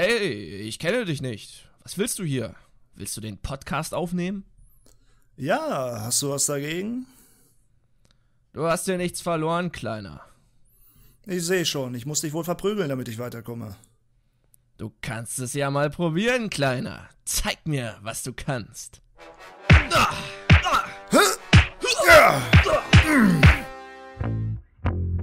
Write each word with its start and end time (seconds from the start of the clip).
Hey, 0.00 0.60
ich 0.60 0.78
kenne 0.78 1.04
dich 1.06 1.20
nicht. 1.20 1.68
Was 1.82 1.98
willst 1.98 2.20
du 2.20 2.22
hier? 2.22 2.54
Willst 2.94 3.16
du 3.16 3.20
den 3.20 3.36
Podcast 3.36 3.94
aufnehmen? 3.94 4.44
Ja, 5.36 6.02
hast 6.02 6.22
du 6.22 6.30
was 6.30 6.46
dagegen? 6.46 7.06
Du 8.52 8.68
hast 8.68 8.86
dir 8.86 8.96
nichts 8.96 9.20
verloren, 9.20 9.72
Kleiner. 9.72 10.20
Ich 11.26 11.44
sehe 11.44 11.66
schon, 11.66 11.96
ich 11.96 12.06
muss 12.06 12.20
dich 12.20 12.32
wohl 12.32 12.44
verprügeln, 12.44 12.90
damit 12.90 13.08
ich 13.08 13.18
weiterkomme. 13.18 13.74
Du 14.76 14.92
kannst 15.02 15.40
es 15.40 15.52
ja 15.54 15.68
mal 15.68 15.90
probieren, 15.90 16.48
Kleiner. 16.48 17.08
Zeig 17.24 17.66
mir, 17.66 17.98
was 18.00 18.22
du 18.22 18.32
kannst. 18.32 19.02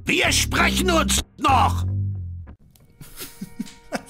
Wir 0.04 0.32
sprechen 0.34 0.92
uns 0.92 1.21
noch! 1.38 1.86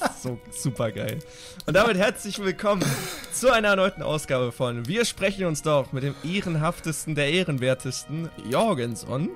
So 0.21 0.39
super 0.51 0.91
geil. 0.91 1.19
Und 1.65 1.75
damit 1.75 1.97
herzlich 1.97 2.39
willkommen 2.39 2.84
zu 3.31 3.52
einer 3.52 3.70
erneuten 3.70 4.02
Ausgabe 4.02 4.52
von 4.52 4.88
Wir 4.88 5.05
sprechen 5.05 5.45
uns 5.45 5.61
doch 5.61 5.91
mit 5.91 6.03
dem 6.03 6.16
ehrenhaftesten 6.23 7.16
der 7.16 7.31
ehrenwertesten 7.31 8.30
Jorgenson. 8.49 9.30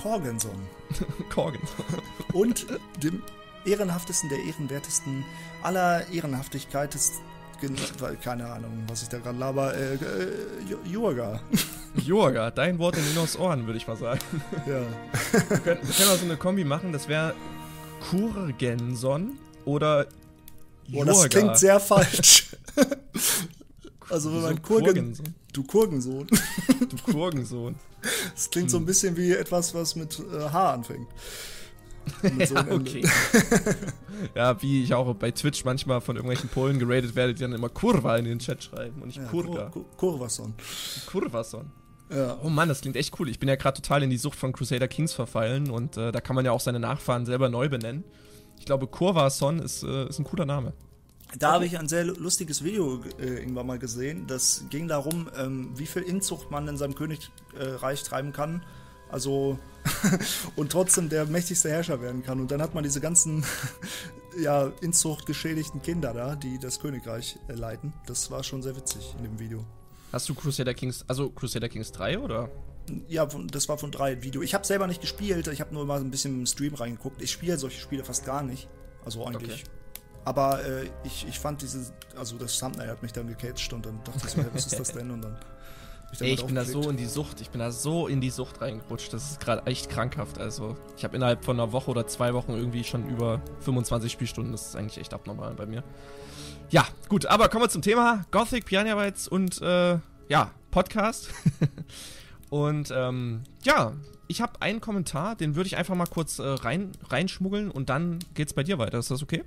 Korgenson. 0.00 0.60
Korgenson. 1.30 1.84
Und 2.32 2.66
dem 3.02 3.22
ehrenhaftesten 3.64 4.28
der 4.28 4.38
ehrenwertesten 4.40 5.24
aller 5.62 6.08
Ehrenhaftigkeiten. 6.08 7.00
Keine 8.24 8.50
Ahnung, 8.50 8.84
was 8.88 9.02
ich 9.02 9.08
da 9.08 9.18
gerade 9.18 9.38
laber. 9.38 9.74
Äh, 9.74 9.94
äh, 9.94 9.98
Jurga. 10.84 11.40
Jorga, 11.94 12.50
dein 12.50 12.78
Wort 12.78 12.96
in 12.96 13.06
Minos 13.08 13.38
Ohren, 13.38 13.66
würde 13.66 13.76
ich 13.76 13.86
mal 13.86 13.96
sagen. 13.96 14.20
Ja. 14.66 14.80
Wir 15.32 15.58
können, 15.58 15.80
wir 15.82 15.94
können 15.94 16.08
mal 16.08 16.18
so 16.18 16.24
eine 16.24 16.36
Kombi 16.36 16.64
machen, 16.64 16.92
das 16.92 17.06
wäre 17.06 17.34
Kurgenson 18.10 19.38
oder 19.64 20.06
Boah, 20.88 21.04
das 21.04 21.16
Jorga. 21.16 21.28
klingt 21.28 21.58
sehr 21.58 21.80
falsch. 21.80 22.56
also, 24.08 24.32
wenn 24.32 24.42
man 24.42 24.62
Kurgen. 24.62 24.84
Kurgenson? 24.84 25.34
Du 25.52 25.62
Kurgensohn. 25.64 26.26
Du 26.88 27.12
Kurgensohn. 27.12 27.74
Das 28.34 28.50
klingt 28.50 28.70
so 28.70 28.78
ein 28.78 28.86
bisschen 28.86 29.16
wie 29.16 29.32
etwas, 29.32 29.74
was 29.74 29.96
mit 29.96 30.18
äh, 30.18 30.48
H 30.48 30.72
anfängt. 30.72 31.08
Mit 32.22 32.48
so 32.48 32.56
Ja, 32.56 32.66
okay. 32.68 33.08
ja, 34.34 34.60
wie 34.60 34.82
ich 34.82 34.92
auch 34.92 35.14
bei 35.14 35.30
Twitch 35.30 35.64
manchmal 35.64 36.00
von 36.00 36.16
irgendwelchen 36.16 36.48
Polen 36.48 36.80
geradet 36.80 37.14
werde, 37.14 37.32
die 37.32 37.42
dann 37.42 37.52
immer 37.52 37.68
Kurva 37.68 38.16
in 38.16 38.24
den 38.24 38.40
Chat 38.40 38.64
schreiben 38.64 39.00
und 39.02 39.06
nicht 39.06 39.18
Ja, 39.18 39.24
Kurga. 39.26 39.70
Kur 39.70 39.84
Kur 39.96 39.96
Kurvason. 39.96 40.52
Kurvason. 41.06 41.70
Ja. 42.10 42.38
Oh 42.42 42.48
Mann, 42.48 42.68
das 42.68 42.80
klingt 42.80 42.96
echt 42.96 43.18
cool. 43.20 43.28
Ich 43.28 43.38
bin 43.38 43.48
ja 43.48 43.54
gerade 43.54 43.80
total 43.80 44.02
in 44.02 44.10
die 44.10 44.18
Sucht 44.18 44.36
von 44.36 44.52
Crusader 44.52 44.88
Kings 44.88 45.12
verfallen 45.12 45.70
und 45.70 45.96
äh, 45.96 46.10
da 46.10 46.20
kann 46.20 46.34
man 46.34 46.44
ja 46.44 46.50
auch 46.50 46.60
seine 46.60 46.80
Nachfahren 46.80 47.24
selber 47.24 47.48
neu 47.48 47.68
benennen. 47.68 48.02
Ich 48.62 48.66
glaube, 48.66 48.86
Kurvason 48.86 49.58
ist, 49.58 49.82
äh, 49.82 50.08
ist 50.08 50.20
ein 50.20 50.24
cooler 50.24 50.46
Name. 50.46 50.72
Da 51.36 51.50
habe 51.50 51.66
ich 51.66 51.76
ein 51.80 51.88
sehr 51.88 52.04
lustiges 52.04 52.62
Video 52.62 53.02
äh, 53.18 53.40
irgendwann 53.40 53.66
mal 53.66 53.80
gesehen. 53.80 54.28
Das 54.28 54.66
ging 54.70 54.86
darum, 54.86 55.28
ähm, 55.36 55.72
wie 55.74 55.86
viel 55.86 56.02
Inzucht 56.02 56.52
man 56.52 56.68
in 56.68 56.76
seinem 56.76 56.94
Königreich 56.94 58.04
treiben 58.04 58.32
kann. 58.32 58.64
Also 59.10 59.58
und 60.54 60.70
trotzdem 60.70 61.08
der 61.08 61.26
mächtigste 61.26 61.70
Herrscher 61.70 62.00
werden 62.00 62.22
kann. 62.22 62.38
Und 62.38 62.52
dann 62.52 62.62
hat 62.62 62.72
man 62.72 62.84
diese 62.84 63.00
ganzen 63.00 63.44
ja, 64.40 64.70
Inzucht 64.80 65.26
geschädigten 65.26 65.82
Kinder 65.82 66.14
da, 66.14 66.36
die 66.36 66.60
das 66.60 66.78
Königreich 66.78 67.40
äh, 67.48 67.54
leiten. 67.54 67.92
Das 68.06 68.30
war 68.30 68.44
schon 68.44 68.62
sehr 68.62 68.76
witzig 68.76 69.12
in 69.18 69.24
dem 69.24 69.40
Video. 69.40 69.64
Hast 70.12 70.28
du 70.28 70.34
Crusader 70.34 70.74
Kings, 70.74 71.04
also 71.08 71.30
Crusader 71.30 71.68
Kings 71.68 71.90
3 71.90 72.20
oder? 72.20 72.48
Ja, 73.08 73.26
das 73.26 73.68
war 73.68 73.78
von 73.78 73.90
drei 73.90 74.22
Video. 74.22 74.42
Ich 74.42 74.54
habe 74.54 74.66
selber 74.66 74.86
nicht 74.86 75.00
gespielt, 75.00 75.46
ich 75.46 75.60
habe 75.60 75.72
nur 75.74 75.86
mal 75.86 76.00
ein 76.00 76.10
bisschen 76.10 76.40
im 76.40 76.46
Stream 76.46 76.74
reingeguckt. 76.74 77.22
Ich 77.22 77.30
spiele 77.30 77.56
solche 77.58 77.80
Spiele 77.80 78.04
fast 78.04 78.24
gar 78.24 78.42
nicht. 78.42 78.68
Also 79.04 79.24
eigentlich. 79.26 79.62
Okay. 79.62 79.70
Aber 80.24 80.64
äh, 80.64 80.88
ich, 81.04 81.26
ich 81.26 81.38
fand 81.38 81.62
dieses, 81.62 81.92
also 82.16 82.36
das 82.38 82.58
Thumbnail 82.58 82.88
hat 82.88 83.02
mich 83.02 83.12
dann 83.12 83.26
gecatcht 83.26 83.72
und 83.72 83.84
dann 83.84 84.00
dachte 84.04 84.20
ich 84.24 84.30
so, 84.30 84.42
hey, 84.42 84.50
was 84.52 84.66
ist 84.66 84.78
das 84.78 84.92
denn? 84.92 85.10
Und 85.10 85.22
dann 85.22 85.36
dann 86.18 86.28
Ey, 86.28 86.34
mal 86.34 86.40
ich 86.40 86.46
bin 86.46 86.54
da 86.54 86.64
so 86.64 86.90
in 86.90 86.96
die 86.96 87.06
Sucht, 87.06 87.40
ich 87.40 87.50
bin 87.50 87.60
da 87.60 87.72
so 87.72 88.06
in 88.06 88.20
die 88.20 88.30
Sucht 88.30 88.60
reingerutscht. 88.60 89.12
Das 89.12 89.30
ist 89.30 89.40
gerade 89.40 89.66
echt 89.66 89.88
krankhaft. 89.88 90.38
Also, 90.38 90.76
ich 90.96 91.04
habe 91.04 91.16
innerhalb 91.16 91.44
von 91.44 91.58
einer 91.58 91.72
Woche 91.72 91.90
oder 91.90 92.06
zwei 92.06 92.34
Wochen 92.34 92.52
irgendwie 92.52 92.84
schon 92.84 93.08
über 93.08 93.40
25 93.60 94.12
Spielstunden. 94.12 94.52
Das 94.52 94.66
ist 94.66 94.76
eigentlich 94.76 94.98
echt 94.98 95.14
abnormal 95.14 95.54
bei 95.54 95.66
mir. 95.66 95.82
Ja, 96.70 96.86
gut, 97.08 97.26
aber 97.26 97.48
kommen 97.48 97.64
wir 97.64 97.70
zum 97.70 97.82
Thema 97.82 98.26
Gothic, 98.30 98.66
Piranha 98.66 98.94
Bytes 98.94 99.26
und 99.26 99.60
äh, 99.62 99.98
ja, 100.28 100.50
Podcast. 100.70 101.30
und 102.52 102.92
ähm, 102.94 103.44
ja, 103.62 103.94
ich 104.28 104.42
habe 104.42 104.60
einen 104.60 104.82
Kommentar, 104.82 105.36
den 105.36 105.56
würde 105.56 105.68
ich 105.68 105.78
einfach 105.78 105.94
mal 105.94 106.04
kurz 106.04 106.38
äh, 106.38 106.42
rein, 106.42 106.92
reinschmuggeln 107.08 107.70
und 107.70 107.88
dann 107.88 108.18
geht's 108.34 108.52
bei 108.52 108.62
dir 108.62 108.78
weiter. 108.78 108.98
Ist 108.98 109.10
das 109.10 109.22
okay? 109.22 109.42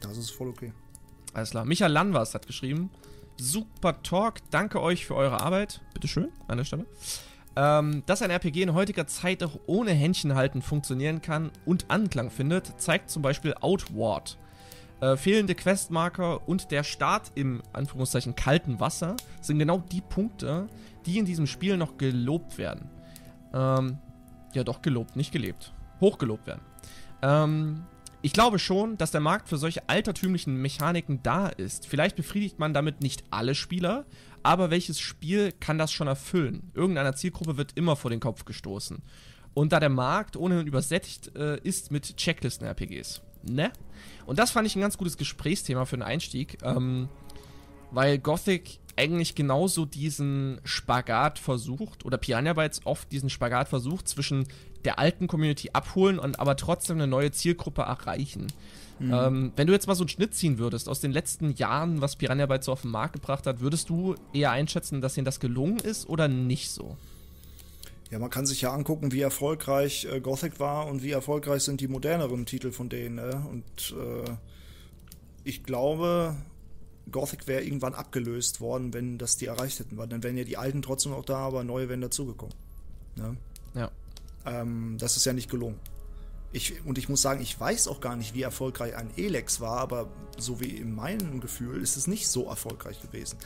Das 0.00 0.16
ist 0.16 0.30
voll 0.30 0.48
okay. 0.48 0.72
Alles 1.34 1.50
klar. 1.50 1.66
Michael 1.66 1.92
Lanvas 1.92 2.34
hat 2.34 2.46
geschrieben. 2.46 2.88
Super 3.36 4.02
Talk, 4.02 4.36
danke 4.50 4.80
euch 4.80 5.04
für 5.04 5.16
eure 5.16 5.42
Arbeit. 5.42 5.82
Bitteschön, 5.92 6.30
an 6.48 6.56
der 6.56 6.64
Stelle. 6.64 6.86
Ähm, 7.56 8.04
dass 8.06 8.22
ein 8.22 8.30
RPG 8.30 8.62
in 8.62 8.72
heutiger 8.72 9.06
Zeit 9.06 9.42
auch 9.42 9.60
ohne 9.66 9.90
Händchen 9.90 10.34
halten 10.34 10.62
funktionieren 10.62 11.20
kann 11.20 11.50
und 11.66 11.90
Anklang 11.90 12.30
findet, 12.30 12.80
zeigt 12.80 13.10
zum 13.10 13.20
Beispiel 13.20 13.52
Outward. 13.60 14.38
Äh, 15.02 15.18
fehlende 15.18 15.54
Questmarker 15.54 16.48
und 16.48 16.70
der 16.70 16.84
Start 16.84 17.32
im 17.34 17.62
Anführungszeichen 17.74 18.34
kalten 18.34 18.80
Wasser 18.80 19.16
sind 19.42 19.58
genau 19.58 19.82
die 19.92 20.00
Punkte, 20.00 20.68
die 21.06 21.18
in 21.18 21.24
diesem 21.24 21.46
Spiel 21.46 21.76
noch 21.76 21.98
gelobt 21.98 22.58
werden. 22.58 22.88
Ähm, 23.52 23.98
ja, 24.54 24.64
doch 24.64 24.82
gelobt, 24.82 25.16
nicht 25.16 25.32
gelebt. 25.32 25.72
Hochgelobt 26.00 26.46
werden. 26.46 26.62
Ähm, 27.22 27.84
ich 28.22 28.32
glaube 28.32 28.58
schon, 28.58 28.98
dass 28.98 29.12
der 29.12 29.20
Markt 29.20 29.48
für 29.48 29.56
solche 29.56 29.88
altertümlichen 29.88 30.56
Mechaniken 30.60 31.22
da 31.22 31.48
ist. 31.48 31.86
Vielleicht 31.86 32.16
befriedigt 32.16 32.58
man 32.58 32.74
damit 32.74 33.00
nicht 33.00 33.24
alle 33.30 33.54
Spieler, 33.54 34.04
aber 34.42 34.70
welches 34.70 35.00
Spiel 35.00 35.52
kann 35.52 35.78
das 35.78 35.90
schon 35.92 36.06
erfüllen? 36.06 36.70
Irgendeiner 36.74 37.14
Zielgruppe 37.14 37.56
wird 37.56 37.72
immer 37.76 37.96
vor 37.96 38.10
den 38.10 38.20
Kopf 38.20 38.44
gestoßen. 38.44 39.02
Und 39.54 39.72
da 39.72 39.80
der 39.80 39.88
Markt 39.88 40.36
ohnehin 40.36 40.66
übersättigt 40.66 41.34
äh, 41.34 41.58
ist 41.62 41.90
mit 41.90 42.16
Checklisten-RPGs. 42.16 43.22
Ne? 43.42 43.72
Und 44.26 44.38
das 44.38 44.50
fand 44.50 44.66
ich 44.66 44.76
ein 44.76 44.80
ganz 44.82 44.98
gutes 44.98 45.16
Gesprächsthema 45.16 45.86
für 45.86 45.96
den 45.96 46.02
Einstieg, 46.02 46.58
ähm, 46.62 47.08
weil 47.90 48.18
Gothic 48.18 48.80
eigentlich 48.96 49.34
genauso 49.34 49.84
diesen 49.84 50.60
Spagat 50.64 51.38
versucht, 51.38 52.04
oder 52.04 52.18
Piranha 52.18 52.52
Bytes 52.52 52.82
oft 52.84 53.10
diesen 53.12 53.30
Spagat 53.30 53.68
versucht, 53.68 54.08
zwischen 54.08 54.46
der 54.84 54.98
alten 54.98 55.26
Community 55.26 55.70
abholen 55.72 56.18
und 56.18 56.40
aber 56.40 56.56
trotzdem 56.56 56.96
eine 56.96 57.06
neue 57.06 57.30
Zielgruppe 57.32 57.82
erreichen. 57.82 58.46
Ähm, 59.00 59.52
wenn 59.56 59.66
du 59.66 59.72
jetzt 59.72 59.86
mal 59.86 59.94
so 59.94 60.04
einen 60.04 60.10
Schnitt 60.10 60.34
ziehen 60.34 60.58
würdest 60.58 60.88
aus 60.88 61.00
den 61.00 61.10
letzten 61.10 61.54
Jahren, 61.54 62.02
was 62.02 62.16
Piranha 62.16 62.44
Bytes 62.44 62.66
so 62.66 62.72
auf 62.72 62.82
den 62.82 62.90
Markt 62.90 63.14
gebracht 63.14 63.46
hat, 63.46 63.60
würdest 63.60 63.88
du 63.88 64.14
eher 64.34 64.50
einschätzen, 64.50 65.00
dass 65.00 65.16
ihnen 65.16 65.24
das 65.24 65.40
gelungen 65.40 65.78
ist 65.78 66.06
oder 66.08 66.28
nicht 66.28 66.70
so? 66.70 66.98
Ja, 68.10 68.18
man 68.18 68.28
kann 68.28 68.44
sich 68.44 68.60
ja 68.60 68.72
angucken, 68.74 69.12
wie 69.12 69.20
erfolgreich 69.20 70.04
äh, 70.04 70.20
Gothic 70.20 70.60
war 70.60 70.86
und 70.86 71.02
wie 71.02 71.12
erfolgreich 71.12 71.62
sind 71.62 71.80
die 71.80 71.88
moderneren 71.88 72.44
Titel 72.44 72.72
von 72.72 72.88
denen. 72.88 73.14
Ne? 73.14 73.42
Und 73.50 73.94
äh, 73.96 74.30
ich 75.44 75.62
glaube, 75.62 76.36
Gothic 77.10 77.46
wäre 77.46 77.62
irgendwann 77.62 77.94
abgelöst 77.94 78.60
worden, 78.60 78.92
wenn 78.94 79.18
das 79.18 79.36
die 79.36 79.46
erreicht 79.46 79.78
hätten. 79.80 79.96
Weil 79.96 80.08
dann 80.08 80.22
wären 80.22 80.36
ja 80.36 80.44
die 80.44 80.56
alten 80.56 80.82
trotzdem 80.82 81.12
noch 81.12 81.24
da, 81.24 81.38
aber 81.38 81.64
neue 81.64 81.88
wären 81.88 82.00
dazugekommen. 82.00 82.54
Ne? 83.16 83.36
Ja. 83.74 83.90
Ähm, 84.46 84.96
das 84.98 85.16
ist 85.16 85.24
ja 85.24 85.32
nicht 85.32 85.50
gelungen. 85.50 85.78
Ich, 86.52 86.84
und 86.84 86.98
ich 86.98 87.08
muss 87.08 87.22
sagen, 87.22 87.40
ich 87.40 87.58
weiß 87.58 87.86
auch 87.86 88.00
gar 88.00 88.16
nicht, 88.16 88.34
wie 88.34 88.42
erfolgreich 88.42 88.96
ein 88.96 89.10
Elex 89.16 89.60
war, 89.60 89.78
aber 89.78 90.08
so 90.36 90.60
wie 90.60 90.76
in 90.76 90.94
meinem 90.94 91.40
Gefühl 91.40 91.80
ist 91.80 91.96
es 91.96 92.06
nicht 92.06 92.28
so 92.28 92.46
erfolgreich 92.46 93.00
gewesen. 93.00 93.38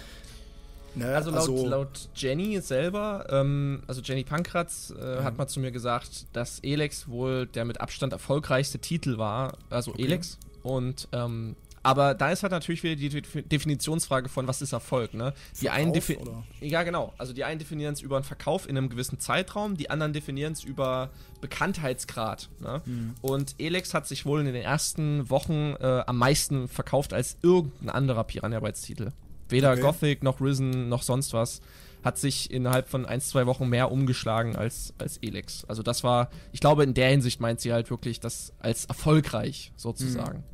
Ne? 0.94 1.14
Also 1.14 1.30
laut, 1.30 1.66
laut 1.66 2.08
Jenny 2.14 2.60
selber, 2.60 3.26
ähm, 3.28 3.82
also 3.86 4.00
Jenny 4.00 4.24
Pankratz, 4.24 4.94
äh, 4.96 5.22
hat 5.22 5.36
mal 5.36 5.48
zu 5.48 5.60
mir 5.60 5.72
gesagt, 5.72 6.26
dass 6.32 6.60
Elex 6.60 7.08
wohl 7.08 7.46
der 7.46 7.64
mit 7.64 7.80
Abstand 7.80 8.12
erfolgreichste 8.12 8.78
Titel 8.78 9.18
war, 9.18 9.58
also 9.70 9.90
Okay. 9.90 10.04
Elex. 10.04 10.38
Und 10.62 11.08
ähm, 11.12 11.56
aber 11.84 12.14
da 12.14 12.32
ist 12.32 12.42
halt 12.42 12.50
natürlich 12.50 12.82
wieder 12.82 12.96
die 12.96 13.08
De- 13.08 13.42
Definitionsfrage 13.42 14.28
von 14.28 14.48
was 14.48 14.60
ist 14.62 14.72
Erfolg, 14.72 15.14
ne? 15.14 15.32
Die 15.60 15.70
einen 15.70 15.92
Verkauf, 15.94 16.08
defi- 16.16 16.20
oder? 16.20 16.42
Ja, 16.60 16.82
genau. 16.82 17.12
Also 17.18 17.32
die 17.32 17.44
einen 17.44 17.60
definieren 17.60 17.92
es 17.94 18.00
über 18.00 18.16
einen 18.16 18.24
Verkauf 18.24 18.68
in 18.68 18.76
einem 18.76 18.88
gewissen 18.88 19.20
Zeitraum, 19.20 19.76
die 19.76 19.90
anderen 19.90 20.12
definieren 20.12 20.52
es 20.54 20.64
über 20.64 21.10
Bekanntheitsgrad. 21.40 22.48
Ne? 22.60 22.82
Mhm. 22.84 23.14
Und 23.22 23.54
Elex 23.58 23.94
hat 23.94 24.06
sich 24.06 24.26
wohl 24.26 24.40
in 24.40 24.46
den 24.46 24.54
ersten 24.56 25.28
Wochen 25.30 25.74
äh, 25.80 26.02
am 26.06 26.18
meisten 26.18 26.68
verkauft 26.68 27.12
als 27.12 27.36
irgendein 27.42 27.90
anderer 27.90 28.24
Piranha 28.24 28.60
Bytes 28.60 28.82
Titel. 28.82 29.12
Weder 29.48 29.72
Okay. 29.72 29.80
Gothic 29.82 30.22
noch 30.22 30.40
Risen 30.40 30.88
noch 30.88 31.02
sonst 31.02 31.32
was 31.32 31.60
hat 32.02 32.18
sich 32.18 32.50
innerhalb 32.50 32.90
von 32.90 33.06
ein, 33.06 33.22
zwei 33.22 33.46
Wochen 33.46 33.66
mehr 33.66 33.90
umgeschlagen 33.90 34.56
als, 34.56 34.92
als 34.98 35.16
Elex. 35.22 35.64
Also 35.68 35.82
das 35.82 36.04
war, 36.04 36.28
ich 36.52 36.60
glaube, 36.60 36.82
in 36.84 36.92
der 36.92 37.08
Hinsicht 37.08 37.40
meint 37.40 37.62
sie 37.62 37.72
halt 37.72 37.88
wirklich 37.88 38.20
das 38.20 38.52
als 38.58 38.84
erfolgreich 38.84 39.72
sozusagen. 39.76 40.44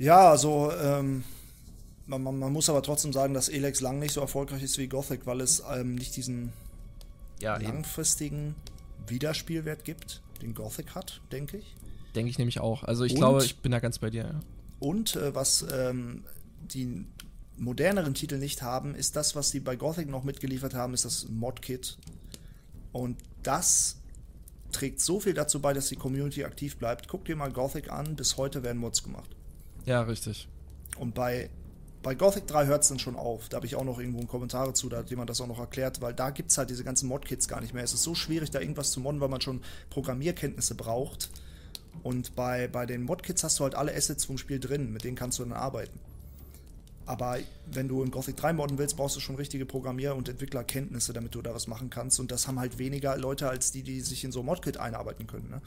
Ja, 0.00 0.30
also 0.30 0.72
ähm, 0.72 1.24
man, 2.06 2.22
man, 2.22 2.38
man 2.38 2.52
muss 2.52 2.68
aber 2.70 2.82
trotzdem 2.82 3.12
sagen, 3.12 3.34
dass 3.34 3.48
Elex 3.50 3.80
lang 3.82 3.98
nicht 3.98 4.12
so 4.14 4.20
erfolgreich 4.22 4.62
ist 4.62 4.78
wie 4.78 4.88
Gothic, 4.88 5.26
weil 5.26 5.40
es 5.42 5.62
ähm, 5.72 5.94
nicht 5.94 6.16
diesen 6.16 6.52
Ja, 7.40 7.56
eben. 7.56 7.64
langfristigen 7.66 8.54
Wiederspielwert 9.06 9.84
gibt, 9.84 10.22
den 10.40 10.54
Gothic 10.54 10.94
hat, 10.94 11.20
denke 11.32 11.58
ich. 11.58 11.76
denke 12.14 12.30
ich 12.30 12.38
nämlich 12.38 12.60
auch. 12.60 12.82
Also 12.82 13.04
ich 13.04 13.12
Und- 13.12 13.18
glaube, 13.18 13.44
ich 13.44 13.58
bin 13.58 13.72
da 13.72 13.78
ganz 13.78 13.98
bei 13.98 14.08
dir. 14.10 14.22
Ja. 14.24 14.40
Und 14.78 15.16
äh, 15.16 15.34
was 15.34 15.66
ähm, 15.70 16.24
die 16.62 17.04
moderneren 17.58 18.14
Titel 18.14 18.38
nicht 18.38 18.62
haben, 18.62 18.94
ist 18.94 19.16
das, 19.16 19.36
was 19.36 19.50
die 19.50 19.60
bei 19.60 19.76
Gothic 19.76 20.08
noch 20.08 20.24
mitgeliefert 20.24 20.72
haben, 20.72 20.94
ist 20.94 21.04
das 21.04 21.28
Mod-Kit. 21.28 21.98
Und 22.92 23.18
das 23.42 23.98
trägt 24.72 25.00
so 25.00 25.20
viel 25.20 25.34
dazu 25.34 25.60
bei, 25.60 25.74
dass 25.74 25.88
die 25.88 25.96
Community 25.96 26.44
aktiv 26.44 26.78
bleibt. 26.78 27.06
Guck 27.06 27.26
dir 27.26 27.36
mal 27.36 27.52
Gothic 27.52 27.92
an, 27.92 28.16
bis 28.16 28.38
heute 28.38 28.62
werden 28.62 28.78
Mods 28.78 29.02
gemacht. 29.02 29.36
Ja, 29.86 30.02
richtig. 30.02 30.48
Und 30.98 31.14
bei, 31.14 31.50
bei 32.02 32.14
Gothic 32.14 32.46
3 32.46 32.66
hört 32.66 32.82
es 32.82 32.88
dann 32.88 32.98
schon 32.98 33.16
auf. 33.16 33.48
Da 33.48 33.56
habe 33.56 33.66
ich 33.66 33.76
auch 33.76 33.84
noch 33.84 33.98
irgendwo 33.98 34.18
einen 34.18 34.28
Kommentar 34.28 34.72
zu, 34.74 34.88
da 34.88 34.98
hat 34.98 35.10
jemand 35.10 35.30
das 35.30 35.40
auch 35.40 35.46
noch 35.46 35.58
erklärt, 35.58 36.00
weil 36.00 36.14
da 36.14 36.30
gibt 36.30 36.50
es 36.50 36.58
halt 36.58 36.70
diese 36.70 36.84
ganzen 36.84 37.08
Mod-Kits 37.08 37.48
gar 37.48 37.60
nicht 37.60 37.74
mehr. 37.74 37.84
Es 37.84 37.94
ist 37.94 38.02
so 38.02 38.14
schwierig, 38.14 38.50
da 38.50 38.60
irgendwas 38.60 38.90
zu 38.90 39.00
modden, 39.00 39.20
weil 39.20 39.28
man 39.28 39.40
schon 39.40 39.62
Programmierkenntnisse 39.90 40.74
braucht. 40.74 41.30
Und 42.02 42.34
bei, 42.36 42.68
bei 42.68 42.86
den 42.86 43.02
Mod-Kits 43.02 43.44
hast 43.44 43.58
du 43.58 43.64
halt 43.64 43.74
alle 43.74 43.94
Assets 43.94 44.24
vom 44.24 44.38
Spiel 44.38 44.60
drin, 44.60 44.92
mit 44.92 45.04
denen 45.04 45.16
kannst 45.16 45.38
du 45.38 45.44
dann 45.44 45.52
arbeiten. 45.52 45.98
Aber 47.06 47.38
wenn 47.66 47.88
du 47.88 48.02
in 48.04 48.12
Gothic 48.12 48.36
3 48.36 48.52
modden 48.52 48.78
willst, 48.78 48.96
brauchst 48.96 49.16
du 49.16 49.20
schon 49.20 49.34
richtige 49.34 49.66
Programmier- 49.66 50.14
und 50.14 50.28
Entwicklerkenntnisse, 50.28 51.12
damit 51.12 51.34
du 51.34 51.42
da 51.42 51.52
was 51.52 51.66
machen 51.66 51.90
kannst. 51.90 52.20
Und 52.20 52.30
das 52.30 52.46
haben 52.46 52.60
halt 52.60 52.78
weniger 52.78 53.16
Leute 53.16 53.48
als 53.48 53.72
die, 53.72 53.82
die 53.82 54.00
sich 54.00 54.22
in 54.22 54.30
so 54.30 54.40
ein 54.40 54.46
Mod-Kit 54.46 54.76
einarbeiten 54.76 55.26
können. 55.26 55.50
Ne? 55.50 55.60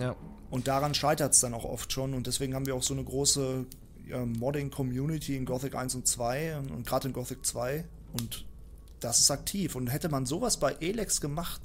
Ja. 0.00 0.16
Und 0.50 0.66
daran 0.66 0.94
scheitert 0.94 1.32
es 1.32 1.40
dann 1.40 1.54
auch 1.54 1.64
oft 1.64 1.92
schon. 1.92 2.14
Und 2.14 2.26
deswegen 2.26 2.54
haben 2.54 2.66
wir 2.66 2.74
auch 2.74 2.82
so 2.82 2.94
eine 2.94 3.04
große 3.04 3.66
ja, 4.08 4.24
Modding-Community 4.24 5.36
in 5.36 5.44
Gothic 5.44 5.74
1 5.74 5.94
und 5.94 6.08
2 6.08 6.58
und, 6.58 6.70
und 6.70 6.86
gerade 6.86 7.08
in 7.08 7.14
Gothic 7.14 7.46
2. 7.46 7.84
Und 8.12 8.44
das 8.98 9.20
ist 9.20 9.30
aktiv. 9.30 9.76
Und 9.76 9.88
hätte 9.88 10.08
man 10.08 10.26
sowas 10.26 10.58
bei 10.58 10.72
Elex 10.80 11.20
gemacht, 11.20 11.60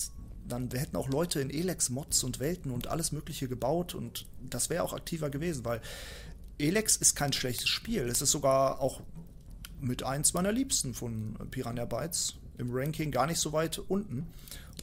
dann 0.48 0.70
hätten 0.72 0.96
auch 0.96 1.10
Leute 1.10 1.42
in 1.42 1.50
Elex 1.50 1.90
Mods 1.90 2.24
und 2.24 2.40
Welten 2.40 2.72
und 2.72 2.88
alles 2.88 3.12
Mögliche 3.12 3.48
gebaut. 3.48 3.96
Und 3.96 4.28
das 4.42 4.70
wäre 4.70 4.84
auch 4.84 4.94
aktiver 4.94 5.30
gewesen, 5.30 5.66
weil 5.66 5.82
Elex 6.60 6.96
ist 6.96 7.16
kein 7.16 7.34
schlechtes 7.34 7.68
Spiel. 7.68 8.04
Es 8.04 8.22
ist 8.22 8.32
sogar 8.32 8.80
auch 8.80 9.02
mit 9.82 10.04
eins 10.04 10.34
meiner 10.34 10.52
Liebsten 10.52 10.94
von 10.94 11.36
Piranha 11.52 11.86
Bytes. 11.86 12.36
Im 12.58 12.70
Ranking 12.72 13.12
gar 13.12 13.28
nicht 13.28 13.40
so 13.40 13.52
weit 13.52 13.80
unten. 13.80 14.28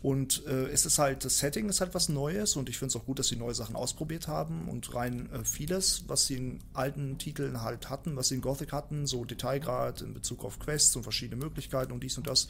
Und 0.01 0.45
äh, 0.47 0.67
es 0.69 0.87
ist 0.87 0.99
halt, 0.99 1.25
das 1.25 1.39
Setting 1.39 1.69
ist 1.69 1.81
halt 1.81 1.95
was 1.95 2.09
Neues 2.09 2.57
und 2.57 2.69
ich 2.69 2.79
finde 2.79 2.89
es 2.89 2.97
auch 2.97 3.05
gut, 3.05 3.19
dass 3.19 3.29
sie 3.29 3.37
neue 3.37 3.55
Sachen 3.55 3.77
ausprobiert 3.77 4.27
haben 4.27 4.69
und 4.69 4.95
rein 4.95 5.31
äh, 5.33 5.45
vieles, 5.45 6.05
was 6.09 6.27
sie 6.27 6.37
in 6.37 6.59
alten 6.73 7.19
Titeln 7.19 7.61
halt 7.63 7.89
hatten, 7.91 8.17
was 8.17 8.29
sie 8.29 8.37
in 8.37 8.41
Gothic 8.41 8.73
hatten, 8.73 9.07
so 9.07 9.25
Detailgrad 9.25 10.01
in 10.01 10.15
Bezug 10.15 10.45
auf 10.45 10.59
Quests 10.59 10.97
und 10.97 11.03
verschiedene 11.05 11.37
Möglichkeiten 11.45 11.93
und 11.93 12.03
dies 12.03 12.17
und 12.19 12.27
das, 12.27 12.49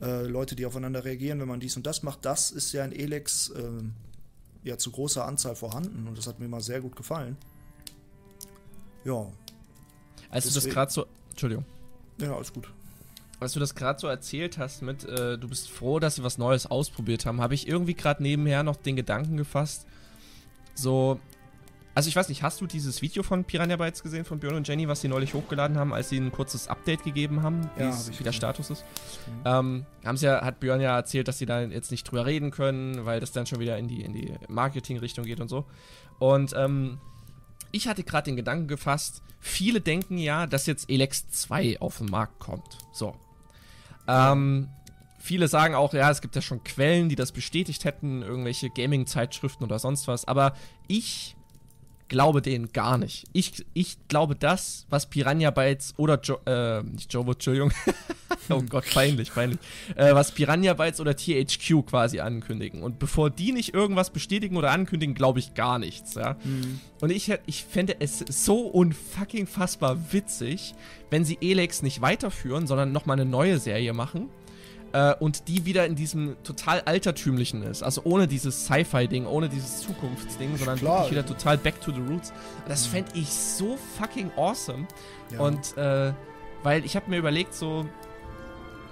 äh, 0.00 0.22
Leute, 0.22 0.54
die 0.56 0.64
aufeinander 0.64 1.04
reagieren, 1.04 1.40
wenn 1.40 1.48
man 1.48 1.60
dies 1.60 1.76
und 1.76 1.86
das 1.86 2.02
macht, 2.04 2.24
das 2.24 2.50
ist 2.52 2.72
ja 2.72 2.84
in 2.84 2.92
Elex 2.92 3.50
äh, 3.50 3.62
ja 4.62 4.78
zu 4.78 4.90
großer 4.92 5.26
Anzahl 5.26 5.56
vorhanden 5.56 6.06
und 6.08 6.16
das 6.16 6.26
hat 6.26 6.38
mir 6.38 6.48
mal 6.48 6.60
sehr 6.62 6.80
gut 6.80 6.96
gefallen. 6.96 7.36
Ja, 9.04 9.26
Als 10.30 10.44
du 10.44 10.48
das 10.50 10.54
Deswegen- 10.54 10.74
gerade 10.74 10.92
so. 10.92 11.06
Entschuldigung. 11.30 11.64
ja, 12.20 12.34
alles 12.34 12.52
gut. 12.52 12.68
Als 13.40 13.52
du 13.52 13.60
das 13.60 13.74
gerade 13.74 14.00
so 14.00 14.08
erzählt 14.08 14.58
hast 14.58 14.82
mit, 14.82 15.04
äh, 15.04 15.38
du 15.38 15.48
bist 15.48 15.70
froh, 15.70 16.00
dass 16.00 16.16
sie 16.16 16.24
was 16.24 16.38
Neues 16.38 16.66
ausprobiert 16.66 17.24
haben, 17.24 17.40
habe 17.40 17.54
ich 17.54 17.68
irgendwie 17.68 17.94
gerade 17.94 18.22
nebenher 18.22 18.62
noch 18.62 18.76
den 18.76 18.96
Gedanken 18.96 19.36
gefasst, 19.36 19.86
so, 20.74 21.20
also 21.94 22.08
ich 22.08 22.14
weiß 22.14 22.28
nicht, 22.28 22.44
hast 22.44 22.60
du 22.60 22.66
dieses 22.68 23.02
Video 23.02 23.24
von 23.24 23.44
Piranha 23.44 23.76
Bytes 23.76 24.04
gesehen, 24.04 24.24
von 24.24 24.38
Björn 24.38 24.54
und 24.54 24.68
Jenny, 24.68 24.86
was 24.86 25.00
sie 25.00 25.08
neulich 25.08 25.34
hochgeladen 25.34 25.76
haben, 25.76 25.92
als 25.92 26.08
sie 26.08 26.18
ein 26.18 26.30
kurzes 26.30 26.68
Update 26.68 27.02
gegeben 27.02 27.42
haben, 27.42 27.68
wie, 27.76 27.82
Ja, 27.82 27.90
hab 27.90 28.18
wie 28.18 28.22
der. 28.22 28.32
Status 28.32 28.70
ist? 28.70 28.84
Ähm, 29.44 29.84
haben 30.04 30.16
sie 30.16 30.26
ja, 30.26 30.44
hat 30.44 30.60
Björn 30.60 30.80
ja 30.80 30.96
erzählt, 30.96 31.26
dass 31.26 31.38
sie 31.38 31.46
da 31.46 31.62
jetzt 31.62 31.90
nicht 31.90 32.04
drüber 32.04 32.26
reden 32.26 32.52
können, 32.52 33.04
weil 33.04 33.18
das 33.18 33.32
dann 33.32 33.46
schon 33.46 33.58
wieder 33.58 33.76
in 33.78 33.88
die, 33.88 34.02
in 34.02 34.12
die 34.12 34.32
Marketing-Richtung 34.48 35.24
geht 35.24 35.40
und 35.40 35.48
so. 35.48 35.64
Und 36.20 36.54
ähm, 36.56 36.98
ich 37.72 37.88
hatte 37.88 38.04
gerade 38.04 38.26
den 38.26 38.36
Gedanken 38.36 38.68
gefasst, 38.68 39.22
viele 39.40 39.80
denken 39.80 40.18
ja, 40.18 40.46
dass 40.46 40.66
jetzt 40.66 40.88
Elex 40.88 41.28
2 41.30 41.80
auf 41.80 41.98
den 41.98 42.06
Markt 42.06 42.38
kommt. 42.38 42.78
So. 42.92 43.16
Ähm, 44.08 44.68
viele 45.18 45.48
sagen 45.48 45.74
auch, 45.74 45.92
ja, 45.92 46.10
es 46.10 46.20
gibt 46.20 46.34
ja 46.34 46.42
schon 46.42 46.64
Quellen, 46.64 47.08
die 47.08 47.16
das 47.16 47.32
bestätigt 47.32 47.84
hätten, 47.84 48.22
irgendwelche 48.22 48.70
Gaming-Zeitschriften 48.70 49.64
oder 49.64 49.78
sonst 49.78 50.08
was. 50.08 50.26
Aber 50.26 50.54
ich 50.86 51.36
glaube 52.08 52.42
denen 52.42 52.72
gar 52.72 52.98
nicht. 52.98 53.26
Ich, 53.32 53.64
ich 53.74 53.96
glaube 54.08 54.34
das, 54.34 54.86
was 54.90 55.06
Piranha 55.06 55.50
Bytes 55.50 55.94
oder 55.96 56.20
jo 56.22 56.38
äh, 56.46 56.82
nicht 56.82 57.12
Jovo, 57.12 57.32
Entschuldigung. 57.32 57.72
oh 58.48 58.62
Gott, 58.68 58.84
peinlich, 58.92 59.32
peinlich. 59.32 59.58
Äh, 59.94 60.14
was 60.14 60.32
Piranha 60.32 60.74
Bytes 60.74 61.00
oder 61.00 61.14
THQ 61.16 61.86
quasi 61.86 62.20
ankündigen. 62.20 62.82
Und 62.82 62.98
bevor 62.98 63.30
die 63.30 63.52
nicht 63.52 63.74
irgendwas 63.74 64.10
bestätigen 64.10 64.56
oder 64.56 64.70
ankündigen, 64.70 65.14
glaube 65.14 65.38
ich 65.38 65.54
gar 65.54 65.78
nichts, 65.78 66.14
ja. 66.14 66.36
Und 67.00 67.10
ich, 67.10 67.32
ich 67.46 67.64
fände 67.64 67.96
es 68.00 68.18
so 68.18 68.66
unfucking 68.66 69.46
fassbar 69.46 70.12
witzig, 70.12 70.74
wenn 71.10 71.24
sie 71.24 71.38
Elex 71.40 71.82
nicht 71.82 72.00
weiterführen, 72.00 72.66
sondern 72.66 72.92
nochmal 72.92 73.20
eine 73.20 73.28
neue 73.28 73.58
Serie 73.58 73.92
machen. 73.92 74.28
Äh, 74.92 75.14
und 75.16 75.48
die 75.48 75.66
wieder 75.66 75.86
in 75.86 75.96
diesem 75.96 76.36
total 76.42 76.80
altertümlichen 76.82 77.62
ist. 77.62 77.82
Also 77.82 78.02
ohne 78.04 78.26
dieses 78.26 78.64
Sci-Fi-Ding, 78.64 79.26
ohne 79.26 79.48
dieses 79.48 79.80
Zukunftsding, 79.80 80.56
sondern 80.56 80.78
Klar. 80.78 81.00
wirklich 81.00 81.12
wieder 81.12 81.26
total 81.26 81.58
back 81.58 81.80
to 81.80 81.92
the 81.92 82.00
roots. 82.00 82.32
Das 82.66 82.86
fände 82.86 83.10
ich 83.14 83.28
so 83.28 83.76
fucking 83.98 84.30
awesome. 84.36 84.86
Ja. 85.32 85.40
Und 85.40 85.76
äh, 85.76 86.12
weil 86.62 86.84
ich 86.84 86.96
habe 86.96 87.10
mir 87.10 87.18
überlegt, 87.18 87.54
so, 87.54 87.86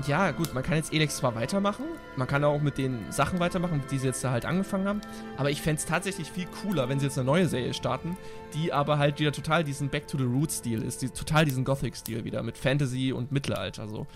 ja, 0.06 0.30
gut, 0.30 0.52
man 0.52 0.62
kann 0.62 0.76
jetzt 0.76 0.92
Elex 0.92 1.16
zwar 1.16 1.34
weitermachen, 1.34 1.84
man 2.16 2.28
kann 2.28 2.44
auch 2.44 2.60
mit 2.60 2.76
den 2.76 3.10
Sachen 3.10 3.40
weitermachen, 3.40 3.82
die 3.90 3.98
sie 3.98 4.06
jetzt 4.06 4.22
da 4.22 4.30
halt 4.30 4.44
angefangen 4.44 4.86
haben, 4.86 5.00
aber 5.36 5.50
ich 5.50 5.62
fände 5.62 5.80
es 5.80 5.86
tatsächlich 5.86 6.30
viel 6.30 6.46
cooler, 6.62 6.88
wenn 6.88 7.00
sie 7.00 7.06
jetzt 7.06 7.18
eine 7.18 7.24
neue 7.24 7.48
Serie 7.48 7.72
starten, 7.72 8.16
die 8.54 8.72
aber 8.72 8.98
halt 8.98 9.18
wieder 9.18 9.32
total 9.32 9.64
diesen 9.64 9.88
Back 9.88 10.06
to 10.06 10.18
the 10.18 10.24
Roots-Stil 10.24 10.82
ist, 10.82 11.02
die, 11.02 11.08
total 11.08 11.46
diesen 11.46 11.64
Gothic-Stil 11.64 12.24
wieder 12.24 12.42
mit 12.42 12.58
Fantasy 12.58 13.12
und 13.12 13.32
Mittelalter 13.32 13.88
so. 13.88 14.06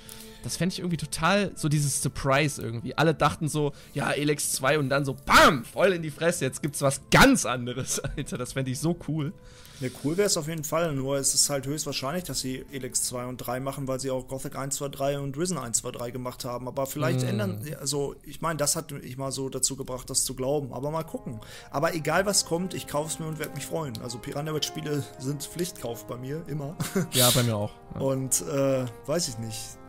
Das 0.43 0.57
fände 0.57 0.73
ich 0.73 0.79
irgendwie 0.79 0.97
total 0.97 1.53
so 1.55 1.69
dieses 1.69 2.03
Surprise 2.03 2.61
irgendwie. 2.61 2.97
Alle 2.97 3.15
dachten 3.15 3.49
so, 3.49 3.73
ja, 3.95 4.11
Elex 4.11 4.53
2 4.53 4.79
und 4.79 4.89
dann 4.89 5.05
so, 5.05 5.15
BAM! 5.27 5.65
Voll 5.65 5.93
in 5.93 6.03
die 6.03 6.11
Fresse, 6.11 6.45
jetzt 6.45 6.63
gibt's 6.63 6.81
was 6.83 7.01
ganz 7.11 7.45
anderes, 7.47 8.01
Alter. 8.17 8.39
Das 8.39 8.55
fände 8.55 8.71
ich 8.71 8.79
so 8.79 8.97
cool. 9.09 9.33
Ja, 9.81 9.89
cool 10.05 10.19
wäre 10.19 10.27
es 10.27 10.37
auf 10.37 10.47
jeden 10.47 10.63
Fall, 10.63 10.93
nur 10.93 11.17
es 11.17 11.33
ist 11.33 11.49
halt 11.49 11.67
höchstwahrscheinlich, 11.67 12.25
dass 12.25 12.41
sie 12.41 12.67
Elex 12.71 13.05
2 13.05 13.25
und 13.25 13.39
3 13.39 13.61
machen, 13.61 13.89
weil 13.89 13.99
sie 13.99 14.11
auch 14.11 14.29
Gothic 14.29 14.55
1, 14.55 14.77
2, 14.77 14.89
3 14.91 15.21
und 15.21 15.39
Risen 15.39 15.57
1, 15.57 15.79
2, 15.79 15.91
3 15.93 16.11
gemacht 16.11 16.45
haben. 16.45 16.69
Aber 16.69 16.85
vielleicht 16.87 17.23
ändern, 17.23 17.63
also 17.81 18.15
ich 18.25 18.43
meine, 18.43 18.59
das 18.59 18.77
hat 18.77 18.93
mich 18.93 19.17
mal 19.17 19.33
so 19.33 19.49
dazu 19.49 19.77
gebracht, 19.77 20.11
das 20.11 20.25
zu 20.25 20.35
glauben. 20.35 20.75
Aber 20.75 20.91
mal 20.91 21.05
gucken. 21.05 21.41
Aber 21.71 21.95
egal 21.95 22.27
was 22.27 22.45
kommt, 22.45 22.75
ich 22.75 22.87
kaufe 22.87 23.09
es 23.09 23.19
mir 23.21 23.27
und 23.27 23.39
werde 23.39 23.55
mich 23.55 23.65
freuen. 23.65 23.95
Also 24.03 24.19
Piranha 24.19 24.53
Bytes 24.53 24.67
Spiele 24.67 25.03
sind 25.19 25.45
Pflichtkauf 25.45 26.07
bei 26.07 26.19
mir, 26.19 26.45
immer. 26.47 26.77
Ja, 27.13 27.31
bei 27.31 27.43
mir 27.43 27.57
auch. 27.57 27.73
Ja. 27.95 28.01
Und 28.03 28.43
äh, 28.43 28.85
weiß 29.07 29.29
ich 29.29 29.39
nicht. 29.39 29.80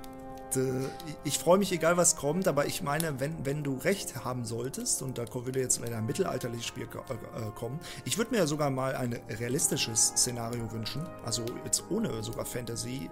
D- 0.55 0.85
Ich 1.23 1.39
freue 1.39 1.57
mich, 1.57 1.71
egal 1.71 1.97
was 1.97 2.15
kommt, 2.15 2.47
aber 2.47 2.65
ich 2.65 2.81
meine, 2.81 3.19
wenn, 3.19 3.45
wenn 3.45 3.63
du 3.63 3.77
recht 3.77 4.23
haben 4.25 4.45
solltest, 4.45 5.01
und 5.01 5.17
da 5.17 5.25
würde 5.33 5.59
jetzt 5.59 5.79
leider 5.79 5.97
ein 5.97 6.05
mittelalterliches 6.05 6.65
Spiel 6.65 6.83
äh, 6.83 6.87
äh, 6.87 7.51
kommen, 7.55 7.79
ich 8.05 8.17
würde 8.17 8.31
mir 8.31 8.37
ja 8.37 8.47
sogar 8.47 8.69
mal 8.69 8.95
ein 8.95 9.17
realistisches 9.39 10.07
Szenario 10.15 10.71
wünschen, 10.71 11.05
also 11.25 11.43
jetzt 11.65 11.83
ohne 11.89 12.21
sogar 12.23 12.45
Fantasy, 12.45 13.09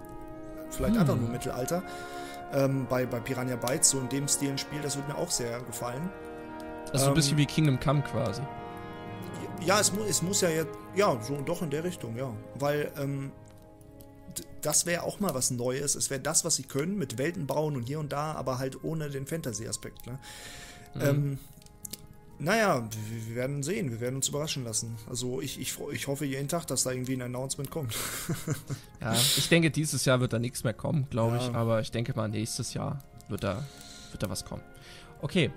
vielleicht 0.70 0.98
einfach 0.98 1.16
nur 1.16 1.30
Mittelalter, 1.30 1.84
ähm, 2.54 2.88
bei, 2.90 3.06
bei 3.06 3.20
Piranha 3.20 3.56
Bytes, 3.56 3.90
so 3.92 4.00
in 4.00 4.10
dem 4.10 4.28
Stil 4.28 4.52
ein 4.52 4.58
Spiel, 4.58 4.82
das 4.82 4.96
würde 4.96 5.10
mir 5.10 5.18
auch 5.18 5.32
sehr 5.32 5.60
gefallen. 5.62 6.10
Also 6.92 7.06
so 7.06 7.12
ein 7.12 7.14
bisschen 7.16 7.34
ähm, 7.34 7.38
wie 7.40 7.46
Kingdom 7.46 7.80
Come 7.80 8.02
quasi. 8.02 8.42
Ja, 9.62 9.80
es, 9.80 9.92
mu 9.94 10.04
es 10.04 10.22
muss 10.22 10.42
ja 10.42 10.50
jetzt, 10.50 10.72
ja, 10.96 11.18
so 11.22 11.36
doch 11.42 11.62
in 11.62 11.70
der 11.70 11.84
Richtung, 11.84 12.16
ja. 12.16 12.32
Weil 12.56 12.92
ähm, 12.98 13.32
das 14.62 14.86
wäre 14.86 15.04
auch 15.04 15.20
mal 15.20 15.34
was 15.34 15.52
Neues. 15.52 15.96
Es 15.96 16.10
wäre 16.10 16.20
das, 16.22 16.46
was 16.46 16.56
sie 16.56 16.64
können, 16.64 16.98
mit 16.98 17.18
Welten 17.18 17.48
bauen 17.48 17.76
und 17.76 17.84
hier 17.88 18.00
und 18.00 18.12
da, 18.12 18.34
aber 18.34 18.58
halt 18.60 18.84
ohne 18.84 19.10
den 19.10 19.26
Fantasy-Aspekt. 19.28 20.06
Ne? 20.08 20.20
Ähm, 21.00 21.38
naja, 22.40 22.88
wir, 23.28 23.36
werden 23.36 23.64
sehen, 23.64 23.92
wir 23.92 24.00
werden 24.00 24.16
uns 24.16 24.30
überraschen 24.30 24.64
lassen. 24.64 24.98
Also 25.10 25.42
ich, 25.42 25.60
ich, 25.60 25.78
ich 25.92 26.08
hoffe 26.08 26.26
jeden 26.26 26.48
Tag, 26.48 26.66
dass 26.68 26.84
da 26.84 26.92
irgendwie 26.92 27.14
ein 27.14 27.22
Announcement 27.22 27.70
kommt. 27.70 27.94
Ja, 29.02 29.14
ich 29.14 29.48
denke, 29.48 29.72
dieses 29.72 30.04
Jahr 30.04 30.20
wird 30.20 30.34
da 30.34 30.40
nichts 30.40 30.66
mehr 30.66 30.74
kommen, 30.74 31.08
glaube 31.10 31.38
Ja. 31.38 31.48
ich. 31.48 31.56
Aber 31.56 31.80
ich 31.80 31.90
denke 31.92 32.14
mal, 32.16 32.28
nächstes 32.28 32.74
Jahr 32.74 33.02
wird 33.30 33.44
da, 33.44 33.64
wird 34.12 34.22
da 34.24 34.30
was 34.30 34.44
kommen. 34.44 34.62
Okay. 35.22 35.52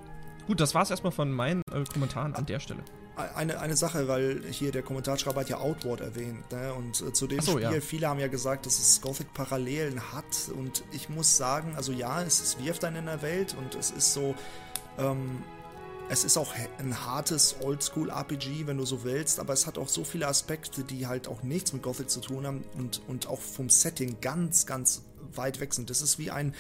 Gut, 0.47 0.61
das 0.61 0.75
war's 0.75 0.91
erstmal 0.91 1.13
von 1.13 1.31
meinen 1.33 1.63
äh, 1.73 1.83
Kommentaren 1.93 2.35
an 2.35 2.47
der 2.47 2.61
Stelle. 2.61 2.83
Eine, 3.15 3.61
eine 3.61 3.77
Sache, 3.77 4.09
weil 4.09 4.43
hier 4.51 4.73
der 4.73 4.83
Kommentarschreiber 4.83 5.41
hat 5.43 5.51
ja 5.51 5.59
Outward 5.59 6.01
erwähnt, 6.01 6.51
ne? 6.51 6.73
Und 6.73 7.03
äh, 7.03 7.13
zu 7.13 7.27
dem 7.27 7.41
so, 7.41 7.53
Spiel, 7.53 7.63
ja. 7.63 7.81
viele 7.81 8.09
haben 8.09 8.19
ja 8.19 8.29
gesagt, 8.29 8.65
dass 8.65 8.79
es 8.79 9.03
Gothic 9.03 9.35
Parallelen 9.35 10.01
hat. 10.13 10.51
Und 10.57 10.83
ich 10.93 11.11
muss 11.11 11.37
sagen, 11.37 11.75
also 11.77 11.93
ja, 11.93 12.23
es 12.23 12.41
ist 12.41 12.65
wirft 12.65 12.85
einen 12.85 12.97
in 12.97 13.07
der 13.07 13.21
Welt 13.21 13.55
und 13.59 13.75
es 13.75 13.91
ist 13.91 14.15
so, 14.15 14.35
ähm, 14.99 15.43
es 16.09 16.25
ist 16.25 16.39
auch 16.39 16.55
ein 16.79 17.07
hartes 17.07 17.57
Oldschool-RPG, 17.61 18.67
wenn 18.67 18.79
du 18.79 18.87
so 18.87 19.05
willst, 19.05 19.41
aber 19.41 19.53
es 19.53 19.67
hat 19.67 19.77
auch 19.79 19.89
so 19.89 20.05
viele 20.05 20.27
Aspekte, 20.27 20.83
die 20.83 21.07
halt 21.07 21.29
auch 21.29 21.43
nichts 21.43 21.73
mit 21.73 21.83
Gothic 21.83 22.11
zu 22.11 22.21
tun 22.21 22.47
haben 22.47 22.65
und, 22.79 23.03
und 23.09 23.29
auch 23.29 23.41
vom 23.41 23.69
Setting 23.69 24.21
ganz, 24.21 24.65
ganz 24.67 25.03
weit 25.35 25.61
weg 25.61 25.75
sind. 25.75 25.91
Das 25.91 26.01
ist 26.01 26.19
wie 26.19 26.31
ein 26.31 26.55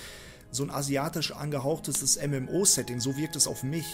so 0.50 0.62
ein 0.62 0.70
asiatisch 0.70 1.32
angehauchtes 1.32 2.18
MMO-Setting, 2.22 3.00
so 3.00 3.16
wirkt 3.16 3.36
es 3.36 3.46
auf 3.46 3.62
mich. 3.62 3.86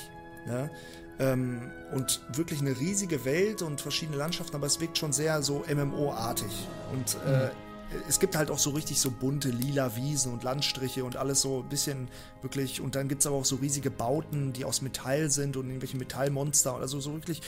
Ne? 0.46 0.70
Ähm, 1.18 1.70
und 1.92 2.20
wirklich 2.34 2.60
eine 2.60 2.78
riesige 2.78 3.24
Welt 3.24 3.62
und 3.62 3.80
verschiedene 3.80 4.16
Landschaften, 4.16 4.54
aber 4.54 4.66
es 4.66 4.80
wirkt 4.80 4.98
schon 4.98 5.12
sehr 5.12 5.42
so 5.42 5.64
MMO-artig. 5.68 6.50
Und 6.92 7.16
äh, 7.26 7.46
mhm. 7.46 8.02
es 8.08 8.20
gibt 8.20 8.36
halt 8.36 8.50
auch 8.50 8.58
so 8.58 8.70
richtig 8.70 9.00
so 9.00 9.10
bunte 9.10 9.48
lila 9.48 9.96
Wiesen 9.96 10.32
und 10.32 10.44
Landstriche 10.44 11.04
und 11.04 11.16
alles 11.16 11.40
so 11.40 11.62
ein 11.62 11.68
bisschen 11.68 12.08
wirklich. 12.42 12.80
Und 12.80 12.94
dann 12.94 13.08
gibt 13.08 13.22
es 13.22 13.26
aber 13.26 13.36
auch 13.36 13.44
so 13.44 13.56
riesige 13.56 13.90
Bauten, 13.90 14.52
die 14.52 14.64
aus 14.64 14.82
Metall 14.82 15.30
sind 15.30 15.56
und 15.56 15.66
irgendwelche 15.66 15.96
Metallmonster. 15.96 16.74
Also 16.74 17.00
so 17.00 17.12
wirklich. 17.12 17.42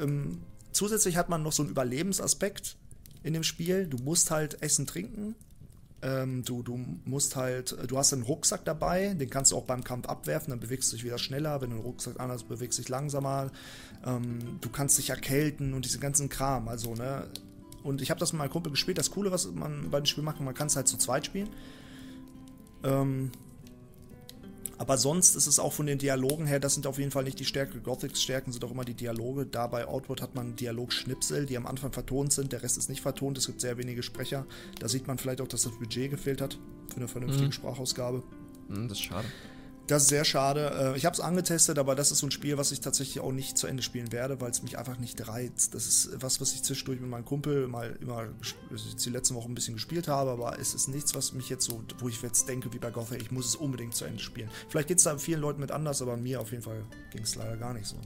Ähm, 0.00 0.42
zusätzlich 0.72 1.16
hat 1.16 1.28
man 1.28 1.42
noch 1.42 1.52
so 1.52 1.62
einen 1.62 1.70
Überlebensaspekt 1.70 2.76
in 3.22 3.32
dem 3.32 3.42
Spiel. 3.42 3.86
Du 3.86 3.96
musst 3.98 4.30
halt 4.30 4.62
essen, 4.62 4.86
trinken 4.86 5.34
ähm, 6.02 6.42
du, 6.44 6.62
du 6.62 6.78
musst 7.04 7.36
halt, 7.36 7.76
du 7.88 7.96
hast 7.96 8.12
einen 8.12 8.22
Rucksack 8.22 8.64
dabei, 8.64 9.14
den 9.14 9.30
kannst 9.30 9.52
du 9.52 9.56
auch 9.56 9.64
beim 9.64 9.82
Kampf 9.82 10.06
abwerfen, 10.06 10.50
dann 10.50 10.60
bewegst 10.60 10.92
du 10.92 10.96
dich 10.96 11.04
wieder 11.04 11.18
schneller. 11.18 11.60
Wenn 11.60 11.70
du 11.70 11.76
einen 11.76 11.84
Rucksack 11.84 12.20
anders 12.20 12.42
bewegst 12.42 12.78
du 12.78 12.82
dich 12.82 12.88
langsamer. 12.88 13.50
Ähm, 14.04 14.58
du 14.60 14.68
kannst 14.68 14.98
dich 14.98 15.10
erkälten 15.10 15.72
und 15.74 15.84
diesen 15.84 16.00
ganzen 16.00 16.28
Kram. 16.28 16.68
Also, 16.68 16.94
ne? 16.94 17.26
Und 17.82 18.02
ich 18.02 18.10
habe 18.10 18.20
das 18.20 18.32
mit 18.32 18.40
meinem 18.40 18.50
Kumpel 18.50 18.72
gespielt. 18.72 18.98
Das 18.98 19.10
Coole, 19.10 19.30
was 19.30 19.50
man 19.52 19.90
bei 19.90 20.00
dem 20.00 20.06
Spiel 20.06 20.24
macht, 20.24 20.40
man 20.40 20.54
kann 20.54 20.66
es 20.66 20.76
halt 20.76 20.88
zu 20.88 20.98
zweit 20.98 21.24
spielen. 21.24 21.48
Ähm, 22.84 23.30
aber 24.78 24.98
sonst 24.98 25.36
ist 25.36 25.46
es 25.46 25.58
auch 25.58 25.72
von 25.72 25.86
den 25.86 25.98
Dialogen 25.98 26.46
her, 26.46 26.60
das 26.60 26.74
sind 26.74 26.86
auf 26.86 26.98
jeden 26.98 27.10
Fall 27.10 27.24
nicht 27.24 27.40
die 27.40 27.44
Stärke. 27.44 27.80
Gothics 27.80 28.22
Stärken 28.22 28.52
sind 28.52 28.64
auch 28.64 28.70
immer 28.70 28.84
die 28.84 28.94
Dialoge. 28.94 29.46
Da 29.46 29.66
bei 29.66 29.86
Outward 29.86 30.20
hat 30.20 30.34
man 30.34 30.54
Dialogschnipsel, 30.56 31.46
die 31.46 31.56
am 31.56 31.66
Anfang 31.66 31.92
vertont 31.92 32.32
sind. 32.32 32.52
Der 32.52 32.62
Rest 32.62 32.76
ist 32.76 32.90
nicht 32.90 33.00
vertont. 33.00 33.38
Es 33.38 33.46
gibt 33.46 33.60
sehr 33.60 33.78
wenige 33.78 34.02
Sprecher. 34.02 34.46
Da 34.78 34.88
sieht 34.88 35.06
man 35.06 35.16
vielleicht 35.18 35.40
auch, 35.40 35.48
dass 35.48 35.62
das 35.62 35.72
Budget 35.78 36.10
gefehlt 36.10 36.40
hat 36.40 36.58
für 36.90 36.96
eine 36.96 37.08
vernünftige 37.08 37.46
mhm. 37.46 37.52
Sprachausgabe. 37.52 38.22
Mhm, 38.68 38.88
das 38.88 38.98
ist 38.98 39.04
schade. 39.04 39.26
Das 39.86 40.02
ist 40.02 40.08
sehr 40.08 40.24
schade. 40.24 40.94
Äh, 40.94 40.96
ich 40.96 41.04
habe 41.04 41.14
es 41.14 41.20
angetestet, 41.20 41.78
aber 41.78 41.94
das 41.94 42.10
ist 42.10 42.18
so 42.18 42.26
ein 42.26 42.30
Spiel, 42.30 42.58
was 42.58 42.72
ich 42.72 42.80
tatsächlich 42.80 43.20
auch 43.20 43.32
nicht 43.32 43.56
zu 43.56 43.66
Ende 43.66 43.82
spielen 43.82 44.10
werde, 44.10 44.40
weil 44.40 44.50
es 44.50 44.62
mich 44.62 44.78
einfach 44.78 44.98
nicht 44.98 45.28
reizt. 45.28 45.74
Das 45.74 45.86
ist 45.86 46.10
was, 46.20 46.40
was 46.40 46.54
ich 46.54 46.62
zwischendurch 46.62 47.00
mit 47.00 47.08
meinem 47.08 47.24
Kumpel 47.24 47.68
mal 47.68 47.96
immer 48.00 48.28
die 49.04 49.10
letzten 49.10 49.34
Wochen 49.36 49.52
ein 49.52 49.54
bisschen 49.54 49.74
gespielt 49.74 50.08
habe, 50.08 50.30
aber 50.30 50.58
es 50.58 50.74
ist 50.74 50.88
nichts, 50.88 51.14
was 51.14 51.32
mich 51.32 51.48
jetzt 51.48 51.64
so, 51.64 51.82
wo 51.98 52.08
ich 52.08 52.20
jetzt 52.22 52.48
denke, 52.48 52.72
wie 52.72 52.78
bei 52.78 52.90
Gothic, 52.90 53.22
ich 53.22 53.30
muss 53.30 53.46
es 53.46 53.56
unbedingt 53.56 53.94
zu 53.94 54.04
Ende 54.04 54.22
spielen. 54.22 54.50
Vielleicht 54.68 54.88
geht 54.88 54.98
es 54.98 55.04
da 55.04 55.16
vielen 55.18 55.40
Leuten 55.40 55.60
mit 55.60 55.70
anders, 55.70 56.02
aber 56.02 56.16
mir 56.16 56.40
auf 56.40 56.50
jeden 56.50 56.62
Fall 56.62 56.84
ging 57.12 57.22
es 57.22 57.36
leider 57.36 57.56
gar 57.56 57.72
nicht 57.72 57.86
so. 57.86 57.96
Ne? 57.96 58.02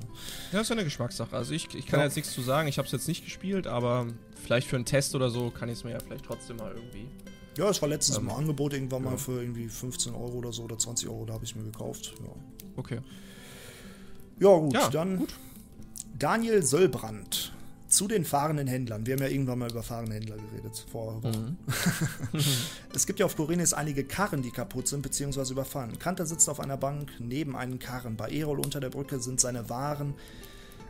Ja, 0.53 0.59
das 0.59 0.63
ist 0.63 0.69
ja 0.69 0.75
eine 0.75 0.85
Geschmackssache. 0.85 1.35
Also 1.35 1.55
ich, 1.55 1.75
ich 1.75 1.87
kann 1.87 2.01
ja. 2.01 2.07
jetzt 2.07 2.17
nichts 2.17 2.33
zu 2.33 2.43
sagen, 2.43 2.69
ich 2.69 2.79
habe 2.79 2.87
es 2.87 2.93
jetzt 2.93 3.09
nicht 3.09 3.25
gespielt, 3.25 3.67
aber 3.67 4.07
vielleicht 4.45 4.69
für 4.69 4.77
einen 4.77 4.85
Test 4.85 5.15
oder 5.15 5.31
so 5.31 5.51
kann 5.51 5.69
ich 5.69 5.79
es 5.79 5.85
mir 5.85 5.93
ja 5.93 5.99
vielleicht 5.99 6.27
trotzdem 6.27 6.57
mal 6.57 6.73
irgendwie 6.75 7.09
ja, 7.61 7.69
es 7.69 7.83
war 7.83 7.91
letztens 7.91 8.17
ähm, 8.17 8.25
im 8.25 8.31
Angebot 8.31 8.73
irgendwann 8.73 9.05
ja. 9.05 9.11
mal 9.11 9.19
für 9.19 9.43
irgendwie 9.43 9.69
15 9.69 10.15
Euro 10.15 10.39
oder 10.39 10.53
so 10.53 10.63
oder 10.63 10.79
20 10.79 11.09
Euro, 11.09 11.27
da 11.27 11.35
habe 11.35 11.45
ich 11.45 11.51
es 11.51 11.57
mir 11.57 11.65
gekauft. 11.65 12.15
Ja. 12.19 12.33
Okay. 12.77 13.01
Ja, 14.39 14.57
gut, 14.57 14.73
ja, 14.73 14.89
dann 14.89 15.19
gut. 15.19 15.35
Daniel 16.19 16.63
Söllbrand 16.63 17.53
zu 17.87 18.09
den 18.09 18.25
fahrenden 18.25 18.67
Händlern. 18.67 19.05
Wir 19.05 19.15
haben 19.15 19.23
ja 19.23 19.29
irgendwann 19.29 19.59
mal 19.59 19.71
über 19.71 19.83
fahrende 19.83 20.15
Händler 20.15 20.37
geredet 20.37 20.87
vor 20.91 21.23
Wochen. 21.23 21.59
Mhm. 22.33 22.41
es 22.95 23.07
gibt 23.07 23.19
ja 23.19 23.27
auf 23.27 23.37
Korinis 23.37 23.75
einige 23.75 24.05
Karren, 24.05 24.41
die 24.41 24.51
kaputt 24.51 24.89
sind 24.89 25.03
bzw. 25.03 25.53
überfahren. 25.53 25.99
Kanter 25.99 26.25
sitzt 26.25 26.49
auf 26.49 26.61
einer 26.61 26.79
Bank 26.79 27.11
neben 27.19 27.57
einem 27.57 27.79
Karren. 27.79 28.17
Bei 28.17 28.31
Erol 28.31 28.61
unter 28.61 28.81
der 28.81 28.91
Brücke 28.91 29.21
sind 29.21 29.39
seine 29.41 29.69
Waren. 29.69 30.15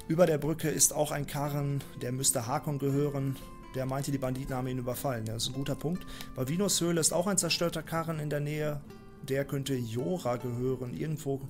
Über 0.07 0.27
der 0.27 0.39
Brücke 0.39 0.69
ist 0.69 0.95
auch 0.95 1.11
ein 1.11 1.27
Karren, 1.27 1.83
der 2.01 2.13
müsste 2.13 2.47
Hakon 2.47 2.79
gehören 2.79 3.37
der 3.75 3.87
meinte, 3.87 4.11
die 4.11 4.19
Banditen 4.19 4.55
haben 4.55 4.67
ihn 4.69 4.79
überfallen. 4.79 5.25
Das 5.25 5.45
ist 5.45 5.49
ein 5.51 5.55
guter 5.55 5.75
Punkt. 5.75 6.05
Bei 6.35 6.47
Vinos 6.49 6.81
Höhle 6.81 7.01
ist 7.01 7.13
auch 7.13 7.27
ein 7.27 7.39
zerstörter 7.39 7.83
Karren 7.83 8.19
in 8.19 8.31
der 8.31 8.41
Nähe. 8.41 8.81
Der 9.29 9.45
könnte 9.45 9.75
Jora 9.75 10.37
gehören. 10.37 10.95
Irgendwo 10.95 11.41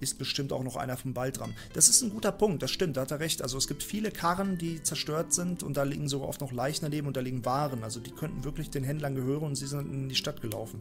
ist 0.00 0.18
bestimmt 0.18 0.52
auch 0.52 0.62
noch 0.62 0.76
einer 0.76 0.96
vom 0.96 1.14
Baldram. 1.14 1.54
Das 1.72 1.88
ist 1.88 2.02
ein 2.02 2.10
guter 2.10 2.32
Punkt, 2.32 2.62
das 2.62 2.70
stimmt, 2.70 2.96
da 2.96 3.02
hat 3.02 3.10
er 3.10 3.20
recht. 3.20 3.42
Also 3.42 3.58
es 3.58 3.66
gibt 3.66 3.82
viele 3.82 4.10
Karren, 4.10 4.58
die 4.58 4.82
zerstört 4.82 5.32
sind 5.32 5.62
und 5.62 5.76
da 5.76 5.82
liegen 5.82 6.08
sogar 6.08 6.28
oft 6.28 6.40
noch 6.40 6.52
Leichen 6.52 6.84
daneben 6.84 7.06
und 7.06 7.16
da 7.16 7.20
liegen 7.20 7.44
Waren. 7.44 7.82
Also 7.82 8.00
die 8.00 8.10
könnten 8.10 8.44
wirklich 8.44 8.70
den 8.70 8.84
Händlern 8.84 9.14
gehören 9.14 9.44
und 9.44 9.56
sie 9.56 9.66
sind 9.66 9.92
in 9.92 10.08
die 10.08 10.14
Stadt 10.14 10.42
gelaufen. 10.42 10.80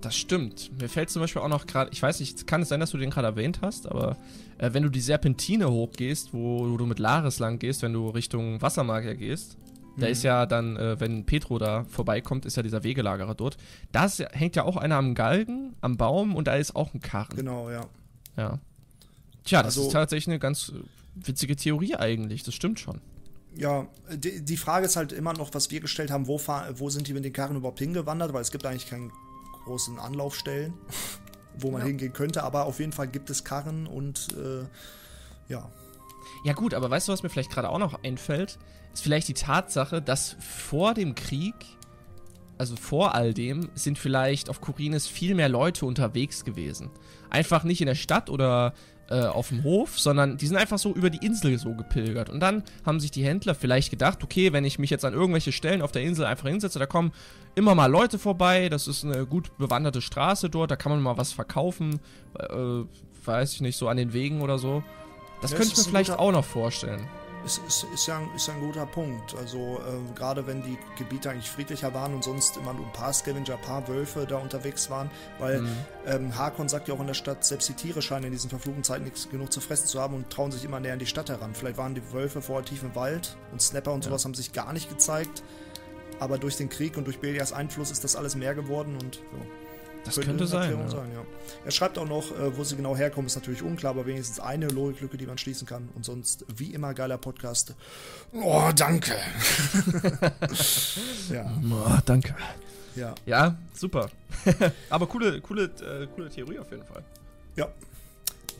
Das 0.00 0.14
stimmt. 0.14 0.70
Mir 0.78 0.88
fällt 0.88 1.08
zum 1.08 1.22
Beispiel 1.22 1.40
auch 1.40 1.48
noch 1.48 1.66
gerade, 1.66 1.90
ich 1.92 2.02
weiß 2.02 2.20
nicht, 2.20 2.46
kann 2.46 2.62
es 2.62 2.68
sein, 2.68 2.80
dass 2.80 2.90
du 2.90 2.98
den 2.98 3.10
gerade 3.10 3.28
erwähnt 3.28 3.60
hast, 3.62 3.86
aber 3.86 4.16
äh, 4.58 4.72
wenn 4.72 4.82
du 4.82 4.90
die 4.90 5.00
Serpentine 5.00 5.70
hochgehst, 5.70 6.34
wo, 6.34 6.70
wo, 6.70 6.76
du 6.76 6.84
mit 6.86 6.98
Laris 6.98 7.38
lang 7.38 7.58
gehst, 7.58 7.82
wenn 7.82 7.94
du 7.94 8.10
Richtung 8.10 8.60
Wassermagier 8.60 9.14
gehst, 9.14 9.56
da 9.96 10.06
ist 10.06 10.22
mhm. 10.22 10.26
ja 10.26 10.46
dann, 10.46 10.76
äh, 10.76 11.00
wenn 11.00 11.24
Petro 11.24 11.58
da 11.58 11.84
vorbeikommt, 11.84 12.44
ist 12.44 12.56
ja 12.56 12.62
dieser 12.62 12.84
Wegelagerer 12.84 13.34
dort. 13.34 13.56
Da 13.92 14.08
hängt 14.32 14.56
ja 14.56 14.64
auch 14.64 14.76
einer 14.76 14.96
am 14.96 15.14
Galgen, 15.14 15.74
am 15.80 15.96
Baum 15.96 16.34
und 16.36 16.46
da 16.46 16.54
ist 16.54 16.76
auch 16.76 16.92
ein 16.94 17.00
Karren. 17.00 17.36
Genau, 17.36 17.70
ja. 17.70 17.86
Ja. 18.36 18.58
Tja, 19.44 19.62
das 19.62 19.76
also, 19.76 19.86
ist 19.86 19.92
tatsächlich 19.92 20.28
eine 20.28 20.38
ganz 20.38 20.72
witzige 21.14 21.56
Theorie 21.56 21.96
eigentlich, 21.96 22.42
das 22.42 22.54
stimmt 22.54 22.80
schon. 22.80 23.00
Ja, 23.54 23.86
die, 24.12 24.44
die 24.44 24.56
Frage 24.58 24.84
ist 24.84 24.96
halt 24.96 25.12
immer 25.12 25.32
noch, 25.32 25.54
was 25.54 25.70
wir 25.70 25.80
gestellt 25.80 26.10
haben, 26.10 26.26
wo, 26.26 26.38
wo 26.38 26.90
sind 26.90 27.08
die 27.08 27.14
mit 27.14 27.24
den 27.24 27.32
Karren 27.32 27.56
überhaupt 27.56 27.78
hingewandert, 27.78 28.34
weil 28.34 28.42
es 28.42 28.50
gibt 28.50 28.66
eigentlich 28.66 28.88
keinen 28.88 29.10
großen 29.64 29.98
Anlaufstellen, 29.98 30.74
wo 31.58 31.70
man 31.70 31.80
ja. 31.80 31.86
hingehen 31.86 32.12
könnte, 32.12 32.42
aber 32.42 32.66
auf 32.66 32.80
jeden 32.80 32.92
Fall 32.92 33.08
gibt 33.08 33.30
es 33.30 33.44
Karren 33.44 33.86
und 33.86 34.28
äh, 34.36 34.66
ja. 35.50 35.70
Ja 36.44 36.52
gut, 36.52 36.74
aber 36.74 36.90
weißt 36.90 37.08
du, 37.08 37.12
was 37.12 37.22
mir 37.22 37.30
vielleicht 37.30 37.50
gerade 37.50 37.70
auch 37.70 37.78
noch 37.78 38.02
einfällt? 38.02 38.58
Ist 38.96 39.02
vielleicht 39.02 39.28
die 39.28 39.34
Tatsache, 39.34 40.00
dass 40.00 40.36
vor 40.40 40.94
dem 40.94 41.14
Krieg, 41.14 41.54
also 42.56 42.76
vor 42.76 43.14
all 43.14 43.34
dem, 43.34 43.68
sind 43.74 43.98
vielleicht 43.98 44.48
auf 44.48 44.62
Kurines 44.62 45.06
viel 45.06 45.34
mehr 45.34 45.50
Leute 45.50 45.84
unterwegs 45.84 46.44
gewesen. 46.44 46.88
Einfach 47.28 47.62
nicht 47.62 47.82
in 47.82 47.88
der 47.88 47.94
Stadt 47.94 48.30
oder 48.30 48.72
äh, 49.10 49.26
auf 49.26 49.50
dem 49.50 49.64
Hof, 49.64 50.00
sondern 50.00 50.38
die 50.38 50.46
sind 50.46 50.56
einfach 50.56 50.78
so 50.78 50.94
über 50.94 51.10
die 51.10 51.24
Insel 51.24 51.58
so 51.58 51.74
gepilgert. 51.74 52.30
Und 52.30 52.40
dann 52.40 52.62
haben 52.86 52.98
sich 52.98 53.10
die 53.10 53.22
Händler 53.22 53.54
vielleicht 53.54 53.90
gedacht, 53.90 54.24
okay, 54.24 54.54
wenn 54.54 54.64
ich 54.64 54.78
mich 54.78 54.88
jetzt 54.88 55.04
an 55.04 55.12
irgendwelche 55.12 55.52
Stellen 55.52 55.82
auf 55.82 55.92
der 55.92 56.00
Insel 56.00 56.24
einfach 56.24 56.48
hinsetze, 56.48 56.78
da 56.78 56.86
kommen 56.86 57.12
immer 57.54 57.74
mal 57.74 57.90
Leute 57.90 58.18
vorbei, 58.18 58.70
das 58.70 58.88
ist 58.88 59.04
eine 59.04 59.26
gut 59.26 59.58
bewanderte 59.58 60.00
Straße 60.00 60.48
dort, 60.48 60.70
da 60.70 60.76
kann 60.76 60.90
man 60.90 61.02
mal 61.02 61.18
was 61.18 61.32
verkaufen, 61.34 62.00
äh, 62.38 62.84
weiß 63.26 63.52
ich 63.52 63.60
nicht, 63.60 63.76
so 63.76 63.88
an 63.88 63.98
den 63.98 64.14
Wegen 64.14 64.40
oder 64.40 64.58
so. 64.58 64.82
Das 65.42 65.50
ja, 65.50 65.58
könnte 65.58 65.74
ich 65.74 65.78
mir 65.80 65.84
vielleicht 65.84 66.12
auch 66.12 66.32
noch 66.32 66.46
vorstellen 66.46 67.06
ist, 67.46 67.62
ist, 67.66 67.86
ist, 67.94 68.06
ja, 68.06 68.18
ein, 68.18 68.28
ist 68.34 68.48
ja 68.48 68.54
ein 68.54 68.60
guter 68.60 68.84
Punkt. 68.84 69.34
Also 69.36 69.80
äh, 69.80 70.14
gerade 70.14 70.46
wenn 70.46 70.62
die 70.62 70.76
Gebiete 70.98 71.30
eigentlich 71.30 71.48
friedlicher 71.48 71.94
waren 71.94 72.14
und 72.14 72.24
sonst 72.24 72.56
immer 72.56 72.74
nur 72.74 72.84
ein 72.84 72.92
paar 72.92 73.12
Scavenger, 73.12 73.54
ein 73.54 73.62
paar 73.62 73.88
Wölfe 73.88 74.26
da 74.26 74.36
unterwegs 74.38 74.90
waren, 74.90 75.10
weil 75.38 75.62
mhm. 75.62 75.76
ähm, 76.06 76.36
Hakon 76.36 76.68
sagt 76.68 76.88
ja 76.88 76.94
auch 76.94 77.00
in 77.00 77.06
der 77.06 77.14
Stadt, 77.14 77.44
selbst 77.44 77.68
die 77.68 77.74
Tiere 77.74 78.02
scheinen 78.02 78.24
in 78.24 78.32
diesen 78.32 78.50
verfluchten 78.50 78.84
Zeiten 78.84 79.04
nichts 79.04 79.30
genug 79.30 79.52
zu 79.52 79.60
fressen 79.60 79.86
zu 79.86 80.00
haben 80.00 80.14
und 80.14 80.28
trauen 80.28 80.50
sich 80.50 80.64
immer 80.64 80.80
näher 80.80 80.94
an 80.94 80.98
die 80.98 81.06
Stadt 81.06 81.30
heran. 81.30 81.54
Vielleicht 81.54 81.78
waren 81.78 81.94
die 81.94 82.12
Wölfe 82.12 82.42
vorher 82.42 82.64
tief 82.64 82.82
im 82.82 82.94
Wald 82.94 83.36
und 83.52 83.62
Snapper 83.62 83.92
und 83.92 84.04
ja. 84.04 84.10
sowas 84.10 84.24
haben 84.24 84.34
sich 84.34 84.52
gar 84.52 84.72
nicht 84.72 84.90
gezeigt. 84.90 85.42
Aber 86.18 86.38
durch 86.38 86.56
den 86.56 86.68
Krieg 86.68 86.96
und 86.96 87.06
durch 87.06 87.20
Belias 87.20 87.52
Einfluss 87.52 87.90
ist 87.90 88.02
das 88.02 88.16
alles 88.16 88.34
mehr 88.34 88.54
geworden 88.54 88.96
und 89.00 89.16
so. 89.16 89.65
Das 90.06 90.14
könnte, 90.14 90.30
könnte 90.30 90.46
sein, 90.46 90.78
ja. 90.78 90.88
sein 90.88 91.12
ja. 91.12 91.24
Er 91.64 91.70
schreibt 91.70 91.98
auch 91.98 92.08
noch, 92.08 92.30
äh, 92.32 92.56
wo 92.56 92.64
sie 92.64 92.76
genau 92.76 92.96
herkommen, 92.96 93.26
ist 93.26 93.34
natürlich 93.34 93.62
unklar, 93.62 93.90
aber 93.90 94.06
wenigstens 94.06 94.40
eine 94.40 94.68
Logiklücke, 94.68 95.16
die 95.16 95.26
man 95.26 95.36
schließen 95.36 95.66
kann. 95.66 95.88
Und 95.94 96.04
sonst, 96.04 96.44
wie 96.56 96.72
immer, 96.72 96.94
geiler 96.94 97.18
Podcast. 97.18 97.74
Oh, 98.32 98.70
danke. 98.74 99.12
ja. 101.30 101.50
Oh, 101.70 101.98
danke. 102.04 102.34
Ja. 102.94 103.14
Ja, 103.26 103.56
super. 103.74 104.08
aber 104.90 105.06
coole, 105.06 105.40
coole, 105.40 105.64
äh, 105.64 106.06
coole 106.14 106.30
Theorie 106.30 106.58
auf 106.58 106.70
jeden 106.70 106.84
Fall. 106.84 107.02
Ja. 107.56 107.68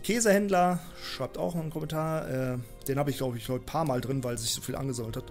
Käsehändler 0.06 0.78
schreibt 1.02 1.36
auch 1.36 1.56
einen 1.56 1.70
Kommentar. 1.70 2.28
Äh, 2.28 2.58
den 2.86 2.96
habe 2.96 3.10
ich, 3.10 3.16
glaube 3.16 3.38
ich, 3.38 3.48
heute 3.48 3.64
ein 3.64 3.66
paar 3.66 3.84
Mal 3.84 4.00
drin, 4.00 4.22
weil 4.22 4.38
sich 4.38 4.52
so 4.52 4.60
viel 4.60 4.76
angesammelt 4.76 5.16
hat. 5.16 5.24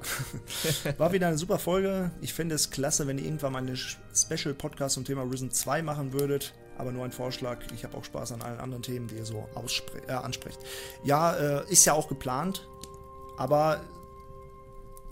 War 0.99 1.13
wieder 1.13 1.29
eine 1.29 1.37
super 1.37 1.59
Folge. 1.59 2.11
Ich 2.19 2.33
finde 2.33 2.55
es 2.55 2.71
klasse, 2.71 3.07
wenn 3.07 3.17
ihr 3.17 3.23
irgendwann 3.23 3.53
mal 3.53 3.59
einen 3.59 3.77
Special-Podcast 3.77 4.95
zum 4.95 5.05
Thema 5.05 5.21
Risen 5.21 5.49
2 5.49 5.81
machen 5.81 6.11
würdet. 6.11 6.53
Aber 6.77 6.91
nur 6.91 7.05
ein 7.05 7.13
Vorschlag. 7.13 7.59
Ich 7.73 7.85
habe 7.85 7.95
auch 7.95 8.03
Spaß 8.03 8.33
an 8.33 8.41
allen 8.41 8.59
anderen 8.59 8.83
Themen, 8.83 9.07
die 9.07 9.15
ihr 9.15 9.25
so 9.25 9.47
äh, 9.55 10.11
ansprecht. 10.11 10.59
Ja, 11.05 11.35
äh, 11.35 11.71
ist 11.71 11.85
ja 11.85 11.93
auch 11.93 12.09
geplant. 12.09 12.67
Aber 13.37 13.79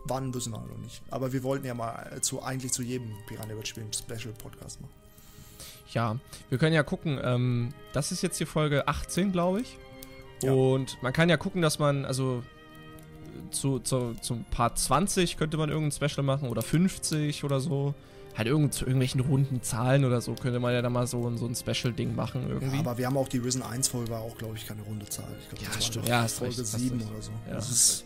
wann 0.04 0.34
wissen 0.34 0.52
wir 0.52 0.60
noch 0.60 0.78
nicht. 0.78 1.02
Aber 1.10 1.32
wir 1.32 1.42
wollten 1.42 1.66
ja 1.66 1.74
mal 1.74 2.20
zu, 2.20 2.44
eigentlich 2.44 2.74
zu 2.74 2.84
jedem 2.84 3.14
Piranha-Spiel 3.28 3.84
einen 3.84 3.94
Special-Podcast 3.94 4.82
machen. 4.82 5.03
Ja, 5.94 6.18
wir 6.50 6.58
können 6.58 6.74
ja 6.74 6.84
gucken. 6.84 7.20
Ähm, 7.24 7.70
das 7.94 8.12
ist 8.12 8.22
jetzt 8.22 8.40
die 8.40 8.46
Folge 8.46 8.88
18, 8.88 9.32
glaube 9.32 9.62
ich. 9.62 9.78
Ja. 10.42 10.52
Und 10.52 11.02
man 11.02 11.14
kann 11.14 11.30
ja 11.30 11.38
gucken, 11.38 11.62
dass 11.62 11.80
man, 11.80 12.06
also 12.06 12.44
zu, 13.52 13.80
zu, 13.80 14.16
zum 14.22 14.44
Part 14.46 14.78
20 14.78 15.38
könnte 15.38 15.58
man 15.58 15.70
irgendein 15.70 16.10
Special 16.10 16.24
machen 16.24 16.50
oder 16.50 16.62
50 16.62 17.44
oder 17.44 17.60
so. 17.60 17.94
Halt 18.36 18.48
irgend, 18.48 18.74
zu 18.74 18.86
irgendwelchen 18.86 19.22
runden 19.22 19.62
Zahlen 19.62 20.06
oder 20.06 20.20
so 20.20 20.34
könnte 20.34 20.60
man 20.60 20.74
ja 20.74 20.82
da 20.82 20.90
mal 20.90 21.06
so, 21.06 21.38
so 21.38 21.46
ein 21.46 21.54
Special-Ding 21.54 22.16
machen 22.16 22.50
irgendwie. 22.50 22.78
Ja, 22.78 22.80
aber 22.80 22.98
wir 22.98 23.06
haben 23.06 23.16
auch 23.16 23.28
die 23.28 23.38
Risen 23.38 23.62
1 23.62 23.90
Folge 23.90 24.10
war 24.10 24.22
auch, 24.22 24.36
glaube 24.36 24.58
ich, 24.58 24.66
keine 24.66 24.82
runde 24.82 25.06
Zahl. 25.06 25.28
Ich 25.40 25.50
glaube, 25.50 25.64
ja, 25.64 25.70
das 25.76 25.86
stimmt. 25.86 26.08
Ja, 26.08 26.28
Folge 26.28 26.58
recht, 26.58 26.68
7 26.68 26.96
oder 26.96 27.22
so. 27.22 27.32
Ja, 27.48 27.54
das 27.54 27.70
ist, 27.70 28.06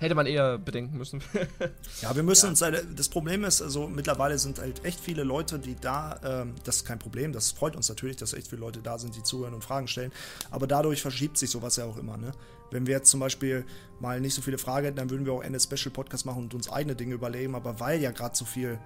Hätte 0.00 0.14
man 0.14 0.26
eher 0.26 0.58
bedenken 0.58 0.96
müssen. 0.96 1.22
ja, 2.02 2.14
wir 2.14 2.22
müssen 2.22 2.46
ja. 2.46 2.50
uns, 2.50 2.62
halt, 2.62 2.86
das 2.96 3.08
Problem 3.08 3.44
ist, 3.44 3.60
also 3.60 3.88
mittlerweile 3.88 4.38
sind 4.38 4.60
halt 4.60 4.84
echt 4.84 5.00
viele 5.00 5.24
Leute, 5.24 5.58
die 5.58 5.74
da, 5.74 6.20
ähm, 6.24 6.54
das 6.64 6.76
ist 6.76 6.84
kein 6.84 6.98
Problem, 6.98 7.32
das 7.32 7.50
freut 7.50 7.74
uns 7.74 7.88
natürlich, 7.88 8.16
dass 8.16 8.32
echt 8.32 8.48
viele 8.48 8.60
Leute 8.60 8.80
da 8.80 8.98
sind, 8.98 9.16
die 9.16 9.22
zuhören 9.22 9.54
und 9.54 9.64
Fragen 9.64 9.88
stellen, 9.88 10.12
aber 10.50 10.66
dadurch 10.66 11.02
verschiebt 11.02 11.36
sich 11.36 11.50
sowas 11.50 11.76
ja 11.76 11.84
auch 11.84 11.96
immer, 11.96 12.16
ne? 12.16 12.32
Wenn 12.70 12.86
wir 12.86 12.94
jetzt 12.94 13.10
zum 13.10 13.20
Beispiel 13.20 13.64
mal 13.98 14.20
nicht 14.20 14.34
so 14.34 14.42
viele 14.42 14.58
Fragen 14.58 14.84
hätten, 14.84 14.98
dann 14.98 15.08
würden 15.08 15.24
wir 15.24 15.32
auch 15.32 15.42
Ende 15.42 15.58
Special 15.58 15.90
Podcast 15.90 16.26
machen 16.26 16.42
und 16.44 16.54
uns 16.54 16.70
eigene 16.70 16.94
Dinge 16.94 17.14
überlegen, 17.14 17.54
aber 17.54 17.80
weil 17.80 18.00
ja 18.00 18.10
gerade 18.10 18.36
so 18.36 18.44
viel 18.44 18.78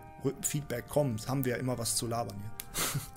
Feedback 0.43 0.89
kommt, 0.89 1.29
haben 1.29 1.45
wir 1.45 1.53
ja 1.53 1.59
immer 1.59 1.79
was 1.79 1.97
zu 1.97 2.07
labern 2.07 2.37
hier. 2.37 2.63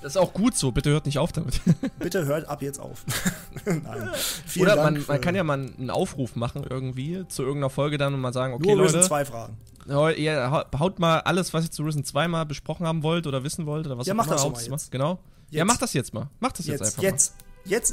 Das 0.00 0.12
ist 0.12 0.16
auch 0.16 0.32
gut 0.32 0.56
so, 0.56 0.72
bitte 0.72 0.90
hört 0.90 1.06
nicht 1.06 1.18
auf 1.18 1.32
damit. 1.32 1.60
bitte 1.98 2.24
hört 2.24 2.48
ab 2.48 2.62
jetzt 2.62 2.78
auf. 2.78 3.04
Nein. 3.64 4.10
Vielen 4.46 4.66
Oder 4.66 4.76
man, 4.76 5.04
man, 5.06 5.20
kann 5.20 5.34
ja 5.34 5.44
mal 5.44 5.58
einen 5.58 5.90
Aufruf 5.90 6.36
machen 6.36 6.64
irgendwie 6.68 7.26
zu 7.28 7.42
irgendeiner 7.42 7.70
Folge 7.70 7.98
dann 7.98 8.14
und 8.14 8.20
mal 8.20 8.32
sagen, 8.32 8.54
okay, 8.54 8.74
Nur 8.74 8.84
Leute. 8.84 9.00
zwei 9.02 9.24
Fragen. 9.24 9.56
Ja, 9.86 10.64
haut 10.78 10.98
mal 10.98 11.20
alles, 11.20 11.52
was 11.52 11.64
ihr 11.64 11.70
zu 11.70 11.84
Risen 11.84 12.04
2 12.04 12.28
mal 12.28 12.44
besprochen 12.44 12.86
haben 12.86 13.02
wollt 13.02 13.26
oder 13.26 13.44
wissen 13.44 13.66
wollt 13.66 13.86
oder 13.86 13.98
was 13.98 14.06
ja, 14.06 14.14
auch 14.14 14.16
immer. 14.16 14.24
Ja, 14.24 14.30
mach 14.30 14.52
das 14.52 14.68
mal 14.68 14.72
jetzt. 14.72 14.90
Genau. 14.90 15.10
Jetzt. 15.10 15.54
Ja, 15.58 15.64
mach 15.64 15.76
das 15.76 15.92
jetzt 15.92 16.14
mal. 16.14 16.28
Mach 16.40 16.52
das 16.52 16.66
jetzt, 16.66 16.80
jetzt 16.80 16.88
einfach 16.88 17.02
jetzt. 17.02 17.32
mal. 17.32 17.40
Jetzt 17.40 17.45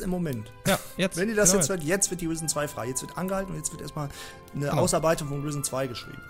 im 0.04 0.10
Moment. 0.10 0.52
Ja, 0.68 0.80
jetzt. 0.98 1.18
Wenn 1.18 1.30
ihr 1.30 1.36
das 1.36 1.50
genau 1.50 1.62
jetzt 1.62 1.70
hört, 1.70 1.84
jetzt 1.84 2.12
wird 2.12 2.22
die 2.22 2.28
Risen 2.28 2.48
2 2.48 2.68
frei. 2.68 2.88
Jetzt 2.88 3.02
wird 3.02 3.18
angehalten 3.18 3.52
und 3.52 3.58
jetzt 3.58 3.72
wird 3.72 3.82
erstmal 3.82 4.10
eine 4.54 4.70
genau. 4.70 4.82
Ausarbeitung 4.82 5.28
von 5.30 5.44
Risen 5.44 5.64
2 5.64 5.88
geschrieben. 5.88 6.22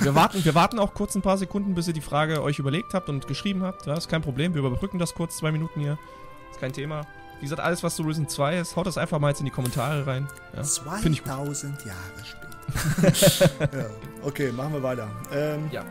Wir 0.00 0.14
warten, 0.14 0.44
wir 0.44 0.54
warten 0.54 0.78
auch 0.78 0.94
kurz 0.94 1.14
ein 1.14 1.22
paar 1.22 1.38
Sekunden, 1.38 1.74
bis 1.74 1.88
ihr 1.88 1.94
die 1.94 2.00
Frage 2.00 2.42
euch 2.42 2.58
überlegt 2.58 2.94
habt 2.94 3.08
und 3.08 3.26
geschrieben 3.26 3.62
habt. 3.62 3.86
Das 3.86 4.00
ist 4.00 4.08
kein 4.08 4.22
Problem. 4.22 4.54
Wir 4.54 4.60
überbrücken 4.60 4.98
das 4.98 5.14
kurz, 5.14 5.36
zwei 5.38 5.52
Minuten 5.52 5.80
hier. 5.80 5.98
Ist 6.50 6.60
kein 6.60 6.72
Thema. 6.72 7.06
Wie 7.38 7.46
gesagt, 7.46 7.60
alles, 7.60 7.82
was 7.82 7.96
zu 7.96 8.02
Risen 8.04 8.28
2 8.28 8.58
ist, 8.58 8.76
haut 8.76 8.86
das 8.86 8.96
einfach 8.96 9.18
mal 9.18 9.30
jetzt 9.30 9.40
in 9.40 9.46
die 9.46 9.50
Kommentare 9.50 10.06
rein. 10.06 10.28
Ja, 10.54 10.62
2000 10.62 11.84
Jahre 11.84 11.98
später. 12.24 13.68
ja. 13.78 13.86
Okay, 14.22 14.52
machen 14.52 14.74
wir 14.74 14.82
weiter. 14.82 15.10
Ähm, 15.32 15.68
ja. 15.72 15.84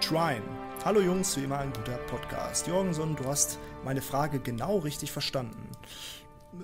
Trine. 0.00 0.42
Hallo 0.84 1.00
Jungs, 1.00 1.36
wie 1.36 1.44
immer 1.44 1.58
ein 1.58 1.72
guter 1.72 1.96
Podcast. 2.08 2.66
Jorgenson, 2.66 3.16
du 3.16 3.26
hast 3.26 3.58
meine 3.84 4.02
Frage 4.02 4.38
genau 4.38 4.78
richtig 4.78 5.12
verstanden 5.12 5.70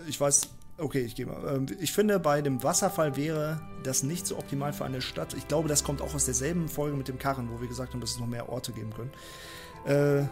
ich 0.06 0.20
weiß, 0.20 0.49
okay, 0.78 1.00
ich 1.00 1.14
gehe 1.14 1.26
mal. 1.26 1.56
Ähm, 1.56 1.66
ich 1.80 1.92
finde, 1.92 2.18
bei 2.18 2.42
dem 2.42 2.62
Wasserfall 2.62 3.16
wäre 3.16 3.61
das 3.82 4.02
nicht 4.02 4.26
so 4.26 4.38
optimal 4.38 4.73
für 4.73 4.85
eine 4.85 5.00
Stadt. 5.00 5.35
Ich 5.35 5.49
glaube, 5.49 5.68
das 5.68 5.85
kommt 5.85 6.02
auch 6.02 6.14
aus 6.14 6.25
derselben 6.25 6.68
Folge 6.68 6.97
mit 6.97 7.09
dem 7.09 7.18
Karren, 7.18 7.49
wo 7.50 7.61
wir 7.61 7.68
gesagt 7.68 7.92
haben, 7.92 8.00
dass 8.00 8.12
es 8.12 8.18
noch 8.18 8.26
mehr 8.26 8.49
Orte 8.49 8.73
geben 8.73 8.92
können. 8.94 9.11
Äh, 9.87 10.26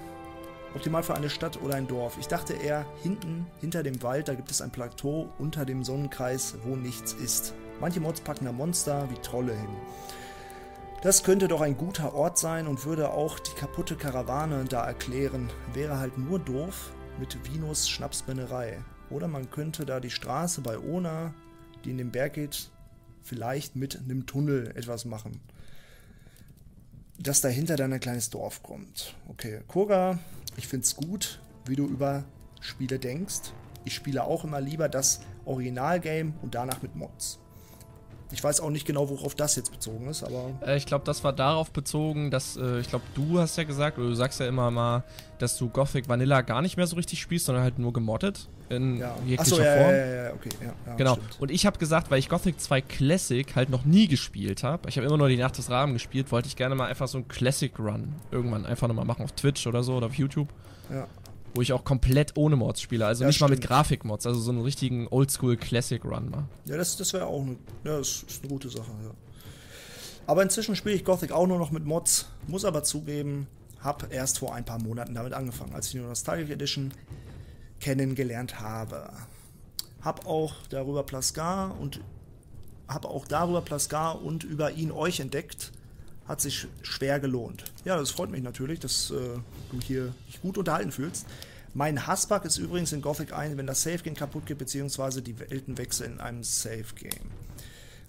optimal 0.75 1.03
für 1.03 1.15
eine 1.15 1.31
Stadt 1.31 1.61
oder 1.63 1.75
ein 1.75 1.87
Dorf. 1.87 2.17
Ich 2.19 2.29
dachte 2.29 2.55
eher, 2.55 2.87
hinten, 3.03 3.47
hinter 3.61 3.83
dem 3.83 4.03
Wald, 4.03 4.29
da 4.29 4.35
gibt 4.35 4.51
es 4.51 4.61
ein 4.61 4.71
Plateau 4.71 5.29
unter 5.39 5.65
dem 5.65 5.85
Sonnenkreis, 5.85 6.57
wo 6.65 6.77
nichts 6.77 7.13
ist. 7.15 7.55
Manche 7.81 8.01
Mods 8.01 8.21
packen 8.21 8.45
da 8.45 8.53
Monster 8.53 9.09
wie 9.11 9.21
Trolle 9.21 9.55
hin. 9.55 9.71
Das 11.01 11.23
könnte 11.23 11.47
doch 11.47 11.61
ein 11.61 11.77
guter 11.77 12.13
Ort 12.15 12.39
sein 12.39 12.67
und 12.67 12.85
würde 12.85 13.11
auch 13.11 13.39
die 13.39 13.55
kaputte 13.55 13.95
Karawane 13.95 14.65
da 14.65 14.85
erklären. 14.85 15.49
Wäre 15.73 16.01
halt 16.01 16.19
nur 16.19 16.41
doof 16.41 16.91
mit 17.21 17.39
Vinos 17.45 17.89
Schnapsbrennerei. 17.89 18.79
Oder 19.11 19.29
man 19.29 19.51
könnte 19.51 19.87
da 19.87 20.01
die 20.01 20.11
Straße 20.11 20.61
bei 20.61 20.79
Ona, 20.79 21.35
die 21.85 21.91
in 21.91 21.99
den 21.99 22.11
Berg 22.11 22.35
geht, 22.35 22.71
vielleicht 23.23 23.77
mit 23.77 23.99
einem 23.99 24.27
Tunnel 24.27 24.73
etwas 24.77 25.05
machen. 25.05 25.41
Dass 27.19 27.41
dahinter 27.41 27.77
dann 27.77 27.93
ein 27.93 28.01
kleines 28.01 28.31
Dorf 28.31 28.63
kommt. 28.63 29.15
Okay, 29.29 29.61
Kurga, 29.67 30.19
ich 30.57 30.69
finde 30.69 30.85
es 30.85 30.97
gut, 30.97 31.41
wie 31.67 31.77
du 31.77 31.87
über 31.87 32.25
Spiele 32.61 32.99
denkst. 32.99 33.53
Ich 33.85 33.95
spiele 33.95 34.25
auch 34.25 34.45
immer 34.45 34.61
lieber 34.61 34.89
das 34.89 35.21
Originalgame 35.45 36.35
und 36.43 36.55
danach 36.55 36.83
mit 36.83 36.95
Mods. 36.95 37.39
Ich 38.31 38.45
weiß 38.45 38.61
auch 38.61 38.71
nicht 38.71 38.87
genau, 38.87 39.09
worauf 39.09 39.35
das 39.35 39.57
jetzt 39.57 39.73
bezogen 39.73 40.09
ist, 40.09 40.23
aber. 40.23 40.51
Äh, 40.67 40.77
ich 40.77 40.87
glaube, 40.87 41.05
das 41.05 41.25
war 41.25 41.33
darauf 41.33 41.71
bezogen, 41.71 42.31
dass, 42.31 42.57
äh, 42.57 42.81
ich 42.81 42.89
glaube, 42.89 43.05
du 43.15 43.39
hast 43.39 43.57
ja 43.57 43.65
gesagt, 43.65 43.99
oder 43.99 44.09
du 44.09 44.15
sagst 44.15 44.39
ja 44.41 44.47
immer 44.47 44.71
mal, 44.71 45.05
dass 45.39 45.57
du 45.57 45.69
Gothic 45.69 46.09
Vanilla 46.09 46.43
gar 46.43 46.61
nicht 46.61 46.77
mehr 46.77 46.87
so 46.87 46.97
richtig 46.97 47.21
spielst, 47.21 47.47
sondern 47.47 47.65
halt 47.65 47.79
nur 47.79 47.93
gemoddet. 47.93 48.49
In 48.69 48.99
ja. 48.99 49.15
jeglicher 49.25 49.41
Achso, 49.41 49.57
ja, 49.63 49.77
Form. 49.77 49.91
Ja, 49.91 50.07
ja, 50.07 50.25
ja, 50.25 50.33
okay. 50.35 50.51
Ja, 50.61 50.75
ja, 50.87 50.95
genau. 50.97 51.15
Stimmt. 51.15 51.41
Und 51.41 51.51
ich 51.51 51.65
habe 51.65 51.79
gesagt, 51.79 52.11
weil 52.11 52.19
ich 52.19 52.29
Gothic 52.29 52.61
2 52.61 52.83
Classic 52.83 53.57
halt 53.57 53.71
noch 53.71 53.87
nie 53.87 54.09
gespielt 54.09 54.63
habe, 54.63 54.89
ich 54.91 54.99
habe 54.99 55.07
immer 55.07 55.17
nur 55.17 55.29
die 55.29 55.39
Nacht 55.39 55.57
des 55.57 55.71
Rahmen 55.71 55.95
gespielt, 55.95 56.31
wollte 56.31 56.49
ich 56.49 56.57
gerne 56.57 56.75
mal 56.75 56.87
einfach 56.87 57.09
so 57.09 57.19
einen 57.19 57.29
Classic 57.29 57.73
Run 57.79 58.15
irgendwann 58.31 58.67
einfach 58.67 58.89
nochmal 58.89 59.07
machen 59.07 59.25
auf 59.25 59.33
Twitch 59.33 59.67
oder 59.67 59.83
so 59.83 59.95
oder 59.95 60.07
auf 60.07 60.15
YouTube. 60.15 60.49
Ja 60.91 61.07
wo 61.55 61.63
ich 61.63 61.73
auch 61.73 61.85
komplett 61.85 62.37
ohne 62.37 62.57
Mods 62.57 62.81
spiele. 62.81 63.07
Also 63.07 63.23
ja, 63.23 63.29
nicht 63.29 63.37
stimmt. 63.37 63.51
mal 63.51 63.57
mit 63.57 63.67
Grafikmods, 63.67 64.27
also 64.27 64.41
so 64.41 64.51
einen 64.51 64.63
richtigen 64.63 65.09
Oldschool 65.09 65.57
Classic 65.57 66.05
Run 66.05 66.31
mal. 66.31 66.45
Ja, 66.67 66.77
das, 66.77 66.97
das 66.97 67.13
wäre 67.13 67.27
auch 67.27 67.43
eine, 67.43 67.57
ja, 67.85 67.99
das 67.99 68.25
ist 68.29 68.43
eine 68.43 68.53
gute 68.53 68.69
Sache, 68.69 68.91
ja. 69.03 69.11
Aber 70.27 70.43
inzwischen 70.43 70.77
spiele 70.77 70.95
ich 70.95 71.05
Gothic 71.05 71.33
auch 71.33 71.47
nur 71.47 71.59
noch 71.59 71.71
mit 71.71 71.87
Mods, 71.87 72.27
muss 72.47 72.67
aber 72.67 72.85
zugeben, 72.85 73.47
habe 73.81 74.09
erst 74.11 74.41
vor 74.41 74.55
ein 74.55 74.65
paar 74.65 74.81
Monaten 74.81 75.15
damit 75.15 75.33
angefangen, 75.33 75.75
als 75.75 75.87
ich 75.87 75.93
die 75.93 75.99
Nostalgic 76.01 76.51
Edition 76.51 76.93
kennengelernt 77.81 78.61
habe. 78.61 79.11
Hab 80.03 80.27
auch 80.27 80.55
darüber 80.69 81.03
Plasgar 81.03 81.79
und 81.81 82.01
habe 82.89 83.09
auch 83.09 83.27
darüber 83.27 83.63
Plasgar 83.63 84.23
und 84.23 84.45
über 84.45 84.73
ihn 84.73 84.91
euch 84.91 85.21
entdeckt. 85.21 85.73
Hat 86.29 86.41
sich 86.41 86.69
schwer 86.83 87.19
gelohnt. 87.19 87.65
Ja, 87.85 87.97
das 87.97 88.11
freut 88.11 88.31
mich 88.31 88.43
natürlich, 88.43 88.79
dass 88.81 89.11
äh, 89.11 89.15
du 89.73 89.81
hier 89.83 90.15
dich 90.29 90.41
gut 90.41 90.59
unterhalten 90.59 90.93
fühlst. 90.93 91.27
Mein 91.75 92.07
Hassbug 92.07 92.45
ist 92.45 92.59
übrigens 92.59 92.93
in 92.93 93.03
Gothic 93.03 93.33
1, 93.33 93.57
wenn 93.57 93.67
das 93.67 93.83
Safe 93.83 93.99
Game 93.99 94.15
kaputt 94.15 94.47
geht, 94.47 94.59
beziehungsweise 94.59 95.23
die 95.23 95.39
Welten 95.39 95.79
wechseln 95.79 96.15
in 96.15 96.21
einem 96.21 96.45
Safe 96.45 96.95
Game. 96.95 97.31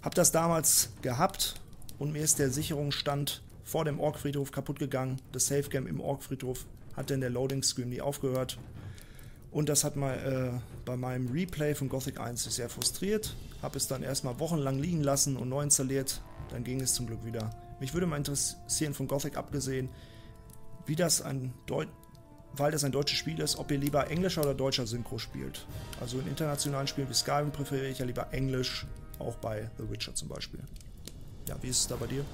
Hab 0.01 0.15
das 0.15 0.31
damals 0.31 0.89
gehabt 1.01 1.55
und 1.97 2.11
mir 2.11 2.23
ist 2.23 2.39
der 2.39 2.51
Sicherungsstand 2.51 3.41
vor 3.63 3.85
dem 3.85 3.99
Ork-Friedhof 3.99 4.51
kaputt 4.51 4.79
gegangen. 4.79 5.21
Das 5.31 5.47
Safe 5.47 5.69
Game 5.69 5.87
im 5.87 6.01
Ork-Friedhof 6.01 6.65
hat 6.95 7.11
dann 7.11 7.21
der 7.21 7.29
Loading 7.29 7.63
Screen 7.63 7.89
nie 7.89 8.01
aufgehört. 8.01 8.57
Und 9.51 9.69
das 9.69 9.83
hat 9.83 9.95
mal 9.95 10.15
äh, 10.15 10.59
bei 10.85 10.95
meinem 10.95 11.27
Replay 11.29 11.75
von 11.75 11.89
Gothic 11.89 12.19
1 12.19 12.43
sehr 12.43 12.69
frustriert. 12.69 13.35
Hab 13.61 13.75
es 13.75 13.87
dann 13.87 14.03
erstmal 14.03 14.39
wochenlang 14.39 14.79
liegen 14.79 15.01
lassen 15.01 15.37
und 15.37 15.49
neu 15.49 15.63
installiert. 15.63 16.21
Dann 16.49 16.63
ging 16.63 16.81
es 16.81 16.93
zum 16.93 17.07
Glück 17.07 17.25
wieder. 17.25 17.49
Mich 17.79 17.93
würde 17.93 18.07
mal 18.07 18.17
interessieren, 18.17 18.93
von 18.93 19.07
Gothic 19.07 19.37
abgesehen, 19.37 19.89
wie 20.85 20.95
das 20.95 21.21
ein 21.21 21.53
Deu 21.65 21.85
weil 22.53 22.71
das 22.71 22.83
ein 22.83 22.91
deutsches 22.91 23.17
Spiel 23.17 23.39
ist, 23.39 23.57
ob 23.57 23.71
ihr 23.71 23.77
lieber 23.77 24.09
englischer 24.09 24.41
oder 24.41 24.53
deutscher 24.53 24.87
Synchro 24.87 25.17
spielt. 25.17 25.65
Also 26.01 26.19
in 26.19 26.27
internationalen 26.27 26.87
Spielen 26.87 27.09
wie 27.09 27.13
Skyrim 27.13 27.51
präferiere 27.51 27.89
ich 27.89 27.99
ja 27.99 28.05
lieber 28.05 28.27
Englisch, 28.31 28.85
auch 29.19 29.35
bei 29.35 29.69
The 29.77 29.89
Witcher 29.89 30.15
zum 30.15 30.29
Beispiel. 30.29 30.59
Ja, 31.47 31.55
wie 31.61 31.67
ist 31.67 31.81
es 31.81 31.87
da 31.87 31.95
bei 31.95 32.07
dir? 32.07 32.25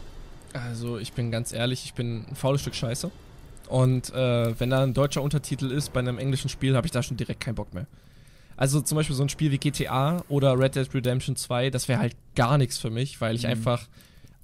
Also 0.53 0.97
ich 0.97 1.13
bin 1.13 1.31
ganz 1.31 1.51
ehrlich, 1.51 1.85
ich 1.85 1.93
bin 1.93 2.25
ein 2.29 2.35
faules 2.35 2.61
Stück 2.61 2.75
Scheiße. 2.75 3.11
Und 3.67 4.13
äh, 4.13 4.59
wenn 4.59 4.69
da 4.69 4.83
ein 4.83 4.93
deutscher 4.93 5.21
Untertitel 5.21 5.71
ist 5.71 5.91
bei 5.91 5.99
einem 5.99 6.19
englischen 6.19 6.49
Spiel, 6.49 6.75
habe 6.75 6.85
ich 6.85 6.91
da 6.91 7.01
schon 7.01 7.17
direkt 7.17 7.41
keinen 7.41 7.55
Bock 7.55 7.73
mehr. 7.73 7.87
Also 8.57 8.79
zum 8.79 8.95
Beispiel 8.95 9.15
so 9.15 9.23
ein 9.23 9.29
Spiel 9.29 9.51
wie 9.51 9.57
GTA 9.57 10.23
oder 10.29 10.57
Red 10.57 10.75
Dead 10.75 10.93
Redemption 10.93 11.35
2, 11.35 11.71
das 11.71 11.87
wäre 11.89 11.99
halt 11.99 12.15
gar 12.35 12.57
nichts 12.57 12.77
für 12.77 12.89
mich, 12.89 13.19
weil 13.19 13.35
ich 13.35 13.43
mhm. 13.43 13.49
einfach 13.49 13.87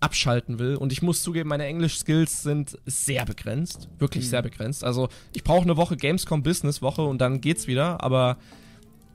abschalten 0.02 0.60
will. 0.60 0.76
Und 0.76 0.92
ich 0.92 1.02
muss 1.02 1.24
zugeben, 1.24 1.48
meine 1.48 1.66
Englisch-Skills 1.66 2.44
sind 2.44 2.78
sehr 2.86 3.24
begrenzt. 3.26 3.88
Wirklich 4.00 4.26
mhm. 4.26 4.30
sehr 4.30 4.42
begrenzt. 4.42 4.84
Also 4.84 5.08
ich 5.34 5.44
brauche 5.44 5.62
eine 5.62 5.78
Woche 5.78 5.96
Gamescom 5.96 6.44
Business 6.44 6.82
Woche 6.82 7.04
und 7.04 7.20
dann 7.20 7.40
geht's 7.40 7.68
wieder. 7.68 8.04
Aber 8.04 8.38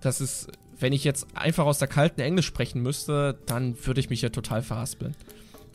das 0.01 0.21
ist, 0.21 0.49
wenn 0.79 0.93
ich 0.93 1.05
jetzt 1.05 1.27
einfach 1.35 1.67
aus 1.67 1.79
der 1.79 1.89
kalten 1.89 2.21
Englisch 2.21 2.47
sprechen 2.47 2.83
müsste, 2.83 3.39
dann 3.47 3.77
würde 3.85 4.01
ich 4.01 4.11
mich 4.11 4.23
ja 4.23 4.31
total 4.31 4.63
verhaspeln. 4.63 5.15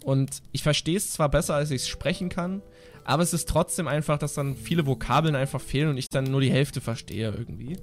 Und 0.04 0.42
ich 0.52 0.64
verstehe 0.64 0.98
es 0.98 1.12
zwar 1.12 1.30
besser, 1.30 1.54
als 1.56 1.70
ich 1.70 1.84
es 1.84 1.88
sprechen 1.88 2.30
kann, 2.30 2.62
aber 3.04 3.24
es 3.24 3.34
ist 3.34 3.48
trotzdem 3.50 3.88
einfach, 3.88 4.18
dass 4.18 4.34
dann 4.34 4.56
viele 4.56 4.88
Vokabeln 4.88 5.36
einfach 5.36 5.62
fehlen 5.62 5.90
und 5.90 5.98
ich 5.98 6.10
dann 6.10 6.24
nur 6.24 6.42
die 6.42 6.52
Hälfte 6.52 6.82
verstehe 6.82 7.32
irgendwie. 7.32 7.78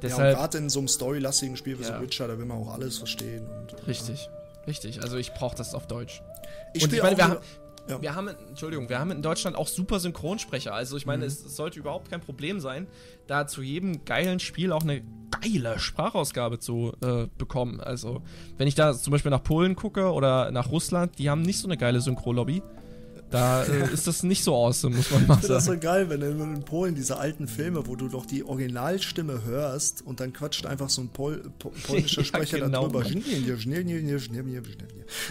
Deshalb, 0.00 0.34
ja, 0.34 0.40
gerade 0.40 0.58
in 0.58 0.68
so 0.68 0.80
einem 0.80 0.88
storylastigen 0.88 1.56
Spiel 1.56 1.78
wie 1.78 1.84
ja. 1.84 1.96
so 1.96 2.02
Witcher, 2.02 2.26
da 2.26 2.38
will 2.38 2.46
man 2.46 2.58
auch 2.58 2.72
alles 2.72 2.98
verstehen. 2.98 3.46
Und, 3.46 3.86
richtig, 3.86 4.24
ja. 4.24 4.64
richtig. 4.66 5.02
Also 5.02 5.16
ich 5.16 5.32
brauche 5.32 5.56
das 5.56 5.74
auf 5.74 5.86
Deutsch. 5.86 6.22
Ich 6.74 6.84
und 6.84 6.92
ich 6.92 7.02
meine, 7.02 7.16
wir, 7.16 7.24
haben, 7.24 7.38
ja. 7.88 8.02
wir 8.02 8.14
haben, 8.14 8.28
Entschuldigung, 8.48 8.88
wir 8.88 8.98
haben 8.98 9.10
in 9.10 9.22
Deutschland 9.22 9.56
auch 9.56 9.66
super 9.66 10.00
Synchronsprecher. 10.00 10.74
Also 10.74 10.96
ich 10.96 11.06
meine, 11.06 11.24
mhm. 11.24 11.28
es 11.28 11.56
sollte 11.56 11.78
überhaupt 11.78 12.10
kein 12.10 12.20
Problem 12.20 12.60
sein, 12.60 12.86
da 13.26 13.46
zu 13.46 13.62
jedem 13.62 14.04
geilen 14.04 14.40
Spiel 14.40 14.72
auch 14.72 14.82
eine 14.82 15.02
geile 15.40 15.78
Sprachausgabe 15.78 16.58
zu 16.58 16.92
äh, 17.02 17.26
bekommen. 17.38 17.80
Also 17.80 18.22
wenn 18.56 18.68
ich 18.68 18.74
da 18.74 18.94
zum 18.94 19.10
Beispiel 19.10 19.30
nach 19.30 19.42
Polen 19.42 19.76
gucke 19.76 20.12
oder 20.12 20.50
nach 20.50 20.70
Russland, 20.70 21.18
die 21.18 21.30
haben 21.30 21.42
nicht 21.42 21.58
so 21.58 21.66
eine 21.66 21.76
geile 21.76 22.00
Synchro-Lobby. 22.00 22.62
Da 23.32 23.64
äh, 23.64 23.90
ist 23.92 24.06
das 24.06 24.22
nicht 24.22 24.44
so 24.44 24.54
awesome, 24.54 24.94
muss 24.94 25.10
man 25.10 25.26
mal 25.26 25.34
sagen. 25.36 25.48
Das 25.48 25.64
so 25.64 25.78
geil, 25.78 26.10
wenn 26.10 26.20
in 26.20 26.62
Polen 26.64 26.94
diese 26.94 27.16
alten 27.16 27.48
Filme, 27.48 27.86
wo 27.86 27.96
du 27.96 28.08
doch 28.08 28.26
die 28.26 28.44
Originalstimme 28.44 29.42
hörst 29.44 30.02
und 30.02 30.20
dann 30.20 30.34
quatscht 30.34 30.66
einfach 30.66 30.90
so 30.90 31.00
ein 31.00 31.08
Pol 31.08 31.42
Pol 31.58 31.72
polnischer 31.82 32.24
Sprecher 32.24 32.58
ja, 32.58 32.66
genau. 32.66 32.88
da 32.88 33.00
drüber. 33.00 33.08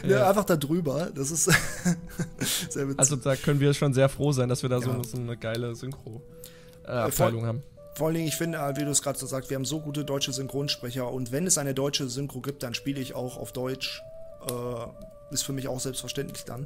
Ja. 0.07 0.27
einfach 0.27 0.45
da 0.45 0.57
drüber. 0.57 1.11
Das 1.13 1.29
ist 1.29 1.43
sehr 2.69 2.87
witzig. 2.87 2.99
Also 2.99 3.17
da 3.17 3.35
können 3.35 3.59
wir 3.59 3.71
schon 3.75 3.93
sehr 3.93 4.09
froh 4.09 4.31
sein, 4.31 4.49
dass 4.49 4.63
wir 4.63 4.69
da 4.69 4.79
ja. 4.79 4.81
so, 4.81 5.03
so, 5.03 5.17
eine 5.17 5.37
geile 5.37 5.75
Synchro-Abteilung 5.75 7.43
äh, 7.43 7.47
haben. 7.47 7.63
Vor 7.93 8.07
allen 8.07 8.15
Dingen, 8.15 8.27
ich 8.27 8.35
finde, 8.35 8.57
wie 8.77 8.83
du 8.83 8.89
es 8.89 9.03
gerade 9.03 9.19
so 9.19 9.27
sagst, 9.27 9.51
wir 9.51 9.55
haben 9.55 9.65
so 9.65 9.79
gute 9.79 10.03
deutsche 10.03 10.33
Synchronsprecher 10.33 11.11
und 11.11 11.31
wenn 11.31 11.45
es 11.45 11.59
eine 11.59 11.75
deutsche 11.75 12.09
Synchro 12.09 12.41
gibt, 12.41 12.63
dann 12.63 12.73
spiele 12.73 12.99
ich 12.99 13.13
auch 13.13 13.37
auf 13.37 13.51
Deutsch. 13.51 14.01
Äh, 14.49 15.33
ist 15.33 15.43
für 15.43 15.53
mich 15.53 15.67
auch 15.67 15.79
selbstverständlich 15.79 16.45
dann. 16.45 16.65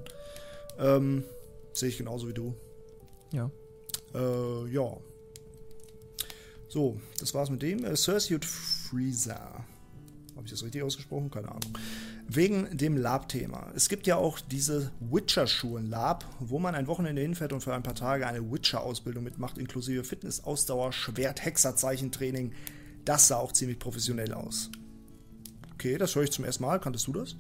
Ähm, 0.80 1.24
Sehe 1.76 1.90
ich 1.90 1.98
genauso 1.98 2.30
wie 2.30 2.34
du. 2.34 2.56
Ja. 3.32 3.52
Äh, 4.14 4.68
ja. 4.70 4.98
So, 6.70 7.00
das 7.20 7.34
war's 7.34 7.50
mit 7.50 7.62
dem. 7.62 7.84
Äh, 7.84 7.96
Sursuit 7.98 8.46
Freezer. 8.46 9.66
Habe 10.36 10.46
ich 10.46 10.52
das 10.52 10.64
richtig 10.64 10.84
ausgesprochen? 10.84 11.30
Keine 11.30 11.50
Ahnung. 11.50 11.78
Wegen 12.28 12.78
dem 12.78 12.98
Lab-Thema. 12.98 13.72
Es 13.76 13.90
gibt 13.90 14.08
ja 14.08 14.16
auch 14.16 14.40
diese 14.40 14.92
Witcher-Schulen-Lab, 15.00 16.26
wo 16.40 16.60
man 16.60 16.76
ein 16.76 16.88
Wochenende 16.88 17.22
hinfährt 17.22 17.54
und 17.54 17.62
für 17.62 17.74
ein 17.74 17.84
paar 17.84 17.96
Tage 17.96 18.26
eine 18.26 18.52
Witcher-Ausbildung 18.52 19.24
mitmacht, 19.24 19.58
inklusive 19.58 20.04
Fitness, 20.04 20.44
Ausdauer, 20.44 20.92
Schwert, 20.92 21.44
Hexerzeichentraining. 21.44 22.54
Das 23.04 23.28
sah 23.28 23.38
auch 23.38 23.52
ziemlich 23.52 23.80
professionell 23.80 24.34
aus. 24.34 24.72
Okay, 25.74 25.98
das 25.98 26.16
höre 26.16 26.24
ich 26.24 26.32
zum 26.32 26.46
ersten 26.46 26.64
Mal. 26.64 26.80
Kanntest 26.80 27.06
du 27.08 27.14
das? 27.14 27.36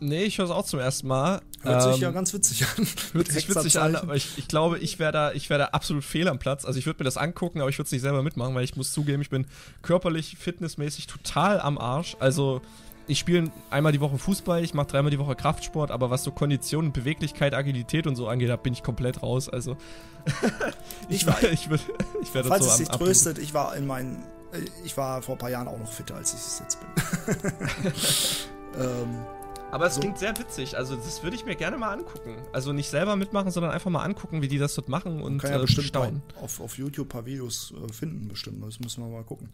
Nee, 0.00 0.22
ich 0.24 0.38
höre 0.38 0.44
es 0.44 0.50
auch 0.50 0.64
zum 0.64 0.78
ersten 0.80 1.08
Mal. 1.08 1.40
Hört 1.62 1.82
sich 1.82 1.98
ja 2.00 2.10
ganz 2.12 2.32
witzig 2.32 2.64
an. 2.64 2.86
Hört 3.14 3.28
sich 3.32 3.48
witzig 3.48 3.78
an, 3.80 3.96
aber 3.96 4.14
ich, 4.14 4.38
ich 4.38 4.46
glaube, 4.46 4.78
ich 4.78 4.98
wäre 5.00 5.10
da, 5.12 5.32
ich 5.32 5.50
wär 5.50 5.58
da 5.58 5.64
absolut 5.66 6.04
fehl 6.04 6.28
am 6.28 6.38
Platz. 6.38 6.64
Also 6.64 6.78
ich 6.78 6.86
würde 6.86 7.00
mir 7.00 7.04
das 7.04 7.16
angucken, 7.16 7.60
aber 7.60 7.68
ich 7.68 7.78
würde 7.78 7.86
es 7.86 7.92
nicht 7.92 8.02
selber 8.02 8.22
mitmachen, 8.22 8.54
weil 8.54 8.62
ich 8.64 8.76
muss 8.76 8.92
zugeben, 8.92 9.22
ich 9.22 9.30
bin 9.30 9.46
körperlich, 9.82 10.36
fitnessmäßig 10.38 11.08
total 11.08 11.60
am 11.60 11.78
Arsch. 11.78 12.16
Also 12.20 12.60
ich 13.08 13.18
spiele 13.18 13.50
einmal 13.70 13.90
die 13.90 14.00
Woche 14.00 14.18
Fußball, 14.18 14.62
ich 14.62 14.72
mache 14.74 14.86
dreimal 14.86 15.10
die 15.10 15.18
Woche 15.18 15.34
Kraftsport, 15.34 15.90
aber 15.90 16.10
was 16.10 16.22
so 16.22 16.30
Kondition, 16.30 16.92
Beweglichkeit, 16.92 17.54
Agilität 17.54 18.06
und 18.06 18.14
so 18.14 18.28
angeht, 18.28 18.50
da 18.50 18.56
bin 18.56 18.72
ich 18.74 18.82
komplett 18.84 19.22
raus. 19.22 19.48
Also 19.48 19.76
Ich 21.08 21.26
war- 21.26 21.42
ich, 21.42 21.68
würd- 21.68 21.80
ich 22.22 22.32
werde 22.34 22.48
Falls 22.50 22.64
so 22.66 22.70
es 22.70 22.76
dich 22.76 22.90
Abnehmen. 22.90 23.06
tröstet, 23.08 23.38
ich 23.38 23.52
war 23.54 23.74
in 23.74 23.86
meinen. 23.86 24.22
äh, 24.52 24.58
Ich 24.84 24.96
war 24.96 25.22
vor 25.22 25.34
ein 25.34 25.38
paar 25.38 25.50
Jahren 25.50 25.66
auch 25.66 25.78
noch 25.78 25.90
fitter, 25.90 26.14
als 26.16 26.34
ich 26.34 26.38
es 26.40 26.60
jetzt 26.60 26.78
bin. 26.80 27.52
ähm, 28.80 29.24
Aber 29.70 29.86
es 29.86 29.94
So. 29.96 30.00
klingt 30.00 30.18
sehr 30.18 30.36
witzig. 30.38 30.76
Also, 30.78 30.96
das 30.96 31.22
würde 31.22 31.36
ich 31.36 31.44
mir 31.44 31.54
gerne 31.54 31.76
mal 31.76 31.92
angucken. 31.92 32.36
Also 32.52 32.72
nicht 32.72 32.88
selber 32.88 33.16
mitmachen, 33.16 33.50
sondern 33.50 33.70
einfach 33.72 33.90
mal 33.90 34.02
angucken, 34.02 34.40
wie 34.40 34.48
die 34.48 34.56
das 34.58 34.74
dort 34.74 34.88
machen 34.88 35.20
und 35.22 35.38
kann 35.38 35.50
ja 35.50 35.58
äh, 35.58 35.60
bestimmt 35.60 35.86
staunen. 35.88 36.22
auf, 36.40 36.60
auf 36.60 36.78
YouTube 36.78 37.06
ein 37.06 37.10
paar 37.10 37.26
Videos 37.26 37.72
äh, 37.88 37.92
finden, 37.92 38.28
bestimmt. 38.28 38.64
Das 38.64 38.80
müssen 38.80 39.04
wir 39.04 39.10
mal 39.10 39.24
gucken. 39.24 39.50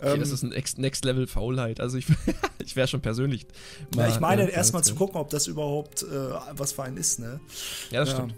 Okay, 0.00 0.14
Ähm, 0.14 0.20
das 0.20 0.30
ist 0.30 0.42
ein 0.42 0.52
Ex- 0.52 0.78
Next-Level-Faulheit. 0.78 1.78
Also, 1.80 1.96
ich, 1.96 2.06
ich 2.64 2.74
wäre 2.74 2.88
schon 2.88 3.00
persönlich. 3.02 3.46
ja, 3.94 4.02
mal, 4.02 4.08
ich 4.10 4.20
meine, 4.20 4.50
äh, 4.50 4.54
erstmal 4.54 4.82
zu 4.82 4.94
gucken, 4.96 5.20
ob 5.20 5.30
das 5.30 5.46
überhaupt 5.46 6.02
äh, 6.02 6.06
was 6.52 6.72
für 6.72 6.82
einen 6.82 6.96
ist, 6.96 7.20
ne? 7.20 7.38
Ja, 7.90 8.00
das 8.00 8.10
Ja. 8.10 8.14
stimmt. 8.16 8.34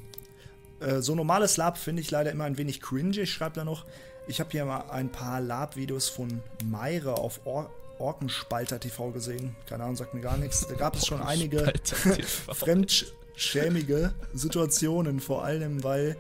Äh, 0.80 1.00
so 1.00 1.14
normales 1.14 1.56
Lab 1.56 1.78
finde 1.78 2.02
ich 2.02 2.10
leider 2.10 2.30
immer 2.30 2.44
ein 2.44 2.58
wenig 2.58 2.80
cringy, 2.82 3.26
schreibt 3.26 3.56
er 3.56 3.64
noch. 3.64 3.84
Ich 4.26 4.40
habe 4.40 4.50
hier 4.50 4.66
mal 4.66 4.90
ein 4.90 5.10
paar 5.10 5.40
Lab-Videos 5.40 6.10
von 6.10 6.40
Meire 6.66 7.14
auf 7.16 7.40
Or 7.46 7.70
Orkenspalter 7.98 8.78
TV 8.80 9.10
gesehen. 9.10 9.54
Keine 9.66 9.84
Ahnung, 9.84 9.96
sagt 9.96 10.14
mir 10.14 10.20
gar 10.20 10.36
nichts. 10.36 10.66
Da 10.66 10.74
gab 10.74 10.94
es 10.96 11.06
schon 11.06 11.20
einige 11.22 11.72
fremdschämige 12.52 14.12
Situationen, 14.34 15.20
vor 15.20 15.44
allem 15.44 15.82
weil 15.84 16.16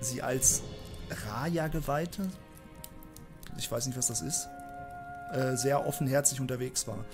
sie 0.00 0.22
als 0.22 0.62
Raja-Geweihte, 1.28 2.28
ich 3.58 3.70
weiß 3.70 3.86
nicht, 3.86 3.98
was 3.98 4.08
das 4.08 4.22
ist, 4.22 4.48
äh, 5.32 5.56
sehr 5.56 5.86
offenherzig 5.86 6.40
unterwegs 6.40 6.86
war. 6.86 7.04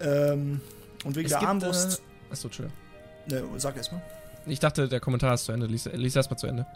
Ähm, 0.00 0.60
und 1.04 1.16
wegen 1.16 1.26
Es 1.26 1.38
der 1.38 1.46
Armbrust. 1.48 1.98
Äh, 2.28 2.32
achso, 2.32 2.48
Entschuldigung. 2.48 2.78
ne, 3.26 3.44
sag 3.58 3.76
erst 3.76 3.92
mal. 3.92 4.02
Ich 4.46 4.58
dachte, 4.60 4.88
der 4.88 5.00
Kommentar 5.00 5.34
ist 5.34 5.44
zu 5.44 5.52
Ende. 5.52 5.66
Lies, 5.66 5.84
lies 5.92 6.16
erst 6.16 6.30
mal 6.30 6.36
zu 6.36 6.46
Ende. 6.46 6.66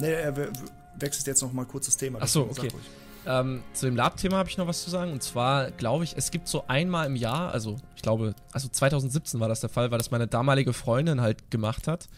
Ne, 0.00 0.08
er 0.08 0.36
we- 0.36 0.48
we- 0.48 0.68
wechselt 0.96 1.26
jetzt 1.28 1.40
noch 1.42 1.52
mal 1.52 1.64
kurz 1.64 1.86
das 1.86 1.96
Thema. 1.96 2.18
Ach 2.20 2.26
so, 2.28 2.44
deswegen 2.46 2.70
sag 2.70 2.78
okay. 2.80 2.86
Ähm, 3.26 3.62
zu 3.72 3.86
dem 3.86 3.96
Lab-Thema 3.96 4.36
habe 4.36 4.48
ich 4.48 4.58
noch 4.58 4.66
was 4.66 4.82
zu 4.82 4.90
sagen. 4.90 5.12
Und 5.12 5.22
zwar 5.22 5.70
glaube 5.70 6.04
ich, 6.04 6.14
es 6.16 6.30
gibt 6.30 6.48
so 6.48 6.64
einmal 6.66 7.06
im 7.06 7.16
Jahr, 7.16 7.52
also 7.52 7.76
ich 7.96 8.02
glaube, 8.02 8.34
also 8.52 8.68
2017 8.68 9.38
war 9.40 9.48
das 9.48 9.60
der 9.60 9.70
Fall, 9.70 9.90
weil 9.90 9.98
das 9.98 10.10
meine 10.10 10.26
damalige 10.26 10.72
Freundin 10.72 11.20
halt 11.20 11.50
gemacht 11.50 11.86
hat, 11.86 12.08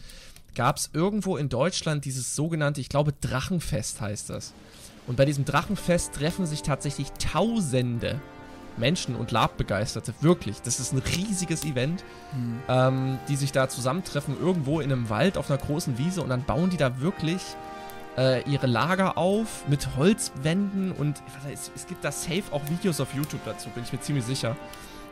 gab 0.55 0.77
es 0.77 0.89
irgendwo 0.93 1.37
in 1.37 1.49
Deutschland 1.49 2.05
dieses 2.05 2.35
sogenannte, 2.35 2.81
ich 2.81 2.89
glaube, 2.89 3.13
Drachenfest 3.13 4.01
heißt 4.01 4.29
das. 4.29 4.53
Und 5.07 5.17
bei 5.17 5.25
diesem 5.25 5.45
Drachenfest 5.45 6.13
treffen 6.15 6.45
sich 6.45 6.63
tatsächlich 6.63 7.11
Tausende 7.11 8.19
Menschen 8.77 9.15
und 9.15 9.31
Lab-Begeisterte. 9.31 10.13
Wirklich. 10.21 10.61
Das 10.61 10.79
ist 10.79 10.93
ein 10.93 10.99
riesiges 10.99 11.63
Event, 11.63 12.03
ähm, 12.67 13.19
die 13.29 13.35
sich 13.35 13.51
da 13.51 13.69
zusammentreffen, 13.69 14.37
irgendwo 14.39 14.79
in 14.79 14.91
einem 14.91 15.09
Wald 15.09 15.37
auf 15.37 15.49
einer 15.49 15.59
großen 15.59 15.97
Wiese 15.97 16.21
und 16.21 16.29
dann 16.29 16.43
bauen 16.43 16.69
die 16.69 16.77
da 16.77 16.99
wirklich 16.99 17.41
äh, 18.17 18.49
ihre 18.49 18.67
Lager 18.67 19.17
auf 19.17 19.67
mit 19.67 19.95
Holzwänden 19.97 20.91
und 20.91 21.21
es, 21.51 21.71
es 21.75 21.87
gibt 21.87 22.03
da 22.03 22.11
safe 22.11 22.43
auch 22.51 22.61
Videos 22.69 22.99
auf 22.99 23.13
YouTube 23.13 23.43
dazu, 23.45 23.69
bin 23.69 23.83
ich 23.83 23.91
mir 23.91 24.01
ziemlich 24.01 24.25
sicher. 24.25 24.55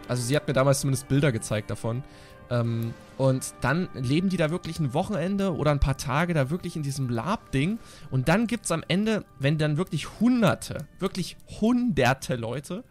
Also 0.07 0.23
sie 0.23 0.35
hat 0.35 0.47
mir 0.47 0.53
damals 0.53 0.81
zumindest 0.81 1.07
Bilder 1.07 1.31
gezeigt 1.31 1.69
davon. 1.69 2.03
Ähm, 2.49 2.93
und 3.17 3.53
dann 3.61 3.87
leben 3.93 4.29
die 4.29 4.37
da 4.37 4.51
wirklich 4.51 4.79
ein 4.79 4.93
Wochenende 4.93 5.55
oder 5.55 5.71
ein 5.71 5.79
paar 5.79 5.97
Tage 5.97 6.33
da 6.33 6.49
wirklich 6.49 6.75
in 6.75 6.83
diesem 6.83 7.09
Lab-Ding. 7.09 7.79
Und 8.11 8.27
dann 8.27 8.47
gibt 8.47 8.65
es 8.65 8.71
am 8.71 8.83
Ende, 8.87 9.23
wenn 9.39 9.57
dann 9.57 9.77
wirklich 9.77 10.19
hunderte, 10.19 10.87
wirklich 10.99 11.37
hunderte 11.61 12.35
Leute, 12.35 12.83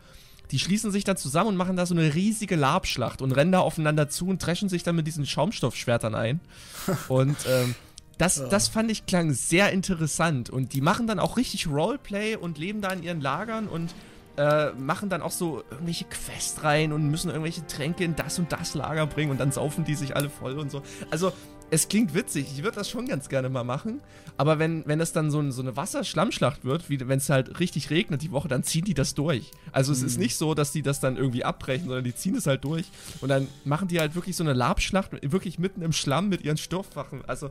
die 0.51 0.59
schließen 0.59 0.91
sich 0.91 1.05
dann 1.05 1.17
zusammen 1.17 1.51
und 1.51 1.57
machen 1.57 1.77
da 1.77 1.87
so 1.87 1.95
eine 1.95 2.15
riesige 2.15 2.57
Labschlacht 2.57 3.23
und 3.23 3.33
rennen 3.33 3.53
da 3.53 3.61
aufeinander 3.61 4.09
zu 4.09 4.29
und 4.29 4.45
dreschen 4.45 4.69
sich 4.69 4.83
dann 4.83 4.97
mit 4.97 5.07
diesen 5.07 5.27
Schaumstoffschwertern 5.27 6.15
ein. 6.15 6.41
Und 7.09 7.37
ähm, 7.49 7.75
das, 8.23 8.49
das 8.49 8.69
fand 8.69 8.89
ich 8.89 9.05
klang 9.05 9.33
sehr 9.33 9.73
interessant. 9.73 10.49
Und 10.49 10.75
die 10.75 10.81
machen 10.81 11.09
dann 11.09 11.19
auch 11.19 11.37
richtig 11.37 11.67
Roleplay 11.67 12.37
und 12.37 12.57
leben 12.57 12.81
da 12.81 12.91
in 12.91 13.03
ihren 13.03 13.21
Lagern 13.21 13.67
und 13.67 13.93
äh, 14.37 14.71
machen 14.73 15.09
dann 15.09 15.23
auch 15.23 15.33
so 15.33 15.65
irgendwelche 15.73 16.05
Quests 16.05 16.63
rein 16.63 16.93
und 16.93 17.11
müssen 17.11 17.31
irgendwelche 17.31 17.67
Tränke 17.67 18.05
in 18.05 18.15
das 18.15 18.39
und 18.39 18.53
das 18.53 18.75
Lager 18.75 19.07
bringen 19.07 19.33
und 19.33 19.41
dann 19.41 19.51
saufen 19.51 19.85
die 19.85 19.97
sich 19.97 20.15
alle 20.15 20.31
voll 20.31 20.57
und 20.57 20.71
so. 20.71 20.83
Also, 21.11 21.33
es 21.73 21.89
klingt 21.89 22.15
witzig. 22.15 22.47
Ich 22.55 22.63
würde 22.63 22.77
das 22.77 22.91
schon 22.91 23.09
ganz 23.09 23.29
gerne 23.31 23.49
mal 23.49 23.65
machen. 23.65 24.03
Aber 24.37 24.59
wenn, 24.59 24.87
wenn 24.87 25.01
es 25.01 25.13
dann 25.13 25.31
so, 25.31 25.41
ein, 25.41 25.53
so 25.53 25.63
eine 25.63 25.75
Wasserschlammschlacht 25.75 26.65
wird, 26.65 26.91
wie 26.91 27.01
wenn 27.09 27.19
es 27.19 27.31
halt 27.31 27.61
richtig 27.61 27.89
regnet 27.89 28.21
die 28.21 28.31
Woche, 28.31 28.47
dann 28.47 28.63
ziehen 28.63 28.85
die 28.85 28.93
das 28.93 29.15
durch. 29.15 29.51
Also 29.73 29.91
es 29.91 30.03
ist 30.03 30.19
nicht 30.19 30.37
so, 30.37 30.55
dass 30.55 30.71
die 30.71 30.83
das 30.83 31.01
dann 31.01 31.17
irgendwie 31.17 31.45
abbrechen, 31.45 31.87
sondern 31.87 32.05
die 32.05 32.15
ziehen 32.15 32.37
es 32.37 32.47
halt 32.47 32.63
durch. 32.65 32.85
Und 33.23 33.31
dann 33.31 33.49
machen 33.65 33.89
die 33.89 33.99
halt 34.01 34.15
wirklich 34.15 34.37
so 34.37 34.45
eine 34.45 34.53
Labschlacht, 34.53 35.11
wirklich 35.23 35.59
mitten 35.59 35.81
im 35.81 35.93
Schlamm 35.93 36.29
mit 36.29 36.43
ihren 36.43 36.59
Stoffwachen. 36.59 37.23
Also 37.27 37.49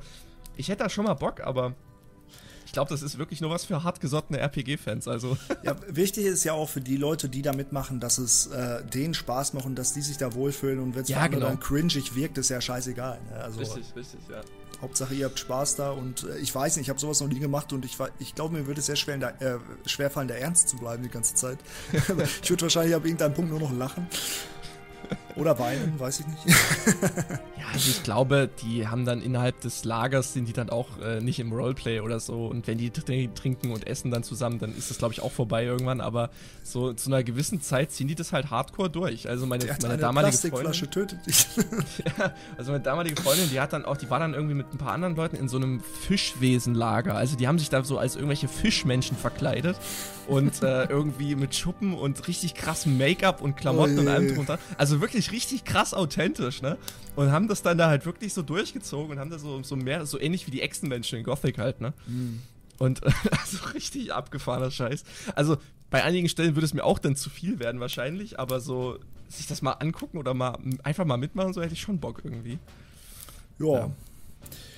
ich 0.56 0.70
hätte 0.70 0.84
da 0.84 0.90
schon 0.90 1.06
mal 1.06 1.14
Bock, 1.14 1.42
aber 1.42 1.76
ich 2.72 2.74
glaube, 2.74 2.90
das 2.90 3.02
ist 3.02 3.18
wirklich 3.18 3.42
nur 3.42 3.50
was 3.50 3.66
für 3.66 3.84
hartgesottene 3.84 4.40
RPG-Fans. 4.40 5.08
Also 5.08 5.38
Ja, 5.64 5.76
wichtig 5.90 6.26
ist 6.26 6.46
ja 6.46 6.54
auch 6.54 6.70
für 6.70 6.80
die 6.80 6.96
Leute, 6.96 7.28
die 7.28 7.42
da 7.42 7.52
mitmachen, 7.52 8.00
dass 8.00 8.18
es 8.18 8.48
äh, 8.48 8.82
denen 8.86 9.14
Spaß 9.14 9.52
macht 9.54 9.66
und 9.66 9.76
dass 9.76 9.92
die 9.92 10.02
sich 10.02 10.16
da 10.18 10.34
wohlfühlen. 10.34 10.80
Und 10.80 10.96
wenn 10.96 11.04
es 11.04 11.10
Ja, 11.10 11.28
genau. 11.28 11.48
dann 11.48 11.60
cringig 11.60 12.16
wirkt, 12.16 12.38
ist 12.38 12.50
ja 12.50 12.62
scheißegal. 12.62 13.20
Ne? 13.30 13.44
Also 13.44 13.60
richtig, 13.60 13.86
ja. 14.30 14.42
Hauptsache 14.82 15.14
ihr 15.14 15.26
habt 15.26 15.38
Spaß 15.38 15.76
da 15.76 15.92
und 15.92 16.24
äh, 16.24 16.38
ich 16.38 16.56
weiß 16.56 16.78
nicht, 16.78 16.86
ich 16.86 16.90
habe 16.90 17.00
sowas 17.00 17.20
noch 17.20 17.28
nie 17.28 17.40
gemacht 17.40 17.74
und 17.74 17.84
ich, 17.84 17.98
ich 18.20 18.36
glaube, 18.36 18.56
mir 18.58 18.68
würde 18.68 18.80
es 18.80 18.86
sehr 18.86 18.96
schwer, 18.96 19.16
in 19.16 19.20
der, 19.20 19.42
äh, 19.42 19.60
schwerfallen, 19.86 20.28
da 20.28 20.36
ernst 20.36 20.70
zu 20.70 20.78
bleiben 20.78 21.04
die 21.04 21.10
ganze 21.10 21.36
Zeit. 21.36 21.60
ich 22.42 22.50
würde 22.50 22.64
wahrscheinlich 22.64 22.96
ab 22.96 23.04
irgendeinem 23.04 23.34
Punkt 23.34 23.52
nur 23.52 23.60
noch 23.60 23.74
lachen. 23.74 24.08
Oder 25.36 25.58
weinen, 25.60 26.00
weiß 26.00 26.20
ich 26.22 26.28
nicht. 26.28 26.40
Ja, 27.62 27.68
also 27.74 27.92
ich 27.92 28.02
glaube, 28.02 28.50
die 28.64 28.88
haben 28.88 29.06
dann 29.06 29.22
innerhalb 29.22 29.62
des 29.62 29.86
Lagers, 29.86 30.34
sind 30.34 30.48
die 30.48 30.52
dann 30.54 30.72
auch 30.72 30.88
äh, 31.00 31.22
nicht 31.22 31.40
im 31.40 31.54
Roleplay 31.54 32.00
oder 32.00 32.20
so. 32.20 32.48
Und 32.48 32.66
wenn 32.66 32.80
die 32.80 32.90
tr- 32.90 33.34
trinken 33.36 33.72
und 33.72 33.86
essen 33.86 34.10
dann 34.10 34.24
zusammen, 34.24 34.58
dann 34.58 34.76
ist 34.76 34.90
das, 34.90 34.98
glaube 34.98 35.14
ich, 35.14 35.22
auch 35.22 35.32
vorbei 35.32 35.64
irgendwann. 35.64 36.02
Aber 36.02 36.32
so 36.64 36.92
zu 36.94 37.10
einer 37.12 37.24
gewissen 37.24 37.62
Zeit 37.62 37.92
ziehen 37.92 38.08
die 38.08 38.16
das 38.16 38.34
halt 38.34 38.50
hardcore 38.50 38.90
durch. 38.90 39.30
Also 39.30 39.46
meine, 39.46 39.64
Der 39.66 39.76
hat 39.76 39.84
meine 39.84 39.94
eine 39.94 40.02
damalige 40.02 40.32
Plastikflasche 40.32 40.86
Freundin. 40.92 41.08
tötet 41.20 41.26
dich. 41.28 41.46
Ja, 42.18 42.34
also 42.58 42.72
meine 42.72 42.84
damalige 42.84 43.22
Freundin, 43.22 43.48
die 43.52 43.60
hat 43.60 43.74
dann 43.74 43.86
auch, 43.86 43.96
die 43.96 44.10
war 44.10 44.20
dann 44.20 44.34
irgendwie 44.34 44.56
mit 44.56 44.74
ein 44.74 44.80
paar 44.80 44.94
anderen 44.94 45.16
Leuten 45.16 45.36
in 45.36 45.48
so 45.48 45.58
einem 45.58 45.82
Fischwesenlager. 45.82 47.16
Also 47.16 47.38
die 47.38 47.48
haben 47.48 47.60
sich 47.60 47.70
da 47.70 47.84
so 47.84 48.00
als 48.00 48.16
irgendwelche 48.16 48.48
Fischmenschen 48.48 49.16
verkleidet 49.18 49.78
und 50.28 50.64
äh, 50.64 50.86
irgendwie 50.90 51.36
mit 51.36 51.54
Schuppen 51.56 51.94
und 51.94 52.28
richtig 52.28 52.56
krassem 52.56 52.98
Make-up 52.98 53.40
und 53.42 53.56
Klamotten 53.56 53.98
Oh 54.00 54.02
und 54.02 54.08
allem 54.08 54.34
drunter. 54.36 54.58
Also 54.80 54.91
wirklich 55.00 55.32
richtig 55.32 55.64
krass 55.64 55.94
authentisch, 55.94 56.62
ne? 56.62 56.78
Und 57.16 57.32
haben 57.32 57.48
das 57.48 57.62
dann 57.62 57.78
da 57.78 57.88
halt 57.88 58.06
wirklich 58.06 58.34
so 58.34 58.42
durchgezogen 58.42 59.12
und 59.12 59.20
haben 59.20 59.30
da 59.30 59.40
so, 59.40 59.64
so 59.64 59.76
mehr, 59.78 60.06
so 60.06 60.20
ähnlich 60.20 60.48
wie 60.48 60.52
die 60.52 60.62
Echsenmenschen 60.62 61.20
in 61.20 61.24
Gothic 61.24 61.58
halt, 61.60 61.80
ne? 61.80 61.94
Und 62.80 63.02
also 63.32 63.64
richtig 63.74 64.12
abgefahrener 64.14 64.72
Scheiß. 64.72 65.04
Also 65.36 65.58
bei 65.90 66.04
einigen 66.04 66.28
Stellen 66.28 66.56
würde 66.56 66.66
es 66.66 66.74
mir 66.74 66.84
auch 66.84 67.00
dann 67.00 67.16
zu 67.16 67.30
viel 67.30 67.60
werden 67.60 67.80
wahrscheinlich, 67.80 68.40
aber 68.40 68.60
so 68.60 68.98
sich 69.30 69.48
das 69.48 69.62
mal 69.62 69.74
angucken 69.74 70.18
oder 70.18 70.34
mal 70.34 70.58
einfach 70.84 71.06
mal 71.06 71.18
mitmachen, 71.18 71.54
so 71.54 71.62
hätte 71.62 71.74
ich 71.74 71.82
schon 71.82 72.00
Bock 72.00 72.22
irgendwie. 72.24 72.60
ja. 73.60 73.68
Ja. 73.80 73.92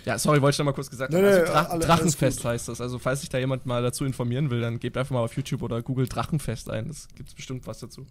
Ja, 0.05 0.19
sorry, 0.19 0.41
wollte 0.41 0.55
ich 0.55 0.59
noch 0.59 0.65
mal 0.65 0.73
kurz 0.73 0.89
gesagt 0.89 1.13
Nee, 1.13 1.19
haben. 1.19 1.25
Also 1.25 1.39
nee, 1.39 1.47
Drach 1.47 1.69
alle- 1.69 1.85
Drachenfest 1.85 2.43
heißt 2.43 2.67
das. 2.67 2.81
Also 2.81 2.99
falls 2.99 3.21
sich 3.21 3.29
da 3.29 3.37
jemand 3.37 3.65
mal 3.65 3.81
dazu 3.81 4.03
informieren 4.03 4.49
will, 4.49 4.59
dann 4.59 4.77
gebt 4.77 4.97
einfach 4.97 5.13
mal 5.13 5.21
auf 5.21 5.33
YouTube 5.37 5.61
oder 5.61 5.81
Google 5.81 6.07
Drachenfest 6.09 6.69
ein. 6.69 6.89
Das 6.89 7.07
gibt's 7.15 7.33
bestimmt 7.33 7.65
was 7.67 7.79
dazu. 7.79 8.05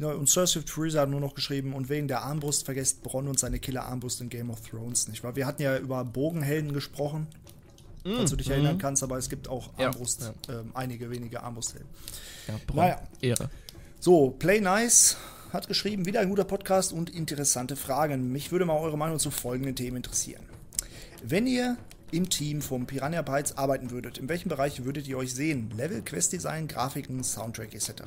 Ja, 0.00 0.12
und 0.12 0.30
Cersei 0.30 0.62
Freezer 0.62 1.02
hat 1.02 1.10
nur 1.10 1.20
noch 1.20 1.34
geschrieben, 1.34 1.74
und 1.74 1.90
wegen 1.90 2.08
der 2.08 2.22
Armbrust 2.22 2.64
vergesst 2.64 3.02
Bronn 3.02 3.28
und 3.28 3.38
seine 3.38 3.58
Killer-Armbrust 3.58 4.22
in 4.22 4.30
Game 4.30 4.48
of 4.48 4.60
Thrones 4.62 5.08
nicht 5.08 5.22
wahr? 5.22 5.36
Wir 5.36 5.46
hatten 5.46 5.60
ja 5.60 5.76
über 5.76 6.02
Bogenhelden 6.06 6.72
gesprochen, 6.72 7.26
falls 8.02 8.30
du 8.30 8.36
dich 8.36 8.48
erinnern 8.48 8.78
kannst, 8.78 9.02
aber 9.02 9.18
es 9.18 9.28
gibt 9.28 9.48
auch 9.48 9.70
Ja, 9.78 9.88
Armbrust, 9.88 10.32
Ähm, 10.48 10.70
einige 10.72 11.10
wenige 11.10 11.42
Armbrusthelden. 11.42 11.88
Ja, 12.48 12.54
Braun. 12.66 12.76
Naja. 12.76 13.02
Ehre. 13.20 13.50
So, 13.98 14.30
Play 14.30 14.60
Nice 14.62 15.18
hat 15.52 15.68
geschrieben, 15.68 16.06
wieder 16.06 16.20
ein 16.20 16.30
guter 16.30 16.44
Podcast 16.44 16.94
und 16.94 17.10
interessante 17.10 17.76
Fragen. 17.76 18.32
Mich 18.32 18.52
würde 18.52 18.64
mal 18.64 18.78
eure 18.78 18.96
Meinung 18.96 19.18
zu 19.18 19.30
folgenden 19.30 19.76
Themen 19.76 19.98
interessieren. 19.98 20.44
Wenn 21.22 21.46
ihr 21.46 21.76
im 22.10 22.30
Team 22.30 22.62
vom 22.62 22.86
Piranha 22.86 23.20
Bytes 23.20 23.58
arbeiten 23.58 23.90
würdet, 23.90 24.16
in 24.16 24.30
welchem 24.30 24.48
Bereich 24.48 24.82
würdet 24.84 25.06
ihr 25.06 25.18
euch 25.18 25.34
sehen? 25.34 25.70
Level, 25.76 26.00
Questdesign, 26.00 26.68
Grafiken, 26.68 27.22
Soundtrack 27.22 27.74
etc. 27.74 28.04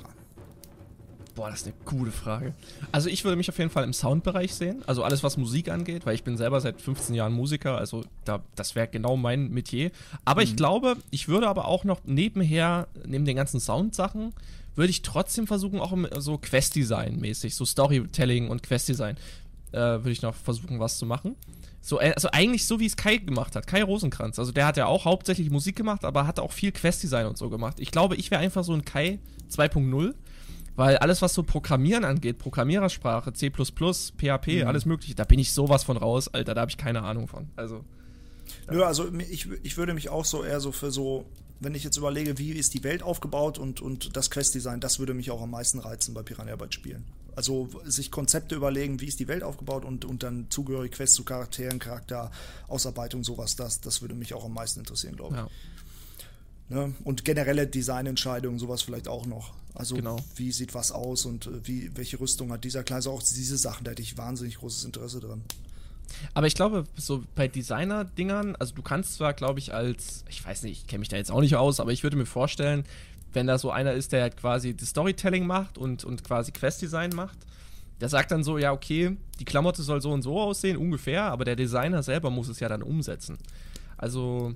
Boah, 1.35 1.49
das 1.49 1.61
ist 1.61 1.67
eine 1.67 1.75
coole 1.85 2.11
Frage. 2.11 2.53
Also 2.91 3.09
ich 3.09 3.23
würde 3.23 3.37
mich 3.37 3.49
auf 3.49 3.57
jeden 3.57 3.71
Fall 3.71 3.83
im 3.83 3.93
Soundbereich 3.93 4.53
sehen, 4.53 4.83
also 4.85 5.03
alles 5.03 5.23
was 5.23 5.35
Musik 5.37 5.69
angeht, 5.69 6.05
weil 6.05 6.13
ich 6.13 6.23
bin 6.23 6.37
selber 6.37 6.61
seit 6.61 6.79
15 6.79 7.15
Jahren 7.15 7.33
Musiker, 7.33 7.77
also 7.77 8.03
da, 8.23 8.43
das 8.55 8.75
wäre 8.75 8.87
genau 8.87 9.17
mein 9.17 9.49
Metier. 9.49 9.91
Aber 10.25 10.41
mhm. 10.41 10.47
ich 10.47 10.55
glaube, 10.55 10.95
ich 11.09 11.27
würde 11.27 11.47
aber 11.47 11.65
auch 11.65 11.85
noch 11.85 12.01
nebenher, 12.05 12.87
neben 13.05 13.25
den 13.25 13.35
ganzen 13.35 13.59
Soundsachen, 13.59 14.33
würde 14.75 14.91
ich 14.91 15.01
trotzdem 15.01 15.47
versuchen, 15.47 15.79
auch 15.79 15.95
so 16.19 16.37
Questdesign 16.37 17.19
mäßig, 17.19 17.55
so 17.55 17.65
Storytelling 17.65 18.49
und 18.49 18.61
Questdesign, 18.61 19.17
äh, 19.71 19.77
würde 19.77 20.11
ich 20.11 20.21
noch 20.21 20.35
versuchen, 20.35 20.79
was 20.79 20.97
zu 20.97 21.05
machen. 21.05 21.35
So, 21.81 21.99
äh, 21.99 22.13
also 22.13 22.29
eigentlich 22.31 22.65
so, 22.65 22.79
wie 22.79 22.85
es 22.85 22.95
Kai 22.95 23.17
gemacht 23.17 23.55
hat, 23.55 23.67
Kai 23.67 23.83
Rosenkranz. 23.83 24.39
Also 24.39 24.51
der 24.51 24.65
hat 24.65 24.77
ja 24.77 24.85
auch 24.85 25.05
hauptsächlich 25.05 25.49
Musik 25.49 25.75
gemacht, 25.75 26.05
aber 26.05 26.27
hat 26.27 26.39
auch 26.39 26.51
viel 26.51 26.71
Questdesign 26.71 27.25
und 27.25 27.37
so 27.37 27.49
gemacht. 27.49 27.79
Ich 27.79 27.91
glaube, 27.91 28.15
ich 28.15 28.31
wäre 28.31 28.41
einfach 28.41 28.63
so 28.63 28.73
ein 28.73 28.85
Kai 28.85 29.19
2.0 29.51 30.13
weil 30.75 30.97
alles, 30.97 31.21
was 31.21 31.33
so 31.33 31.43
Programmieren 31.43 32.03
angeht, 32.03 32.37
Programmierersprache, 32.39 33.33
C, 33.33 33.49
PHP, 33.49 34.61
mhm. 34.61 34.67
alles 34.67 34.85
Mögliche, 34.85 35.15
da 35.15 35.23
bin 35.23 35.39
ich 35.39 35.53
sowas 35.53 35.83
von 35.83 35.97
raus, 35.97 36.27
Alter, 36.27 36.55
da 36.55 36.61
habe 36.61 36.71
ich 36.71 36.77
keine 36.77 37.03
Ahnung 37.03 37.27
von. 37.27 37.49
Also. 37.55 37.83
Ja. 38.67 38.73
Nö, 38.73 38.83
also 38.83 39.11
ich, 39.13 39.49
ich 39.63 39.77
würde 39.77 39.93
mich 39.93 40.09
auch 40.09 40.25
so 40.25 40.43
eher 40.43 40.59
so 40.59 40.71
für 40.71 40.91
so, 40.91 41.25
wenn 41.59 41.75
ich 41.75 41.83
jetzt 41.83 41.97
überlege, 41.97 42.37
wie 42.37 42.51
ist 42.51 42.73
die 42.73 42.83
Welt 42.83 43.03
aufgebaut 43.03 43.57
und, 43.57 43.81
und 43.81 44.15
das 44.15 44.29
Questdesign, 44.29 44.79
das 44.79 44.99
würde 44.99 45.13
mich 45.13 45.31
auch 45.31 45.41
am 45.41 45.51
meisten 45.51 45.79
reizen 45.79 46.13
bei 46.13 46.23
Piranha 46.23 46.55
Bytes 46.55 46.75
Spielen. 46.75 47.05
Also 47.35 47.69
sich 47.83 48.11
Konzepte 48.11 48.55
überlegen, 48.55 49.01
wie 49.01 49.07
ist 49.07 49.19
die 49.19 49.27
Welt 49.27 49.43
aufgebaut 49.43 49.85
und, 49.85 50.05
und 50.05 50.23
dann 50.23 50.47
zugehörige 50.49 50.95
Quests 50.95 51.15
zu 51.15 51.23
Charakteren, 51.23 51.79
Charakter, 51.79 52.31
Ausarbeitung, 52.67 53.23
sowas, 53.23 53.55
das, 53.55 53.81
das 53.81 54.01
würde 54.01 54.13
mich 54.13 54.33
auch 54.33 54.45
am 54.45 54.53
meisten 54.53 54.81
interessieren, 54.81 55.15
glaube 55.15 55.35
ich. 55.35 56.75
Ja. 56.75 56.87
Ne? 56.87 56.93
Und 57.03 57.25
generelle 57.25 57.65
Designentscheidungen, 57.67 58.59
sowas 58.59 58.81
vielleicht 58.83 59.07
auch 59.07 59.25
noch. 59.25 59.53
Also 59.75 59.95
genau. 59.95 60.17
wie 60.35 60.51
sieht 60.51 60.75
was 60.75 60.91
aus 60.91 61.25
und 61.25 61.47
äh, 61.47 61.67
wie, 61.67 61.91
welche 61.95 62.19
Rüstung 62.19 62.51
hat 62.51 62.63
dieser 62.63 62.83
Kleid? 62.83 62.97
Also 62.97 63.11
auch 63.11 63.23
diese 63.23 63.57
Sachen, 63.57 63.83
da 63.83 63.91
hätte 63.91 64.01
ich 64.01 64.17
wahnsinnig 64.17 64.57
großes 64.57 64.85
Interesse 64.85 65.19
dran. 65.19 65.41
Aber 66.33 66.47
ich 66.47 66.53
glaube, 66.53 66.85
so 66.95 67.23
bei 67.35 67.47
Designer-Dingern, 67.47 68.55
also 68.57 68.75
du 68.75 68.81
kannst 68.81 69.15
zwar, 69.15 69.33
glaube 69.33 69.59
ich, 69.59 69.73
als, 69.73 70.23
ich 70.29 70.45
weiß 70.45 70.63
nicht, 70.63 70.81
ich 70.81 70.87
kenne 70.87 70.99
mich 70.99 71.09
da 71.09 71.17
jetzt 71.17 71.31
auch 71.31 71.41
nicht 71.41 71.55
aus, 71.55 71.79
aber 71.79 71.91
ich 71.91 72.03
würde 72.03 72.17
mir 72.17 72.25
vorstellen, 72.25 72.83
wenn 73.33 73.47
da 73.47 73.57
so 73.57 73.71
einer 73.71 73.93
ist, 73.93 74.11
der 74.11 74.29
quasi 74.29 74.75
das 74.75 74.89
Storytelling 74.89 75.47
macht 75.47 75.77
und, 75.77 76.03
und 76.03 76.23
quasi 76.23 76.51
Quest-Design 76.51 77.11
macht, 77.15 77.37
der 77.99 78.09
sagt 78.09 78.31
dann 78.31 78.43
so, 78.43 78.57
ja, 78.57 78.71
okay, 78.71 79.17
die 79.39 79.45
Klamotte 79.45 79.81
soll 79.81 80.01
so 80.01 80.11
und 80.11 80.21
so 80.21 80.39
aussehen, 80.39 80.77
ungefähr, 80.77 81.23
aber 81.23 81.45
der 81.45 81.55
Designer 81.55 82.03
selber 82.03 82.29
muss 82.29 82.47
es 82.47 82.59
ja 82.59 82.69
dann 82.69 82.83
umsetzen. 82.83 83.37
Also, 83.97 84.53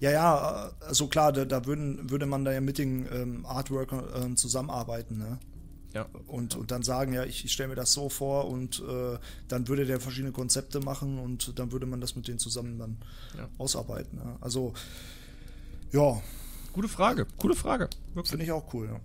ja, 0.00 0.10
ja, 0.10 0.70
also 0.80 1.08
klar, 1.08 1.32
da, 1.32 1.44
da 1.44 1.66
würden, 1.66 2.10
würde 2.10 2.26
man 2.26 2.44
da 2.44 2.52
ja 2.52 2.60
mit 2.60 2.78
den 2.78 3.06
ähm, 3.12 3.46
Artworkern 3.46 4.04
ähm, 4.14 4.36
zusammenarbeiten, 4.36 5.18
ne? 5.18 5.38
Ja. 5.94 6.06
Und, 6.26 6.54
und 6.54 6.70
dann 6.70 6.82
sagen, 6.82 7.14
ja, 7.14 7.24
ich, 7.24 7.44
ich 7.44 7.52
stelle 7.52 7.70
mir 7.70 7.74
das 7.74 7.92
so 7.92 8.08
vor 8.08 8.48
und 8.48 8.82
äh, 8.86 9.18
dann 9.48 9.68
würde 9.68 9.86
der 9.86 10.00
verschiedene 10.00 10.32
Konzepte 10.32 10.80
machen 10.80 11.18
und 11.18 11.58
dann 11.58 11.72
würde 11.72 11.86
man 11.86 12.00
das 12.00 12.14
mit 12.14 12.28
denen 12.28 12.38
zusammen 12.38 12.78
dann 12.78 12.98
ja. 13.36 13.48
ausarbeiten. 13.56 14.18
Ja. 14.22 14.36
Also, 14.40 14.74
ja. 15.92 16.20
Gute 16.74 16.88
Frage, 16.88 17.26
coole 17.38 17.56
Frage. 17.56 17.88
Finde 18.24 18.44
ich 18.44 18.52
auch 18.52 18.72
cool, 18.74 18.88
ja. 18.92 19.00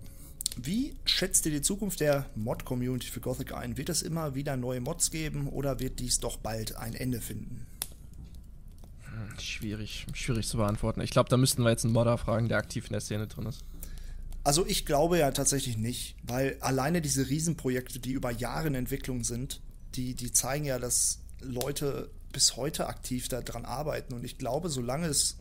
Wie 0.56 0.94
schätzt 1.04 1.46
ihr 1.46 1.52
die 1.52 1.62
Zukunft 1.62 1.98
der 2.00 2.26
Mod-Community 2.36 3.08
für 3.08 3.20
Gothic 3.20 3.54
ein? 3.54 3.76
Wird 3.76 3.88
es 3.88 4.02
immer 4.02 4.36
wieder 4.36 4.56
neue 4.56 4.80
Mods 4.80 5.10
geben 5.10 5.48
oder 5.48 5.80
wird 5.80 5.98
dies 5.98 6.20
doch 6.20 6.36
bald 6.36 6.76
ein 6.76 6.94
Ende 6.94 7.20
finden? 7.20 7.66
Schwierig, 9.40 10.06
schwierig 10.14 10.46
zu 10.48 10.56
beantworten. 10.56 11.00
Ich 11.00 11.10
glaube, 11.10 11.28
da 11.28 11.36
müssten 11.36 11.62
wir 11.62 11.70
jetzt 11.70 11.84
einen 11.84 11.92
Modder 11.92 12.18
fragen, 12.18 12.48
der 12.48 12.58
aktiv 12.58 12.86
in 12.86 12.92
der 12.92 13.00
Szene 13.00 13.26
drin 13.26 13.46
ist. 13.46 13.64
Also 14.44 14.66
ich 14.66 14.84
glaube 14.84 15.18
ja 15.18 15.30
tatsächlich 15.30 15.78
nicht, 15.78 16.16
weil 16.22 16.58
alleine 16.60 17.00
diese 17.00 17.28
Riesenprojekte, 17.28 17.98
die 17.98 18.12
über 18.12 18.30
Jahre 18.30 18.68
in 18.68 18.74
Entwicklung 18.74 19.24
sind, 19.24 19.60
die, 19.94 20.14
die 20.14 20.32
zeigen 20.32 20.66
ja, 20.66 20.78
dass 20.78 21.20
Leute 21.40 22.10
bis 22.32 22.56
heute 22.56 22.86
aktiv 22.86 23.28
daran 23.28 23.64
arbeiten. 23.64 24.12
Und 24.12 24.24
ich 24.24 24.36
glaube, 24.36 24.68
solange 24.68 25.06
es 25.06 25.38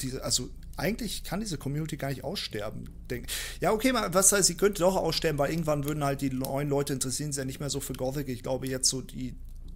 diese, 0.00 0.22
also 0.22 0.50
eigentlich 0.76 1.24
kann 1.24 1.40
diese 1.40 1.58
Community 1.58 1.96
gar 1.96 2.10
nicht 2.10 2.22
aussterben. 2.22 2.90
Denk, 3.10 3.26
ja, 3.60 3.72
okay, 3.72 3.92
was 3.94 4.30
heißt, 4.30 4.46
sie 4.46 4.56
könnte 4.56 4.80
doch 4.80 4.94
aussterben, 4.94 5.38
weil 5.38 5.50
irgendwann 5.50 5.84
würden 5.84 6.04
halt 6.04 6.20
die 6.20 6.30
neuen 6.30 6.68
Leute 6.68 6.92
interessieren 6.92 7.32
sich 7.32 7.38
ja 7.38 7.44
nicht 7.44 7.60
mehr 7.60 7.70
so 7.70 7.80
für 7.80 7.94
Gothic. 7.94 8.28
Ich 8.28 8.42
glaube, 8.42 8.68
jetzt 8.68 8.88
so 8.88 9.00
die, 9.00 9.34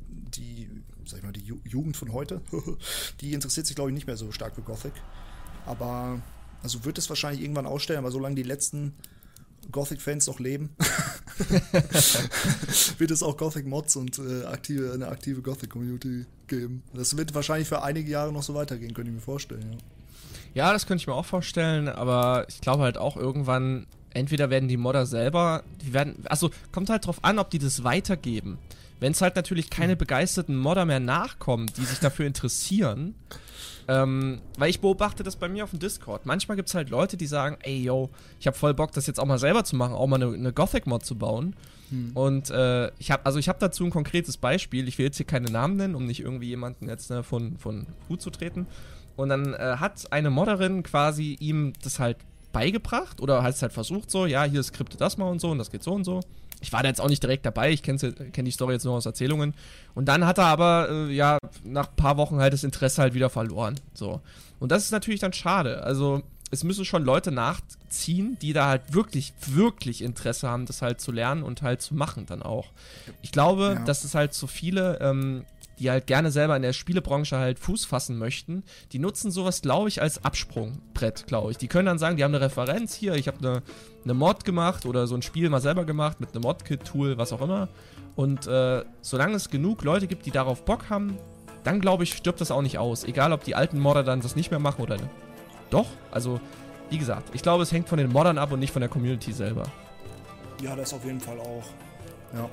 die 0.09 0.69
sag 1.11 1.19
ich 1.19 1.25
mal, 1.25 1.33
die 1.33 1.53
Jugend 1.65 1.97
von 1.97 2.13
heute, 2.13 2.41
die 3.21 3.33
interessiert 3.33 3.67
sich, 3.67 3.77
glaube 3.77 3.91
ich, 3.91 3.95
nicht 3.95 4.07
mehr 4.07 4.17
so 4.17 4.33
stark 4.33 4.55
für 4.55 4.63
Gothic. 4.63 4.93
Aber, 5.67 6.21
also 6.63 6.85
wird 6.85 6.99
es 6.99 7.09
wahrscheinlich 7.09 7.43
irgendwann 7.43 7.67
ausstellen, 7.67 7.99
aber 7.99 8.11
solange 8.11 8.35
die 8.35 8.43
letzten 8.43 8.95
Gothic-Fans 9.71 10.27
noch 10.27 10.41
leben, 10.41 10.71
wird 12.99 13.11
es 13.11 13.23
auch 13.23 13.37
Gothic-Mods 13.37 13.97
und 13.97 14.19
äh, 14.19 14.45
aktive, 14.47 14.93
eine 14.93 15.09
aktive 15.09 15.43
Gothic-Community 15.43 16.25
geben. 16.49 16.83
Das 16.95 17.17
wird 17.17 17.35
wahrscheinlich 17.35 17.69
für 17.69 17.83
einige 17.83 18.11
Jahre 18.11 18.33
noch 18.33 18.43
so 18.43 18.55
weitergehen, 18.55 18.95
könnte 18.95 19.11
ich 19.11 19.15
mir 19.15 19.23
vorstellen, 19.23 19.73
ja. 19.73 19.79
Ja, 20.53 20.73
das 20.73 20.87
könnte 20.87 21.03
ich 21.03 21.07
mir 21.07 21.15
auch 21.15 21.27
vorstellen, 21.27 21.89
aber 21.89 22.47
ich 22.49 22.61
glaube 22.61 22.83
halt 22.83 22.99
auch 22.99 23.17
irgendwann, 23.17 23.87
entweder 24.11 24.51
werden 24.51 24.69
die 24.69 24.77
Modder 24.77 25.07
selber, 25.07 25.63
die 25.83 25.93
werden, 25.93 26.25
also 26.29 26.51
kommt 26.73 26.91
halt 26.91 27.07
drauf 27.07 27.23
an, 27.23 27.39
ob 27.39 27.51
die 27.51 27.61
das 27.61 27.85
weitergeben. 27.85 28.59
Wenn 29.01 29.13
es 29.13 29.23
halt 29.23 29.37
natürlich 29.37 29.71
keine 29.71 29.97
begeisterten 29.97 30.57
Modder 30.57 30.85
mehr 30.85 31.01
nachkommen, 31.01 31.71
die 31.77 31.85
sich 31.85 31.99
dafür 31.99 32.27
interessieren, 32.27 33.15
ähm, 33.89 34.41
weil 34.57 34.71
ich 34.71 34.81
beobachte 34.81 35.23
das 35.23 35.37
bei 35.37 35.49
mir 35.49 35.65
auf 35.65 35.71
dem 35.71 35.81
Discord. 35.81 36.27
Manchmal 36.27 36.57
gibt 36.57 36.69
es 36.69 36.75
halt 36.75 36.91
Leute, 36.91 37.17
die 37.17 37.27
sagen, 37.27 37.57
ey, 37.63 37.83
yo, 37.83 38.11
ich 38.39 38.47
habe 38.47 38.57
voll 38.57 38.75
Bock, 38.75 38.93
das 38.93 39.07
jetzt 39.07 39.19
auch 39.19 39.27
mal 39.27 39.39
selber 39.39 39.65
zu 39.65 39.75
machen, 39.75 39.95
auch 39.95 40.07
mal 40.07 40.23
eine, 40.23 40.33
eine 40.33 40.53
Gothic-Mod 40.53 41.05
zu 41.05 41.17
bauen. 41.17 41.57
Hm. 41.89 42.13
Und 42.15 42.51
äh, 42.51 42.93
ich 42.99 43.11
habe 43.11 43.27
also 43.27 43.39
ich 43.39 43.49
habe 43.49 43.59
dazu 43.59 43.85
ein 43.85 43.91
konkretes 43.91 44.37
Beispiel. 44.37 44.87
Ich 44.87 44.99
will 44.99 45.07
jetzt 45.07 45.17
hier 45.17 45.27
keine 45.27 45.51
Namen 45.51 45.77
nennen, 45.77 45.95
um 45.95 46.07
nicht 46.07 46.21
irgendwie 46.21 46.49
jemanden 46.49 46.89
jetzt 46.89 47.11
ne, 47.11 47.23
von, 47.23 47.59
von 47.59 47.87
Hut 48.09 48.23
zu 48.23 48.31
treten. 48.31 48.67
Und 49.17 49.31
dann 49.31 49.55
äh, 49.55 49.77
hat 49.79 50.13
eine 50.13 50.31
Modderin 50.31 50.83
quasi 50.83 51.37
ihm 51.41 51.73
das 51.83 51.99
halt 51.99 52.19
beigebracht 52.53 53.21
oder 53.21 53.43
hat 53.43 53.55
es 53.55 53.63
halt 53.63 53.73
versucht 53.73 54.11
so, 54.11 54.27
ja, 54.27 54.45
hier 54.45 54.63
skripte 54.63 54.97
das 54.97 55.19
mal 55.19 55.29
und 55.29 55.41
so 55.41 55.51
und 55.51 55.59
das 55.59 55.71
geht 55.71 55.83
so 55.83 55.93
und 55.93 56.05
so. 56.05 56.21
Ich 56.61 56.73
war 56.73 56.83
da 56.83 56.89
jetzt 56.89 57.01
auch 57.01 57.09
nicht 57.09 57.23
direkt 57.23 57.47
dabei, 57.47 57.71
ich 57.71 57.83
kenne 57.83 58.13
kenn 58.33 58.45
die 58.45 58.51
Story 58.51 58.75
jetzt 58.75 58.85
nur 58.85 58.95
aus 58.95 59.07
Erzählungen. 59.07 59.55
Und 59.95 60.07
dann 60.07 60.27
hat 60.27 60.39
er 60.39 60.47
aber, 60.47 60.89
äh, 60.91 61.13
ja, 61.13 61.39
nach 61.65 61.89
ein 61.89 61.97
paar 61.97 62.17
Wochen 62.17 62.39
halt 62.39 62.53
das 62.53 62.65
Interesse 62.65 63.03
halt 63.03 63.15
wieder 63.15 63.31
verloren. 63.31 63.79
So. 63.95 64.21
Und 64.59 64.71
das 64.71 64.85
ist 64.85 64.91
natürlich 64.91 65.21
dann 65.21 65.33
schade. 65.33 65.83
Also, 65.83 66.23
es 66.51 66.65
müssen 66.65 66.85
schon 66.85 67.05
Leute 67.05 67.31
nachziehen, 67.31 68.37
die 68.43 68.53
da 68.53 68.67
halt 68.67 68.93
wirklich, 68.93 69.33
wirklich 69.47 70.03
Interesse 70.03 70.49
haben, 70.49 70.67
das 70.67 70.83
halt 70.83 71.01
zu 71.01 71.13
lernen 71.13 71.43
und 71.43 71.63
halt 71.63 71.81
zu 71.81 71.95
machen 71.95 72.27
dann 72.27 72.43
auch. 72.43 72.67
Ich 73.23 73.31
glaube, 73.31 73.77
ja. 73.77 73.85
dass 73.85 74.05
es 74.05 74.15
halt 74.15 74.35
so 74.35 74.47
viele 74.47 74.99
ähm, 75.01 75.45
die 75.81 75.91
halt 75.91 76.07
gerne 76.07 76.31
selber 76.31 76.55
in 76.55 76.63
der 76.63 76.75
Spielebranche 76.75 77.39
halt 77.39 77.59
Fuß 77.59 77.87
fassen 77.87 78.19
möchten, 78.19 78.63
die 78.93 78.99
nutzen 78.99 79.31
sowas, 79.31 79.63
glaube 79.63 79.89
ich, 79.89 80.03
als 80.03 80.25
Absprungbrett, 80.25 81.27
glaube 81.27 81.51
ich. 81.51 81.59
Die 81.59 81.69
können 81.69 81.87
dann 81.87 81.99
sagen, 81.99 82.17
die 82.17 82.23
haben 82.23 82.35
eine 82.35 82.45
Referenz 82.45 82.95
hier, 82.95 83.15
ich 83.15 83.27
habe 83.27 83.39
eine, 83.39 83.63
eine 84.05 84.15
Mod 84.15 84.45
gemacht 84.45 84.85
oder 84.85 85.07
so 85.07 85.15
ein 85.15 85.23
Spiel 85.23 85.49
mal 85.49 85.61
selber 85.61 85.85
gemacht 85.85 86.21
mit 86.21 86.35
einem 86.35 86.43
Mod-Kit-Tool, 86.43 87.17
was 87.17 87.33
auch 87.33 87.41
immer. 87.41 87.69
Und 88.15 88.47
äh, 88.47 88.85
solange 89.01 89.35
es 89.35 89.49
genug 89.49 89.83
Leute 89.83 90.07
gibt, 90.07 90.27
die 90.27 90.31
darauf 90.31 90.67
Bock 90.67 90.91
haben, 90.91 91.17
dann 91.65 91.81
glaube 91.81 92.05
ich, 92.05 92.15
stirbt 92.15 92.43
das 92.43 92.51
auch 92.51 92.63
nicht 92.63 92.79
aus. 92.79 93.05
Egal, 93.05 93.33
ob 93.33 93.43
die 93.45 93.55
alten 93.55 93.81
Modder 93.81 94.03
dann 94.03 94.21
das 94.21 94.37
nicht 94.37 94.51
mehr 94.51 94.61
machen 94.61 94.83
oder 94.83 94.97
nicht. 94.97 95.11
Doch, 95.71 95.87
also, 96.11 96.41
wie 96.91 96.99
gesagt, 96.99 97.35
ich 97.35 97.43
glaube, 97.43 97.63
es 97.63 97.73
hängt 97.73 97.89
von 97.89 97.99
den 97.99 98.13
Moddern 98.13 98.37
ab 98.37 98.53
und 98.53 98.61
nicht 98.61 98.73
von 98.73 98.81
der 98.81 98.91
Community 98.91 99.33
selber. 99.33 99.63
Ja, 100.63 100.77
das 100.77 100.93
auf 100.93 101.05
jeden 101.07 101.21
Fall 101.21 101.39
auch. 101.39 101.65
Ja. 102.35 102.51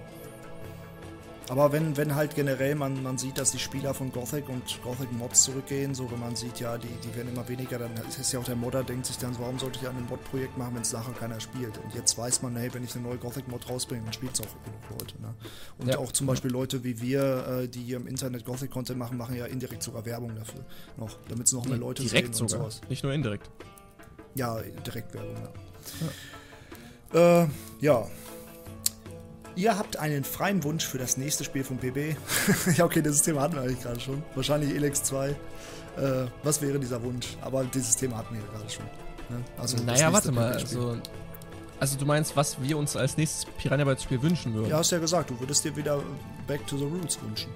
Aber 1.49 1.71
wenn, 1.71 1.95
wenn 1.95 2.15
halt 2.15 2.35
generell 2.35 2.75
man, 2.75 3.01
man 3.03 3.17
sieht, 3.17 3.37
dass 3.37 3.51
die 3.51 3.59
Spieler 3.59 3.93
von 3.93 4.11
Gothic 4.11 4.49
und 4.49 4.81
Gothic 4.83 5.11
Mods 5.13 5.43
zurückgehen, 5.43 5.95
so 5.95 6.11
wenn 6.11 6.19
man 6.19 6.35
sieht, 6.35 6.59
ja, 6.59 6.77
die, 6.77 6.89
die 7.03 7.15
werden 7.15 7.33
immer 7.33 7.47
weniger, 7.47 7.79
dann 7.79 7.91
ist 8.07 8.31
ja 8.33 8.39
auch 8.39 8.43
der 8.43 8.55
Modder, 8.55 8.83
denkt 8.83 9.05
sich 9.05 9.17
dann 9.17 9.33
so, 9.33 9.39
warum 9.39 9.57
sollte 9.57 9.79
ich 9.81 9.87
ein 9.87 9.95
Mod-Projekt 10.09 10.57
machen, 10.57 10.75
wenn 10.75 10.81
es 10.81 10.91
nachher 10.91 11.13
keiner 11.13 11.39
spielt? 11.39 11.77
Und 11.77 11.93
jetzt 11.95 12.17
weiß 12.17 12.41
man, 12.41 12.55
hey, 12.57 12.73
wenn 12.73 12.83
ich 12.83 12.93
eine 12.95 13.05
neue 13.05 13.17
Gothic-Mod 13.17 13.69
rausbringe, 13.69 14.03
dann 14.03 14.13
spielt 14.13 14.33
es 14.33 14.41
auch 14.41 14.63
genug 14.65 14.99
Leute. 14.99 15.21
Ne? 15.21 15.33
Und 15.77 15.87
ja. 15.87 15.97
auch 15.99 16.11
zum 16.11 16.27
Beispiel 16.27 16.51
Leute 16.51 16.83
wie 16.83 16.99
wir, 17.01 17.47
äh, 17.47 17.67
die 17.67 17.81
hier 17.81 17.97
im 17.97 18.07
Internet 18.07 18.43
Gothic-Content 18.43 18.99
machen, 18.99 19.17
machen 19.17 19.35
ja 19.35 19.45
indirekt 19.45 19.83
sogar 19.83 20.05
Werbung 20.05 20.35
dafür 20.35 20.65
noch, 20.97 21.17
damit 21.29 21.47
es 21.47 21.53
noch 21.53 21.65
mehr 21.65 21.77
Leute 21.77 22.03
direkt 22.03 22.35
sehen 22.35 22.47
sogar. 22.49 22.65
und 22.65 22.71
sowas. 22.73 22.89
Nicht 22.89 23.03
nur 23.03 23.13
indirekt. 23.13 23.49
Ja, 24.35 24.59
direkt 24.85 25.13
Werbung, 25.13 25.35
ja. 25.35 25.51
Ja. 27.13 27.43
Äh, 27.43 27.47
ja. 27.79 28.07
Ihr 29.57 29.75
habt 29.75 29.97
einen 29.97 30.23
freien 30.23 30.63
Wunsch 30.63 30.85
für 30.85 30.99
das 30.99 31.17
nächste 31.17 31.43
Spiel 31.43 31.63
von 31.63 31.77
PB. 31.77 32.15
ja, 32.77 32.85
okay, 32.85 33.01
dieses 33.01 33.23
Thema 33.23 33.41
hatten 33.41 33.55
wir 33.55 33.63
eigentlich 33.63 33.81
gerade 33.81 33.99
schon. 33.99 34.21
Wahrscheinlich 34.35 34.73
Elex 34.75 35.01
2. 35.03 35.29
Äh, 35.29 35.35
was 36.43 36.61
wäre 36.61 36.77
dieser 36.77 37.01
Wunsch? 37.01 37.35
Aber 37.41 37.63
dieses 37.63 37.95
Thema 37.95 38.17
hatten 38.17 38.35
wir 38.35 38.43
gerade 38.43 38.69
schon. 38.69 38.85
Ne? 39.29 39.43
Also 39.57 39.77
naja, 39.83 40.13
warte 40.13 40.31
mal. 40.31 40.53
Also, 40.53 40.97
Also 41.79 41.97
du 41.97 42.05
meinst, 42.05 42.35
was 42.35 42.61
wir 42.61 42.77
uns 42.77 42.95
als 42.95 43.17
nächstes 43.17 43.45
Piranha 43.57 43.83
Bytes 43.83 44.03
Spiel 44.03 44.21
wünschen 44.21 44.53
würden? 44.53 44.69
Ja, 44.69 44.77
hast 44.77 44.91
ja 44.91 44.99
gesagt, 44.99 45.31
du 45.31 45.39
würdest 45.39 45.65
dir 45.65 45.75
wieder 45.75 46.03
Back 46.45 46.65
to 46.67 46.77
the 46.77 46.85
Roots 46.85 47.19
wünschen. 47.23 47.49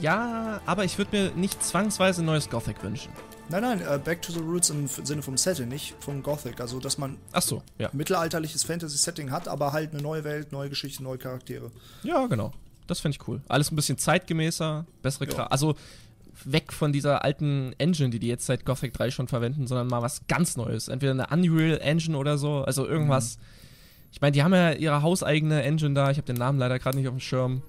Ja, 0.00 0.60
aber 0.64 0.84
ich 0.84 0.96
würde 0.96 1.16
mir 1.16 1.30
nicht 1.32 1.60
zwangsweise 1.62 2.22
ein 2.22 2.26
neues 2.26 2.48
Gothic 2.48 2.84
wünschen. 2.84 3.12
Nein, 3.50 3.62
nein, 3.62 3.80
äh, 3.80 3.98
Back 3.98 4.22
to 4.22 4.32
the 4.32 4.38
Roots 4.38 4.70
im 4.70 4.86
Sinne 4.86 5.22
vom 5.22 5.36
Setting, 5.36 5.68
nicht 5.68 5.94
vom 5.98 6.22
Gothic. 6.22 6.60
Also, 6.60 6.78
dass 6.78 6.98
man 6.98 7.16
Ach 7.32 7.42
so, 7.42 7.62
ja. 7.78 7.90
mittelalterliches 7.92 8.62
Fantasy-Setting 8.62 9.30
hat, 9.30 9.48
aber 9.48 9.72
halt 9.72 9.92
eine 9.92 10.02
neue 10.02 10.22
Welt, 10.22 10.52
neue 10.52 10.68
Geschichte, 10.68 11.02
neue 11.02 11.18
Charaktere. 11.18 11.70
Ja, 12.04 12.26
genau. 12.26 12.52
Das 12.86 13.00
fände 13.00 13.16
ich 13.20 13.28
cool. 13.28 13.40
Alles 13.48 13.70
ein 13.70 13.76
bisschen 13.76 13.98
zeitgemäßer, 13.98 14.86
bessere 15.02 15.28
Ja. 15.30 15.46
Also 15.48 15.74
weg 16.44 16.72
von 16.72 16.92
dieser 16.92 17.24
alten 17.24 17.74
Engine, 17.78 18.10
die 18.10 18.18
die 18.18 18.28
jetzt 18.28 18.46
seit 18.46 18.64
Gothic 18.64 18.92
3 18.94 19.10
schon 19.10 19.28
verwenden, 19.28 19.66
sondern 19.66 19.88
mal 19.88 20.02
was 20.02 20.26
ganz 20.28 20.56
Neues. 20.56 20.88
Entweder 20.88 21.12
eine 21.12 21.26
Unreal 21.28 21.78
Engine 21.78 22.16
oder 22.16 22.38
so. 22.38 22.64
Also 22.64 22.86
irgendwas. 22.86 23.38
Ich 24.12 24.20
meine, 24.20 24.32
die 24.32 24.42
haben 24.42 24.54
ja 24.54 24.72
ihre 24.72 25.02
hauseigene 25.02 25.62
Engine 25.62 25.94
da. 25.94 26.10
Ich 26.10 26.16
habe 26.16 26.26
den 26.26 26.36
Namen 26.36 26.58
leider 26.58 26.78
gerade 26.78 26.96
nicht 26.96 27.06
auf 27.08 27.14
dem 27.14 27.20
Schirm. 27.20 27.62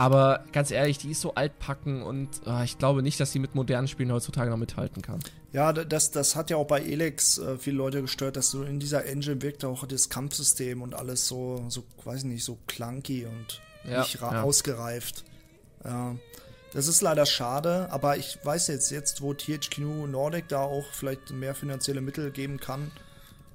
Aber 0.00 0.44
ganz 0.52 0.70
ehrlich, 0.70 0.96
die 0.96 1.10
ist 1.10 1.20
so 1.20 1.34
altpacken 1.34 2.02
und 2.02 2.28
ah, 2.46 2.64
ich 2.64 2.78
glaube 2.78 3.02
nicht, 3.02 3.20
dass 3.20 3.32
sie 3.32 3.38
mit 3.38 3.54
modernen 3.54 3.86
Spielen 3.86 4.10
heutzutage 4.10 4.48
noch 4.48 4.56
mithalten 4.56 5.02
kann. 5.02 5.20
Ja, 5.52 5.74
das, 5.74 6.10
das 6.10 6.36
hat 6.36 6.48
ja 6.48 6.56
auch 6.56 6.66
bei 6.66 6.80
Elex 6.80 7.36
äh, 7.36 7.58
viele 7.58 7.76
Leute 7.76 8.00
gestört, 8.00 8.36
dass 8.36 8.50
so 8.50 8.62
in 8.62 8.80
dieser 8.80 9.04
Engine 9.04 9.42
wirkt 9.42 9.62
auch 9.62 9.86
das 9.86 10.08
Kampfsystem 10.08 10.80
und 10.80 10.94
alles 10.94 11.28
so, 11.28 11.66
so 11.68 11.84
weiß 12.02 12.24
nicht, 12.24 12.44
so 12.44 12.56
clunky 12.66 13.26
und 13.26 13.60
Ja, 13.84 14.00
nicht 14.00 14.18
ja. 14.18 14.42
ausgereift. 14.42 15.24
Ja. 15.84 16.16
Das 16.72 16.86
ist 16.86 17.02
leider 17.02 17.26
schade, 17.26 17.88
aber 17.90 18.16
ich 18.16 18.38
weiß 18.42 18.68
jetzt, 18.68 18.90
jetzt 18.90 19.20
wo 19.20 19.34
THQ 19.34 19.80
Nordic 20.08 20.48
da 20.48 20.62
auch 20.62 20.86
vielleicht 20.92 21.30
mehr 21.30 21.54
finanzielle 21.54 22.00
Mittel 22.00 22.30
geben 22.30 22.58
kann, 22.58 22.90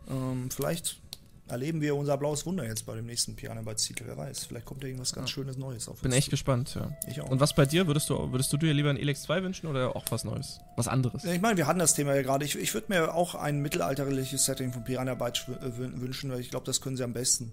ähm, 0.10 0.52
vielleicht 0.52 1.02
erleben 1.48 1.80
wir 1.82 1.96
unser 1.96 2.18
blaues 2.18 2.46
Wunder 2.46 2.66
jetzt 2.66 2.86
bei 2.86 2.96
dem 2.96 3.06
nächsten 3.06 3.36
Piranha 3.36 3.62
Bytes 3.62 3.84
Titel, 3.84 4.04
wer 4.08 4.18
weiß. 4.18 4.46
Vielleicht 4.46 4.66
kommt 4.66 4.82
da 4.84 4.88
irgendwas 4.88 5.14
ganz 5.14 5.30
Schönes 5.30 5.58
Neues 5.58 5.88
auf 5.88 6.02
Bin 6.02 6.12
echt 6.12 6.26
zu. 6.26 6.32
gespannt, 6.32 6.74
ja. 6.76 6.92
Ich 7.08 7.22
auch. 7.22 7.30
Und 7.30 7.40
was 7.40 7.54
bei 7.54 7.66
dir? 7.66 7.86
Würdest 7.88 8.10
du, 8.10 8.32
würdest 8.32 8.52
du 8.52 8.58
dir 8.58 8.74
lieber 8.74 8.90
ein 8.90 8.98
Elex 8.98 9.22
2 9.24 9.44
wünschen 9.44 9.68
oder 9.68 9.96
auch 9.96 10.06
was 10.10 10.24
Neues? 10.24 10.60
Was 10.76 10.88
anderes? 10.88 11.24
Ja, 11.24 11.34
Ich 11.34 11.42
meine, 11.42 11.58
wir 11.58 11.68
hatten 11.68 11.80
das 11.80 11.94
Thema 11.94 12.16
ja 12.16 12.22
gerade. 12.24 12.46
Ich, 12.46 12.56
ich 12.56 12.74
würde 12.74 12.88
mir 12.90 13.14
auch 13.14 13.36
ein 13.36 13.60
mittelalterliches 13.62 14.46
Setting 14.46 14.74
von 14.74 14.84
Piranha 14.84 15.14
Bytes 15.14 15.46
äh, 15.50 15.66
wün- 15.66 16.02
wünschen, 16.02 16.32
weil 16.32 16.40
ich 16.40 16.50
glaube, 16.50 16.66
das 16.66 16.82
können 16.82 16.98
sie 16.98 17.04
am 17.04 17.14
besten. 17.14 17.52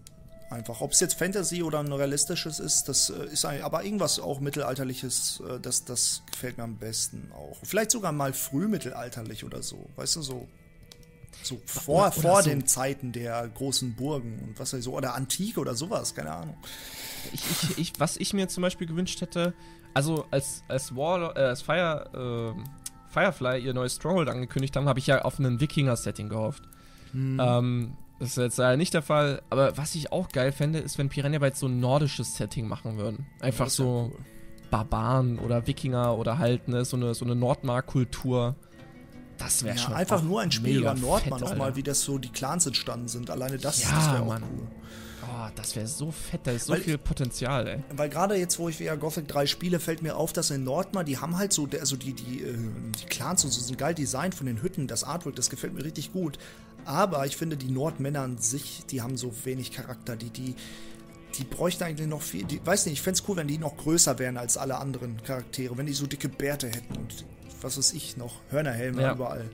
Einfach. 0.50 0.82
Ob 0.82 0.92
es 0.92 1.00
jetzt 1.00 1.14
Fantasy 1.14 1.62
oder 1.62 1.78
ein 1.80 1.90
realistisches 1.90 2.60
ist, 2.60 2.86
das 2.88 3.08
äh, 3.08 3.24
ist 3.32 3.46
ein, 3.46 3.62
aber 3.62 3.84
irgendwas 3.84 4.18
auch 4.20 4.38
mittelalterliches, 4.40 5.42
äh, 5.48 5.58
das, 5.60 5.84
das 5.86 6.22
gefällt 6.30 6.58
mir 6.58 6.64
am 6.64 6.76
besten 6.76 7.30
auch. 7.34 7.56
Vielleicht 7.62 7.90
sogar 7.90 8.12
mal 8.12 8.32
frühmittelalterlich 8.34 9.44
oder 9.44 9.62
so. 9.62 9.78
Weißt 9.96 10.16
du, 10.16 10.22
so. 10.22 10.48
So 11.42 11.60
vor, 11.66 12.02
oder 12.02 12.12
vor 12.12 12.42
so. 12.42 12.50
den 12.50 12.66
Zeiten 12.66 13.12
der 13.12 13.48
großen 13.48 13.94
Burgen 13.94 14.38
und 14.40 14.58
was 14.58 14.72
weiß 14.72 14.80
ich 14.80 14.84
so. 14.84 14.96
Oder 14.96 15.14
Antike 15.14 15.60
oder 15.60 15.74
sowas, 15.74 16.14
keine 16.14 16.32
Ahnung. 16.32 16.56
Ich, 17.32 17.42
ich, 17.50 17.78
ich, 17.78 17.92
was 17.98 18.16
ich 18.16 18.32
mir 18.34 18.48
zum 18.48 18.62
Beispiel 18.62 18.86
gewünscht 18.86 19.20
hätte, 19.20 19.54
also 19.94 20.26
als, 20.30 20.64
als 20.68 20.94
War, 20.96 21.36
äh, 21.36 21.40
als 21.40 21.62
Fire, 21.62 22.54
äh, 22.56 23.12
Firefly 23.12 23.60
ihr 23.60 23.74
neues 23.74 23.96
Stronghold 23.96 24.28
angekündigt 24.28 24.76
haben, 24.76 24.88
habe 24.88 24.98
ich 24.98 25.06
ja 25.06 25.22
auf 25.22 25.38
einen 25.38 25.60
Wikinger-Setting 25.60 26.28
gehofft. 26.28 26.62
Hm. 27.12 27.38
Ähm, 27.40 27.96
das 28.18 28.30
ist 28.30 28.36
jetzt 28.36 28.56
leider 28.58 28.76
nicht 28.76 28.94
der 28.94 29.02
Fall, 29.02 29.42
aber 29.50 29.76
was 29.76 29.94
ich 29.94 30.12
auch 30.12 30.28
geil 30.28 30.52
fände, 30.52 30.78
ist, 30.78 30.96
wenn 30.96 31.08
Piranha 31.08 31.40
Bytes 31.40 31.58
so 31.58 31.66
ein 31.66 31.80
nordisches 31.80 32.36
Setting 32.36 32.68
machen 32.68 32.96
würden. 32.96 33.26
Einfach 33.40 33.68
so 33.68 34.12
cool. 34.12 34.24
Barbaren 34.70 35.38
oder 35.38 35.66
Wikinger 35.66 36.16
oder 36.16 36.38
halt 36.38 36.68
ne, 36.68 36.84
so 36.84 36.96
eine, 36.96 37.14
so 37.14 37.24
eine 37.24 37.34
Nordmark-Kultur. 37.34 38.54
Das 39.38 39.64
wäre 39.64 39.76
Ja, 39.76 39.82
schon 39.82 39.94
einfach 39.94 40.22
nur 40.22 40.40
ein 40.40 40.52
Spiel 40.52 40.78
über 40.78 40.94
Nordmann 40.94 41.40
nochmal, 41.40 41.74
wie 41.76 41.82
das 41.82 42.02
so 42.02 42.18
die 42.18 42.28
Clans 42.28 42.66
entstanden 42.66 43.08
sind. 43.08 43.30
Alleine 43.30 43.58
das, 43.58 43.82
Ja, 43.82 43.90
das 43.94 44.06
wäre 44.12 44.22
auch 44.22 44.26
Mann. 44.26 44.42
cool. 44.42 44.66
Oh, 45.24 45.48
das 45.54 45.74
wäre 45.76 45.86
so 45.86 46.10
fett, 46.10 46.40
da 46.44 46.50
ist 46.50 46.66
so 46.66 46.72
Weil- 46.72 46.80
viel 46.80 46.98
Potenzial, 46.98 47.66
ey. 47.66 47.78
Weil 47.96 48.08
gerade 48.08 48.34
jetzt, 48.36 48.58
wo 48.58 48.68
ich 48.68 48.78
wieder 48.80 48.96
Gothic 48.96 49.28
3 49.28 49.46
spiele, 49.46 49.78
fällt 49.80 50.02
mir 50.02 50.16
auf, 50.16 50.32
dass 50.32 50.50
in 50.50 50.64
Nordmar, 50.64 51.04
die 51.04 51.18
haben 51.18 51.38
halt 51.38 51.52
so, 51.52 51.68
also 51.80 51.96
die, 51.96 52.12
die, 52.12 52.42
äh, 52.42 52.54
die 53.00 53.06
Clans 53.06 53.44
und 53.44 53.50
so 53.50 53.60
sind 53.60 53.78
geil 53.78 53.94
designt 53.94 54.34
von 54.34 54.46
den 54.46 54.62
Hütten, 54.62 54.88
das 54.88 55.04
Artwork, 55.04 55.36
das 55.36 55.48
gefällt 55.48 55.74
mir 55.74 55.84
richtig 55.84 56.12
gut. 56.12 56.38
Aber 56.84 57.24
ich 57.26 57.36
finde, 57.36 57.56
die 57.56 57.70
Nordmänner 57.70 58.20
an 58.22 58.38
sich, 58.38 58.82
die 58.90 59.00
haben 59.00 59.16
so 59.16 59.32
wenig 59.44 59.70
Charakter, 59.70 60.16
die, 60.16 60.30
die, 60.30 60.54
die 61.38 61.44
bräuchten 61.44 61.84
eigentlich 61.84 62.08
noch 62.08 62.20
viel, 62.22 62.44
die, 62.44 62.60
weiß 62.66 62.86
nicht, 62.86 62.94
ich 62.94 63.02
fände 63.02 63.20
es 63.20 63.28
cool, 63.28 63.36
wenn 63.36 63.46
die 63.48 63.58
noch 63.58 63.76
größer 63.76 64.18
wären 64.18 64.36
als 64.36 64.56
alle 64.56 64.76
anderen 64.78 65.22
Charaktere, 65.22 65.76
wenn 65.78 65.86
die 65.86 65.94
so 65.94 66.06
dicke 66.06 66.28
Bärte 66.28 66.66
hätten 66.68 66.96
und 66.96 67.24
was 67.64 67.78
weiß 67.78 67.92
ich 67.92 68.16
noch, 68.16 68.32
Hörnerhelme 68.50 69.02
Ja. 69.02 69.12
überall. 69.12 69.44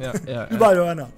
Ja, 0.00 0.12
ja. 0.26 0.46
Überall 0.48 0.76
Hörner. 0.76 1.08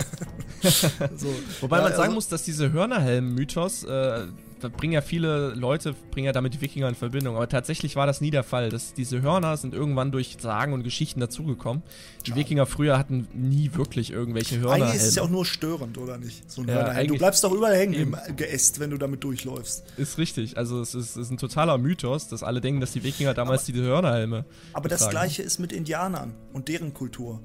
so. 1.17 1.35
Wobei 1.61 1.81
man 1.81 1.91
sagen 1.93 2.03
also- 2.03 2.15
muss, 2.15 2.29
dass 2.29 2.43
diese 2.43 2.73
Hörnerhelm-Mythos, 2.73 3.85
äh, 3.85 4.27
da 4.61 4.69
bringen 4.69 4.93
ja 4.93 5.01
viele 5.01 5.55
Leute, 5.55 5.95
bringen 6.11 6.27
ja 6.27 6.33
damit 6.33 6.55
die 6.55 6.61
Wikinger 6.61 6.89
in 6.89 6.95
Verbindung. 6.95 7.37
Aber 7.37 7.49
tatsächlich 7.49 7.97
war 7.97 8.07
das 8.07 8.21
nie 8.21 8.31
der 8.31 8.43
Fall. 8.43 8.71
Das, 8.71 8.95
diese 8.95 9.23
Hörner 9.23 9.57
sind 9.57 9.75
irgendwann 9.75 10.13
durch 10.13 10.37
Sagen 10.41 10.73
und 10.73 10.83
Geschichten 10.83 11.21
dazugekommen. 11.21 11.83
Die. 12.27 12.35
Wikinger 12.35 12.67
früher 12.67 12.99
hatten 12.99 13.27
nie 13.33 13.71
wirklich 13.75 14.13
irgendwelche 14.13 14.59
Hörnerhelme. 14.59 14.87
Eigentlich 14.87 15.03
ist 15.03 15.09
es 15.09 15.15
ja 15.17 15.23
auch 15.23 15.31
nur 15.31 15.45
störend, 15.45 15.99
oder 15.99 16.19
nicht? 16.19 16.51
So 16.51 16.63
ein 16.63 16.69
Ja. 16.69 17.05
Du 17.05 17.17
bleibst 17.17 17.43
doch 17.45 17.53
überall 17.53 17.77
hängen 17.77 17.95
Eben. 17.95 18.17
im 18.29 18.37
Geäst, 18.37 18.81
wenn 18.81 18.91
du 18.91 18.99
damit 18.99 19.25
durchläufst. 19.25 19.85
Ist 19.97 20.19
richtig. 20.19 20.57
Also 20.57 20.81
es 20.81 20.95
ist, 20.95 21.17
ist 21.17 21.31
ein 21.31 21.39
totaler 21.39 21.79
Mythos, 21.79 22.29
dass 22.29 22.43
alle 22.43 22.61
denken, 22.61 22.81
dass 22.81 22.93
die 22.93 23.03
Wikinger 23.03 23.35
damals 23.35 23.65
diese 23.65 23.83
Hörnerhelme 23.83 24.45
Aber 24.73 24.89
das 24.89 25.01
getragen 25.01 25.13
gleiche 25.13 25.43
ist 25.43 25.59
mit 25.59 25.73
Indianern 25.73 26.35
und 26.53 26.69
deren 26.69 26.95
Kultur. 26.95 27.41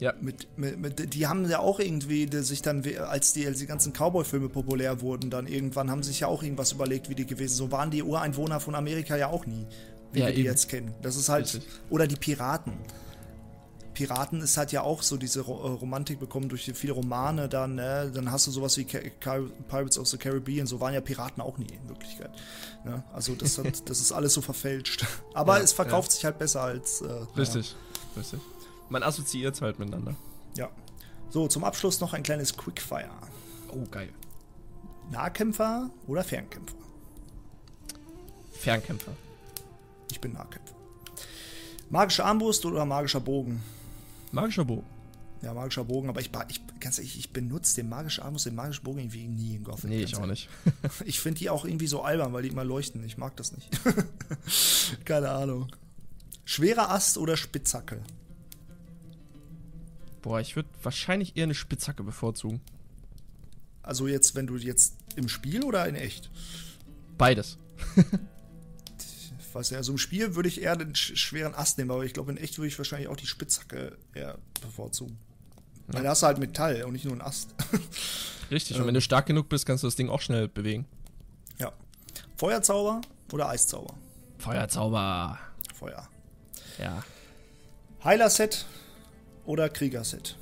Ja. 0.00 0.12
Mit, 0.20 0.48
mit, 0.58 0.78
mit, 0.78 1.14
die 1.14 1.26
haben 1.28 1.48
ja 1.48 1.60
auch 1.60 1.78
irgendwie 1.78 2.26
die 2.26 2.42
sich 2.42 2.62
dann, 2.62 2.84
als 3.08 3.32
die, 3.32 3.46
als 3.46 3.58
die 3.58 3.66
ganzen 3.66 3.92
Cowboy-Filme 3.92 4.48
populär 4.48 5.00
wurden, 5.00 5.30
dann 5.30 5.46
irgendwann 5.46 5.90
haben 5.90 6.02
sie 6.02 6.10
sich 6.10 6.20
ja 6.20 6.26
auch 6.26 6.42
irgendwas 6.42 6.72
überlegt, 6.72 7.08
wie 7.08 7.14
die 7.14 7.26
gewesen. 7.26 7.54
So 7.54 7.70
waren 7.70 7.90
die 7.90 8.02
Ureinwohner 8.02 8.58
von 8.60 8.74
Amerika 8.74 9.16
ja 9.16 9.28
auch 9.28 9.46
nie, 9.46 9.66
wie 10.12 10.20
Ja, 10.20 10.26
wir 10.26 10.32
die 10.34 10.40
eben. 10.40 10.50
jetzt 10.50 10.68
kennen. 10.68 10.94
Das 11.02 11.16
ist 11.16 11.28
halt, 11.28 11.44
Richtig. 11.44 11.66
oder 11.90 12.06
die 12.08 12.16
Piraten. 12.16 12.72
Piraten 13.94 14.40
ist 14.40 14.56
halt 14.56 14.72
ja 14.72 14.82
auch 14.82 15.02
so 15.02 15.16
diese 15.16 15.38
äh, 15.40 15.42
Romantik 15.44 16.18
bekommen 16.18 16.48
durch 16.48 16.64
die 16.64 16.74
viele 16.74 16.94
Romane 16.94 17.48
dann, 17.48 17.76
ne? 17.76 18.10
dann 18.12 18.32
hast 18.32 18.48
du 18.48 18.50
sowas 18.50 18.76
wie 18.76 18.84
Pirates 18.84 19.98
of 19.98 20.08
the 20.08 20.16
Caribbean, 20.18 20.66
so 20.66 20.80
waren 20.80 20.92
ja 20.92 21.00
Piraten 21.00 21.40
auch 21.40 21.56
nie 21.58 21.68
in 21.72 21.88
Wirklichkeit. 21.88 22.30
Ne? 22.84 23.04
Also 23.12 23.36
das, 23.36 23.56
hat, 23.58 23.66
das 23.88 24.00
ist 24.00 24.10
alles 24.10 24.34
so 24.34 24.40
verfälscht. 24.40 25.06
Aber 25.32 25.58
Ja, 25.58 25.62
es 25.62 25.72
verkauft 25.72 26.10
sich 26.10 26.24
halt 26.24 26.38
besser 26.38 26.62
als. 26.62 27.02
Äh, 27.02 27.06
Richtig. 27.36 27.76
Richtig. 28.16 28.40
Man 28.88 29.02
assoziiert 29.02 29.54
es 29.54 29.62
halt 29.62 29.78
miteinander. 29.78 30.14
Ja. 30.56 30.70
So, 31.30 31.48
zum 31.48 31.64
Abschluss 31.64 32.00
noch 32.00 32.12
ein 32.12 32.22
kleines 32.22 32.56
Quickfire. 32.56 33.10
Oh, 33.72 33.84
geil. 33.90 34.10
Nahkämpfer 35.10 35.90
oder 36.06 36.24
Fernkämpfer? 36.24 36.76
Fernkämpfer. 38.52 39.12
Ich 40.10 40.20
bin 40.20 40.32
Nahkämpfer. 40.32 40.74
Magische 41.90 42.24
Armbrust 42.24 42.64
oder 42.64 42.84
magischer 42.84 43.20
Bogen? 43.20 43.62
Magischer 44.32 44.64
Bogen. 44.64 44.86
Ja, 45.42 45.52
magischer 45.52 45.84
Bogen, 45.84 46.08
aber 46.08 46.20
ich, 46.20 46.30
ich 46.48 46.60
ganz 46.80 46.98
ehrlich, 46.98 47.18
ich 47.18 47.30
benutze 47.30 47.76
den 47.76 47.88
magischen 47.88 48.24
Armbrust, 48.24 48.46
den 48.46 48.54
magischen 48.54 48.82
Bogen 48.82 49.00
irgendwie 49.00 49.26
nie 49.28 49.56
in 49.56 49.64
Gothic. 49.64 49.90
Nee, 49.90 50.02
ich 50.02 50.16
auch 50.16 50.26
nicht. 50.26 50.48
Ich 51.04 51.20
finde 51.20 51.40
die 51.40 51.50
auch 51.50 51.64
irgendwie 51.64 51.86
so 51.86 52.02
albern, 52.02 52.32
weil 52.32 52.42
die 52.42 52.48
immer 52.48 52.64
leuchten. 52.64 53.04
Ich 53.04 53.18
mag 53.18 53.36
das 53.36 53.52
nicht. 53.52 53.68
Keine 55.04 55.30
Ahnung. 55.30 55.68
Schwerer 56.46 56.90
Ast 56.90 57.18
oder 57.18 57.36
Spitzhacke? 57.36 58.00
Boah, 60.24 60.40
ich 60.40 60.56
würde 60.56 60.70
wahrscheinlich 60.82 61.36
eher 61.36 61.42
eine 61.42 61.54
Spitzhacke 61.54 62.02
bevorzugen. 62.02 62.62
Also 63.82 64.08
jetzt, 64.08 64.34
wenn 64.34 64.46
du 64.46 64.56
jetzt 64.56 64.96
im 65.16 65.28
Spiel 65.28 65.62
oder 65.64 65.86
in 65.86 65.96
echt? 65.96 66.30
Beides. 67.18 67.58
Ich 68.98 69.54
weiß 69.54 69.70
nicht, 69.70 69.76
also 69.76 69.92
im 69.92 69.98
Spiel 69.98 70.34
würde 70.34 70.48
ich 70.48 70.62
eher 70.62 70.76
den 70.76 70.94
sch 70.94 71.14
schweren 71.18 71.54
Ast 71.54 71.76
nehmen, 71.76 71.90
aber 71.90 72.06
ich 72.06 72.14
glaube, 72.14 72.32
in 72.32 72.38
echt 72.38 72.56
würde 72.56 72.68
ich 72.68 72.78
wahrscheinlich 72.78 73.08
auch 73.08 73.16
die 73.16 73.26
Spitzhacke 73.26 73.98
eher 74.14 74.38
bevorzugen. 74.62 75.18
Weil 75.88 76.02
da 76.04 76.08
hast 76.08 76.22
du 76.22 76.26
halt 76.26 76.38
Metall 76.38 76.84
und 76.84 76.94
nicht 76.94 77.04
nur 77.04 77.12
einen 77.12 77.20
Ast. 77.20 77.54
Richtig. 78.50 78.80
Und 78.80 78.86
wenn 78.86 78.94
du 78.94 79.02
stark 79.02 79.26
genug 79.26 79.50
bist, 79.50 79.66
kannst 79.66 79.82
du 79.82 79.88
das 79.88 79.94
Ding 79.94 80.08
auch 80.08 80.22
schnell 80.22 80.48
bewegen. 80.48 80.86
ja. 81.58 81.70
Feuerzauber 82.38 83.02
oder 83.30 83.50
Eiszauber? 83.50 83.94
Feuerzauber. 84.38 85.38
Feuer. 85.74 86.08
Ja. 86.78 87.04
Heiler-Set 88.02 88.64
oder 89.46 89.68
Krieger-Set? 89.68 90.36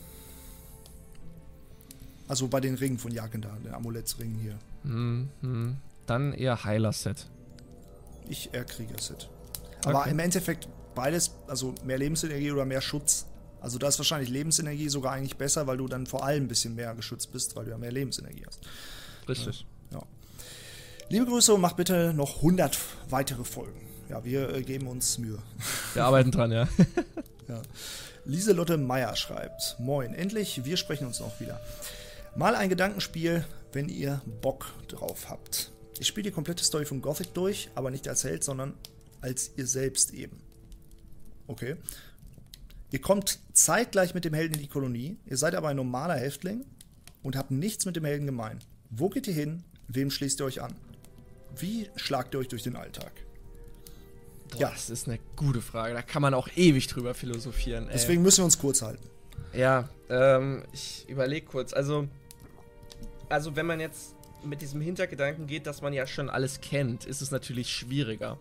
Also 2.29 2.49
bei 2.49 2.61
den 2.61 2.75
Ringen 2.75 2.99
von 2.99 3.11
Jaken 3.13 3.43
da, 3.43 3.51
den 3.65 3.75
Amulettsringen 3.75 4.39
hier. 4.39 4.59
Hm. 4.85 5.77
Dann 6.07 6.33
eher 6.33 6.65
Heiler-Set. 6.65 7.27
Ich 8.29 8.53
eher 8.55 8.65
Krieger-Set. 8.65 9.29
Aber 9.85 10.01
Okay. 10.01 10.11
im 10.11 10.19
Endeffekt 10.19 10.69
beides, 10.95 11.33
also 11.47 11.75
mehr 11.85 11.99
Lebensenergie 11.99 12.53
oder 12.53 12.65
mehr 12.65 12.81
Schutz. 12.81 13.27
Also 13.61 13.79
da 13.79 13.89
ist 13.89 13.99
wahrscheinlich 13.99 14.31
Lebensenergie 14.31 14.89
sogar 14.89 15.13
eigentlich 15.13 15.37
besser, 15.37 15.67
weil 15.67 15.77
du 15.77 15.87
dann 15.89 16.07
vor 16.07 16.25
allem 16.25 16.45
ein 16.45 16.49
bisschen 16.49 16.75
mehr 16.75 16.95
geschützt 16.95 17.33
bist, 17.33 17.55
weil 17.57 17.65
du 17.65 17.71
ja 17.73 17.79
mehr 17.79 17.93
Lebensenergie 17.93 18.45
hast. 18.47 18.61
Richtig. 19.29 19.67
Ja. 19.91 20.01
Liebe 21.09 21.27
Grüße 21.27 21.53
und 21.55 21.61
macht 21.61 21.77
bitte 21.77 22.13
noch 22.15 22.37
100 22.37 22.79
weitere 23.11 23.45
Folgen. 23.45 23.81
Ja, 24.09 24.25
wir 24.25 24.53
äh, 24.55 24.63
geben 24.63 24.87
uns 24.89 25.19
Mühe. 25.19 25.39
Wir 25.95 26.05
arbeiten 26.05 26.31
dran, 26.31 26.51
ja. 26.53 26.69
Ja. 27.49 27.61
Lieselotte 28.25 28.77
Meier 28.77 29.17
schreibt: 29.17 29.77
Moin, 29.79 30.15
endlich, 30.15 30.65
wir 30.65 30.77
sprechen 30.77 31.07
uns 31.07 31.21
noch 31.21 31.41
wieder. 31.41 31.61
Mal 32.37 32.55
ein 32.55 32.69
Gedankenspiel, 32.69 33.45
wenn 33.73 33.89
ihr 33.89 34.23
Bock 34.41 34.73
drauf 34.89 35.29
habt. 35.29 35.73
Ich 35.99 36.07
spiele 36.07 36.31
die 36.31 36.35
komplette 36.35 36.65
Story 36.65 36.85
von 36.85 37.03
Gothic 37.03 37.35
durch, 37.35 37.69
aber 37.75 37.91
nicht 37.91 38.09
als 38.09 38.25
Held, 38.25 38.45
sondern 38.45 38.75
als 39.21 39.51
ihr 39.57 39.67
selbst 39.67 40.15
eben. 40.15 40.41
Okay. 41.47 41.77
Ihr 42.91 43.01
kommt 43.01 43.39
zeitgleich 43.55 44.15
mit 44.15 44.25
dem 44.25 44.35
Helden 44.35 44.55
in 44.55 44.61
die 44.61 44.69
Kolonie, 44.69 45.17
ihr 45.27 45.37
seid 45.37 45.55
aber 45.55 45.69
ein 45.69 45.77
normaler 45.77 46.17
Häftling 46.17 46.65
und 47.23 47.37
habt 47.37 47.51
nichts 47.51 47.87
mit 47.87 47.97
dem 47.97 48.05
Helden 48.05 48.27
gemein. 48.27 48.59
Wo 48.91 49.09
geht 49.09 49.27
ihr 49.27 49.35
hin? 49.35 49.65
Wem 49.89 50.11
schließt 50.11 50.41
ihr 50.41 50.45
euch 50.45 50.61
an? 50.61 50.75
Wie 51.57 51.89
schlagt 51.97 52.35
ihr 52.35 52.41
euch 52.41 52.49
durch 52.49 52.63
den 52.63 52.77
Alltag? 52.77 53.13
Boah, 54.53 54.61
ja. 54.61 54.71
Das 54.71 54.91
ist 54.91 55.09
eine 55.09 55.19
gute 55.37 55.61
Frage. 55.61 55.95
Da 55.95 56.03
kann 56.03 56.23
man 56.23 56.35
auch 56.35 56.49
ewig 56.57 56.87
drüber 56.87 57.15
philosophieren. 57.15 57.87
Ey. 57.87 57.93
Deswegen 57.95 58.23
müssen 58.23 58.39
wir 58.39 58.45
uns 58.47 58.59
kurz 58.59 58.83
halten. 58.83 59.09
Ja, 59.53 59.89
ähm, 60.09 60.65
ich 60.73 61.07
überlege 61.09 61.47
kurz. 61.47 61.73
Also, 61.73 62.09
also 63.29 63.57
wenn 63.57 63.67
man 63.67 63.81
jetzt 63.81 64.15
mit 64.45 64.61
diesem 64.61 64.81
Hintergedanken 64.81 65.47
geht, 65.47 65.67
dass 65.67 65.83
man 65.83 65.93
ja 65.93 66.07
schon 66.07 66.31
alles 66.31 66.61
kennt, 66.61 67.05
ist 67.05 67.21
es 67.21 67.31
natürlich 67.31 67.71
schwieriger. 67.71 68.39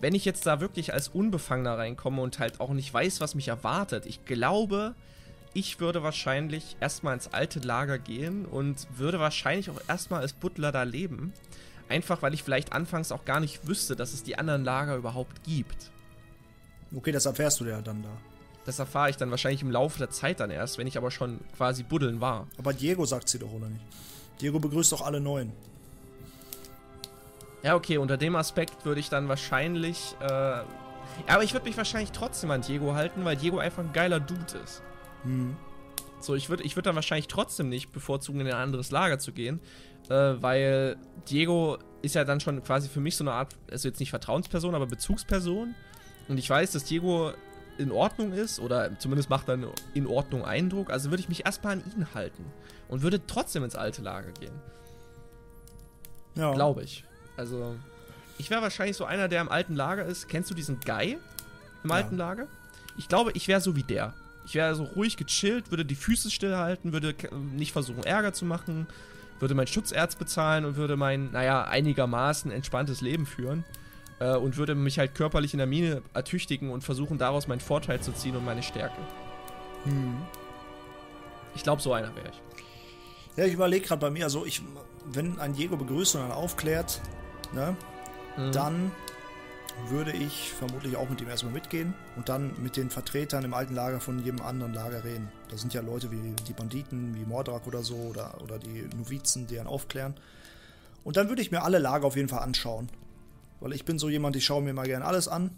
Wenn 0.00 0.14
ich 0.14 0.24
jetzt 0.24 0.44
da 0.46 0.60
wirklich 0.60 0.92
als 0.92 1.08
Unbefangener 1.08 1.78
reinkomme 1.78 2.20
und 2.20 2.38
halt 2.38 2.60
auch 2.60 2.70
nicht 2.70 2.92
weiß, 2.92 3.20
was 3.20 3.34
mich 3.34 3.48
erwartet, 3.48 4.04
ich 4.06 4.24
glaube, 4.24 4.94
ich 5.54 5.80
würde 5.80 6.02
wahrscheinlich 6.02 6.76
erstmal 6.80 7.14
ins 7.14 7.32
alte 7.32 7.60
Lager 7.60 7.98
gehen 7.98 8.44
und 8.44 8.86
würde 8.96 9.18
wahrscheinlich 9.20 9.70
auch 9.70 9.80
erstmal 9.88 10.20
als 10.20 10.34
Butler 10.34 10.70
da 10.70 10.82
leben. 10.82 11.32
Einfach 11.88 12.22
weil 12.22 12.34
ich 12.34 12.42
vielleicht 12.42 12.72
anfangs 12.72 13.12
auch 13.12 13.24
gar 13.24 13.40
nicht 13.40 13.66
wüsste, 13.66 13.96
dass 13.96 14.12
es 14.12 14.22
die 14.22 14.38
anderen 14.38 14.64
Lager 14.64 14.96
überhaupt 14.96 15.44
gibt. 15.44 15.90
Okay, 16.94 17.12
das 17.12 17.26
erfährst 17.26 17.60
du 17.60 17.64
ja 17.64 17.80
dann 17.80 18.02
da. 18.02 18.10
Das 18.64 18.80
erfahre 18.80 19.10
ich 19.10 19.16
dann 19.16 19.30
wahrscheinlich 19.30 19.62
im 19.62 19.70
Laufe 19.70 19.98
der 19.98 20.10
Zeit 20.10 20.40
dann 20.40 20.50
erst, 20.50 20.78
wenn 20.78 20.88
ich 20.88 20.96
aber 20.96 21.12
schon 21.12 21.38
quasi 21.56 21.84
buddeln 21.84 22.20
war. 22.20 22.48
Aber 22.58 22.72
Diego 22.72 23.04
sagt 23.04 23.28
sie 23.28 23.38
doch, 23.38 23.52
oder 23.52 23.68
nicht? 23.68 23.84
Diego 24.40 24.58
begrüßt 24.58 24.90
doch 24.90 25.02
alle 25.02 25.20
Neuen. 25.20 25.52
Ja, 27.62 27.76
okay, 27.76 27.98
unter 27.98 28.16
dem 28.16 28.34
Aspekt 28.36 28.84
würde 28.84 29.00
ich 29.00 29.08
dann 29.08 29.28
wahrscheinlich. 29.28 30.16
Äh, 30.20 30.26
ja, 30.26 30.64
aber 31.28 31.44
ich 31.44 31.52
würde 31.52 31.66
mich 31.66 31.76
wahrscheinlich 31.76 32.10
trotzdem 32.10 32.50
an 32.50 32.62
Diego 32.62 32.94
halten, 32.94 33.24
weil 33.24 33.36
Diego 33.36 33.58
einfach 33.58 33.84
ein 33.84 33.92
geiler 33.92 34.20
Dude 34.20 34.58
ist. 34.62 34.82
Hm. 35.22 35.56
So, 36.20 36.34
ich 36.34 36.48
würde 36.48 36.64
ich 36.64 36.76
würd 36.76 36.86
dann 36.86 36.94
wahrscheinlich 36.94 37.28
trotzdem 37.28 37.68
nicht 37.68 37.92
bevorzugen, 37.92 38.40
in 38.40 38.48
ein 38.48 38.54
anderes 38.54 38.90
Lager 38.90 39.18
zu 39.18 39.32
gehen, 39.32 39.60
äh, 40.08 40.42
weil 40.42 40.96
Diego 41.28 41.78
ist 42.02 42.14
ja 42.14 42.24
dann 42.24 42.40
schon 42.40 42.62
quasi 42.62 42.88
für 42.88 43.00
mich 43.00 43.16
so 43.16 43.24
eine 43.24 43.32
Art, 43.32 43.54
also 43.70 43.88
jetzt 43.88 44.00
nicht 44.00 44.10
Vertrauensperson, 44.10 44.74
aber 44.74 44.86
Bezugsperson. 44.86 45.74
Und 46.28 46.38
ich 46.38 46.48
weiß, 46.48 46.72
dass 46.72 46.84
Diego 46.84 47.32
in 47.78 47.92
Ordnung 47.92 48.32
ist 48.32 48.58
oder 48.60 48.98
zumindest 48.98 49.30
macht 49.30 49.48
er 49.48 49.58
in 49.94 50.06
Ordnung 50.06 50.44
Eindruck. 50.44 50.90
Also 50.90 51.10
würde 51.10 51.20
ich 51.20 51.28
mich 51.28 51.44
erstmal 51.44 51.74
an 51.74 51.84
ihn 51.96 52.14
halten 52.14 52.44
und 52.88 53.02
würde 53.02 53.26
trotzdem 53.26 53.64
ins 53.64 53.76
alte 53.76 54.02
Lager 54.02 54.32
gehen. 54.32 54.54
Ja. 56.34 56.52
Glaube 56.52 56.82
ich. 56.82 57.04
Also, 57.36 57.76
ich 58.38 58.50
wäre 58.50 58.62
wahrscheinlich 58.62 58.96
so 58.96 59.04
einer, 59.04 59.28
der 59.28 59.40
im 59.40 59.48
alten 59.48 59.74
Lager 59.74 60.04
ist. 60.04 60.28
Kennst 60.28 60.50
du 60.50 60.54
diesen 60.54 60.80
Guy 60.80 61.18
im 61.82 61.90
ja. 61.90 61.96
alten 61.96 62.16
Lager? 62.16 62.46
Ich 62.98 63.08
glaube, 63.08 63.32
ich 63.32 63.48
wäre 63.48 63.60
so 63.60 63.76
wie 63.76 63.82
der. 63.82 64.14
Ich 64.44 64.54
wäre 64.54 64.74
so 64.74 64.84
ruhig 64.84 65.16
gechillt, 65.16 65.70
würde 65.70 65.84
die 65.84 65.96
Füße 65.96 66.30
stillhalten, 66.30 66.92
würde 66.92 67.14
nicht 67.54 67.72
versuchen, 67.72 68.04
Ärger 68.04 68.32
zu 68.32 68.44
machen, 68.44 68.86
würde 69.38 69.54
mein 69.54 69.66
Schutzerz 69.66 70.16
bezahlen 70.16 70.64
und 70.64 70.76
würde 70.76 70.96
mein, 70.96 71.30
naja, 71.32 71.64
einigermaßen 71.64 72.50
entspanntes 72.50 73.00
Leben 73.00 73.26
führen. 73.26 73.64
Äh, 74.18 74.36
und 74.36 74.56
würde 74.56 74.74
mich 74.74 74.98
halt 74.98 75.14
körperlich 75.14 75.52
in 75.52 75.58
der 75.58 75.66
Mine 75.66 76.02
ertüchtigen 76.14 76.70
und 76.70 76.82
versuchen, 76.82 77.18
daraus 77.18 77.48
meinen 77.48 77.60
Vorteil 77.60 78.00
zu 78.00 78.12
ziehen 78.12 78.36
und 78.36 78.44
meine 78.44 78.62
Stärke. 78.62 78.96
Hm. 79.84 80.16
Ich 81.54 81.62
glaube, 81.62 81.82
so 81.82 81.92
einer 81.92 82.14
wäre 82.16 82.28
ich. 82.28 82.42
Ja, 83.36 83.44
ich 83.44 83.52
überlege 83.52 83.86
gerade 83.86 84.00
bei 84.00 84.10
mir, 84.10 84.24
also 84.24 84.46
ich, 84.46 84.62
wenn 85.04 85.38
ein 85.38 85.54
Jäger 85.54 85.76
begrüßt 85.76 86.16
und 86.16 86.22
dann 86.22 86.32
aufklärt, 86.32 87.02
ne, 87.52 87.76
mhm. 88.36 88.52
dann 88.52 88.92
würde 89.88 90.12
ich 90.12 90.52
vermutlich 90.52 90.96
auch 90.96 91.08
mit 91.08 91.20
ihm 91.20 91.28
erstmal 91.28 91.52
mitgehen 91.52 91.94
und 92.16 92.28
dann 92.28 92.50
mit 92.62 92.76
den 92.76 92.90
Vertretern 92.90 93.44
im 93.44 93.54
alten 93.54 93.74
Lager 93.74 94.00
von 94.00 94.18
jedem 94.18 94.40
anderen 94.42 94.74
Lager 94.74 95.04
reden. 95.04 95.28
Da 95.48 95.56
sind 95.56 95.74
ja 95.74 95.80
Leute 95.80 96.10
wie 96.10 96.34
die 96.46 96.52
Banditen, 96.52 97.14
wie 97.14 97.24
Mordrak 97.24 97.66
oder 97.66 97.82
so 97.82 97.94
oder, 97.94 98.40
oder 98.42 98.58
die 98.58 98.88
Novizen, 98.96 99.46
die 99.46 99.58
einen 99.58 99.68
aufklären. 99.68 100.14
Und 101.04 101.16
dann 101.16 101.28
würde 101.28 101.42
ich 101.42 101.50
mir 101.50 101.62
alle 101.62 101.78
Lager 101.78 102.06
auf 102.06 102.16
jeden 102.16 102.28
Fall 102.28 102.40
anschauen. 102.40 102.88
Weil 103.60 103.72
ich 103.72 103.84
bin 103.84 103.98
so 103.98 104.08
jemand, 104.08 104.36
ich 104.36 104.44
schaue 104.44 104.62
mir 104.62 104.74
mal 104.74 104.86
gerne 104.86 105.04
alles 105.04 105.28
an 105.28 105.50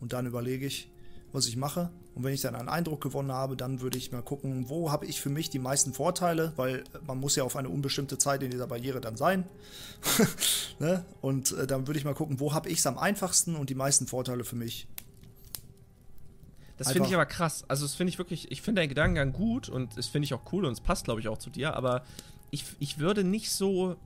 und 0.00 0.12
dann 0.12 0.26
überlege 0.26 0.66
ich, 0.66 0.90
was 1.32 1.46
ich 1.46 1.56
mache. 1.56 1.90
Und 2.14 2.24
wenn 2.24 2.34
ich 2.34 2.42
dann 2.42 2.54
einen 2.54 2.68
Eindruck 2.68 3.00
gewonnen 3.00 3.32
habe, 3.32 3.56
dann 3.56 3.80
würde 3.80 3.96
ich 3.96 4.12
mal 4.12 4.22
gucken, 4.22 4.68
wo 4.68 4.92
habe 4.92 5.06
ich 5.06 5.20
für 5.20 5.30
mich 5.30 5.48
die 5.48 5.58
meisten 5.58 5.94
Vorteile, 5.94 6.52
weil 6.56 6.84
man 7.06 7.18
muss 7.18 7.36
ja 7.36 7.44
auf 7.44 7.56
eine 7.56 7.68
unbestimmte 7.68 8.18
Zeit 8.18 8.42
in 8.42 8.50
dieser 8.50 8.66
Barriere 8.66 9.00
dann 9.00 9.16
sein. 9.16 9.44
ne? 10.78 11.04
Und 11.22 11.52
äh, 11.52 11.66
dann 11.66 11.86
würde 11.86 11.98
ich 11.98 12.04
mal 12.04 12.14
gucken, 12.14 12.38
wo 12.38 12.52
habe 12.52 12.68
ich 12.68 12.78
es 12.80 12.86
am 12.86 12.98
einfachsten 12.98 13.56
und 13.56 13.70
die 13.70 13.74
meisten 13.74 14.06
Vorteile 14.06 14.44
für 14.44 14.56
mich. 14.56 14.86
Das 16.76 16.92
finde 16.92 17.08
ich 17.08 17.14
aber 17.14 17.26
krass. 17.26 17.64
Also 17.68 17.84
das 17.84 17.94
finde 17.94 18.10
ich 18.10 18.18
wirklich, 18.18 18.50
ich 18.50 18.60
finde 18.60 18.80
deinen 18.80 18.88
Gedankengang 18.88 19.32
gut 19.32 19.68
und 19.68 19.96
das 19.96 20.06
finde 20.06 20.26
ich 20.26 20.34
auch 20.34 20.52
cool 20.52 20.64
und 20.64 20.72
es 20.72 20.80
passt, 20.80 21.04
glaube 21.04 21.20
ich, 21.20 21.28
auch 21.28 21.38
zu 21.38 21.48
dir, 21.48 21.74
aber 21.74 22.02
ich, 22.50 22.64
ich 22.80 22.98
würde 22.98 23.24
nicht 23.24 23.50
so 23.50 23.96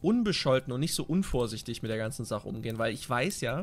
unbescholten 0.00 0.72
und 0.72 0.80
nicht 0.80 0.94
so 0.94 1.04
unvorsichtig 1.04 1.82
mit 1.82 1.90
der 1.90 1.98
ganzen 1.98 2.24
Sache 2.24 2.48
umgehen, 2.48 2.78
weil 2.78 2.92
ich 2.92 3.08
weiß 3.08 3.40
ja, 3.40 3.60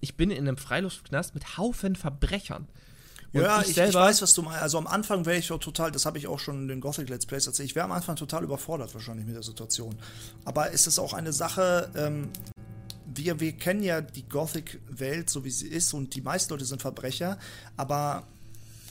ich 0.00 0.16
bin 0.16 0.30
in 0.30 0.46
einem 0.46 0.56
Freiluftknast 0.56 1.34
mit 1.34 1.58
Haufen 1.58 1.96
Verbrechern. 1.96 2.68
Und 3.32 3.42
ja, 3.42 3.60
ich, 3.60 3.70
ich, 3.70 3.78
ich, 3.78 3.94
weiß, 3.94 4.22
was 4.22 4.32
du 4.34 4.42
meinst. 4.42 4.62
Also 4.62 4.78
am 4.78 4.86
Anfang 4.86 5.26
wäre 5.26 5.36
ich 5.36 5.52
auch 5.52 5.58
total, 5.58 5.90
das 5.90 6.06
habe 6.06 6.16
ich 6.16 6.26
auch 6.26 6.38
schon 6.38 6.62
in 6.62 6.68
den 6.68 6.80
Gothic 6.80 7.08
Let's 7.08 7.26
Plays 7.26 7.46
erzählt, 7.46 7.68
ich 7.68 7.74
wäre 7.74 7.84
am 7.84 7.92
Anfang 7.92 8.16
total 8.16 8.42
überfordert 8.42 8.94
wahrscheinlich 8.94 9.26
mit 9.26 9.34
der 9.34 9.42
Situation. 9.42 9.96
Aber 10.44 10.72
es 10.72 10.86
ist 10.86 10.98
auch 10.98 11.12
eine 11.12 11.32
Sache, 11.32 11.90
ähm, 11.94 12.30
wir, 13.14 13.40
wir 13.40 13.52
kennen 13.52 13.82
ja 13.82 14.00
die 14.00 14.26
Gothic-Welt, 14.28 15.28
so 15.28 15.44
wie 15.44 15.50
sie 15.50 15.68
ist, 15.68 15.92
und 15.92 16.14
die 16.14 16.20
meisten 16.22 16.52
Leute 16.52 16.64
sind 16.64 16.80
Verbrecher, 16.80 17.38
aber 17.76 18.26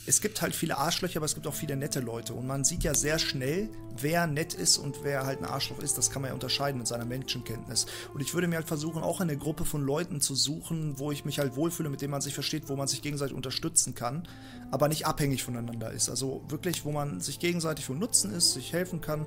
es 0.08 0.22
gibt 0.22 0.40
halt 0.40 0.54
viele 0.54 0.78
Arschlöcher, 0.78 1.18
aber 1.18 1.26
es 1.26 1.34
gibt 1.34 1.46
auch 1.46 1.54
viele 1.54 1.76
nette 1.76 2.00
Leute. 2.00 2.32
Und 2.32 2.46
man 2.46 2.64
sieht 2.64 2.82
ja 2.82 2.94
sehr 2.94 3.18
schnell, 3.18 3.68
wer 4.00 4.26
nett 4.26 4.54
ist 4.54 4.78
und 4.78 5.04
wer 5.04 5.26
halt 5.26 5.40
ein 5.40 5.44
Arschloch 5.44 5.80
ist. 5.80 5.98
Das 5.98 6.10
kann 6.10 6.22
man 6.22 6.30
ja 6.30 6.34
unterscheiden 6.34 6.78
mit 6.78 6.86
seiner 6.86 7.04
Menschenkenntnis. 7.04 7.84
Und 8.14 8.22
ich 8.22 8.32
würde 8.32 8.48
mir 8.48 8.56
halt 8.56 8.66
versuchen, 8.66 9.02
auch 9.02 9.20
eine 9.20 9.36
Gruppe 9.36 9.66
von 9.66 9.82
Leuten 9.82 10.22
zu 10.22 10.34
suchen, 10.34 10.98
wo 10.98 11.12
ich 11.12 11.26
mich 11.26 11.38
halt 11.38 11.56
wohlfühle, 11.56 11.90
mit 11.90 12.00
denen 12.00 12.10
man 12.10 12.22
sich 12.22 12.32
versteht, 12.32 12.70
wo 12.70 12.76
man 12.76 12.88
sich 12.88 13.02
gegenseitig 13.02 13.36
unterstützen 13.36 13.94
kann, 13.94 14.26
aber 14.70 14.88
nicht 14.88 15.06
abhängig 15.06 15.44
voneinander 15.44 15.92
ist. 15.92 16.08
Also 16.08 16.42
wirklich, 16.48 16.86
wo 16.86 16.92
man 16.92 17.20
sich 17.20 17.38
gegenseitig 17.38 17.84
von 17.84 17.98
Nutzen 17.98 18.32
ist, 18.32 18.54
sich 18.54 18.72
helfen 18.72 19.02
kann. 19.02 19.26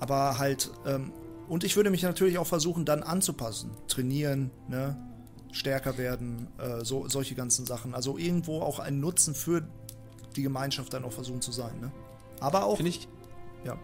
Aber 0.00 0.38
halt, 0.38 0.70
ähm, 0.84 1.12
und 1.48 1.64
ich 1.64 1.76
würde 1.76 1.88
mich 1.88 2.02
natürlich 2.02 2.36
auch 2.36 2.46
versuchen, 2.46 2.84
dann 2.84 3.02
anzupassen. 3.02 3.70
Trainieren, 3.88 4.50
ne? 4.68 5.09
Stärker 5.52 5.98
werden, 5.98 6.48
äh, 6.58 6.84
so, 6.84 7.08
solche 7.08 7.34
ganzen 7.34 7.66
Sachen. 7.66 7.94
Also 7.94 8.18
irgendwo 8.18 8.60
auch 8.62 8.78
ein 8.78 9.00
Nutzen 9.00 9.34
für 9.34 9.62
die 10.36 10.42
Gemeinschaft 10.42 10.92
dann 10.92 11.04
auch 11.04 11.12
versuchen 11.12 11.40
zu 11.40 11.52
sein. 11.52 11.80
Ne? 11.80 11.92
Aber 12.40 12.64
auch. 12.64 12.76
Finde 12.76 12.90
ich. 12.90 13.08
Ja. 13.64 13.78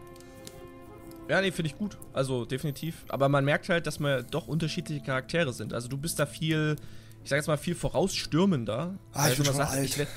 Ja, 1.28 1.40
nee, 1.40 1.50
finde 1.50 1.70
ich 1.70 1.76
gut. 1.76 1.98
Also 2.12 2.44
definitiv. 2.44 3.04
Aber 3.08 3.28
man 3.28 3.44
merkt 3.44 3.68
halt, 3.68 3.86
dass 3.86 3.98
wir 3.98 4.22
doch 4.22 4.46
unterschiedliche 4.46 5.02
Charaktere 5.02 5.52
sind. 5.52 5.72
Also 5.72 5.88
du 5.88 5.96
bist 5.96 6.20
da 6.20 6.26
viel, 6.26 6.76
ich 7.24 7.30
sag 7.30 7.36
jetzt 7.36 7.48
mal, 7.48 7.58
viel 7.58 7.74
vorausstürmender. 7.74 8.96
Ah, 9.12 9.28
ich 9.28 9.36
schon 9.36 9.60
alt. 9.60 9.84
Ich 9.84 9.98
wäre 9.98 10.08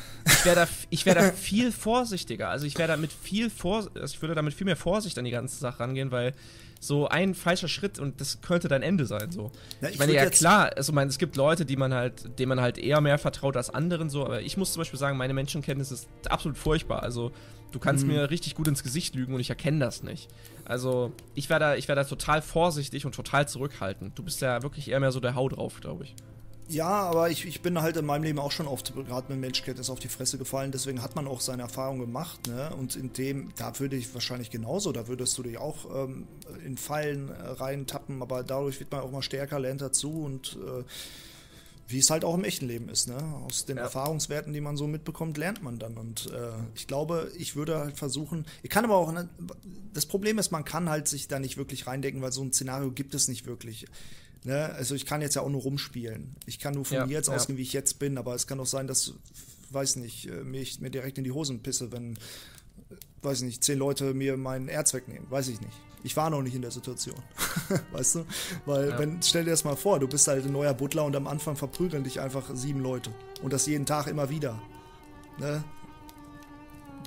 wär 0.43 0.55
da, 0.55 0.67
wär 0.91 1.15
da 1.15 1.31
viel 1.31 1.71
vorsichtiger. 1.71 2.49
Also 2.49 2.67
ich 2.67 2.77
wäre 2.77 2.89
damit 2.89 3.11
viel 3.11 3.49
vor, 3.49 3.89
also 3.95 4.13
ich 4.13 4.21
würde 4.21 4.35
damit 4.35 4.53
viel 4.53 4.65
mehr 4.65 4.75
Vorsicht 4.75 5.17
an 5.17 5.25
die 5.25 5.31
ganze 5.31 5.57
Sache 5.57 5.79
rangehen, 5.79 6.11
weil 6.11 6.33
so 6.79 7.07
ein 7.07 7.35
falscher 7.35 7.67
Schritt 7.67 7.99
und 7.99 8.21
das 8.21 8.41
könnte 8.41 8.67
dein 8.67 8.81
Ende 8.81 9.05
sein. 9.05 9.31
So. 9.31 9.51
Ja, 9.81 9.87
ich, 9.89 9.95
ich 9.95 9.99
meine, 9.99 10.13
ja 10.13 10.29
klar, 10.29 10.71
also, 10.75 10.93
mein, 10.93 11.09
es 11.09 11.17
gibt 11.17 11.35
Leute, 11.35 11.65
die 11.65 11.75
man 11.75 11.93
halt, 11.93 12.39
denen 12.39 12.49
man 12.49 12.61
halt 12.61 12.77
eher 12.77 13.01
mehr 13.01 13.17
vertraut 13.17 13.57
als 13.57 13.69
anderen, 13.69 14.09
so, 14.09 14.25
aber 14.25 14.41
ich 14.41 14.55
muss 14.57 14.73
zum 14.73 14.81
Beispiel 14.81 14.99
sagen, 14.99 15.17
meine 15.17 15.33
Menschenkenntnis 15.33 15.91
ist 15.91 16.07
absolut 16.29 16.57
furchtbar. 16.57 17.03
Also 17.03 17.31
du 17.71 17.79
kannst 17.79 18.05
mhm. 18.05 18.13
mir 18.13 18.29
richtig 18.29 18.55
gut 18.55 18.67
ins 18.67 18.83
Gesicht 18.83 19.13
lügen 19.15 19.33
und 19.33 19.41
ich 19.41 19.49
erkenne 19.49 19.79
das 19.79 20.03
nicht. 20.03 20.29
Also 20.65 21.11
ich 21.35 21.49
wäre 21.49 21.59
da, 21.59 21.87
wär 21.87 21.95
da 21.95 22.03
total 22.03 22.41
vorsichtig 22.41 23.05
und 23.05 23.13
total 23.13 23.47
zurückhaltend. 23.47 24.17
Du 24.17 24.23
bist 24.23 24.41
ja 24.41 24.63
wirklich 24.63 24.89
eher 24.89 24.99
mehr 24.99 25.11
so 25.11 25.19
der 25.19 25.35
Hau 25.35 25.49
drauf, 25.49 25.79
glaube 25.81 26.05
ich. 26.05 26.15
Ja, 26.69 26.87
aber 26.87 27.31
ich, 27.31 27.47
ich 27.47 27.61
bin 27.61 27.81
halt 27.81 27.97
in 27.97 28.05
meinem 28.05 28.21
Leben 28.21 28.37
auch 28.37 28.51
schon 28.51 28.67
oft 28.67 28.93
gerade 28.93 29.31
mit 29.31 29.41
Menschkenntnis 29.41 29.89
auf 29.89 29.99
die 29.99 30.07
Fresse 30.07 30.37
gefallen, 30.37 30.71
deswegen 30.71 31.01
hat 31.01 31.15
man 31.15 31.27
auch 31.27 31.41
seine 31.41 31.63
Erfahrung 31.63 31.97
gemacht, 31.97 32.45
ne? 32.45 32.69
Und 32.77 32.95
in 32.95 33.11
dem, 33.11 33.49
da 33.55 33.77
würde 33.79 33.95
ich 33.95 34.13
wahrscheinlich 34.13 34.51
genauso, 34.51 34.91
da 34.91 35.07
würdest 35.07 35.35
du 35.39 35.43
dich 35.43 35.57
auch 35.57 36.05
ähm, 36.05 36.27
in 36.63 36.77
Fallen 36.77 37.29
äh, 37.29 37.33
reintappen, 37.33 38.21
aber 38.21 38.43
dadurch 38.43 38.79
wird 38.79 38.91
man 38.91 39.01
auch 39.01 39.11
mal 39.11 39.23
stärker, 39.23 39.59
lernt 39.59 39.81
dazu 39.81 40.21
und 40.21 40.59
äh, 40.63 40.83
wie 41.87 41.97
es 41.97 42.11
halt 42.11 42.23
auch 42.23 42.35
im 42.35 42.43
echten 42.43 42.67
Leben 42.67 42.87
ist, 42.87 43.07
ne? 43.07 43.17
Aus 43.47 43.65
den 43.65 43.77
ja. 43.77 43.83
Erfahrungswerten, 43.83 44.53
die 44.53 44.61
man 44.61 44.77
so 44.77 44.85
mitbekommt, 44.85 45.39
lernt 45.39 45.63
man 45.63 45.79
dann. 45.79 45.97
Und 45.97 46.31
äh, 46.31 46.51
ich 46.75 46.85
glaube, 46.85 47.31
ich 47.35 47.55
würde 47.55 47.79
halt 47.79 47.97
versuchen, 47.97 48.45
ich 48.61 48.69
kann 48.69 48.85
aber 48.85 48.95
auch, 48.95 49.11
ne, 49.11 49.27
das 49.91 50.05
Problem 50.05 50.37
ist, 50.37 50.51
man 50.51 50.65
kann 50.65 50.87
halt 50.87 51.07
sich 51.07 51.27
da 51.27 51.39
nicht 51.39 51.57
wirklich 51.57 51.87
reindenken, 51.87 52.21
weil 52.21 52.31
so 52.31 52.43
ein 52.43 52.53
Szenario 52.53 52.91
gibt 52.91 53.15
es 53.15 53.27
nicht 53.27 53.47
wirklich. 53.47 53.87
Ne? 54.43 54.65
Also 54.73 54.95
ich 54.95 55.05
kann 55.05 55.21
jetzt 55.21 55.35
ja 55.35 55.41
auch 55.41 55.49
nur 55.49 55.61
rumspielen. 55.61 56.35
Ich 56.45 56.59
kann 56.59 56.73
nur 56.73 56.85
von 56.85 56.97
ja, 56.97 57.05
mir 57.05 57.13
jetzt 57.13 57.27
ja. 57.27 57.35
ausgehen, 57.35 57.57
wie 57.57 57.63
ich 57.63 57.73
jetzt 57.73 57.99
bin, 57.99 58.17
aber 58.17 58.35
es 58.35 58.47
kann 58.47 58.59
auch 58.59 58.65
sein, 58.65 58.87
dass, 58.87 59.13
weiß 59.71 59.97
nicht, 59.97 60.27
äh, 60.27 60.43
mich, 60.43 60.79
mir 60.79 60.89
direkt 60.89 61.17
in 61.17 61.23
die 61.23 61.31
Hosen 61.31 61.61
pisse, 61.61 61.91
wenn, 61.91 62.17
weiß 63.21 63.41
nicht, 63.41 63.63
zehn 63.63 63.77
Leute 63.77 64.13
mir 64.13 64.37
mein 64.37 64.67
Erz 64.69 64.93
wegnehmen. 64.93 65.29
Weiß 65.29 65.47
ich 65.49 65.59
nicht. 65.59 65.73
Ich 66.01 66.15
war 66.15 66.29
noch 66.29 66.41
nicht 66.41 66.55
in 66.55 66.61
der 66.61 66.71
Situation. 66.71 67.17
weißt 67.91 68.15
du? 68.15 68.25
Weil, 68.65 68.89
Ja. 68.91 68.99
wenn, 68.99 69.21
stell 69.21 69.43
dir 69.43 69.51
das 69.51 69.65
mal 69.65 69.75
vor, 69.75 69.99
du 69.99 70.07
bist 70.07 70.27
halt 70.29 70.45
ein 70.45 70.53
neuer 70.53 70.73
Butler 70.73 71.03
und 71.03 71.15
am 71.17 71.27
Anfang 71.27 71.57
verprügeln 71.57 72.05
dich 72.05 72.21
einfach 72.21 72.49
sieben 72.55 72.79
Leute. 72.79 73.13
Und 73.41 73.51
das 73.51 73.65
jeden 73.65 73.85
Tag 73.85 74.07
immer 74.07 74.29
wieder. 74.29 74.61
Ne? 75.37 75.63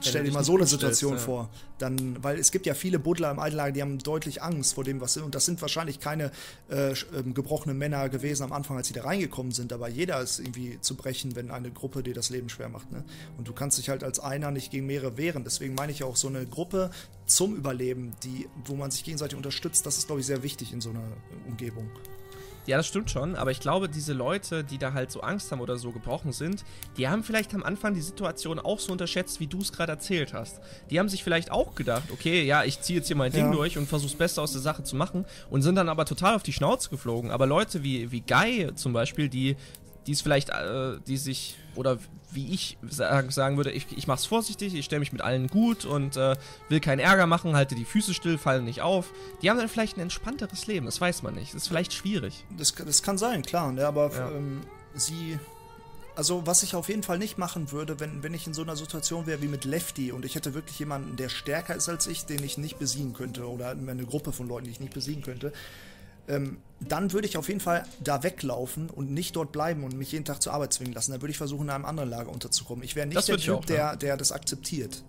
Stell 0.08 0.24
dir 0.24 0.32
mal 0.32 0.44
so 0.44 0.56
eine 0.56 0.66
Situation 0.66 1.14
ja. 1.14 1.18
vor. 1.18 1.50
Dann, 1.78 2.22
weil 2.22 2.38
es 2.38 2.52
gibt 2.52 2.66
ja 2.66 2.74
viele 2.74 2.98
Butler 2.98 3.30
im 3.30 3.38
Altenlager, 3.38 3.72
die 3.72 3.82
haben 3.82 3.98
deutlich 3.98 4.42
Angst 4.42 4.74
vor 4.74 4.84
dem, 4.84 5.00
was 5.00 5.14
sind. 5.14 5.24
Und 5.24 5.34
das 5.34 5.44
sind 5.44 5.60
wahrscheinlich 5.62 6.00
keine 6.00 6.30
äh, 6.70 6.94
ähm, 7.16 7.34
gebrochenen 7.34 7.78
Männer 7.78 8.08
gewesen 8.08 8.44
am 8.44 8.52
Anfang, 8.52 8.76
als 8.76 8.88
sie 8.88 8.94
da 8.94 9.02
reingekommen 9.02 9.52
sind. 9.52 9.72
Aber 9.72 9.88
jeder 9.88 10.20
ist 10.20 10.38
irgendwie 10.38 10.80
zu 10.80 10.96
brechen, 10.96 11.34
wenn 11.36 11.50
eine 11.50 11.70
Gruppe 11.70 12.02
dir 12.02 12.14
das 12.14 12.30
Leben 12.30 12.48
schwer 12.48 12.68
macht. 12.68 12.90
Ne? 12.92 13.04
Und 13.38 13.48
du 13.48 13.52
kannst 13.52 13.78
dich 13.78 13.88
halt 13.88 14.04
als 14.04 14.20
einer 14.20 14.50
nicht 14.50 14.70
gegen 14.70 14.86
mehrere 14.86 15.16
wehren. 15.16 15.44
Deswegen 15.44 15.74
meine 15.74 15.92
ich 15.92 16.04
auch 16.04 16.16
so 16.16 16.28
eine 16.28 16.46
Gruppe 16.46 16.90
zum 17.26 17.56
Überleben, 17.56 18.12
die, 18.22 18.48
wo 18.64 18.74
man 18.74 18.90
sich 18.90 19.04
gegenseitig 19.04 19.36
unterstützt, 19.36 19.86
das 19.86 19.98
ist, 19.98 20.06
glaube 20.06 20.20
ich, 20.20 20.26
sehr 20.26 20.42
wichtig 20.42 20.72
in 20.72 20.80
so 20.80 20.90
einer 20.90 21.04
Umgebung. 21.48 21.88
Ja, 22.66 22.76
das 22.76 22.86
stimmt 22.86 23.10
schon, 23.10 23.34
aber 23.34 23.50
ich 23.50 23.58
glaube, 23.58 23.88
diese 23.88 24.12
Leute, 24.12 24.62
die 24.62 24.78
da 24.78 24.92
halt 24.92 25.10
so 25.10 25.20
Angst 25.20 25.50
haben 25.50 25.60
oder 25.60 25.76
so 25.76 25.90
gebrochen 25.90 26.32
sind, 26.32 26.64
die 26.96 27.08
haben 27.08 27.24
vielleicht 27.24 27.52
am 27.54 27.64
Anfang 27.64 27.94
die 27.94 28.00
Situation 28.00 28.60
auch 28.60 28.78
so 28.78 28.92
unterschätzt, 28.92 29.40
wie 29.40 29.48
du 29.48 29.58
es 29.58 29.72
gerade 29.72 29.90
erzählt 29.90 30.32
hast. 30.32 30.60
Die 30.88 31.00
haben 31.00 31.08
sich 31.08 31.24
vielleicht 31.24 31.50
auch 31.50 31.74
gedacht, 31.74 32.04
okay, 32.12 32.44
ja, 32.44 32.62
ich 32.62 32.80
ziehe 32.80 32.98
jetzt 33.00 33.08
hier 33.08 33.16
mein 33.16 33.32
Ding 33.32 33.46
Ja. 33.46 33.50
durch 33.52 33.76
und 33.78 33.88
versuche 33.88 34.10
das 34.10 34.18
Beste 34.18 34.40
aus 34.40 34.52
der 34.52 34.60
Sache 34.60 34.84
zu 34.84 34.94
machen 34.94 35.24
und 35.50 35.62
sind 35.62 35.74
dann 35.74 35.88
aber 35.88 36.04
total 36.04 36.36
auf 36.36 36.44
die 36.44 36.52
Schnauze 36.52 36.88
geflogen. 36.88 37.32
Aber 37.32 37.46
Leute 37.46 37.82
wie, 37.82 38.12
wie 38.12 38.20
Guy 38.20 38.70
zum 38.76 38.92
Beispiel, 38.92 39.28
die 39.28 39.56
die 40.06 40.12
es 40.12 40.20
vielleicht, 40.20 40.50
äh, 40.50 40.98
die 41.06 41.16
sich, 41.16 41.56
oder 41.74 41.98
wie 42.30 42.52
ich 42.52 42.78
sagen, 42.88 43.56
würde, 43.56 43.70
ich, 43.72 43.86
ich 43.96 44.06
mach's 44.06 44.24
vorsichtig, 44.26 44.74
ich 44.74 44.84
stelle 44.84 45.00
mich 45.00 45.12
mit 45.12 45.20
allen 45.22 45.48
gut 45.48 45.84
und 45.84 46.16
äh, 46.16 46.36
will 46.68 46.80
keinen 46.80 46.98
Ärger 46.98 47.26
machen, 47.26 47.54
halte 47.54 47.74
die 47.74 47.84
Füße 47.84 48.14
still, 48.14 48.38
fallen 48.38 48.64
nicht 48.64 48.80
auf. 48.80 49.10
Die 49.42 49.50
haben 49.50 49.58
dann 49.58 49.68
vielleicht 49.68 49.96
ein 49.96 50.00
entspannteres 50.00 50.66
Leben, 50.66 50.86
das 50.86 51.00
weiß 51.00 51.22
man 51.22 51.34
nicht. 51.34 51.54
Das 51.54 51.62
ist 51.62 51.68
vielleicht 51.68 51.92
schwierig. 51.92 52.44
Das, 52.56 52.74
das 52.74 53.02
kann 53.02 53.18
sein, 53.18 53.42
klar, 53.42 53.70
ne, 53.72 53.86
aber 53.86 54.10
Ja. 54.12 54.30
ähm, 54.30 54.62
sie. 54.94 55.38
Also, 56.14 56.46
was 56.46 56.62
ich 56.62 56.74
auf 56.74 56.90
jeden 56.90 57.02
Fall 57.02 57.18
nicht 57.18 57.38
machen 57.38 57.72
würde, 57.72 57.98
wenn, 57.98 58.22
wenn 58.22 58.34
ich 58.34 58.46
in 58.46 58.52
so 58.52 58.60
einer 58.60 58.76
Situation 58.76 59.26
wäre 59.26 59.40
wie 59.40 59.48
mit 59.48 59.64
Lefty 59.64 60.12
und 60.12 60.26
ich 60.26 60.34
hätte 60.34 60.52
wirklich 60.52 60.78
jemanden, 60.78 61.16
der 61.16 61.30
stärker 61.30 61.74
ist 61.74 61.88
als 61.88 62.06
ich, 62.06 62.26
den 62.26 62.44
ich 62.44 62.58
nicht 62.58 62.78
besiegen 62.78 63.14
könnte, 63.14 63.48
oder 63.48 63.70
eine 63.70 64.04
Gruppe 64.04 64.32
von 64.32 64.46
Leuten, 64.46 64.66
die 64.66 64.72
ich 64.72 64.80
nicht 64.80 64.92
besiegen 64.92 65.22
könnte, 65.22 65.54
ähm, 66.28 66.58
dann 66.80 67.12
würde 67.12 67.28
ich 67.28 67.36
auf 67.36 67.48
jeden 67.48 67.60
Fall 67.60 67.84
da 68.02 68.22
weglaufen 68.22 68.90
und 68.90 69.10
nicht 69.12 69.36
dort 69.36 69.52
bleiben 69.52 69.84
und 69.84 69.96
mich 69.96 70.12
jeden 70.12 70.24
Tag 70.24 70.42
zur 70.42 70.52
Arbeit 70.52 70.72
zwingen 70.72 70.92
lassen. 70.92 71.12
Dann 71.12 71.22
würde 71.22 71.30
ich 71.30 71.38
versuchen, 71.38 71.64
in 71.64 71.70
einem 71.70 71.84
anderen 71.84 72.10
Lager 72.10 72.30
unterzukommen. 72.30 72.84
Ich 72.84 72.96
wäre 72.96 73.06
nicht 73.06 73.16
Das 73.16 73.26
der 73.26 73.36
Typ, 73.38 73.54
auch, 73.54 73.64
der, 73.64 73.96
der 73.96 74.16
das 74.16 74.32
akzeptiert. 74.32 75.02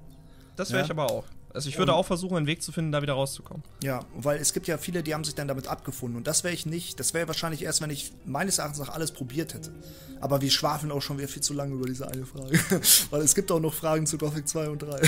Das 0.56 0.70
wäre 0.70 0.80
Ja. 0.82 0.86
ich 0.86 0.92
aber 0.92 1.10
auch. 1.12 1.24
Also 1.52 1.70
ich 1.70 1.78
würde 1.78 1.92
Und- 1.92 2.00
auch 2.00 2.06
versuchen, 2.06 2.36
einen 2.38 2.48
Weg 2.48 2.64
zu 2.64 2.72
finden, 2.72 2.92
da 2.92 3.02
wieder 3.04 3.14
rauszukommen. 3.14 3.64
Ja, 3.84 4.02
weil 4.16 4.40
es 4.40 4.54
gibt 4.54 4.68
ja 4.68 4.78
viele, 4.80 5.04
die 5.04 5.14
haben 5.14 5.24
sich 5.24 5.36
dann 5.36 5.48
damit 5.48 5.68
abgefunden. 5.68 6.18
Und 6.18 6.26
das 6.28 6.44
wäre 6.44 6.54
ich 6.54 6.66
nicht. 6.66 7.00
Das 7.00 7.14
wäre 7.14 7.28
wahrscheinlich 7.28 7.62
erst, 7.64 7.82
wenn 7.82 7.92
ich 7.92 8.12
meines 8.26 8.58
Erachtens 8.58 8.80
nach 8.80 8.90
alles 8.90 9.12
probiert 9.12 9.54
hätte. 9.54 9.72
Aber 10.20 10.42
wir 10.42 10.50
schwafeln 10.50 10.92
auch 10.92 11.02
schon 11.02 11.18
wieder 11.20 11.28
viel 11.28 11.44
zu 11.44 11.54
lange 11.54 11.74
über 11.76 11.86
diese 11.86 12.08
eine 12.08 12.26
Frage. 12.26 12.60
weil 13.12 13.22
es 13.22 13.36
gibt 13.36 13.52
auch 13.52 13.60
noch 13.60 13.74
Fragen 13.74 14.08
zu 14.08 14.18
Gothic 14.18 14.48
2 14.48 14.70
und 14.70 14.82
3. 14.82 15.02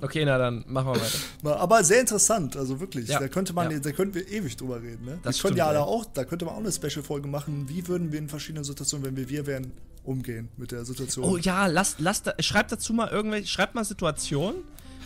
Okay, 0.00 0.24
na 0.24 0.38
dann 0.38 0.64
machen 0.66 0.88
wir 0.88 1.00
weiter. 1.00 1.60
Aber 1.60 1.84
sehr 1.84 2.00
interessant, 2.00 2.56
also 2.56 2.80
wirklich. 2.80 3.08
Ja, 3.08 3.18
Da 3.20 3.28
könnte 3.28 3.52
man, 3.52 3.70
ja. 3.70 3.78
da 3.78 3.92
könnten 3.92 4.14
wir 4.14 4.28
ewig 4.28 4.56
drüber 4.56 4.80
reden. 4.82 5.04
Ne? 5.04 5.18
Das 5.22 5.38
stimmt, 5.38 5.56
ja 5.56 5.66
ja. 5.68 5.72
da 5.74 5.80
auch, 5.82 6.04
da 6.06 6.24
könnte 6.24 6.44
man 6.44 6.54
auch 6.54 6.58
eine 6.60 6.72
Special-Folge 6.72 7.28
machen. 7.28 7.66
Wie 7.68 7.86
würden 7.88 8.12
wir 8.12 8.18
in 8.18 8.28
verschiedenen 8.28 8.64
Situationen, 8.64 9.06
wenn 9.06 9.16
wir 9.16 9.28
wir 9.28 9.46
wären, 9.46 9.72
umgehen 10.04 10.48
mit 10.56 10.72
der 10.72 10.84
Situation? 10.84 11.24
Oh 11.24 11.36
ja, 11.36 11.66
lasst, 11.66 12.00
lasst, 12.00 12.26
da- 12.26 12.34
schreibt 12.40 12.72
dazu 12.72 12.92
mal 12.92 13.08
irgendwelche, 13.08 13.46
schreibt 13.48 13.74
mal 13.74 13.84
Situationen, 13.84 14.56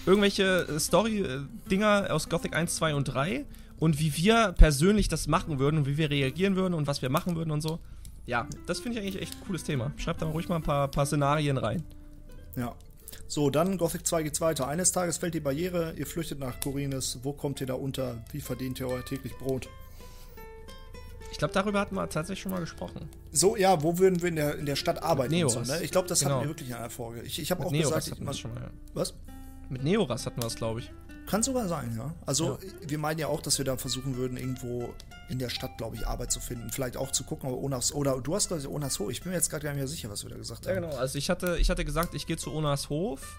irgendwelche 0.07 0.67
äh, 0.69 0.79
Story-Dinger 0.81 2.07
aus 2.11 2.29
Gothic 2.29 2.55
1, 2.55 2.77
2 2.77 2.95
und 2.95 3.05
3 3.05 3.45
und 3.79 3.99
wie 3.99 4.17
wir 4.17 4.53
persönlich 4.53 5.09
das 5.09 5.27
machen 5.27 5.59
würden 5.59 5.79
und 5.79 5.87
wie 5.87 5.97
wir 5.97 6.11
reagieren 6.11 6.57
würden 6.57 6.75
und 6.75 6.87
was 6.87 7.03
wir 7.03 7.11
machen 7.11 7.37
würden 7.37 7.51
und 7.51 7.61
so. 7.61 7.79
Ja, 8.25 8.49
das 8.67 8.81
finde 8.81 8.99
ich 8.99 9.05
eigentlich 9.05 9.23
echt 9.23 9.35
ein 9.35 9.47
cooles 9.47 9.63
Thema. 9.65 9.93
Schreibt 9.99 10.21
da 10.23 10.27
mal 10.27 10.33
ruhig 10.33 10.49
mal 10.49 10.57
ein 10.57 10.63
paar, 10.63 10.89
paar 10.89 11.07
Szenarien 11.07 11.59
rein. 11.59 11.85
Ja. 12.57 12.75
So, 13.29 13.51
dann 13.51 13.77
Gothic 13.77 14.07
2 14.07 14.23
geht's 14.23 14.41
weiter. 14.41 14.69
Eines 14.69 14.93
Tages 14.93 15.19
fällt 15.19 15.35
die 15.35 15.41
Barriere, 15.41 15.95
ihr 15.97 16.07
flüchtet 16.07 16.39
nach 16.39 16.61
Corines. 16.61 17.19
Wo 17.23 17.33
kommt 17.33 17.61
ihr 17.61 17.67
da 17.67 17.75
unter? 17.75 18.23
Wie 18.33 18.41
verdient 18.41 18.79
ihr 18.81 18.89
euer 18.89 19.05
täglich 19.05 19.37
Brot? 19.37 19.69
Ich 21.33 21.39
glaube, 21.39 21.53
darüber 21.53 21.81
hatten 21.81 21.97
wir 21.97 22.09
tatsächlich 22.09 22.41
schon 22.43 22.53
mal 22.53 22.61
gesprochen. 22.61 23.09
So, 23.33 23.57
ja, 23.57 23.83
wo 23.83 23.99
würden 23.99 24.23
wir 24.23 24.29
in 24.29 24.37
der, 24.37 24.57
in 24.57 24.65
der 24.65 24.77
Stadt 24.77 25.03
arbeiten? 25.03 25.35
Und 25.43 25.51
so, 25.51 25.61
ne? 25.61 25.83
Ich 25.83 25.91
glaube, 25.91 26.09
das 26.09 26.21
Genau. 26.21 26.37
hatten 26.37 26.45
wir 26.45 26.49
wirklich 26.51 26.69
in 26.71 26.77
einer 26.77 26.89
Folge. 26.89 27.23
Ich, 27.23 27.39
ich 27.41 27.51
habe 27.51 27.67
auch 27.67 27.71
Neoras 27.73 28.05
gesagt, 28.07 28.07
hatten 28.07 28.15
ich, 28.15 28.21
wir 28.21 28.25
man, 28.25 28.35
schon 28.35 28.55
mal. 28.55 28.71
was? 28.95 29.15
Mit 29.69 29.83
Neoras 29.83 30.25
hatten 30.25 30.41
wir 30.41 30.47
es, 30.47 30.55
glaube 30.55 30.81
ich. 30.81 30.91
Kann 31.27 31.43
sogar 31.43 31.67
sein, 31.69 31.95
ja. 31.97 32.15
Also, 32.25 32.59
wir 32.87 32.99
meinen 32.99 33.19
ja 33.19 33.27
auch, 33.27 33.41
dass 33.41 33.59
wir 33.59 33.65
da 33.65 33.77
versuchen 33.77 34.17
würden, 34.17 34.37
irgendwo 34.37 34.95
in 35.29 35.39
der 35.41 35.49
Stadt, 35.49 35.77
glaube 35.77 35.97
ich, 35.97 36.07
Arbeit 36.07 36.31
zu 36.31 36.39
finden. 36.41 36.71
Vielleicht 36.71 36.97
auch 36.97 37.11
zu 37.11 37.25
gucken, 37.25 37.49
aber 37.49 37.59
Onas, 37.59 37.93
oder 37.93 38.21
du 38.21 38.35
hast, 38.35 38.49
glaube 38.49 38.63
ich, 38.63 38.69
Onas 38.69 38.99
Ho. 39.01 39.11
Ich 39.11 39.23
bin 39.23 39.31
mir 39.31 39.37
jetzt 39.37 39.51
gerade 39.51 39.65
gar 39.65 39.71
nicht 39.73 39.79
mehr 39.81 39.89
sicher, 39.89 40.09
was 40.09 40.23
wir 40.23 40.31
da 40.31 40.37
gesagt 40.37 40.67
Ja, 40.67 40.75
haben. 40.75 40.83
genau. 40.83 40.97
Also 40.97 41.19
ich 41.19 41.29
hatte, 41.29 41.59
ich 41.59 41.69
hatte 41.69 41.85
gesagt, 41.85 42.15
ich 42.15 42.27
gehe 42.27 42.37
zu 42.37 42.53
Onas 42.55 42.89
Hof 42.91 43.39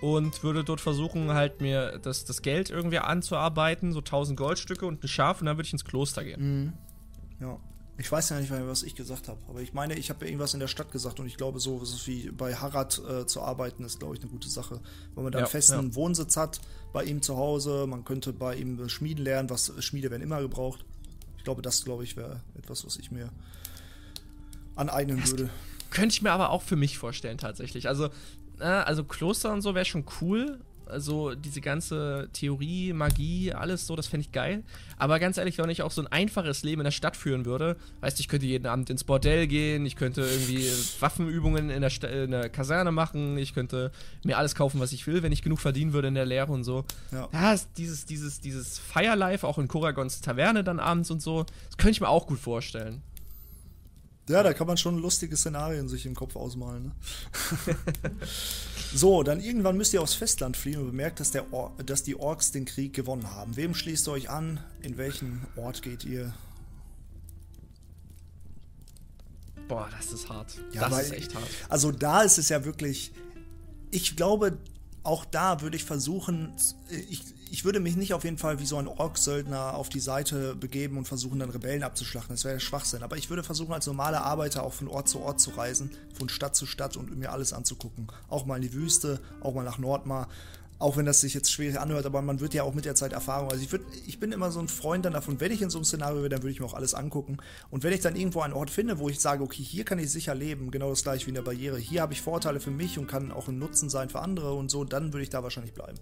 und 0.00 0.42
würde 0.44 0.62
dort 0.62 0.80
versuchen, 0.80 1.32
halt 1.34 1.60
mir 1.60 1.98
das, 1.98 2.24
das 2.24 2.40
Geld 2.42 2.70
irgendwie 2.70 2.98
anzuarbeiten, 2.98 3.92
so 3.92 3.98
1000 3.98 4.38
Goldstücke 4.38 4.86
und 4.86 5.02
ein 5.02 5.08
Schaf 5.08 5.40
und 5.40 5.46
dann 5.46 5.56
würde 5.56 5.66
ich 5.66 5.72
ins 5.72 5.84
Kloster 5.84 6.22
gehen. 6.22 6.72
Ja. 7.40 7.58
Ich 7.96 8.10
weiß 8.10 8.30
ja 8.30 8.40
nicht 8.40 8.50
mehr, 8.50 8.66
was 8.66 8.82
ich 8.82 8.96
gesagt 8.96 9.28
habe, 9.28 9.38
aber 9.48 9.60
ich 9.60 9.72
meine, 9.72 9.94
ich 9.94 10.10
habe 10.10 10.24
ja 10.24 10.30
irgendwas 10.30 10.52
in 10.52 10.60
der 10.60 10.66
Stadt 10.66 10.90
gesagt 10.90 11.20
und 11.20 11.26
ich 11.26 11.36
glaube, 11.36 11.60
so 11.60 11.80
wie 12.06 12.30
bei 12.30 12.54
Harald 12.56 13.00
äh, 13.08 13.24
zu 13.26 13.40
arbeiten 13.40 13.84
ist, 13.84 14.00
glaube 14.00 14.16
ich, 14.16 14.22
eine 14.22 14.30
gute 14.30 14.48
Sache. 14.48 14.80
Weil 15.14 15.22
man 15.22 15.32
da 15.32 15.38
Ja, 15.38 15.44
einen 15.44 15.50
festen 15.50 15.90
ja. 15.90 15.94
Wohnsitz 15.94 16.36
hat 16.36 16.60
bei 16.92 17.04
ihm 17.04 17.22
zu 17.22 17.36
Hause, 17.36 17.86
man 17.86 18.04
könnte 18.04 18.32
bei 18.32 18.56
ihm 18.56 18.88
Schmieden 18.88 19.24
lernen, 19.24 19.48
was 19.48 19.72
Schmiede 19.78 20.10
werden 20.10 20.22
immer 20.22 20.40
gebraucht. 20.40 20.84
Ich 21.38 21.44
glaube, 21.44 21.62
das, 21.62 21.84
glaube 21.84 22.02
ich, 22.02 22.16
wäre 22.16 22.40
etwas, 22.58 22.84
was 22.84 22.96
ich 22.96 23.12
mir 23.12 23.28
aneignen 24.74 25.24
würde. 25.28 25.50
Könnte 25.90 26.14
ich 26.14 26.22
mir 26.22 26.32
aber 26.32 26.50
auch 26.50 26.62
für 26.62 26.76
mich 26.76 26.98
vorstellen, 26.98 27.38
tatsächlich. 27.38 27.86
Also, 27.86 28.06
äh, 28.58 28.64
also 28.64 29.04
Kloster 29.04 29.52
und 29.52 29.62
so 29.62 29.76
wäre 29.76 29.84
schon 29.84 30.04
cool. 30.20 30.58
Also 30.86 31.34
diese 31.34 31.60
ganze 31.60 32.28
Theorie, 32.32 32.92
Magie, 32.92 33.52
alles 33.52 33.86
so, 33.86 33.96
das 33.96 34.06
fände 34.06 34.26
ich 34.26 34.32
geil. 34.32 34.62
Aber 34.98 35.18
ganz 35.18 35.38
ehrlich, 35.38 35.58
wenn 35.58 35.70
ich 35.70 35.82
auch 35.82 35.90
so 35.90 36.02
ein 36.02 36.06
einfaches 36.08 36.62
Leben 36.62 36.80
in 36.80 36.84
der 36.84 36.90
Stadt 36.92 37.16
führen 37.16 37.44
würde, 37.46 37.76
weißt 38.00 38.18
du, 38.18 38.20
ich 38.20 38.28
könnte 38.28 38.46
jeden 38.46 38.66
Abend 38.66 38.90
ins 38.90 39.04
Bordell 39.04 39.46
gehen, 39.46 39.86
ich 39.86 39.96
könnte 39.96 40.20
irgendwie 40.22 40.68
Waffenübungen 41.00 41.70
in 41.70 41.80
der, 41.80 41.90
Sta 41.90 42.06
in 42.08 42.30
der 42.30 42.48
Kaserne 42.48 42.92
machen, 42.92 43.36
ich 43.38 43.54
könnte 43.54 43.90
mir 44.24 44.38
alles 44.38 44.54
kaufen, 44.54 44.78
was 44.80 44.92
ich 44.92 45.06
will, 45.06 45.22
wenn 45.22 45.32
ich 45.32 45.42
genug 45.42 45.60
verdienen 45.60 45.92
würde 45.92 46.08
in 46.08 46.14
der 46.14 46.26
Lehre 46.26 46.52
und 46.52 46.64
so. 46.64 46.84
Ja. 47.12 47.28
Ja, 47.32 47.54
es- 47.54 47.68
dieses, 47.76 48.04
dieses, 48.06 48.40
dieses 48.40 48.78
Firelife 48.78 49.46
auch 49.46 49.58
in 49.58 49.68
Koragons 49.68 50.20
Taverne 50.20 50.62
dann 50.64 50.80
abends 50.80 51.10
und 51.10 51.20
so, 51.22 51.44
das 51.68 51.76
könnte 51.78 51.92
ich 51.92 52.00
mir 52.00 52.08
auch 52.08 52.26
gut 52.26 52.38
vorstellen. 52.38 53.02
Ja, 54.26 54.42
da 54.42 54.54
kann 54.54 54.66
man 54.66 54.78
schon 54.78 54.98
lustige 55.02 55.36
Szenarien 55.36 55.86
sich 55.86 56.06
im 56.06 56.14
Kopf 56.14 56.34
ausmalen. 56.34 56.84
Ne? 56.84 56.92
so, 58.94 59.22
dann 59.22 59.40
irgendwann 59.40 59.76
müsst 59.76 59.92
ihr 59.92 60.00
aufs 60.02 60.14
Festland 60.14 60.56
fliehen 60.56 60.78
und 60.80 60.86
bemerkt, 60.86 61.18
dass, 61.20 61.30
der 61.32 61.52
Or 61.52 61.72
dass 61.84 62.02
die 62.04 62.16
Orks 62.16 62.52
den 62.52 62.64
Krieg 62.64 62.94
gewonnen 62.94 63.30
haben. 63.30 63.56
Wem 63.56 63.74
schließt 63.74 64.08
ihr 64.08 64.12
euch 64.12 64.30
an? 64.30 64.60
In 64.82 64.96
welchen 64.96 65.46
Ort 65.56 65.82
geht 65.82 66.04
ihr? 66.04 66.32
Boah, 69.68 69.88
das 69.96 70.12
ist 70.12 70.28
hart. 70.28 70.54
Ja, 70.72 70.82
das 70.82 70.92
weil- 70.92 71.04
ist 71.06 71.12
echt 71.12 71.34
hart. 71.34 71.48
Also 71.68 71.90
da 71.90 72.22
ist 72.22 72.38
es 72.38 72.48
ja 72.48 72.64
wirklich. 72.64 73.12
Ich 73.90 74.16
glaube, 74.16 74.58
auch 75.04 75.24
da 75.26 75.60
würde 75.60 75.76
ich 75.76 75.84
versuchen, 75.84 76.52
ich, 76.88 77.22
ich 77.50 77.64
würde 77.64 77.78
mich 77.78 77.94
nicht 77.94 78.14
auf 78.14 78.24
jeden 78.24 78.38
Fall 78.38 78.58
wie 78.58 78.66
so 78.66 78.78
ein 78.78 78.88
Ork-Söldner 78.88 79.74
auf 79.74 79.90
die 79.90 80.00
Seite 80.00 80.56
begeben 80.56 80.96
und 80.96 81.06
versuchen, 81.06 81.38
dann 81.38 81.50
Rebellen 81.50 81.82
abzuschlachten. 81.82 82.34
Das 82.34 82.44
wäre 82.44 82.54
ja 82.54 82.60
Schwachsinn. 82.60 83.02
Aber 83.02 83.16
ich 83.18 83.28
würde 83.28 83.44
versuchen, 83.44 83.74
als 83.74 83.86
normaler 83.86 84.24
Arbeiter 84.24 84.62
auch 84.62 84.72
von 84.72 84.88
Ort 84.88 85.08
zu 85.08 85.20
Ort 85.20 85.40
zu 85.40 85.50
reisen, 85.50 85.90
von 86.14 86.28
Stadt 86.30 86.56
zu 86.56 86.64
Stadt 86.64 86.96
und 86.96 87.16
mir 87.16 87.32
alles 87.32 87.52
anzugucken. 87.52 88.08
Auch 88.28 88.46
mal 88.46 88.56
in 88.56 88.62
die 88.62 88.72
Wüste, 88.72 89.20
auch 89.40 89.54
mal 89.54 89.62
nach 89.62 89.78
Nordmar. 89.78 90.28
Auch 90.84 90.98
wenn 90.98 91.06
das 91.06 91.22
sich 91.22 91.32
jetzt 91.32 91.50
schwierig 91.50 91.80
anhört, 91.80 92.04
aber 92.04 92.20
man 92.20 92.40
wird 92.40 92.52
ja 92.52 92.62
auch 92.62 92.74
mit 92.74 92.84
der 92.84 92.94
Zeit 92.94 93.14
Erfahrung. 93.14 93.50
Also 93.50 93.64
ich, 93.64 93.72
würd, 93.72 93.80
ich 94.06 94.20
bin 94.20 94.32
immer 94.32 94.50
so 94.50 94.60
ein 94.60 94.68
Freund 94.68 95.06
dann 95.06 95.14
davon, 95.14 95.40
wenn 95.40 95.50
ich 95.50 95.62
in 95.62 95.70
so 95.70 95.78
einem 95.78 95.86
Szenario 95.86 96.18
wäre, 96.18 96.28
dann 96.28 96.42
würde 96.42 96.50
ich 96.50 96.60
mir 96.60 96.66
auch 96.66 96.74
alles 96.74 96.92
angucken. 96.92 97.38
Und 97.70 97.84
wenn 97.84 97.94
ich 97.94 98.00
dann 98.00 98.16
irgendwo 98.16 98.42
einen 98.42 98.52
Ort 98.52 98.68
finde, 98.68 98.98
wo 98.98 99.08
ich 99.08 99.18
sage, 99.18 99.42
okay, 99.42 99.62
hier 99.62 99.86
kann 99.86 99.98
ich 99.98 100.12
sicher 100.12 100.34
leben, 100.34 100.70
genau 100.70 100.90
das 100.90 101.02
gleiche 101.02 101.24
wie 101.24 101.30
in 101.30 101.36
der 101.36 101.42
Barriere, 101.42 101.78
hier 101.78 102.02
habe 102.02 102.12
ich 102.12 102.20
Vorteile 102.20 102.60
für 102.60 102.70
mich 102.70 102.98
und 102.98 103.06
kann 103.06 103.32
auch 103.32 103.48
ein 103.48 103.58
Nutzen 103.58 103.88
sein 103.88 104.10
für 104.10 104.20
andere 104.20 104.52
und 104.52 104.70
so, 104.70 104.84
dann 104.84 105.14
würde 105.14 105.22
ich 105.22 105.30
da 105.30 105.42
wahrscheinlich 105.42 105.72
bleiben. 105.72 105.96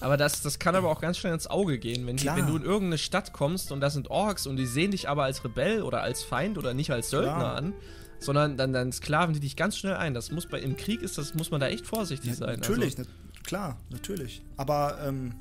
Aber 0.00 0.18
das, 0.18 0.42
das 0.42 0.58
kann 0.58 0.76
aber 0.76 0.90
auch 0.90 1.00
ganz 1.00 1.16
schnell 1.16 1.32
ins 1.32 1.46
Auge 1.46 1.78
gehen, 1.78 2.06
wenn, 2.06 2.18
die, 2.18 2.26
wenn 2.26 2.46
du 2.46 2.56
in 2.56 2.64
irgendeine 2.64 2.98
Stadt 2.98 3.32
kommst 3.32 3.72
und 3.72 3.80
da 3.80 3.88
sind 3.88 4.10
Orks 4.10 4.46
und 4.46 4.58
die 4.58 4.66
sehen 4.66 4.90
dich 4.90 5.08
aber 5.08 5.22
als 5.22 5.44
Rebell 5.44 5.80
oder 5.80 6.02
als 6.02 6.22
Feind 6.22 6.58
oder 6.58 6.74
nicht 6.74 6.90
als 6.90 7.08
Söldner 7.08 7.36
Klar. 7.36 7.56
an, 7.56 7.72
sondern 8.20 8.56
dann, 8.56 8.72
dann 8.72 8.92
sklaven 8.92 9.34
die 9.34 9.40
dich 9.40 9.56
ganz 9.56 9.76
schnell 9.76 9.94
ein. 9.94 10.14
Das 10.14 10.30
muss 10.30 10.46
bei 10.46 10.60
im 10.60 10.76
Krieg 10.76 11.02
ist 11.02 11.18
das 11.18 11.34
muss 11.34 11.50
man 11.50 11.60
da 11.60 11.68
echt 11.68 11.86
vorsichtig 11.86 12.34
sein. 12.34 12.58
Natürlich, 12.60 12.98
Also, 12.98 13.10
klar, 13.48 13.78
natürlich. 13.88 14.42
Aber 14.58 14.98
ähm, 15.02 15.34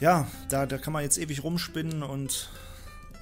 ja, 0.00 0.26
da, 0.48 0.64
da 0.64 0.78
kann 0.78 0.94
man 0.94 1.02
jetzt 1.02 1.18
ewig 1.18 1.44
rumspinnen 1.44 2.02
und 2.02 2.48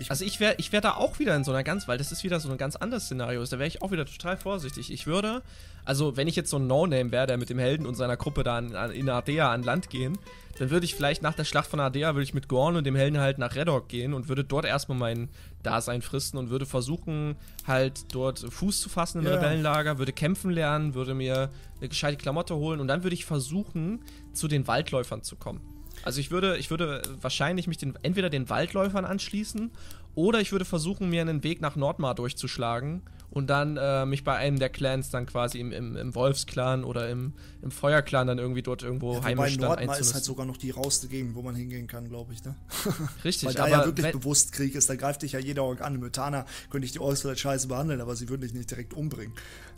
Ich- 0.00 0.10
also 0.10 0.24
ich 0.24 0.38
wäre 0.40 0.54
ich 0.58 0.70
wär 0.72 0.80
da 0.80 0.94
auch 0.94 1.18
wieder 1.18 1.34
in 1.34 1.44
so 1.44 1.50
einer 1.52 1.64
ganz, 1.64 1.88
weil 1.88 1.98
das 1.98 2.12
ist 2.12 2.22
wieder 2.24 2.38
so 2.40 2.50
ein 2.50 2.56
ganz 2.58 2.76
anderes 2.76 3.04
Szenario. 3.06 3.44
Da 3.44 3.58
wäre 3.58 3.66
ich 3.66 3.82
auch 3.82 3.90
wieder 3.90 4.06
total 4.06 4.36
vorsichtig. 4.36 4.92
Ich 4.92 5.06
würde, 5.06 5.42
also 5.84 6.16
wenn 6.16 6.28
ich 6.28 6.36
jetzt 6.36 6.50
so 6.50 6.56
ein 6.58 6.66
No-Name 6.66 7.10
wäre, 7.10 7.26
der 7.26 7.36
mit 7.36 7.50
dem 7.50 7.58
Helden 7.58 7.84
und 7.86 7.94
seiner 7.96 8.16
Gruppe 8.16 8.44
da 8.44 8.56
an, 8.58 8.74
an, 8.74 8.90
in 8.92 9.08
Ardea 9.08 9.50
an 9.52 9.62
Land 9.62 9.90
gehen, 9.90 10.16
dann 10.58 10.70
würde 10.70 10.84
ich 10.86 10.94
vielleicht 10.94 11.22
nach 11.22 11.34
der 11.34 11.44
Schlacht 11.44 11.68
von 11.70 11.78
Ardea, 11.80 12.14
würde 12.14 12.22
ich 12.24 12.34
mit 12.34 12.48
Gorn 12.48 12.76
und 12.76 12.84
dem 12.84 12.96
Helden 12.96 13.18
halt 13.18 13.38
nach 13.38 13.54
Redok 13.54 13.88
gehen 13.88 14.12
und 14.14 14.28
würde 14.28 14.44
dort 14.44 14.64
erstmal 14.64 14.98
mein 14.98 15.28
Dasein 15.62 16.02
fristen 16.02 16.36
und 16.38 16.50
würde 16.50 16.66
versuchen, 16.66 17.36
halt 17.66 18.12
dort 18.14 18.40
Fuß 18.40 18.80
zu 18.80 18.88
fassen 18.88 19.20
im 19.20 19.26
Ja. 19.26 19.34
Rebellenlager, 19.34 19.98
würde 19.98 20.12
kämpfen 20.12 20.50
lernen, 20.50 20.94
würde 20.94 21.14
mir 21.14 21.50
eine 21.80 21.88
gescheite 21.88 22.16
Klamotte 22.16 22.54
holen 22.56 22.80
und 22.80 22.88
dann 22.88 23.02
würde 23.04 23.14
ich 23.14 23.24
versuchen, 23.24 24.00
zu 24.32 24.48
den 24.48 24.66
Waldläufern 24.66 25.22
zu 25.22 25.36
kommen. 25.36 25.60
Also 26.02 26.20
ich 26.20 26.30
würde, 26.30 26.56
ich 26.56 26.70
würde 26.70 27.02
wahrscheinlich 27.20 27.66
mich 27.66 27.78
den, 27.78 27.94
entweder 28.02 28.30
den 28.30 28.48
Waldläufern 28.48 29.04
anschließen 29.04 29.70
oder 30.14 30.40
ich 30.40 30.52
würde 30.52 30.64
versuchen, 30.64 31.10
mir 31.10 31.20
einen 31.20 31.42
Weg 31.44 31.60
nach 31.60 31.76
Nordmar 31.76 32.14
durchzuschlagen 32.14 33.02
und 33.30 33.48
dann 33.48 33.76
äh, 33.76 34.06
mich 34.06 34.24
bei 34.24 34.34
einem 34.36 34.58
der 34.58 34.68
Clans 34.70 35.10
dann 35.10 35.26
quasi 35.26 35.60
im, 35.60 35.70
im, 35.72 35.96
im 35.96 36.14
Wolfsclan 36.14 36.82
oder 36.82 37.08
im, 37.10 37.34
im 37.62 37.70
Feuerclan 37.70 38.26
dann 38.26 38.38
irgendwie 38.38 38.62
dort 38.62 38.82
irgendwo 38.82 39.16
Wobei 39.16 39.28
heimisch 39.28 39.58
dann 39.58 39.68
Nordmar 39.68 39.72
ist 39.74 39.80
einzunisten. 39.90 40.14
halt 40.14 40.24
sogar 40.24 40.46
noch 40.46 40.56
die 40.56 40.70
rauste 40.70 41.08
Gegend, 41.08 41.34
wo 41.34 41.42
man 41.42 41.54
hingehen 41.54 41.86
kann, 41.86 42.08
glaube 42.08 42.32
ich, 42.32 42.42
ne? 42.44 42.54
Richtig, 43.24 43.46
Weil 43.48 43.54
da 43.54 43.62
aber 43.64 43.70
ja 43.72 43.84
wirklich 43.84 44.10
bewusst 44.12 44.52
Krieg 44.52 44.74
ist, 44.74 44.88
da 44.88 44.96
greift 44.96 45.22
dich 45.22 45.32
ja 45.32 45.38
jeder 45.40 45.64
Ork 45.64 45.82
an. 45.82 45.94
Im 45.94 46.00
Mutana 46.00 46.46
könnte 46.70 46.86
ich 46.86 46.92
die 46.92 46.98
vielleicht 46.98 47.40
scheiße 47.40 47.68
behandeln, 47.68 48.00
aber 48.00 48.16
sie 48.16 48.28
würden 48.28 48.40
dich 48.42 48.54
nicht 48.54 48.70
direkt 48.70 48.94
umbringen. 48.94 49.34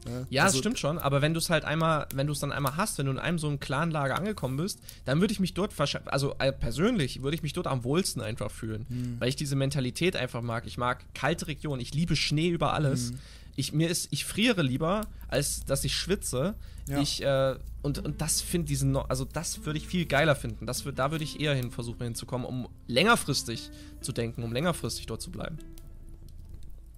ne? 0.07 0.27
Ja, 0.31 0.45
Also, 0.45 0.55
das 0.55 0.61
stimmt 0.61 0.79
schon, 0.79 0.99
aber 0.99 1.21
wenn 1.23 1.35
du 1.35 1.39
es 1.39 1.51
halt 1.51 1.65
einmal, 1.65 2.07
wenn 2.15 2.27
du 2.29 2.33
es 2.33 2.39
dann 2.39 2.53
einmal 2.53 2.77
hast, 2.77 2.99
wenn 2.99 3.07
du 3.07 3.13
in 3.13 3.19
einem 3.19 3.39
so 3.39 3.49
einem 3.49 3.59
Clanlager 3.61 4.15
angekommen 4.17 4.57
bist, 4.59 4.79
dann 5.07 5.21
würde 5.21 5.33
ich 5.33 5.41
mich 5.41 5.55
dort 5.55 5.77
wahrscheinlich, 5.79 6.13
also 6.13 6.35
äh, 6.39 6.53
persönlich 6.53 7.23
würde 7.23 7.35
ich 7.35 7.43
mich 7.43 7.53
dort 7.53 7.67
am 7.67 7.83
wohlsten 7.85 8.23
einfach 8.23 8.51
fühlen, 8.51 8.87
Hm. 8.89 9.17
weil 9.19 9.29
ich 9.29 9.37
diese 9.37 9.57
Mentalität 9.57 10.15
einfach 10.17 10.41
mag. 10.43 10.67
Ich 10.67 10.79
mag 10.79 11.05
kalte 11.15 11.49
Regionen, 11.49 11.81
ich 11.83 11.95
liebe 11.95 12.15
Schnee 12.15 12.49
über 12.49 12.73
alles. 12.75 13.11
Hm. 13.11 13.19
Ich, 13.57 13.73
mir 13.73 13.89
ist, 13.91 14.09
ich 14.11 14.25
friere 14.25 14.63
lieber, 14.63 15.03
als 15.29 15.65
dass 15.65 15.85
ich 15.85 15.95
schwitze. 15.95 16.55
Ja. 16.89 17.01
Ich, 17.01 17.23
äh, 17.23 17.57
und, 17.83 17.99
und 17.99 18.21
das 18.21 18.41
finde 18.41 18.69
diesen, 18.69 18.97
also 18.97 19.25
das 19.25 19.65
würde 19.65 19.79
ich 19.79 19.87
viel 19.87 20.07
geiler 20.07 20.35
finden. 20.37 20.67
Das, 20.67 20.85
wür- 20.85 20.93
da 20.93 21.11
würde 21.11 21.25
ich 21.25 21.41
eher 21.41 21.55
hin 21.55 21.71
versuchen 21.71 22.03
hinzukommen, 22.03 22.47
um 22.47 22.69
längerfristig 22.87 23.71
zu 24.01 24.13
denken, 24.13 24.43
um 24.43 24.53
längerfristig 24.53 25.07
dort 25.07 25.23
zu 25.23 25.31
bleiben. 25.31 25.59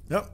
Ja. 0.09 0.28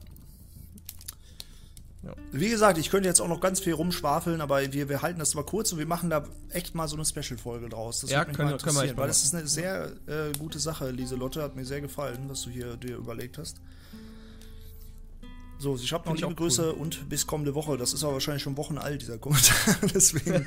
Ja. 2.05 2.15
Wie 2.31 2.49
gesagt, 2.49 2.79
ich 2.79 2.91
könnte 2.91 3.09
jetzt 3.09 3.21
auch 3.21 3.27
noch 3.29 3.41
ganz 3.41 3.59
viel 3.59 3.73
rumschwafeln, 3.73 4.41
aber 4.41 4.73
wir, 4.73 4.89
wir 4.89 5.03
halten 5.03 5.19
das 5.19 5.35
mal 5.35 5.43
kurz 5.45 5.73
und 5.73 5.79
wir 5.79 5.87
machen 5.87 6.11
da 6.11 6.25
echt 6.51 6.75
mal 6.75 6.87
so 6.87 6.95
eine 6.95 7.05
Special-Folge 7.05 7.69
draus. 7.69 8.01
Das 8.01 8.11
Ja, 8.11 8.19
würde 8.21 8.29
mich 8.29 8.37
können 8.37 8.51
mal 8.51 8.55
wir- 8.55 8.59
können 8.63 8.77
wir 8.77 8.83
interessieren, 8.83 8.97
weil 8.99 9.09
das 9.09 9.25
ist 9.25 9.35
eine 9.35 9.49
sehr 9.49 9.93
äh, 10.07 10.33
gute 10.39 10.61
Sache, 10.61 10.91
Lieselotte. 10.91 11.43
Hat 11.43 11.57
mir 11.57 11.65
sehr 11.65 11.81
gefallen, 11.81 12.29
was 12.29 12.43
du 12.43 12.51
hier 12.51 12.77
dir 12.77 12.97
überlegt 12.97 13.37
hast. 13.39 13.57
So, 15.59 15.77
ich 15.77 15.93
habe 15.93 16.09
noch 16.09 16.15
liebe 16.15 16.27
auch 16.27 16.31
cool. 16.31 16.37
Grüße 16.37 16.73
und 16.73 17.09
bis 17.09 17.27
kommende 17.27 17.55
Woche. 17.55 17.77
Das 17.77 17.93
ist 17.93 18.05
aber 18.05 18.15
wahrscheinlich 18.15 18.43
schon 18.43 18.57
Wochen 18.57 18.79
alt, 18.79 19.03
dieser 19.03 19.19
Kommentar. 19.19 19.77
Deswegen. 19.95 20.35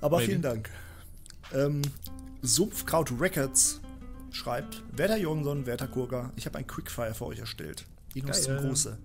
aber 0.00 0.16
Maybe. 0.18 0.30
vielen 0.30 0.42
Dank. 0.42 0.70
Ähm, 1.52 1.82
Sumpfkraut 2.42 3.12
Records 3.20 3.80
schreibt: 4.30 4.82
Werter 4.92 5.18
Jürgenson, 5.18 5.66
Werter 5.66 5.88
Kurga, 5.88 6.32
ich 6.36 6.46
habe 6.46 6.58
ein 6.58 6.66
Quickfire 6.66 7.14
für 7.14 7.26
euch 7.26 7.38
erstellt. 7.38 7.84
Inos 8.14 8.42
zum. 8.42 8.56
Gruße. 8.56 8.98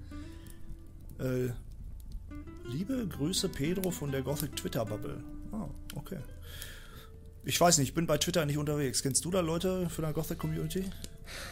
Äh, 1.19 1.49
liebe 2.69 3.05
Grüße, 3.07 3.49
Pedro 3.49 3.91
von 3.91 4.11
der 4.11 4.21
Gothic 4.21 4.55
Twitter 4.55 4.85
Bubble. 4.85 5.21
Ah, 5.51 5.67
okay. 5.95 6.19
Ich 7.45 7.59
weiß 7.59 7.77
nicht, 7.77 7.89
ich 7.89 7.93
bin 7.93 8.07
bei 8.07 8.17
Twitter 8.17 8.45
nicht 8.45 8.57
unterwegs. 8.57 9.03
Kennst 9.03 9.25
du 9.25 9.31
da 9.31 9.41
Leute 9.41 9.89
für 9.89 10.01
der 10.01 10.13
Gothic 10.13 10.39
Community? 10.39 10.85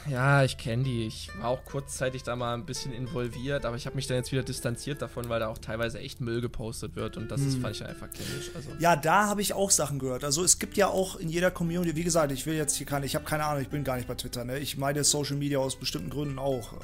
Ja, 0.10 0.44
ich 0.44 0.58
kenne 0.58 0.84
die. 0.84 1.06
Ich 1.06 1.30
war 1.40 1.50
auch 1.50 1.64
kurzzeitig 1.66 2.24
da 2.24 2.36
mal 2.36 2.54
ein 2.54 2.66
bisschen 2.66 2.94
involviert, 2.94 3.66
aber 3.66 3.76
ich 3.76 3.86
habe 3.86 3.96
mich 3.96 4.08
dann 4.08 4.18
jetzt 4.18 4.32
wieder 4.32 4.44
distanziert 4.44 5.02
davon, 5.02 5.30
weil 5.30 5.40
da 5.40 5.48
auch 5.48 5.58
teilweise 5.58 6.00
echt 6.00 6.22
Müll 6.22 6.42
gepostet 6.42 6.96
wird 6.96 7.18
und 7.18 7.30
das 7.32 7.42
ist, 7.42 7.60
fand 7.60 7.76
ich 7.76 7.86
einfach 7.86 8.10
kindisch. 8.12 8.52
Also, 8.56 8.70
Ja, 8.80 8.96
da 8.96 9.28
habe 9.28 9.42
ich 9.42 9.54
auch 9.54 9.72
Sachen 9.72 10.00
gehört. 10.00 10.24
Also 10.24 10.44
es 10.44 10.60
gibt 10.60 10.78
ja 10.78 10.88
auch 10.88 11.16
in 11.16 11.30
jeder 11.30 11.52
Community, 11.52 11.96
wie 11.96 12.04
gesagt, 12.04 12.32
ich 12.32 12.46
will 12.46 12.56
jetzt 12.56 12.76
hier 12.76 12.86
keine, 12.86 13.06
ich 13.06 13.16
habe 13.16 13.26
keine 13.26 13.46
Ahnung, 13.46 13.62
ich 13.62 13.70
bin 13.70 13.84
gar 13.84 13.96
nicht 13.96 14.08
bei 14.08 14.16
Twitter, 14.16 14.44
ne? 14.46 14.60
Ich 14.60 14.78
meine 14.78 15.04
Social 15.04 15.36
Media 15.38 15.60
aus 15.60 15.76
bestimmten 15.80 16.10
Gründen 16.10 16.40
auch. 16.40 16.74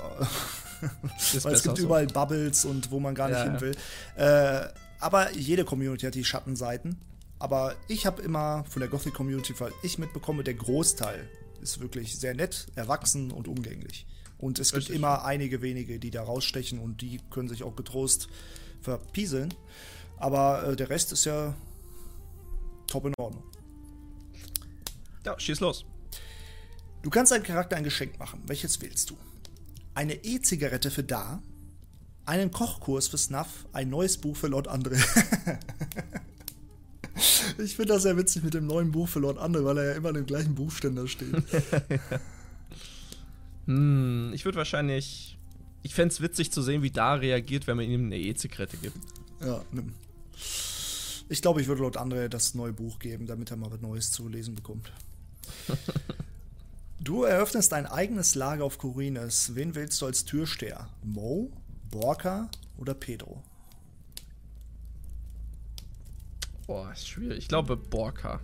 Weil 1.43 1.53
es 1.53 1.63
gibt 1.63 1.77
so. 1.77 1.83
überall 1.83 2.07
Bubbles 2.07 2.65
und 2.65 2.91
wo 2.91 2.99
man 2.99 3.15
gar 3.15 3.27
nicht 3.29 3.37
Ja, 3.37 3.43
hin 3.43 3.53
ja. 3.55 3.61
will. 3.61 3.75
Äh, 4.15 4.67
aber 4.99 5.31
jede 5.33 5.65
Community 5.65 6.05
hat 6.05 6.15
die 6.15 6.23
Schattenseiten. 6.23 6.99
Aber 7.39 7.75
ich 7.87 8.05
habe 8.07 8.21
immer 8.21 8.63
von 8.69 8.79
der 8.79 8.89
Gothic 8.89 9.13
Community, 9.13 9.53
weil 9.59 9.71
ich 9.83 9.99
mitbekomme, 9.99 10.43
der 10.43 10.55
Großteil 10.55 11.27
ist 11.61 11.79
wirklich 11.79 12.17
sehr 12.17 12.33
nett, 12.33 12.67
erwachsen 12.75 13.31
und 13.31 13.47
umgänglich. 13.47 14.05
Und 14.37 14.59
es 14.59 14.71
gibt 14.71 14.83
Richtig. 14.83 14.95
immer 14.95 15.25
einige 15.25 15.61
wenige, 15.61 15.99
die 15.99 16.11
da 16.11 16.23
rausstechen 16.23 16.79
und 16.79 17.01
die 17.01 17.19
können 17.29 17.49
sich 17.49 17.63
auch 17.63 17.75
getrost 17.75 18.27
verpieseln. 18.81 19.53
Aber 20.17 20.67
äh, 20.67 20.75
der 20.75 20.89
Rest 20.89 21.11
ist 21.11 21.25
ja 21.25 21.55
top 22.87 23.05
in 23.05 23.13
Ordnung. 23.17 23.43
Ja, 25.25 25.39
schieß 25.39 25.59
los. 25.59 25.85
Du 27.01 27.09
kannst 27.09 27.31
deinem 27.31 27.43
Charakter 27.43 27.75
ein 27.75 27.83
Geschenk 27.83 28.17
machen. 28.19 28.41
Welches 28.47 28.81
wählst 28.81 29.09
du? 29.09 29.17
Eine 29.93 30.23
E-Zigarette 30.23 30.91
für 30.91 31.03
da, 31.03 31.41
einen 32.25 32.51
Kochkurs 32.51 33.07
für 33.07 33.17
Snuff, 33.17 33.67
ein 33.73 33.89
neues 33.89 34.17
Buch 34.17 34.35
für 34.35 34.47
Lord 34.47 34.69
André. 34.69 34.97
ich 37.57 37.75
finde 37.75 37.93
das 37.93 38.03
sehr 38.03 38.17
witzig 38.17 38.43
mit 38.43 38.53
dem 38.53 38.67
neuen 38.67 38.91
Buch 38.91 39.07
für 39.07 39.19
Lord 39.19 39.37
André, 39.37 39.63
weil 39.63 39.77
er 39.77 39.85
ja 39.85 39.91
immer 39.93 40.09
in 40.09 40.15
dem 40.15 40.25
gleichen 40.25 40.55
Buchständer 40.55 41.07
steht. 41.07 41.33
Hm, 43.65 44.31
ich 44.33 44.45
würde 44.45 44.57
wahrscheinlich. 44.57 45.37
Ich 45.83 45.93
fände 45.93 46.13
es 46.13 46.21
witzig 46.21 46.51
zu 46.53 46.61
sehen, 46.61 46.83
wie 46.83 46.89
da 46.89 47.15
reagiert, 47.15 47.67
wenn 47.67 47.75
man 47.75 47.85
ihm 47.85 48.05
eine 48.05 48.17
E-Zigarette 48.17 48.77
gibt. 48.77 48.95
ja, 49.41 49.61
nimm. 49.73 49.93
Ich 51.29 51.41
glaube, 51.41 51.59
ich 51.59 51.67
würde 51.67 51.81
Lord 51.81 51.97
André 51.97 52.29
das 52.29 52.55
neue 52.55 52.71
Buch 52.71 52.97
geben, 52.99 53.27
damit 53.27 53.51
er 53.51 53.57
mal 53.57 53.69
was 53.69 53.81
Neues 53.81 54.11
zu 54.11 54.27
lesen 54.29 54.55
bekommt. 54.55 54.91
Du 56.99 57.23
eröffnest 57.23 57.71
dein 57.71 57.85
eigenes 57.85 58.35
Lager 58.35 58.65
auf 58.65 58.79
Corines. 58.79 59.55
Wen 59.55 59.75
wählst 59.75 60.01
du 60.01 60.07
als 60.07 60.25
Türsteher? 60.25 60.89
Mo, 61.03 61.51
Borka 61.91 62.49
oder 62.77 62.95
Pedro? 62.95 63.43
Boah, 66.67 66.91
ist 66.91 67.07
schwierig. 67.07 67.37
Ich 67.39 67.47
glaube 67.47 67.77
Borka. 67.77 68.41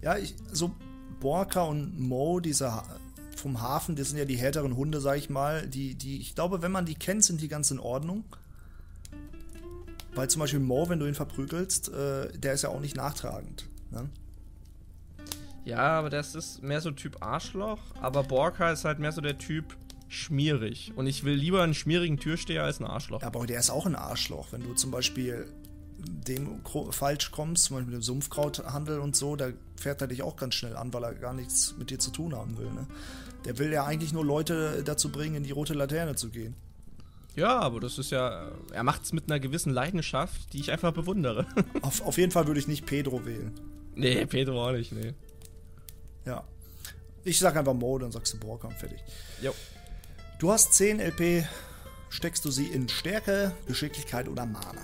Ja, 0.00 0.16
ich, 0.16 0.34
so 0.50 0.72
Borka 1.20 1.62
und 1.62 2.00
Mo, 2.00 2.40
diese 2.40 2.72
Ha- 2.72 2.86
vom 3.36 3.60
Hafen, 3.60 3.96
das 3.96 4.08
sind 4.08 4.18
ja 4.18 4.24
die 4.24 4.36
härteren 4.36 4.76
Hunde, 4.76 5.00
sag 5.00 5.18
ich 5.18 5.28
mal. 5.30 5.66
Die, 5.68 5.94
die, 5.94 6.18
ich 6.20 6.34
glaube, 6.34 6.62
wenn 6.62 6.72
man 6.72 6.86
die 6.86 6.94
kennt, 6.94 7.24
sind 7.24 7.40
die 7.40 7.48
ganz 7.48 7.70
in 7.70 7.78
Ordnung. 7.78 8.24
Weil 10.14 10.28
zum 10.28 10.40
Beispiel 10.40 10.60
Mo, 10.60 10.88
wenn 10.88 10.98
du 10.98 11.06
ihn 11.06 11.14
verprügelst, 11.14 11.88
äh, 11.90 12.36
der 12.38 12.52
ist 12.54 12.62
ja 12.62 12.68
auch 12.70 12.80
nicht 12.80 12.96
nachtragend. 12.96 13.66
Ne? 13.90 14.08
Ja, 15.64 15.98
aber 15.98 16.10
das 16.10 16.34
ist 16.34 16.62
mehr 16.62 16.80
so 16.80 16.90
Typ 16.90 17.18
Arschloch, 17.22 17.80
aber 18.00 18.22
Borka 18.24 18.72
ist 18.72 18.84
halt 18.84 18.98
mehr 18.98 19.12
so 19.12 19.20
der 19.20 19.38
Typ 19.38 19.76
schmierig. 20.08 20.92
Und 20.96 21.06
ich 21.06 21.24
will 21.24 21.34
lieber 21.34 21.62
einen 21.62 21.74
schmierigen 21.74 22.18
Türsteher 22.18 22.64
als 22.64 22.78
einen 22.80 22.90
Arschloch. 22.90 23.22
Ja, 23.22 23.28
aber 23.28 23.46
der 23.46 23.60
ist 23.60 23.70
auch 23.70 23.86
ein 23.86 23.94
Arschloch. 23.96 24.52
Wenn 24.52 24.62
du 24.62 24.74
zum 24.74 24.90
Beispiel 24.90 25.46
dem 26.04 26.60
falsch 26.90 27.30
kommst, 27.30 27.64
zum 27.64 27.76
Beispiel 27.76 27.92
dem 27.92 28.02
Sumpfkrauthandel 28.02 28.98
und 28.98 29.16
so, 29.16 29.36
da 29.36 29.48
fährt 29.76 30.00
er 30.00 30.08
dich 30.08 30.22
auch 30.22 30.36
ganz 30.36 30.54
schnell 30.54 30.76
an, 30.76 30.92
weil 30.92 31.04
er 31.04 31.14
gar 31.14 31.34
nichts 31.34 31.74
mit 31.78 31.90
dir 31.90 31.98
zu 31.98 32.10
tun 32.10 32.34
haben 32.34 32.56
will. 32.58 32.70
Ne? 32.70 32.86
Der 33.44 33.58
will 33.58 33.72
ja 33.72 33.84
eigentlich 33.84 34.12
nur 34.12 34.24
Leute 34.24 34.82
dazu 34.84 35.10
bringen, 35.10 35.36
in 35.36 35.42
die 35.42 35.50
rote 35.50 35.74
Laterne 35.74 36.14
zu 36.14 36.30
gehen. 36.30 36.54
Ja, 37.34 37.58
aber 37.60 37.80
das 37.80 37.98
ist 37.98 38.10
ja. 38.10 38.50
Er 38.72 38.82
macht 38.82 39.04
es 39.04 39.12
mit 39.12 39.24
einer 39.30 39.40
gewissen 39.40 39.72
Leidenschaft, 39.72 40.52
die 40.52 40.60
ich 40.60 40.70
einfach 40.70 40.92
bewundere. 40.92 41.46
Auf, 41.82 42.02
auf 42.02 42.18
jeden 42.18 42.30
Fall 42.30 42.46
würde 42.46 42.60
ich 42.60 42.68
nicht 42.68 42.84
Pedro 42.84 43.24
wählen. 43.24 43.52
nee, 43.94 44.26
Pedro 44.26 44.68
auch 44.68 44.72
nicht, 44.72 44.92
nee. 44.92 45.14
Ja. 46.26 46.44
Ich 47.24 47.38
sag 47.38 47.56
einfach 47.56 47.74
Mo, 47.74 47.98
dann 47.98 48.12
sagst 48.12 48.34
du 48.34 48.38
Borka 48.38 48.68
und 48.68 48.76
fertig. 48.76 48.98
Jo. 49.40 49.54
Du 50.38 50.50
hast 50.50 50.74
10 50.74 51.00
LP, 51.00 51.44
steckst 52.10 52.44
du 52.44 52.50
sie 52.50 52.66
in 52.66 52.88
Stärke, 52.88 53.52
Geschicklichkeit 53.66 54.28
oder 54.28 54.44
Mana? 54.44 54.82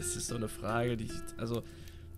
Das 0.00 0.16
ist 0.16 0.28
so 0.28 0.34
eine 0.34 0.48
Frage, 0.48 0.96
die. 0.96 1.10
Also. 1.36 1.62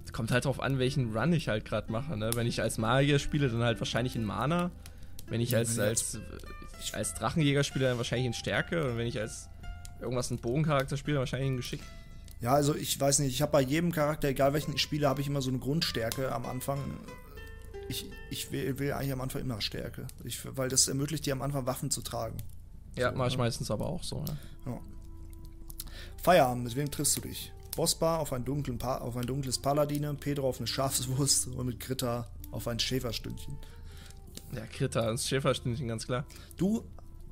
es 0.04 0.12
Kommt 0.12 0.30
halt 0.30 0.44
drauf 0.44 0.60
an, 0.60 0.78
welchen 0.78 1.16
Run 1.16 1.32
ich 1.32 1.48
halt 1.48 1.64
gerade 1.64 1.90
mache, 1.90 2.16
ne? 2.16 2.30
Wenn 2.34 2.46
ich 2.46 2.62
als 2.62 2.78
Magier 2.78 3.18
spiele, 3.18 3.48
dann 3.48 3.62
halt 3.62 3.80
wahrscheinlich 3.80 4.14
in 4.14 4.24
Mana. 4.24 4.70
Wenn 5.26 5.40
ich 5.40 5.56
als, 5.56 5.72
ich 5.74 5.80
als, 5.80 6.18
als 6.92 7.14
Drachenjäger 7.14 7.64
spiele, 7.64 7.86
dann 7.86 7.96
wahrscheinlich 7.98 8.26
in 8.26 8.34
Stärke. 8.34 8.88
Und 8.88 8.98
wenn 8.98 9.06
ich 9.06 9.18
als 9.18 9.48
irgendwas 10.00 10.30
einen 10.30 10.40
Bogencharakter 10.40 10.96
spiele, 10.96 11.14
dann 11.16 11.20
wahrscheinlich 11.22 11.48
in 11.48 11.56
Geschick. 11.56 11.80
Ja, 12.40 12.54
also 12.54 12.74
ich 12.74 13.00
weiß 13.00 13.20
nicht, 13.20 13.32
ich 13.32 13.42
habe 13.42 13.52
bei 13.52 13.62
jedem 13.62 13.92
Charakter, 13.92 14.28
egal 14.28 14.52
welchen 14.52 14.74
ich 14.74 14.82
spiele, 14.82 15.08
habe 15.08 15.20
ich 15.20 15.28
immer 15.28 15.42
so 15.42 15.50
eine 15.50 15.58
Grundstärke 15.58 16.32
am 16.32 16.44
Anfang. 16.46 16.78
Ich, 17.88 18.06
ich 18.30 18.50
will, 18.52 18.78
will 18.78 18.92
eigentlich 18.92 19.12
am 19.12 19.20
Anfang 19.20 19.42
immer 19.42 19.60
Stärke, 19.60 20.06
ich, 20.24 20.40
weil 20.56 20.68
das 20.68 20.88
ermöglicht 20.88 21.26
dir 21.26 21.32
am 21.32 21.42
Anfang 21.42 21.66
Waffen 21.66 21.90
zu 21.90 22.02
tragen. 22.02 22.36
Ja, 22.96 23.10
So, 23.10 23.16
mache 23.16 23.28
ich 23.28 23.36
ne? 23.36 23.42
meistens 23.44 23.70
aber 23.70 23.86
auch 23.86 24.02
so, 24.02 24.24
ja. 24.26 24.72
Ja. 24.72 24.80
Feierabend, 26.22 26.64
mit 26.64 26.76
wem 26.76 26.90
triffst 26.90 27.16
du 27.16 27.20
dich? 27.22 27.52
Bossbar 27.76 28.20
auf, 28.20 28.30
dunklen 28.30 28.78
pa 28.78 28.98
auf 28.98 29.16
ein 29.16 29.26
dunkles 29.26 29.58
Paladine, 29.58 30.14
Pedro 30.14 30.48
auf 30.48 30.58
eine 30.58 30.66
Schafswurst 30.66 31.48
und 31.48 31.66
mit 31.66 31.80
Gritter 31.80 32.28
auf 32.50 32.68
ein 32.68 32.78
Schäferstündchen. 32.78 33.56
Ja, 34.54 34.66
Kritter, 34.66 35.10
das 35.10 35.28
Schäferstündchen, 35.28 35.88
ganz 35.88 36.06
klar. 36.06 36.26
Du 36.56 36.84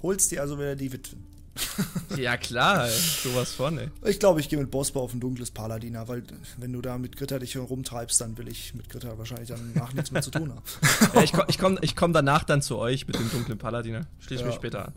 holst 0.03 0.31
dir 0.31 0.41
also 0.41 0.59
wieder 0.59 0.77
die 0.77 0.93
Witwen. 0.93 1.31
ja, 2.17 2.37
klar, 2.37 2.89
sowas 2.89 3.53
von, 3.53 3.77
ey. 3.77 3.91
Ich 4.05 4.19
glaube, 4.19 4.41
ich 4.41 4.49
gehe 4.49 4.59
mit 4.59 4.71
Bospa 4.71 5.01
auf 5.01 5.13
ein 5.13 5.21
dunkles 5.21 5.51
Paladiner, 5.51 6.09
weil 6.09 6.23
wenn 6.57 6.73
du 6.73 6.81
da 6.81 6.97
mit 6.97 7.17
Gritter 7.17 7.39
dich 7.39 7.55
herumtreibst, 7.55 8.21
dann 8.21 8.39
will 8.39 8.49
ich 8.49 8.75
mit 8.75 8.89
Gritter 8.89 9.19
wahrscheinlich 9.19 9.49
danach 9.49 9.93
nichts 9.93 10.11
mehr 10.11 10.23
zu 10.23 10.31
tun 10.31 10.51
haben. 10.51 10.63
ja, 11.15 11.23
ich 11.23 11.33
komme 11.33 11.47
ich 11.49 11.59
komm, 11.59 11.79
ich 11.83 11.97
komm 11.97 12.13
danach 12.13 12.45
dann 12.45 12.63
zu 12.63 12.79
euch 12.79 13.07
mit 13.07 13.17
dem 13.17 13.31
dunklen 13.31 13.59
Paladiner. 13.59 14.07
Schließe 14.21 14.43
ja. 14.43 14.47
mich 14.47 14.57
später 14.57 14.87
an. 14.87 14.95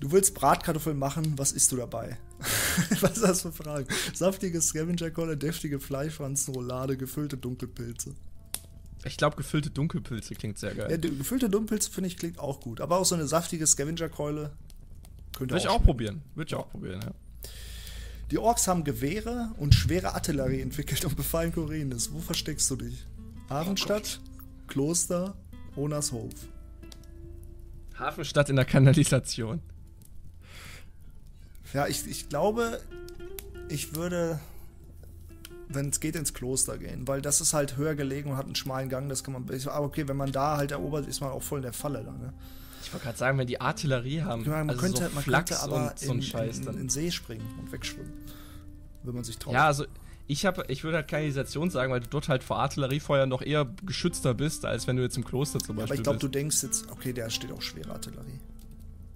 Du 0.00 0.10
willst 0.10 0.34
Bratkartoffeln 0.34 0.98
machen, 0.98 1.34
was 1.36 1.52
isst 1.52 1.70
du 1.72 1.76
dabei? 1.76 2.18
was 3.00 3.12
ist 3.12 3.22
das 3.22 3.42
für 3.42 3.52
Fragen? 3.52 3.86
Saftige 4.12 4.60
Scavenger-Kolle, 4.60 5.36
deftige 5.36 5.80
Fleischwanzen, 5.80 6.54
Roulade, 6.54 6.96
gefüllte 6.96 7.36
Dunkelpilze. 7.36 8.14
Ich 9.04 9.16
glaube, 9.16 9.36
gefüllte 9.36 9.70
Dunkelpilze 9.70 10.34
klingt 10.34 10.58
sehr 10.58 10.74
geil. 10.74 10.90
Ja, 10.90 10.96
gefüllte 10.96 11.50
Dunkelpilze 11.50 11.90
finde 11.90 12.08
ich 12.08 12.16
klingt 12.16 12.38
auch 12.38 12.60
gut. 12.60 12.80
Aber 12.80 12.98
auch 12.98 13.04
so 13.04 13.14
eine 13.14 13.26
saftige 13.26 13.66
Scavenger-Keule 13.66 14.50
könnte 15.36 15.54
Würde 15.54 15.64
ich 15.64 15.68
auch 15.68 15.82
probieren. 15.82 16.22
Würde 16.34 16.48
ich 16.48 16.54
auch 16.54 16.70
probieren, 16.70 17.00
ja. 17.02 17.12
Die 18.30 18.38
Orks 18.38 18.66
haben 18.66 18.84
Gewehre 18.84 19.52
und 19.58 19.74
schwere 19.74 20.14
Artillerie 20.14 20.60
entwickelt 20.60 21.04
und 21.04 21.16
befallen 21.16 21.52
Korinnes. 21.52 22.12
Wo 22.12 22.20
versteckst 22.20 22.70
du 22.70 22.76
dich? 22.76 23.06
Hafenstadt, 23.50 24.20
oh 24.22 24.66
Kloster, 24.66 25.36
Honershof. 25.76 26.32
Hafenstadt 27.98 28.48
in 28.48 28.56
der 28.56 28.64
Kanalisation. 28.64 29.60
Ja, 31.74 31.86
ich, 31.86 32.06
ich 32.06 32.28
glaube, 32.28 32.80
ich 33.68 33.94
würde 33.94 34.38
wenn 35.68 35.88
es 35.88 36.00
geht, 36.00 36.16
ins 36.16 36.34
Kloster 36.34 36.78
gehen, 36.78 37.06
weil 37.06 37.20
das 37.22 37.40
ist 37.40 37.54
halt 37.54 37.76
höher 37.76 37.94
gelegen 37.94 38.30
und 38.30 38.36
hat 38.36 38.46
einen 38.46 38.54
schmalen 38.54 38.88
Gang, 38.88 39.08
das 39.08 39.24
kann 39.24 39.32
man. 39.32 39.46
Aber 39.66 39.86
okay, 39.86 40.08
wenn 40.08 40.16
man 40.16 40.32
da 40.32 40.56
halt 40.56 40.70
erobert, 40.70 41.06
ist 41.06 41.20
man 41.20 41.30
auch 41.30 41.42
voll 41.42 41.58
in 41.58 41.64
der 41.64 41.72
Falle 41.72 42.02
dann, 42.04 42.18
ne? 42.18 42.32
Ich 42.82 42.92
wollte 42.92 43.04
gerade 43.04 43.18
sagen, 43.18 43.38
wenn 43.38 43.46
die 43.46 43.60
Artillerie 43.60 44.22
haben, 44.22 44.44
man, 44.44 44.68
also 44.68 44.80
könnte, 44.80 45.08
so 45.08 45.14
man 45.14 45.24
könnte 45.24 45.60
aber 45.60 45.94
so 45.96 46.12
in, 46.12 46.22
Scheiß 46.22 46.58
in, 46.58 46.68
in, 46.68 46.78
in, 46.80 46.88
See 46.90 47.10
springen 47.10 47.46
und 47.58 47.72
wegschwimmen, 47.72 48.12
wenn 49.02 49.14
man 49.14 49.24
sich 49.24 49.38
traut. 49.38 49.54
Ja, 49.54 49.66
also 49.66 49.86
ich 50.26 50.44
habe, 50.44 50.64
ich 50.68 50.84
würde 50.84 50.98
halt 50.98 51.08
Kanalisation 51.08 51.70
sagen, 51.70 51.90
weil 51.92 52.00
du 52.00 52.08
dort 52.08 52.28
halt 52.28 52.44
vor 52.44 52.58
Artilleriefeuer 52.58 53.24
noch 53.24 53.40
eher 53.40 53.66
geschützter 53.86 54.34
bist, 54.34 54.66
als 54.66 54.86
wenn 54.86 54.96
du 54.96 55.02
jetzt 55.02 55.16
im 55.16 55.24
Kloster 55.24 55.60
zum 55.60 55.76
Beispiel 55.76 55.80
ja, 55.80 55.84
Aber 55.84 55.94
ich 55.94 56.02
glaube, 56.02 56.18
du 56.18 56.28
denkst 56.28 56.62
jetzt, 56.62 56.90
okay, 56.90 57.14
da 57.14 57.30
steht 57.30 57.52
auch 57.52 57.62
schwere 57.62 57.90
Artillerie 57.92 58.38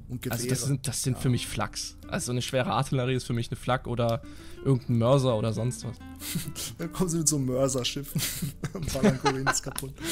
und 0.08 0.22
Gewehre. 0.22 0.38
Also 0.38 0.48
das 0.48 0.64
sind, 0.64 0.88
das 0.88 1.02
sind 1.02 1.14
ja. 1.14 1.20
für 1.20 1.28
mich 1.28 1.46
Flaks. 1.46 1.96
Also 2.08 2.32
eine 2.32 2.42
schwere 2.42 2.70
Artillerie 2.70 3.14
ist 3.14 3.24
für 3.24 3.32
mich 3.32 3.50
eine 3.50 3.56
Flak 3.56 3.86
oder 3.86 4.22
irgendein 4.64 4.98
Mörser 4.98 5.36
oder 5.36 5.52
sonst 5.52 5.84
was. 5.84 5.96
Dann 6.78 6.92
kommen 6.92 7.10
sie 7.10 7.18
mit 7.18 7.28
so 7.28 7.36
einem 7.36 7.46
Mörserschiffen 7.46 8.20
und 8.72 8.92
ballern 8.92 9.20
Korinnes 9.20 9.62
kaputt. 9.62 9.92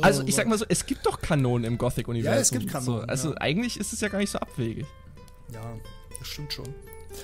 Also 0.00 0.22
oh, 0.22 0.26
ich 0.26 0.34
sag 0.34 0.46
mal 0.46 0.56
so, 0.56 0.64
es 0.68 0.86
gibt 0.86 1.04
doch 1.06 1.20
Kanonen 1.20 1.64
im 1.64 1.76
Gothic-Universum. 1.76 2.34
Ja, 2.34 2.40
es 2.40 2.50
gibt 2.50 2.68
Kanonen. 2.68 3.00
So. 3.02 3.06
Also 3.06 3.30
ja. 3.30 3.36
eigentlich 3.38 3.78
ist 3.78 3.92
es 3.92 4.00
ja 4.00 4.08
gar 4.08 4.18
nicht 4.18 4.30
so 4.30 4.38
abwegig. 4.38 4.86
Ja, 5.52 5.74
das 6.18 6.28
stimmt 6.28 6.52
schon. 6.52 6.68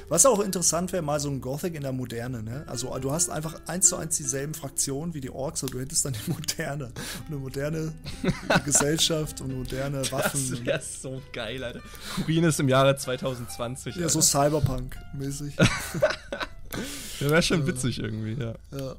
Was 0.09 0.27
auch 0.27 0.41
interessant 0.41 0.93
wäre, 0.93 1.03
mal 1.03 1.21
so 1.21 1.29
ein 1.29 1.41
Gothic 1.41 1.75
in 1.75 1.83
der 1.83 1.93
Moderne, 1.93 2.43
ne? 2.43 2.65
Also 2.67 2.97
du 2.99 3.13
hast 3.13 3.31
einfach 3.31 3.61
eins 3.67 3.89
zu 3.89 3.97
eins 3.97 4.17
dieselben 4.17 4.55
Fraktionen 4.55 5.15
wie 5.15 5.21
die 5.21 5.31
Orks, 5.31 5.63
und 5.63 5.75
du 5.75 5.81
hättest 5.81 6.05
dann 6.05 6.15
die 6.15 6.31
Moderne. 6.31 6.93
Eine 7.27 7.37
moderne 7.37 7.93
Gesellschaft 8.65 9.41
und 9.41 9.57
moderne 9.57 10.11
Waffen. 10.11 10.51
Das 10.51 10.65
wäre 10.65 10.83
so 10.83 11.23
geil, 11.33 11.63
Alter. 11.63 11.81
Kurin 12.17 12.45
ist 12.45 12.61
im 12.61 12.69
Jahre 12.69 12.97
2020. 12.97 13.97
Ja, 13.97 14.03
Alter. 14.03 14.11
so 14.11 14.21
Cyberpunk-mäßig. 14.21 15.57
ja, 17.21 17.31
wäre 17.31 17.43
schon 17.43 17.67
witzig 17.67 17.99
irgendwie, 17.99 18.35
ja. 18.35 18.55
ja. 18.73 18.97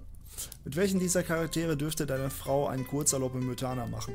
Mit 0.64 0.76
welchen 0.76 1.00
dieser 1.00 1.24
Charaktere 1.24 1.78
dürfte 1.78 2.06
deine 2.06 2.30
Frau 2.30 2.68
einen 2.68 2.86
Kurzurlaub 2.86 3.36
in 3.36 3.46
Mythana 3.46 3.86
machen? 3.88 4.14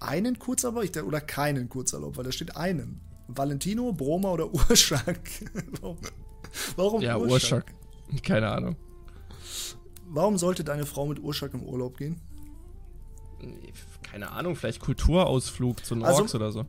Einen 0.00 0.38
Kurzurlaub 0.38 0.84
oder 1.04 1.20
keinen 1.20 1.68
Kurzurlaub? 1.68 2.16
Weil 2.16 2.24
da 2.24 2.32
steht 2.32 2.56
einen. 2.56 3.05
Valentino, 3.28 3.92
Broma 3.92 4.30
oder 4.30 4.52
Urschak? 4.52 5.20
warum, 5.80 5.98
warum 6.76 7.02
ja, 7.02 7.16
Urschak? 7.16 7.72
Keine 8.22 8.48
Ahnung. 8.48 8.76
Warum 10.08 10.38
sollte 10.38 10.62
deine 10.64 10.86
Frau 10.86 11.06
mit 11.06 11.18
Urschak 11.18 11.54
im 11.54 11.62
Urlaub 11.62 11.96
gehen? 11.96 12.20
Keine 14.02 14.30
Ahnung, 14.30 14.56
vielleicht 14.56 14.80
Kulturausflug 14.80 15.84
zu 15.84 15.94
den 15.94 16.04
also, 16.04 16.22
Orks 16.22 16.34
oder 16.34 16.52
so. 16.52 16.66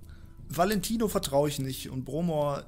Valentino 0.50 1.08
vertraue 1.08 1.50
ich 1.50 1.60
nicht 1.60 1.90
und 1.90 2.04
Bromor 2.04 2.66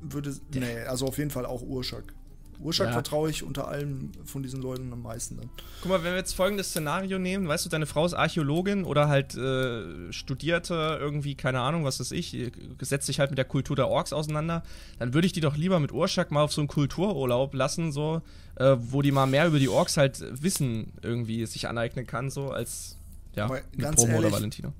würde. 0.00 0.36
Nee, 0.52 0.80
also 0.80 1.06
auf 1.06 1.18
jeden 1.18 1.30
Fall 1.30 1.46
auch 1.46 1.62
Urschak. 1.62 2.14
Urschak 2.60 2.88
ja. 2.88 2.92
vertraue 2.92 3.30
ich 3.30 3.42
unter 3.42 3.68
allen 3.68 4.12
von 4.24 4.42
diesen 4.42 4.62
Leuten 4.62 4.92
am 4.92 5.02
meisten 5.02 5.36
dann. 5.36 5.50
Guck 5.80 5.90
mal, 5.90 6.02
wenn 6.02 6.12
wir 6.12 6.18
jetzt 6.18 6.34
folgendes 6.34 6.70
Szenario 6.70 7.18
nehmen, 7.18 7.48
weißt 7.48 7.64
du, 7.64 7.68
deine 7.68 7.86
Frau 7.86 8.04
ist 8.06 8.14
Archäologin 8.14 8.84
oder 8.84 9.08
halt 9.08 9.34
äh, 9.36 10.12
studierte 10.12 10.98
irgendwie, 11.00 11.34
keine 11.34 11.60
Ahnung, 11.60 11.84
was 11.84 12.00
ist 12.00 12.12
ich, 12.12 12.52
setzt 12.80 13.06
sich 13.06 13.20
halt 13.20 13.30
mit 13.30 13.38
der 13.38 13.44
Kultur 13.44 13.76
der 13.76 13.88
Orks 13.88 14.12
auseinander, 14.12 14.62
dann 14.98 15.14
würde 15.14 15.26
ich 15.26 15.32
die 15.32 15.40
doch 15.40 15.56
lieber 15.56 15.80
mit 15.80 15.92
Urschak 15.92 16.30
mal 16.30 16.42
auf 16.42 16.52
so 16.52 16.60
einen 16.60 16.68
Kultururlaub 16.68 17.54
lassen, 17.54 17.92
so, 17.92 18.22
äh, 18.56 18.76
wo 18.78 19.02
die 19.02 19.12
mal 19.12 19.26
mehr 19.26 19.46
über 19.46 19.58
die 19.58 19.68
Orks 19.68 19.96
halt 19.96 20.24
Wissen 20.42 20.92
irgendwie 21.02 21.46
sich 21.46 21.68
aneignen 21.68 22.06
kann, 22.06 22.30
so, 22.30 22.50
als, 22.50 22.96
ja, 23.34 23.48
mit 23.48 23.62
Promo 23.94 24.12
ehrlich, 24.12 24.18
oder 24.18 24.32
Valentino. 24.32 24.72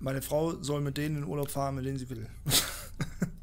Meine 0.00 0.20
Frau 0.20 0.62
soll 0.62 0.82
mit 0.82 0.96
denen 0.96 1.16
in 1.16 1.22
den 1.22 1.30
Urlaub 1.30 1.50
fahren, 1.50 1.76
mit 1.76 1.86
denen 1.86 1.98
sie 1.98 2.08
will. 2.10 2.26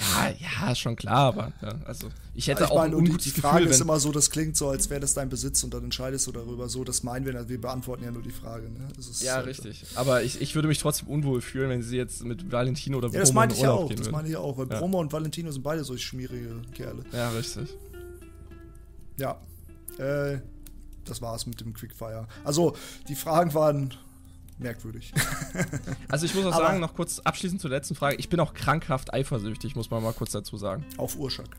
Ja, 0.00 0.66
ja, 0.68 0.74
schon 0.74 0.96
klar, 0.96 1.28
aber 1.28 1.52
ja, 1.62 1.74
also 1.84 2.08
ich 2.34 2.48
hätte 2.48 2.60
ja, 2.60 2.66
ich 2.66 2.72
auch 2.72 2.76
meine, 2.76 2.96
ein 2.96 3.04
die, 3.04 3.16
die 3.16 3.30
Frage 3.30 3.60
Gefühl, 3.60 3.70
ist 3.70 3.80
immer 3.80 3.98
so, 3.98 4.12
das 4.12 4.30
klingt 4.30 4.56
so, 4.56 4.68
als 4.68 4.90
wäre 4.90 5.00
das 5.00 5.14
dein 5.14 5.28
Besitz 5.28 5.64
und 5.64 5.72
dann 5.72 5.84
entscheidest 5.84 6.26
du 6.26 6.32
darüber. 6.32 6.68
So, 6.68 6.84
das 6.84 7.02
meinen 7.02 7.24
wir, 7.24 7.48
wir 7.48 7.60
beantworten 7.60 8.04
ja 8.04 8.10
nur 8.10 8.22
die 8.22 8.30
Frage. 8.30 8.68
Ne? 8.68 8.88
ja, 9.20 9.36
halt 9.36 9.46
richtig. 9.46 9.84
So. 9.88 9.98
Aber 9.98 10.22
ich, 10.22 10.40
ich 10.40 10.54
würde 10.54 10.68
mich 10.68 10.78
trotzdem 10.78 11.08
unwohl 11.08 11.40
fühlen, 11.40 11.70
wenn 11.70 11.82
sie 11.82 11.96
jetzt 11.96 12.24
mit 12.24 12.52
Valentino 12.52 12.98
oder 12.98 13.08
Bromo 13.08 13.18
ja, 13.18 13.20
das 13.20 13.32
meine 13.32 13.52
ich 13.54 13.60
ja 13.60 13.70
auch. 13.70 13.92
Das 13.92 14.10
meine 14.10 14.28
ich 14.28 14.36
auch, 14.36 14.58
weil 14.58 14.68
ja. 14.68 14.78
Bromo 14.78 15.00
und 15.00 15.12
Valentino 15.12 15.50
sind 15.50 15.62
beide 15.62 15.82
solche 15.84 16.04
schmierige 16.04 16.60
Kerle. 16.74 17.04
Ja, 17.12 17.30
richtig. 17.30 17.68
Ja. 19.18 19.40
Äh, 19.98 20.40
das 21.04 21.22
war's 21.22 21.46
mit 21.46 21.60
dem 21.60 21.72
Quickfire. 21.72 22.26
Also, 22.44 22.76
die 23.08 23.14
Fragen 23.14 23.54
waren 23.54 23.94
merkwürdig. 24.58 25.12
also 26.08 26.26
ich 26.26 26.34
muss 26.34 26.44
auch 26.46 26.52
Aber 26.52 26.66
sagen, 26.66 26.80
noch 26.80 26.94
kurz 26.94 27.20
abschließend 27.20 27.60
zur 27.60 27.70
letzten 27.70 27.94
Frage, 27.94 28.16
ich 28.16 28.28
bin 28.28 28.40
auch 28.40 28.54
krankhaft 28.54 29.12
eifersüchtig, 29.12 29.76
muss 29.76 29.90
man 29.90 30.02
mal 30.02 30.12
kurz 30.12 30.32
dazu 30.32 30.56
sagen. 30.56 30.84
Auf 30.96 31.16
Urschak. 31.16 31.56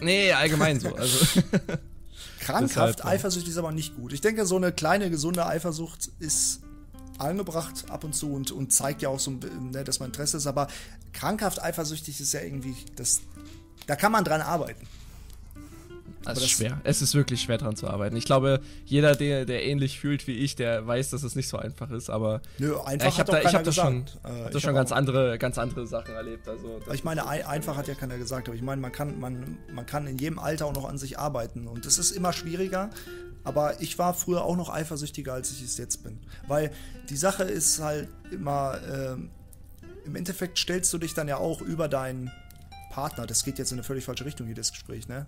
Nee, 0.00 0.32
allgemein 0.32 0.80
so. 0.80 0.94
Also 0.94 1.42
krankhaft 2.40 2.98
Deshalb, 2.98 3.06
eifersüchtig 3.06 3.50
ist 3.50 3.58
aber 3.58 3.72
nicht 3.72 3.96
gut. 3.96 4.12
Ich 4.12 4.20
denke, 4.20 4.46
so 4.46 4.56
eine 4.56 4.72
kleine, 4.72 5.10
gesunde 5.10 5.46
Eifersucht 5.46 6.10
ist 6.18 6.60
angebracht 7.18 7.84
ab 7.90 8.04
und 8.04 8.14
zu 8.14 8.32
und, 8.32 8.50
und 8.50 8.72
zeigt 8.72 9.02
ja 9.02 9.08
auch 9.08 9.20
so, 9.20 9.30
ne, 9.30 9.84
dass 9.84 10.00
man 10.00 10.08
Interesse 10.08 10.36
ist, 10.36 10.46
aber 10.46 10.68
krankhaft 11.12 11.62
eifersüchtig 11.62 12.20
ist 12.20 12.32
ja 12.32 12.40
irgendwie, 12.40 12.74
das, 12.96 13.20
da 13.86 13.96
kann 13.96 14.12
man 14.12 14.24
dran 14.24 14.40
arbeiten. 14.40 14.86
Es 16.26 16.38
ist 16.38 16.50
schwer. 16.50 16.80
Es 16.84 17.02
ist 17.02 17.14
wirklich 17.14 17.42
schwer 17.42 17.58
dran 17.58 17.76
zu 17.76 17.88
arbeiten. 17.88 18.16
Ich 18.16 18.24
glaube, 18.24 18.60
jeder, 18.84 19.14
der, 19.14 19.44
der 19.44 19.64
ähnlich 19.64 20.00
fühlt 20.00 20.26
wie 20.26 20.32
ich, 20.38 20.56
der 20.56 20.86
weiß, 20.86 21.10
dass 21.10 21.22
es 21.22 21.34
nicht 21.34 21.48
so 21.48 21.56
einfach 21.56 21.90
ist. 21.90 22.10
Aber 22.10 22.40
Nö, 22.58 22.78
einfach 22.80 23.08
ich 23.08 23.18
habe 23.18 23.32
da, 23.32 23.40
ich 23.40 23.54
hab 23.54 23.64
da 23.64 23.72
schon, 23.72 24.04
äh, 24.24 24.44
hab 24.44 24.50
da 24.50 24.60
schon 24.60 24.74
ganz 24.74 24.92
andere, 24.92 25.38
ganz 25.38 25.58
andere 25.58 25.86
Sachen 25.86 26.14
erlebt. 26.14 26.48
Also 26.48 26.80
ich 26.92 27.04
meine, 27.04 27.26
ein, 27.26 27.44
einfach 27.44 27.76
hat 27.76 27.88
ja 27.88 27.94
keiner 27.94 28.18
gesagt, 28.18 28.48
aber 28.48 28.56
ich 28.56 28.62
meine, 28.62 28.80
man 28.80 28.92
kann, 28.92 29.18
man, 29.18 29.58
man 29.72 29.86
kann 29.86 30.06
in 30.06 30.18
jedem 30.18 30.38
Alter 30.38 30.66
auch 30.66 30.74
noch 30.74 30.88
an 30.88 30.98
sich 30.98 31.18
arbeiten 31.18 31.66
und 31.66 31.86
es 31.86 31.98
ist 31.98 32.10
immer 32.10 32.32
schwieriger. 32.32 32.90
Aber 33.46 33.82
ich 33.82 33.98
war 33.98 34.14
früher 34.14 34.42
auch 34.42 34.56
noch 34.56 34.70
eifersüchtiger, 34.70 35.34
als 35.34 35.50
ich 35.52 35.62
es 35.62 35.76
jetzt 35.76 36.02
bin, 36.02 36.18
weil 36.48 36.70
die 37.10 37.16
Sache 37.16 37.42
ist 37.42 37.78
halt 37.78 38.08
immer 38.30 38.78
äh, 38.82 39.16
im 40.04 40.16
Endeffekt 40.16 40.58
stellst 40.58 40.92
du 40.92 40.98
dich 40.98 41.14
dann 41.14 41.28
ja 41.28 41.38
auch 41.38 41.60
über 41.60 41.88
deinen 41.88 42.30
Partner. 42.90 43.26
Das 43.26 43.44
geht 43.44 43.58
jetzt 43.58 43.72
in 43.72 43.78
eine 43.78 43.84
völlig 43.84 44.04
falsche 44.04 44.24
Richtung 44.24 44.46
hier 44.46 44.54
das 44.54 44.70
Gespräch, 44.70 45.08
ne? 45.08 45.26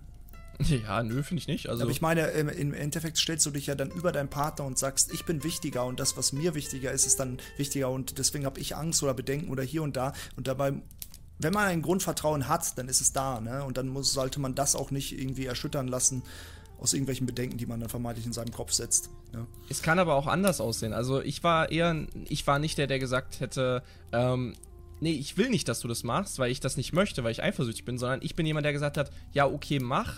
Ja, 0.67 1.03
nö, 1.03 1.23
finde 1.23 1.41
ich 1.41 1.47
nicht. 1.47 1.69
Also 1.69 1.83
Aber 1.83 1.91
ich 1.91 2.01
meine, 2.01 2.27
im 2.27 2.73
Endeffekt 2.73 3.17
stellst 3.17 3.45
du 3.45 3.51
dich 3.51 3.67
ja 3.67 3.75
dann 3.75 3.91
über 3.91 4.11
deinen 4.11 4.29
Partner 4.29 4.65
und 4.65 4.77
sagst, 4.77 5.13
ich 5.13 5.25
bin 5.25 5.43
wichtiger 5.43 5.85
und 5.85 5.99
das, 5.99 6.17
was 6.17 6.33
mir 6.33 6.55
wichtiger 6.55 6.91
ist, 6.91 7.05
ist 7.05 7.19
dann 7.19 7.37
wichtiger 7.57 7.89
und 7.89 8.17
deswegen 8.17 8.45
habe 8.45 8.59
ich 8.59 8.75
Angst 8.75 9.03
oder 9.03 9.13
Bedenken 9.13 9.49
oder 9.51 9.63
hier 9.63 9.83
und 9.83 9.95
da. 9.95 10.13
Und 10.35 10.47
dabei, 10.47 10.73
wenn 11.39 11.53
man 11.53 11.65
ein 11.67 11.81
Grundvertrauen 11.81 12.47
hat, 12.47 12.77
dann 12.77 12.89
ist 12.89 13.01
es 13.01 13.13
da, 13.13 13.39
ne? 13.39 13.63
Und 13.63 13.77
dann 13.77 13.87
muss, 13.87 14.13
sollte 14.13 14.39
man 14.39 14.55
das 14.55 14.75
auch 14.75 14.91
nicht 14.91 15.17
irgendwie 15.17 15.45
erschüttern 15.45 15.87
lassen 15.87 16.23
aus 16.79 16.93
irgendwelchen 16.93 17.25
Bedenken, 17.25 17.57
die 17.57 17.65
man 17.65 17.79
dann 17.79 17.89
vermeintlich 17.89 18.25
in 18.25 18.33
seinem 18.33 18.51
Kopf 18.51 18.71
setzt. 18.71 19.09
Ja. 19.33 19.47
Es 19.69 19.81
kann 19.81 19.99
aber 19.99 20.15
auch 20.15 20.27
anders 20.27 20.61
aussehen. 20.61 20.93
Also 20.93 21.21
ich 21.21 21.43
war 21.43 21.71
eher, 21.71 22.07
ich 22.27 22.45
war 22.45 22.59
nicht 22.59 22.77
der, 22.77 22.87
der 22.87 22.99
gesagt 22.99 23.39
hätte, 23.39 23.83
ähm, 24.11 24.55
nee, 24.99 25.13
ich 25.13 25.37
will 25.37 25.49
nicht, 25.49 25.67
dass 25.67 25.79
du 25.79 25.87
das 25.87 26.03
machst, 26.03 26.39
weil 26.39 26.51
ich 26.51 26.59
das 26.59 26.77
nicht 26.77 26.93
möchte, 26.93 27.23
weil 27.23 27.31
ich 27.31 27.41
eifersüchtig 27.41 27.85
bin, 27.85 27.97
sondern 27.97 28.21
ich 28.21 28.35
bin 28.35 28.45
jemand, 28.45 28.65
der 28.65 28.73
gesagt 28.73 28.97
hat, 28.97 29.11
ja, 29.33 29.47
okay, 29.47 29.79
mach, 29.79 30.13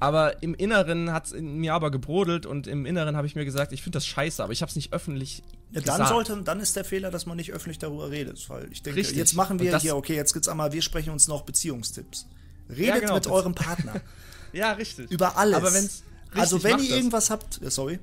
aber 0.00 0.42
im 0.42 0.54
Inneren 0.54 1.12
hat 1.12 1.26
es 1.26 1.32
in 1.32 1.58
mir 1.58 1.74
aber 1.74 1.90
gebrodelt 1.90 2.46
und 2.46 2.66
im 2.66 2.86
Inneren 2.86 3.16
habe 3.16 3.26
ich 3.26 3.34
mir 3.34 3.44
gesagt, 3.44 3.72
ich 3.72 3.82
finde 3.82 3.96
das 3.96 4.06
scheiße, 4.06 4.42
aber 4.42 4.52
ich 4.52 4.62
habe 4.62 4.70
es 4.70 4.76
nicht 4.76 4.92
öffentlich 4.92 5.42
ja, 5.72 5.80
dann 5.80 5.98
gesagt. 5.98 6.08
sollte, 6.08 6.42
dann 6.42 6.60
ist 6.60 6.76
der 6.76 6.84
Fehler, 6.84 7.10
dass 7.10 7.26
man 7.26 7.36
nicht 7.36 7.52
öffentlich 7.52 7.78
darüber 7.78 8.10
redet, 8.10 8.48
weil 8.48 8.68
ich 8.70 8.82
denke, 8.82 9.00
Richtig. 9.00 9.16
jetzt 9.16 9.34
machen 9.34 9.58
wir 9.58 9.76
hier, 9.78 9.96
okay, 9.96 10.14
jetzt 10.14 10.32
gibt's 10.32 10.48
einmal, 10.48 10.72
wir 10.72 10.82
sprechen 10.82 11.10
uns 11.10 11.28
noch 11.28 11.42
Beziehungstipps. 11.42 12.26
Redet 12.68 12.86
ja, 12.86 12.98
genau, 12.98 13.14
mit 13.14 13.26
eurem 13.26 13.54
Partner. 13.54 14.00
ja, 14.52 14.72
richtig. 14.72 15.10
Über 15.10 15.36
alles. 15.36 15.56
Aber 15.56 15.72
wenn's 15.72 16.02
also 16.34 16.62
wenn 16.62 16.78
ihr 16.78 16.88
das. 16.88 16.96
irgendwas 16.96 17.30
habt, 17.30 17.62
äh, 17.62 17.70
sorry, 17.70 17.98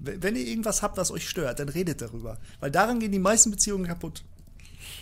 wenn 0.00 0.36
ihr 0.36 0.46
irgendwas 0.46 0.82
habt, 0.82 0.96
was 0.98 1.10
euch 1.10 1.28
stört, 1.28 1.58
dann 1.58 1.68
redet 1.68 2.02
darüber. 2.02 2.38
Weil 2.60 2.70
daran 2.70 3.00
gehen 3.00 3.12
die 3.12 3.18
meisten 3.18 3.50
Beziehungen 3.50 3.86
kaputt. 3.86 4.22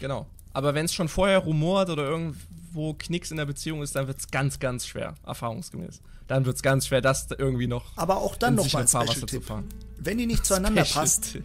Genau. 0.01 0.27
Aber 0.53 0.75
wenn 0.75 0.85
es 0.85 0.95
schon 0.95 1.09
vorher 1.09 1.39
rumort 1.39 1.91
oder 1.91 2.05
irgendwo 2.05 2.95
Knicks 2.95 3.31
in 3.31 3.37
der 3.37 3.47
Beziehung 3.47 3.83
ist, 3.83 3.95
dann 3.95 4.07
wird 4.07 4.19
es 4.19 4.31
ganz, 4.31 4.59
ganz 4.59 4.87
schwer, 4.87 5.15
erfahrungsgemäß. 5.25 6.01
Dann 6.31 6.47
wird 6.47 6.55
es 6.55 6.63
ganz 6.63 6.87
schwer, 6.87 7.01
das 7.01 7.27
irgendwie 7.37 7.67
noch 7.67 7.91
Aber 7.97 8.19
auch 8.19 8.37
dann 8.37 8.53
in 8.53 8.59
noch 8.59 8.63
sichere 8.63 8.79
mal 8.79 8.85
ein 8.85 8.89
Fahrwasser 8.89 9.27
zu 9.27 9.41
fahren. 9.41 9.69
Wenn 9.99 10.21
ihr 10.21 10.29
nicht 10.29 10.47
zueinander 10.47 10.85
Special 10.85 11.03
passt, 11.03 11.33
Tipp. 11.33 11.45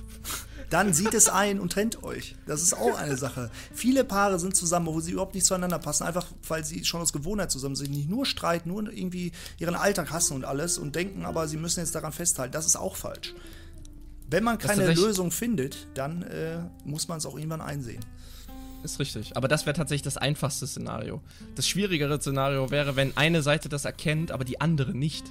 dann 0.69 0.93
sieht 0.93 1.15
es 1.15 1.27
ein 1.29 1.59
und 1.59 1.71
trennt 1.71 2.03
euch. 2.03 2.35
Das 2.45 2.61
ist 2.61 2.77
auch 2.77 2.95
eine 2.95 3.17
Sache. 3.17 3.49
Viele 3.73 4.03
Paare 4.03 4.37
sind 4.37 4.55
zusammen, 4.55 4.85
wo 4.85 4.99
sie 4.99 5.13
überhaupt 5.13 5.33
nicht 5.33 5.47
zueinander 5.47 5.79
passen, 5.79 6.03
einfach 6.03 6.27
weil 6.47 6.63
sie 6.63 6.85
schon 6.85 7.01
aus 7.01 7.13
Gewohnheit 7.13 7.49
zusammen 7.49 7.75
sind, 7.75 7.89
nicht 7.89 8.07
nur 8.07 8.27
streiten, 8.27 8.69
nur 8.69 8.83
irgendwie 8.93 9.31
ihren 9.57 9.73
Alltag 9.73 10.11
hassen 10.11 10.35
und 10.35 10.45
alles 10.45 10.77
und 10.77 10.95
denken, 10.95 11.25
aber 11.25 11.47
sie 11.47 11.57
müssen 11.57 11.79
jetzt 11.79 11.95
daran 11.95 12.11
festhalten. 12.11 12.51
Das 12.51 12.67
ist 12.67 12.75
auch 12.75 12.95
falsch. 12.95 13.33
Wenn 14.29 14.43
man 14.43 14.59
keine. 14.59 14.93
Lösung 14.93 15.31
findet, 15.31 15.87
dann 15.95 16.21
äh, 16.21 16.59
muss 16.83 17.07
man 17.07 17.17
es 17.17 17.25
auch 17.25 17.35
irgendwann 17.35 17.61
einsehen. 17.61 18.05
Ist 18.85 18.99
richtig. 18.99 19.35
Aber 19.35 19.47
das 19.47 19.65
wäre 19.65 19.75
tatsächlich 19.75 20.03
das 20.03 20.17
einfachste 20.17 20.67
Szenario. 20.67 21.19
Das 21.55 21.67
schwierigere 21.67 22.21
Szenario 22.21 22.69
wäre, 22.69 22.95
wenn 22.95 23.17
eine 23.17 23.41
Seite 23.41 23.67
das 23.67 23.83
erkennt, 23.83 24.31
aber 24.31 24.45
die 24.45 24.61
andere 24.61 24.93
nicht. 24.93 25.25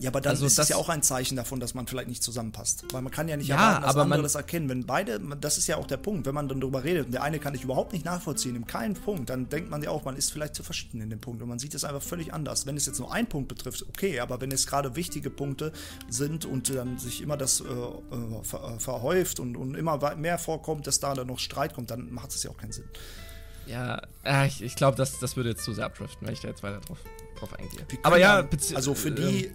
Ja, 0.00 0.08
aber 0.08 0.22
dann 0.22 0.30
Also 0.30 0.46
ist 0.46 0.58
das- 0.58 0.70
ja 0.70 0.76
auch 0.76 0.88
ein 0.88 1.02
Zeichen 1.02 1.36
davon, 1.36 1.60
dass 1.60 1.74
man 1.74 1.86
vielleicht 1.86 2.08
nicht 2.08 2.22
zusammenpasst. 2.22 2.84
Weil 2.90 3.02
man 3.02 3.12
kann 3.12 3.28
ja 3.28 3.36
nicht 3.36 3.48
Ja, 3.48 3.56
erwarten, 3.56 3.82
dass 3.82 3.90
aber 3.90 4.00
andere 4.02 4.18
man- 4.20 4.22
das 4.24 4.34
erkennen. 4.34 4.68
Wenn 4.70 4.86
beide, 4.86 5.20
das 5.40 5.58
ist 5.58 5.66
ja 5.66 5.76
auch 5.76 5.86
der 5.86 5.98
Punkt, 5.98 6.26
wenn 6.26 6.34
man 6.34 6.48
dann 6.48 6.58
darüber 6.58 6.82
redet 6.84 7.04
und 7.06 7.12
der 7.12 7.22
eine 7.22 7.38
kann 7.38 7.54
ich 7.54 7.64
überhaupt 7.64 7.92
nicht 7.92 8.06
nachvollziehen, 8.06 8.56
in 8.56 8.66
keinem 8.66 8.94
Punkt, 8.94 9.28
dann 9.28 9.50
denkt 9.50 9.68
man 9.70 9.82
ja 9.82 9.90
auch, 9.90 10.04
man 10.06 10.16
ist 10.16 10.32
vielleicht 10.32 10.54
zu 10.54 10.62
verschieden 10.62 11.02
in 11.02 11.10
dem 11.10 11.20
Punkt 11.20 11.42
und 11.42 11.48
man 11.50 11.58
sieht 11.58 11.74
es 11.74 11.84
einfach 11.84 12.00
völlig 12.02 12.32
anders. 12.32 12.64
Wenn 12.64 12.78
es 12.78 12.86
jetzt 12.86 12.98
nur 12.98 13.12
einen 13.12 13.28
Punkt 13.28 13.48
betrifft, 13.48 13.84
okay, 13.90 14.20
aber 14.20 14.40
wenn 14.40 14.50
es 14.52 14.66
gerade 14.66 14.96
wichtige 14.96 15.28
Punkte 15.28 15.70
sind 16.08 16.46
und 16.46 16.74
dann 16.74 16.98
sich 16.98 17.20
immer 17.20 17.36
das 17.36 17.60
äh, 17.60 17.64
äh, 17.64 18.42
ver, 18.42 18.74
äh, 18.76 18.80
verhäuft 18.80 19.38
und, 19.38 19.54
und 19.56 19.74
immer 19.74 20.16
mehr 20.16 20.38
vorkommt, 20.38 20.86
dass 20.86 20.98
da 21.00 21.12
dann 21.12 21.26
noch 21.26 21.38
Streit 21.38 21.74
kommt, 21.74 21.90
dann 21.90 22.10
macht 22.10 22.30
es 22.30 22.42
ja 22.42 22.50
auch 22.50 22.56
keinen 22.56 22.72
Sinn. 22.72 22.84
Ja, 23.66 24.00
äh, 24.24 24.46
ich, 24.46 24.62
ich 24.62 24.74
glaube, 24.76 24.96
das, 24.96 25.18
das 25.18 25.36
würde 25.36 25.50
jetzt 25.50 25.62
zu 25.64 25.72
sehr 25.74 25.84
abdriften, 25.84 26.26
wenn 26.26 26.32
ich 26.32 26.40
da 26.40 26.48
jetzt 26.48 26.62
weiter 26.62 26.80
drauf, 26.80 26.98
drauf 27.38 27.52
eingehe. 27.58 27.86
Aber 28.02 28.16
ja, 28.18 28.48
also 28.74 28.94
für 28.94 29.08
ähm, 29.08 29.16
die, 29.16 29.50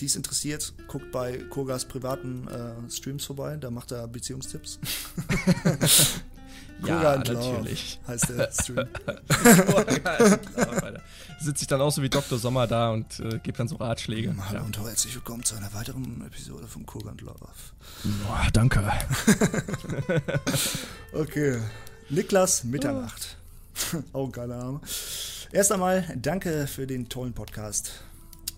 die 0.00 0.06
es 0.06 0.16
interessiert, 0.16 0.72
guckt 0.88 1.12
bei 1.12 1.38
Kogas 1.38 1.84
privaten 1.84 2.48
äh, 2.48 2.90
Streams 2.90 3.24
vorbei, 3.24 3.56
da 3.56 3.70
macht 3.70 3.92
er 3.92 4.08
Beziehungstipps. 4.08 4.78
Ja, 6.86 7.16
natürlich. 7.16 8.00
heißt 8.06 8.30
der 8.30 8.50
Stream. 8.52 8.88
Sitze 11.40 11.62
ich 11.62 11.66
dann 11.66 11.80
auch 11.80 11.90
so 11.90 12.02
wie 12.02 12.08
Dr. 12.08 12.38
Sommer 12.38 12.66
da 12.66 12.90
und 12.90 13.20
äh, 13.20 13.38
gebe 13.42 13.56
dann 13.58 13.68
so 13.68 13.76
Ratschläge. 13.76 14.34
Hallo 14.48 14.60
Ja. 14.60 14.64
und 14.64 14.78
herzlich 14.78 15.14
willkommen 15.14 15.44
zu 15.44 15.56
einer 15.56 15.72
weiteren 15.74 16.24
Episode 16.26 16.66
von 16.66 16.86
and 17.08 17.20
Love. 17.20 17.38
Boah, 18.26 18.46
danke. 18.52 18.82
Okay, 21.12 21.58
Niklas 22.08 22.64
Mitternacht. 22.64 23.36
oh, 24.12 24.28
geiler 24.28 24.58
Name. 24.58 24.80
Erst 25.52 25.72
einmal 25.72 26.04
danke 26.16 26.66
für 26.66 26.86
den 26.86 27.08
tollen 27.08 27.32
Podcast, 27.34 27.92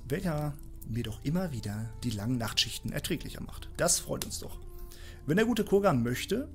welcher 0.08 0.52
mir 0.88 1.02
doch 1.02 1.22
immer 1.24 1.52
wieder 1.52 1.90
die 2.04 2.10
langen 2.10 2.38
Nachtschichten 2.38 2.92
erträglicher 2.92 3.42
macht. 3.42 3.68
Das 3.76 4.00
freut 4.00 4.24
uns 4.24 4.38
doch. 4.38 4.58
Wenn 5.26 5.36
der 5.36 5.46
gute 5.46 5.64
Koga 5.64 5.92
möchte, 5.92 6.48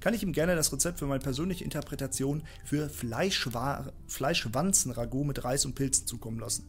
kann 0.00 0.14
ich 0.14 0.22
ihm 0.22 0.32
gerne 0.32 0.54
das 0.54 0.72
Rezept 0.72 0.98
für 0.98 1.06
meine 1.06 1.20
persönliche 1.20 1.64
Interpretation 1.64 2.42
für 2.64 2.88
Fleischwa 2.88 3.92
Fleischwanzen-Ragout 4.06 5.24
mit 5.24 5.44
Reis 5.44 5.64
und 5.64 5.74
Pilzen 5.74 6.06
zukommen 6.06 6.38
lassen. 6.38 6.66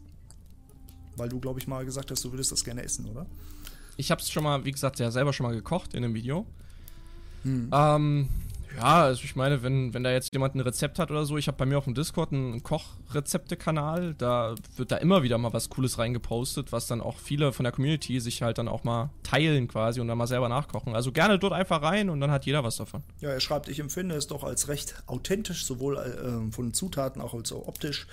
Weil 1.16 1.28
du, 1.28 1.40
glaube 1.40 1.60
ich, 1.60 1.66
mal 1.66 1.84
gesagt 1.84 2.10
hast, 2.10 2.24
du 2.24 2.32
würdest 2.32 2.52
das 2.52 2.64
gerne 2.64 2.82
essen, 2.82 3.06
oder? 3.06 3.26
Ich 3.96 4.10
habe 4.10 4.20
es 4.20 4.30
schon 4.30 4.44
mal, 4.44 4.64
wie 4.64 4.72
gesagt, 4.72 4.98
ja 4.98 5.10
selber 5.10 5.32
schon 5.32 5.46
mal 5.46 5.54
gekocht 5.54 5.94
in 5.94 6.04
einem 6.04 6.14
Video. 6.14 6.46
Hm. 7.42 7.70
Ähm, 7.72 8.28
ja, 8.76 9.04
also 9.04 9.22
ich 9.24 9.36
meine, 9.36 9.62
wenn, 9.62 9.94
wenn 9.94 10.02
da 10.02 10.10
jetzt 10.10 10.32
jemand 10.32 10.54
ein 10.54 10.60
Rezept 10.60 10.98
hat 10.98 11.10
oder 11.10 11.24
so, 11.24 11.36
ich 11.36 11.48
habe 11.48 11.56
bei 11.56 11.66
mir 11.66 11.78
auf 11.78 11.84
dem 11.84 11.94
Discord 11.94 12.32
einen 12.32 12.62
Kochrezepte-Kanal, 12.62 14.14
da 14.14 14.54
wird 14.76 14.92
da 14.92 14.96
immer 14.96 15.22
wieder 15.22 15.38
mal 15.38 15.52
was 15.52 15.70
Cooles 15.70 15.98
reingepostet, 15.98 16.72
was 16.72 16.86
dann 16.86 17.00
auch 17.00 17.18
viele 17.18 17.52
von 17.52 17.64
der 17.64 17.72
Community 17.72 18.20
sich 18.20 18.42
halt 18.42 18.58
dann 18.58 18.68
auch 18.68 18.84
mal 18.84 19.10
teilen 19.22 19.68
quasi 19.68 20.00
und 20.00 20.08
dann 20.08 20.18
mal 20.18 20.26
selber 20.26 20.48
nachkochen. 20.48 20.94
Also 20.94 21.12
gerne 21.12 21.38
dort 21.38 21.52
einfach 21.52 21.82
rein 21.82 22.10
und 22.10 22.20
dann 22.20 22.30
hat 22.30 22.46
jeder 22.46 22.64
was 22.64 22.76
davon. 22.76 23.02
Ja, 23.20 23.30
er 23.30 23.40
schreibt, 23.40 23.68
ich 23.68 23.80
empfinde 23.80 24.14
es 24.14 24.26
doch 24.26 24.44
als 24.44 24.68
recht 24.68 25.02
authentisch, 25.06 25.64
sowohl 25.64 25.96
äh, 25.96 26.52
von 26.52 26.74
Zutaten 26.74 27.20
auch 27.20 27.34
als 27.34 27.52
auch 27.52 27.66
optisch. 27.66 28.06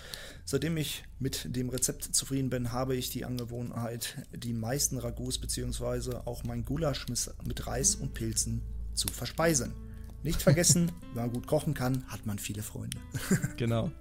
Seitdem 0.46 0.76
ich 0.78 1.04
mit 1.20 1.56
dem 1.56 1.70
Rezept 1.70 2.04
zufrieden 2.04 2.50
bin, 2.50 2.72
habe 2.72 2.96
ich 2.96 3.10
die 3.10 3.24
Angewohnheit, 3.24 4.18
die 4.34 4.54
meisten 4.54 4.98
Ragouts 4.98 5.40
bzw. 5.40 6.18
auch 6.26 6.44
mein 6.44 6.66
Gulasch 6.66 7.06
mit 7.46 7.68
Reis 7.68 7.96
und 7.96 8.14
Pilzen 8.14 8.62
zu 8.94 9.08
verspeisen. 9.08 9.74
Nicht 10.24 10.42
vergessen, 10.42 10.92
wenn 11.14 11.24
man 11.24 11.34
gut 11.34 11.48
kochen 11.48 11.74
kann, 11.74 12.04
hat 12.08 12.26
man 12.26 12.40
viele 12.40 12.64
Freunde. 12.64 12.98
Genau. 13.58 13.92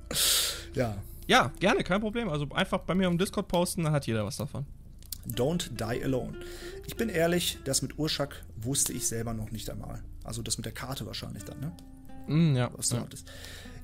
Ja, 0.75 0.97
Ja, 1.27 1.53
gerne, 1.61 1.85
kein 1.85 2.01
Problem. 2.01 2.29
Also 2.29 2.49
einfach 2.51 2.81
bei 2.81 2.95
mir 2.95 3.09
im 3.09 3.19
Discord 3.19 3.49
posten, 3.49 3.85
dann 3.85 3.93
hat 3.93 4.07
jeder 4.07 4.25
was 4.25 4.37
davon. 4.37 4.67
Don't 5.27 5.71
Die 5.71 6.05
Alone. 6.05 6.37
Ich 6.87 6.97
bin 6.97 7.09
ehrlich, 7.09 7.59
das 7.65 7.83
mit 7.83 7.99
Urschak 7.99 8.45
wusste 8.57 8.93
ich 8.93 9.07
selber 9.07 9.35
noch 9.35 9.51
nicht 9.51 9.71
einmal. 9.71 10.03
Also 10.25 10.43
das 10.43 10.57
mit 10.57 10.65
der 10.65 10.73
Karte 10.73 11.07
wahrscheinlich 11.07 11.45
dann, 11.45 11.61
ne? 11.61 11.73
Mm, 12.27 12.57
ja. 12.57 12.71
was 12.77 12.89
du 12.89 12.97
ja. 12.97 13.03
hattest. 13.03 13.31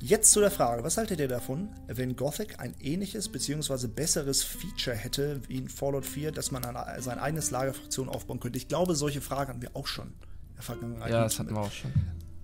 Jetzt 0.01 0.31
zu 0.31 0.41
der 0.41 0.53
Frage, 0.53 0.85
was 0.85 0.97
haltet 0.97 1.19
ihr 1.19 1.27
davon, 1.27 1.69
wenn 1.89 2.15
Gothic 2.15 2.61
ein 2.61 2.75
ähnliches 2.81 3.29
bzw. 3.29 3.89
besseres 3.89 4.45
Feature 4.45 4.95
hätte 4.95 5.41
wie 5.49 5.57
in 5.57 5.69
Fallout 5.69 6.07
4, 6.07 6.31
dass 6.31 6.53
man 6.53 6.65
eine, 6.65 7.03
sein 7.03 7.19
eigenes 7.19 7.51
Lagerfraktion 7.51 8.09
aufbauen 8.09 8.39
könnte? 8.39 8.59
Ich 8.59 8.69
glaube, 8.69 8.95
solche 8.95 9.21
Fragen 9.21 9.51
hatten 9.51 9.63
wir 9.63 9.75
auch 9.75 9.89
schon 9.89 10.09
in 10.09 10.55
der 10.55 10.63
Vergangenheit. 10.63 11.11
Ja, 11.11 11.25
das 11.25 11.39
hatten 11.41 11.53
wir 11.53 11.61
auch 11.61 11.73
schon. 11.73 11.93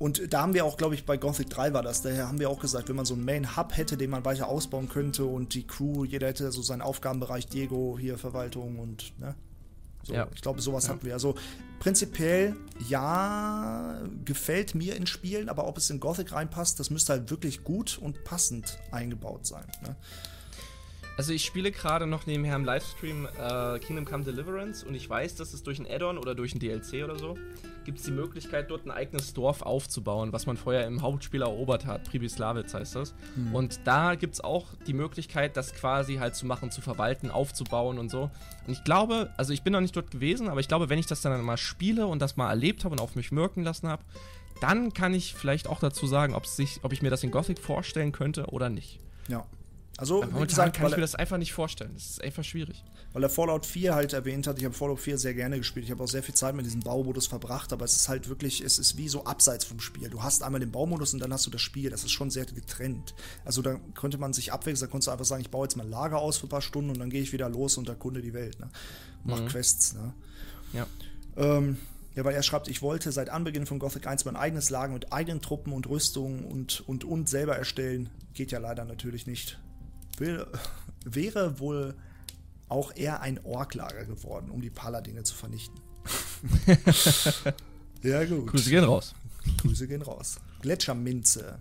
Und 0.04 0.34
da 0.34 0.42
haben 0.42 0.52
wir 0.52 0.66
auch, 0.66 0.76
glaube 0.76 0.94
ich, 0.94 1.06
bei 1.06 1.16
Gothic 1.16 1.48
3 1.48 1.72
war 1.72 1.82
das, 1.82 2.02
daher 2.02 2.28
haben 2.28 2.38
wir 2.38 2.50
auch 2.50 2.60
gesagt, 2.60 2.90
wenn 2.90 2.96
man 2.96 3.06
so 3.06 3.14
einen 3.14 3.24
Main-Hub 3.24 3.74
hätte, 3.74 3.96
den 3.96 4.10
man 4.10 4.22
weiter 4.26 4.48
ausbauen 4.48 4.90
könnte 4.90 5.24
und 5.24 5.54
die 5.54 5.66
Crew, 5.66 6.04
jeder 6.04 6.26
hätte 6.26 6.52
so 6.52 6.60
seinen 6.60 6.82
Aufgabenbereich, 6.82 7.46
Diego, 7.46 7.96
hier 7.98 8.18
Verwaltung 8.18 8.78
und, 8.78 9.18
ne? 9.18 9.34
So, 10.02 10.12
Ja. 10.12 10.28
ich 10.34 10.42
glaube, 10.42 10.60
sowas 10.60 10.90
hatten 10.90 11.06
wir. 11.06 11.14
Also 11.14 11.36
prinzipiell, 11.80 12.54
ja, 12.86 13.98
gefällt 14.26 14.74
mir 14.74 14.94
in 14.94 15.06
Spielen, 15.06 15.48
aber 15.48 15.66
ob 15.66 15.78
es 15.78 15.88
in 15.88 16.00
Gothic 16.00 16.32
reinpasst, 16.32 16.78
das 16.78 16.90
müsste 16.90 17.14
halt 17.14 17.30
wirklich 17.30 17.64
gut 17.64 17.96
und 17.96 18.24
passend 18.24 18.78
eingebaut 18.90 19.46
sein. 19.46 19.64
Ne? 19.82 19.96
Also 21.16 21.32
ich 21.32 21.44
spiele 21.44 21.70
gerade 21.70 22.06
noch 22.06 22.26
nebenher 22.26 22.56
im 22.56 22.64
Livestream 22.64 23.28
äh, 23.38 23.78
Kingdom 23.78 24.04
Come 24.04 24.24
Deliverance 24.24 24.84
und 24.84 24.94
ich 24.94 25.08
weiß, 25.08 25.36
dass 25.36 25.54
es 25.54 25.62
durch 25.62 25.78
ein 25.78 25.86
Add-on 25.86 26.18
oder 26.18 26.34
durch 26.34 26.54
ein 26.54 26.58
DLC 26.58 27.04
oder 27.04 27.16
so 27.16 27.36
gibt 27.84 27.98
es 27.98 28.04
die 28.04 28.10
Möglichkeit, 28.10 28.70
dort 28.70 28.86
ein 28.86 28.90
eigenes 28.90 29.34
Dorf 29.34 29.62
aufzubauen, 29.62 30.32
was 30.32 30.46
man 30.46 30.56
vorher 30.56 30.86
im 30.86 31.02
Hauptspiel 31.02 31.42
erobert 31.42 31.86
hat. 31.86 32.04
Pribyslavitz 32.04 32.74
heißt 32.74 32.96
das. 32.96 33.14
Und 33.52 33.80
da 33.84 34.14
gibt 34.14 34.34
es 34.34 34.40
auch 34.42 34.68
die 34.86 34.94
Möglichkeit, 34.94 35.56
das 35.56 35.74
quasi 35.74 36.16
halt 36.16 36.34
zu 36.34 36.46
machen, 36.46 36.70
zu 36.70 36.80
verwalten, 36.80 37.30
aufzubauen 37.30 37.98
und 37.98 38.10
so. 38.10 38.30
Und 38.66 38.72
ich 38.72 38.84
glaube, 38.84 39.30
also 39.36 39.52
ich 39.52 39.62
bin 39.62 39.74
noch 39.74 39.82
nicht 39.82 39.94
dort 39.94 40.10
gewesen, 40.10 40.48
aber 40.48 40.60
ich 40.60 40.68
glaube, 40.68 40.88
wenn 40.88 40.98
ich 40.98 41.06
das 41.06 41.20
dann 41.20 41.40
mal 41.42 41.58
spiele 41.58 42.06
und 42.06 42.20
das 42.20 42.36
mal 42.36 42.48
erlebt 42.48 42.84
habe 42.84 42.94
und 42.94 43.00
auf 43.00 43.16
mich 43.16 43.30
wirken 43.32 43.62
lassen 43.62 43.88
habe, 43.88 44.02
dann 44.60 44.94
kann 44.94 45.12
ich 45.12 45.34
vielleicht 45.34 45.68
auch 45.68 45.80
dazu 45.80 46.06
sagen, 46.06 46.34
ob, 46.34 46.46
sich, 46.46 46.80
ob 46.82 46.92
ich 46.92 47.02
mir 47.02 47.10
das 47.10 47.22
in 47.22 47.30
Gothic 47.30 47.58
vorstellen 47.58 48.12
könnte 48.12 48.46
oder 48.46 48.70
nicht. 48.70 48.98
Ja. 49.28 49.44
Also, 49.96 50.22
wie 50.22 50.26
momentan 50.26 50.46
gesagt, 50.48 50.76
kann 50.76 50.86
ich 50.88 50.96
mir 50.96 51.02
das 51.02 51.14
einfach 51.14 51.38
nicht 51.38 51.52
vorstellen. 51.52 51.92
Das 51.94 52.04
ist 52.10 52.22
einfach 52.22 52.42
schwierig. 52.42 52.82
weil 53.12 53.22
er 53.22 53.30
Fallout 53.30 53.64
4 53.64 53.94
halt 53.94 54.12
erwähnt 54.12 54.46
hat, 54.48 54.58
ich 54.58 54.64
habe 54.64 54.74
Fallout 54.74 54.98
4 54.98 55.18
sehr 55.18 55.34
gerne 55.34 55.58
gespielt. 55.58 55.84
Ich 55.84 55.92
habe 55.92 56.02
auch 56.02 56.08
sehr 56.08 56.22
viel 56.22 56.34
Zeit 56.34 56.54
mit 56.56 56.66
diesem 56.66 56.80
Baumodus 56.80 57.28
verbracht, 57.28 57.72
aber 57.72 57.84
es 57.84 57.94
ist 57.94 58.08
halt 58.08 58.28
wirklich, 58.28 58.60
es 58.60 58.78
ist 58.78 58.96
wie 58.96 59.08
so 59.08 59.24
abseits 59.24 59.64
vom 59.64 59.78
Spiel. 59.78 60.10
Du 60.10 60.22
hast 60.22 60.42
einmal 60.42 60.60
den 60.60 60.72
Baumodus 60.72 61.14
und 61.14 61.20
dann 61.20 61.32
hast 61.32 61.46
du 61.46 61.50
das 61.50 61.60
Spiel. 61.60 61.90
Das 61.90 62.02
ist 62.02 62.10
schon 62.10 62.30
sehr 62.30 62.44
getrennt. 62.44 63.14
Also 63.44 63.62
da 63.62 63.78
könnte 63.94 64.18
man 64.18 64.32
sich 64.32 64.52
abwechseln, 64.52 64.88
da 64.88 64.90
konntest 64.90 65.06
du 65.08 65.12
einfach 65.12 65.24
sagen, 65.24 65.42
ich 65.42 65.50
baue 65.50 65.66
jetzt 65.66 65.76
mal 65.76 65.84
ein 65.84 65.90
Lager 65.90 66.18
aus 66.18 66.38
für 66.38 66.46
ein 66.46 66.50
paar 66.50 66.62
Stunden 66.62 66.90
und 66.90 66.98
dann 66.98 67.10
gehe 67.10 67.22
ich 67.22 67.32
wieder 67.32 67.48
los 67.48 67.78
und 67.78 67.88
erkunde 67.88 68.20
die 68.20 68.34
Welt. 68.34 68.58
Ne? 68.58 68.68
Mach 69.22 69.46
Quests. 69.46 69.94
Ne? 69.94 70.12
Ja. 70.72 70.86
Ähm, 71.36 71.78
ja, 72.14 72.24
weil 72.24 72.34
er 72.34 72.42
schreibt, 72.42 72.68
ich 72.68 72.80
wollte 72.80 73.10
seit 73.10 73.28
Anbeginn 73.28 73.66
von 73.66 73.78
Gothic 73.78 74.06
1 74.06 74.24
mein 74.24 74.36
eigenes 74.36 74.70
Lager 74.70 74.92
mit 74.92 75.12
eigenen 75.12 75.40
Truppen 75.40 75.72
und 75.72 75.88
Rüstungen 75.88 76.44
und, 76.44 76.82
und, 76.86 77.04
und 77.04 77.28
selber 77.28 77.56
erstellen. 77.56 78.10
Geht 78.34 78.52
ja 78.52 78.58
leider 78.58 78.84
natürlich 78.84 79.26
nicht. 79.26 79.58
Will, 80.18 80.46
wäre 81.04 81.58
wohl 81.58 81.94
auch 82.68 82.94
eher 82.94 83.20
ein 83.20 83.44
Orklager 83.44 84.04
geworden, 84.04 84.50
um 84.50 84.60
die 84.60 84.70
Paladine 84.70 85.22
zu 85.22 85.34
vernichten. 85.34 85.80
ja, 88.02 88.24
gut. 88.24 88.48
Grüße 88.48 88.70
gehen 88.70 88.84
raus. 88.84 89.14
Grüße 89.58 89.86
gehen 89.86 90.02
raus. 90.02 90.36
Gletscherminze. 90.62 91.58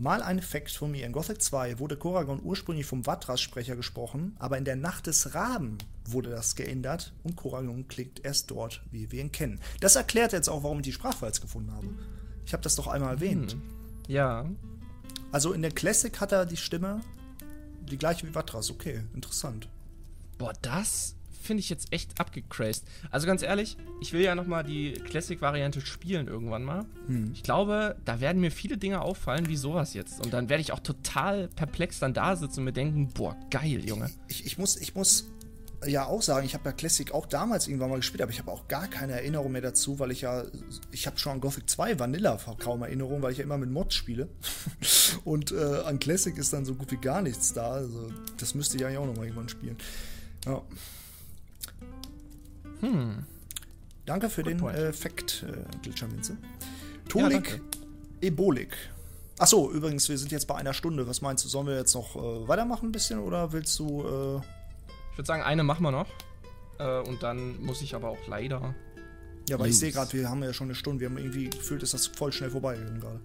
Mal 0.00 0.22
ein 0.22 0.40
Fact 0.40 0.70
von 0.70 0.92
mir. 0.92 1.06
In 1.06 1.12
Gothic 1.12 1.42
2 1.42 1.80
wurde 1.80 1.96
Koragon 1.96 2.40
ursprünglich 2.42 2.86
vom 2.86 3.04
Vatras-Sprecher 3.04 3.74
gesprochen, 3.74 4.36
aber 4.38 4.56
in 4.56 4.64
der 4.64 4.76
Nacht 4.76 5.08
des 5.08 5.34
Raben 5.34 5.76
wurde 6.04 6.30
das 6.30 6.54
geändert 6.54 7.12
und 7.24 7.34
Koragon 7.34 7.88
klingt 7.88 8.24
erst 8.24 8.50
dort, 8.52 8.80
wie 8.92 9.10
wir 9.10 9.20
ihn 9.20 9.32
kennen. 9.32 9.60
Das 9.80 9.96
erklärt 9.96 10.32
jetzt 10.32 10.48
auch, 10.48 10.62
warum 10.62 10.78
ich 10.78 10.84
die 10.84 10.92
Sprachfiles 10.92 11.40
gefunden 11.40 11.72
habe. 11.72 11.88
Ich 12.46 12.52
habe 12.52 12.62
das 12.62 12.76
doch 12.76 12.86
einmal 12.86 13.14
erwähnt. 13.14 13.56
Ja. 14.06 14.48
Also 15.32 15.52
in 15.52 15.62
der 15.62 15.72
Classic 15.72 16.18
hat 16.20 16.30
er 16.30 16.46
die 16.46 16.56
Stimme 16.56 17.00
die 17.88 17.98
gleiche 17.98 18.26
wie 18.26 18.32
Vatras. 18.32 18.70
Okay, 18.70 19.02
interessant. 19.14 19.68
Boah, 20.38 20.52
das 20.62 21.16
finde 21.42 21.60
ich 21.60 21.70
jetzt 21.70 21.92
echt 21.92 22.20
abgecrased. 22.20 22.84
Also 23.10 23.26
ganz 23.26 23.42
ehrlich, 23.42 23.76
ich 24.00 24.12
will 24.12 24.20
ja 24.20 24.34
nochmal 24.34 24.64
die 24.64 24.92
Classic-Variante 24.92 25.80
spielen 25.80 26.28
irgendwann 26.28 26.62
mal. 26.62 26.84
Hm. 27.06 27.32
Ich 27.32 27.42
glaube, 27.42 27.96
da 28.04 28.20
werden 28.20 28.40
mir 28.40 28.50
viele 28.50 28.76
Dinge 28.76 29.00
auffallen 29.00 29.48
wie 29.48 29.56
sowas 29.56 29.94
jetzt. 29.94 30.22
Und 30.22 30.32
dann 30.32 30.48
werde 30.48 30.60
ich 30.60 30.72
auch 30.72 30.80
total 30.80 31.48
perplex 31.48 32.00
dann 32.00 32.12
da 32.12 32.36
sitzen 32.36 32.60
und 32.60 32.64
mir 32.66 32.72
denken, 32.72 33.08
boah, 33.14 33.36
geil, 33.50 33.82
Junge. 33.84 34.10
Ich, 34.28 34.44
ich, 34.44 34.58
muss, 34.58 34.76
ich 34.76 34.94
muss 34.94 35.26
ja 35.86 36.06
auch 36.06 36.22
sagen, 36.22 36.44
ich 36.44 36.54
habe 36.54 36.64
ja 36.64 36.72
Classic 36.72 37.12
auch 37.12 37.26
damals 37.26 37.68
irgendwann 37.68 37.90
mal 37.90 37.96
gespielt, 37.96 38.22
aber 38.22 38.32
ich 38.32 38.38
habe 38.38 38.50
auch 38.50 38.66
gar 38.68 38.88
keine 38.88 39.12
Erinnerung 39.12 39.52
mehr 39.52 39.62
dazu, 39.62 39.98
weil 39.98 40.10
ich 40.10 40.22
ja, 40.22 40.44
ich 40.90 41.06
habe 41.06 41.18
schon 41.18 41.32
an 41.32 41.40
Gothic 41.40 41.70
2 41.70 41.98
Vanilla 41.98 42.38
kaum 42.58 42.82
Erinnerung, 42.82 43.22
weil 43.22 43.32
ich 43.32 43.38
ja 43.38 43.44
immer 43.44 43.58
mit 43.58 43.70
Mods 43.70 43.94
spiele. 43.94 44.28
Und 45.24 45.52
äh, 45.52 45.82
an 45.84 45.98
Classic 45.98 46.36
ist 46.36 46.52
dann 46.52 46.64
so 46.64 46.74
gut 46.74 46.90
wie 46.90 46.96
gar 46.96 47.22
nichts 47.22 47.52
da. 47.52 47.72
Also 47.72 48.10
das 48.38 48.54
müsste 48.54 48.76
ich 48.76 48.84
eigentlich 48.84 48.98
auch 48.98 49.06
nochmal 49.06 49.26
irgendwann 49.26 49.48
spielen. 49.48 49.76
Ja. 50.46 50.62
Hm. 52.80 53.24
Danke 54.04 54.30
für 54.30 54.42
Good 54.42 54.52
den 54.52 54.58
point. 54.58 54.78
äh, 54.78 54.92
Fact, 54.92 55.44
äh, 55.46 55.78
Glitscherminze. 55.82 56.32
Ja, 56.32 57.08
Tolik 57.08 57.32
danke. 57.32 57.60
Ebolik. 58.20 58.76
Achso, 59.38 59.70
übrigens, 59.70 60.08
wir 60.08 60.18
sind 60.18 60.32
jetzt 60.32 60.46
bei 60.46 60.56
einer 60.56 60.74
Stunde. 60.74 61.06
Was 61.06 61.20
meinst 61.20 61.44
du, 61.44 61.48
sollen 61.48 61.68
wir 61.68 61.76
jetzt 61.76 61.94
noch 61.94 62.16
äh, 62.16 62.48
weitermachen 62.48 62.88
ein 62.88 62.92
bisschen 62.92 63.20
oder 63.20 63.52
willst 63.52 63.78
du. 63.78 64.42
Ich 65.18 65.20
würde 65.20 65.26
sagen, 65.26 65.42
eine 65.42 65.64
machen 65.64 65.82
wir 65.82 65.90
noch. 65.90 66.06
Äh, 66.78 67.00
und 67.00 67.24
dann 67.24 67.60
muss 67.60 67.82
ich 67.82 67.96
aber 67.96 68.08
auch 68.08 68.28
leider. 68.28 68.76
ja, 69.48 69.56
aber 69.56 69.66
ich 69.66 69.76
sehe 69.76 69.90
gerade, 69.90 70.12
wir 70.12 70.30
haben 70.30 70.44
ja 70.44 70.52
schon 70.52 70.68
eine 70.68 70.76
Stunde. 70.76 71.00
Wir 71.00 71.10
haben 71.10 71.18
irgendwie 71.18 71.50
gefühlt, 71.50 71.82
ist 71.82 71.92
das 71.92 72.06
voll 72.06 72.30
schnell 72.30 72.50
vorbeigegangen 72.50 73.00
gerade. 73.00 73.18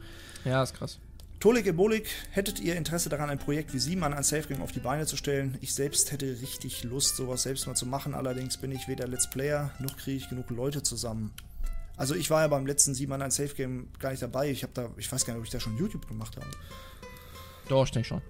Ja, 0.44 0.64
ist 0.64 0.74
krass. 0.74 0.98
Tolik 1.39 1.68
Ebolik, 1.68 2.10
hättet 2.32 2.60
ihr 2.60 2.78
Interesse 2.78 3.10
daran, 3.10 3.30
ein 3.30 3.38
Projekt 3.38 3.76
wie 3.76 3.78
Siemann 3.78 4.12
an 4.16 4.24
Safe 4.24 4.48
Game 4.48 4.64
auf 4.64 4.72
die 4.72 4.80
Beine 4.80 5.06
zu 5.06 5.18
stellen? 5.18 5.60
Ich 5.62 5.76
selbst 5.76 6.12
hätte 6.12 6.26
richtig 6.41 6.84
Lust, 6.84 7.16
sowas 7.16 7.44
selbst 7.44 7.68
mal 7.68 7.76
zu 7.76 7.86
machen. 7.86 8.16
Allerdings 8.16 8.58
bin 8.58 8.72
ich 8.72 8.88
weder 8.88 9.08
Let's 9.08 9.30
Player, 9.30 9.70
noch 9.78 9.96
kriege 9.96 10.18
ich 10.18 10.28
genug 10.30 10.50
Leute 10.50 10.82
zusammen. 10.82 11.32
Also 11.96 12.16
ich 12.16 12.32
war 12.32 12.41
ja 12.41 12.48
beim 12.48 12.66
letzten 12.66 12.96
Siemann 12.96 13.22
an 13.22 13.30
Safe 13.30 13.54
Game 13.54 13.89
gar 14.00 14.10
nicht 14.10 14.24
dabei. 14.24 14.50
Ich 14.50 14.64
habe 14.64 14.74
da, 14.74 14.89
ich 14.98 15.12
weiß 15.12 15.28
gar 15.28 15.36
nicht, 15.36 15.41
ob 15.41 15.46
ich 15.46 15.52
da 15.52 15.60
schon 15.60 15.78
YouTube 15.78 16.08
gemacht 16.08 16.38
habe. 16.38 16.48
Doch, 17.70 17.86
ich 17.86 17.91
denke 17.91 18.08
schon. 18.08 18.22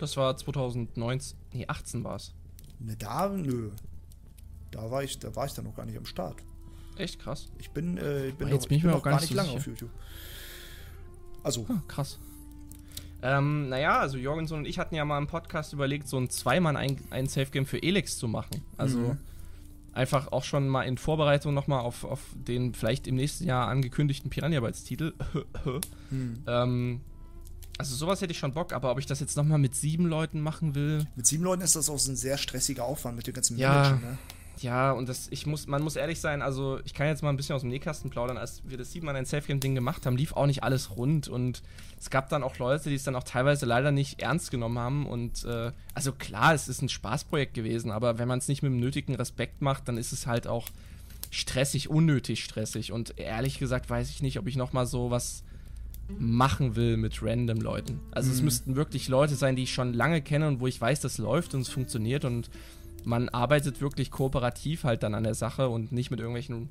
Das 0.00 0.16
war 0.16 0.34
2019. 0.34 1.36
Nee, 1.52 1.66
18 1.68 2.02
war 2.02 2.16
es. 2.16 2.32
Ne, 2.80 2.96
da, 2.96 3.28
nö. 3.28 3.70
Da 4.70 4.90
war 4.90 5.02
ich, 5.02 5.18
da 5.18 5.34
war 5.34 5.46
ich 5.46 5.52
dann 5.54 5.64
noch 5.64 5.74
gar 5.74 5.86
nicht 5.86 5.96
am 5.98 6.04
Start. 6.06 6.36
Echt 6.96 7.20
krass. 7.20 7.46
Ich 7.58 7.70
bin, 7.70 7.96
äh, 7.98 8.28
ich 8.28 8.34
bin, 8.34 8.48
jetzt 8.48 8.62
noch, 8.62 8.68
bin 8.68 8.78
ich 8.78 8.84
mir 8.84 8.90
noch 8.90 8.98
auch 8.98 9.02
gar 9.02 9.20
nicht 9.20 9.28
so 9.28 9.34
lange 9.34 9.48
sicher. 9.48 9.58
auf 9.60 9.66
YouTube. 9.66 9.90
Also, 11.42 11.66
Ah, 11.68 11.82
krass. 11.88 12.18
Ähm, 13.22 13.68
naja, 13.68 13.98
also 13.98 14.16
Jorgensen 14.18 14.58
und 14.58 14.66
ich 14.66 14.78
hatten 14.78 14.94
ja 14.94 15.04
mal 15.04 15.18
im 15.18 15.26
Podcast 15.26 15.72
überlegt, 15.72 16.06
so 16.08 16.18
ein 16.18 16.30
Zweimann 16.30 16.76
ein, 16.76 16.98
ein 17.10 17.26
Safe-Game 17.26 17.66
für 17.66 17.82
Elix 17.82 18.16
zu 18.18 18.28
machen. 18.28 18.62
Also 18.76 18.98
Mhm. 18.98 19.18
einfach 19.92 20.30
auch 20.30 20.44
schon 20.44 20.68
mal 20.68 20.82
in 20.84 20.98
Vorbereitung 20.98 21.52
nochmal 21.54 21.80
auf, 21.80 22.04
auf 22.04 22.20
den 22.34 22.74
vielleicht 22.74 23.08
im 23.08 23.16
nächsten 23.16 23.44
Jahr 23.44 23.66
angekündigten 23.68 24.30
Piranha-Bytes-Titel. 24.30 25.14
hm. 26.10 26.42
ähm, 26.46 27.00
also 27.78 27.94
sowas 27.94 28.20
hätte 28.20 28.32
ich 28.32 28.38
schon 28.38 28.52
Bock, 28.52 28.72
aber 28.72 28.90
ob 28.90 28.98
ich 28.98 29.06
das 29.06 29.20
jetzt 29.20 29.36
nochmal 29.36 29.58
mit 29.58 29.74
sieben 29.74 30.06
Leuten 30.06 30.40
machen 30.40 30.74
will, 30.74 31.06
mit 31.16 31.26
sieben 31.26 31.44
Leuten 31.44 31.62
ist 31.62 31.76
das 31.76 31.88
auch 31.88 31.98
so 31.98 32.10
ein 32.12 32.16
sehr 32.16 32.36
stressiger 32.36 32.84
Aufwand 32.84 33.16
mit 33.16 33.26
dem 33.26 33.34
ganzen 33.34 33.56
Ja. 33.56 33.72
Managen, 33.72 34.00
ne? 34.02 34.18
Ja, 34.60 34.90
und 34.90 35.08
das, 35.08 35.28
ich 35.30 35.46
muss, 35.46 35.68
man 35.68 35.82
muss 35.82 35.94
ehrlich 35.94 36.20
sein, 36.20 36.42
also 36.42 36.80
ich 36.84 36.92
kann 36.92 37.06
jetzt 37.06 37.22
mal 37.22 37.28
ein 37.28 37.36
bisschen 37.36 37.54
aus 37.54 37.60
dem 37.62 37.70
Nähkasten 37.70 38.10
plaudern, 38.10 38.36
als 38.36 38.62
wir 38.66 38.76
das 38.76 38.90
Siebenmann 38.90 39.14
ein 39.14 39.24
Safe-Game-Ding 39.24 39.76
gemacht 39.76 40.04
haben, 40.04 40.16
lief 40.16 40.32
auch 40.32 40.46
nicht 40.46 40.64
alles 40.64 40.96
rund. 40.96 41.28
Und 41.28 41.62
es 41.96 42.10
gab 42.10 42.28
dann 42.28 42.42
auch 42.42 42.58
Leute, 42.58 42.88
die 42.88 42.96
es 42.96 43.04
dann 43.04 43.14
auch 43.14 43.22
teilweise 43.22 43.66
leider 43.66 43.92
nicht 43.92 44.20
ernst 44.20 44.50
genommen 44.50 44.78
haben. 44.80 45.06
Und 45.06 45.44
äh, 45.44 45.70
also 45.94 46.10
klar, 46.10 46.54
es 46.54 46.66
ist 46.66 46.82
ein 46.82 46.88
Spaßprojekt 46.88 47.54
gewesen, 47.54 47.92
aber 47.92 48.18
wenn 48.18 48.26
man 48.26 48.40
es 48.40 48.48
nicht 48.48 48.62
mit 48.64 48.72
dem 48.72 48.80
nötigen 48.80 49.14
Respekt 49.14 49.62
macht, 49.62 49.86
dann 49.86 49.96
ist 49.96 50.10
es 50.10 50.26
halt 50.26 50.48
auch 50.48 50.66
stressig, 51.30 51.88
unnötig 51.88 52.42
stressig. 52.42 52.90
Und 52.90 53.18
ehrlich 53.18 53.60
gesagt 53.60 53.88
weiß 53.88 54.10
ich 54.10 54.22
nicht, 54.22 54.40
ob 54.40 54.48
ich 54.48 54.56
nochmal 54.56 54.86
so 54.86 55.12
was 55.12 55.44
machen 56.18 56.74
will 56.76 56.96
mit 56.96 57.22
random 57.22 57.60
Leuten. 57.60 58.00
Also 58.10 58.30
es 58.30 58.38
Mhm. 58.38 58.44
müssten 58.44 58.76
wirklich 58.76 59.08
Leute 59.08 59.34
sein, 59.34 59.56
die 59.56 59.64
ich 59.64 59.72
schon 59.72 59.92
lange 59.92 60.22
kenne 60.22 60.48
und 60.48 60.60
wo 60.60 60.66
ich 60.66 60.80
weiß, 60.80 61.00
das 61.00 61.18
läuft 61.18 61.54
und 61.54 61.60
es 61.62 61.68
funktioniert 61.68 62.24
und 62.24 62.50
man 63.04 63.28
arbeitet 63.28 63.80
wirklich 63.80 64.10
kooperativ 64.10 64.84
halt 64.84 65.02
dann 65.02 65.14
an 65.14 65.24
der 65.24 65.34
Sache 65.34 65.68
und 65.68 65.92
nicht 65.92 66.10
mit 66.10 66.18
irgendwelchen 66.20 66.68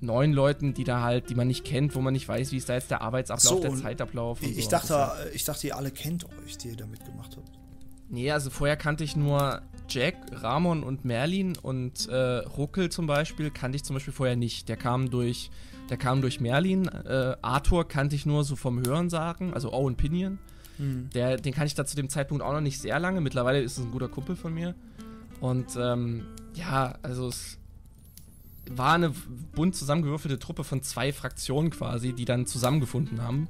neuen 0.00 0.32
Leuten, 0.32 0.72
die 0.72 0.84
da 0.84 1.02
halt, 1.02 1.28
die 1.30 1.34
man 1.34 1.46
nicht 1.48 1.64
kennt, 1.64 1.94
wo 1.94 2.00
man 2.00 2.12
nicht 2.14 2.26
weiß, 2.26 2.52
wie 2.52 2.56
ist 2.56 2.68
da 2.68 2.74
jetzt 2.74 2.90
der 2.90 3.02
Arbeitsablauf, 3.02 3.42
So, 3.56 3.60
der 3.60 3.74
Zeitablauf. 3.74 4.42
Ich, 4.42 4.64
so. 4.64 4.70
dachte, 4.70 5.10
ich 5.34 5.44
dachte, 5.44 5.66
ihr 5.66 5.76
alle 5.76 5.90
kennt 5.90 6.24
euch, 6.44 6.56
die 6.56 6.68
ihr 6.68 6.76
da 6.76 6.86
mitgemacht 6.86 7.36
habt. 7.36 7.50
Nee, 8.08 8.30
also 8.32 8.50
vorher 8.50 8.76
kannte 8.76 9.04
ich 9.04 9.14
nur 9.14 9.60
Jack, 9.88 10.16
Ramon 10.32 10.82
und 10.82 11.04
Merlin 11.04 11.56
und 11.60 12.08
äh, 12.08 12.14
Ruckel 12.38 12.88
zum 12.90 13.06
Beispiel 13.06 13.50
kannte 13.50 13.76
ich 13.76 13.84
zum 13.84 13.94
Beispiel 13.94 14.12
vorher 14.14 14.36
nicht. 14.36 14.68
Der 14.68 14.76
kam 14.76 15.10
durch, 15.10 15.50
der 15.90 15.98
kam 15.98 16.20
durch 16.22 16.40
Merlin. 16.40 16.88
Äh, 16.88 17.36
Arthur 17.42 17.86
kannte 17.86 18.16
ich 18.16 18.24
nur 18.24 18.44
so 18.44 18.56
vom 18.56 18.78
Hörensagen, 18.84 19.52
also 19.52 19.72
Owen 19.72 19.96
Pinion. 19.96 20.38
Der, 21.12 21.36
den 21.36 21.52
kannte 21.52 21.66
ich 21.66 21.74
da 21.74 21.84
zu 21.84 21.94
dem 21.94 22.08
Zeitpunkt 22.08 22.42
auch 22.42 22.52
noch 22.52 22.62
nicht 22.62 22.80
sehr 22.80 22.98
lange. 22.98 23.20
Mittlerweile 23.20 23.60
ist 23.60 23.76
es 23.76 23.84
ein 23.84 23.90
guter 23.90 24.08
Kumpel 24.08 24.34
von 24.34 24.54
mir. 24.54 24.74
Und 25.40 25.76
ähm, 25.76 26.24
ja, 26.54 26.94
also 27.02 27.28
es 27.28 27.58
war 28.70 28.94
eine 28.94 29.12
bunt 29.54 29.74
zusammengewürfelte 29.74 30.38
Truppe 30.38 30.64
von 30.64 30.82
zwei 30.82 31.12
Fraktionen 31.12 31.70
quasi, 31.70 32.12
die 32.12 32.24
dann 32.24 32.46
zusammengefunden 32.46 33.22
haben. 33.22 33.48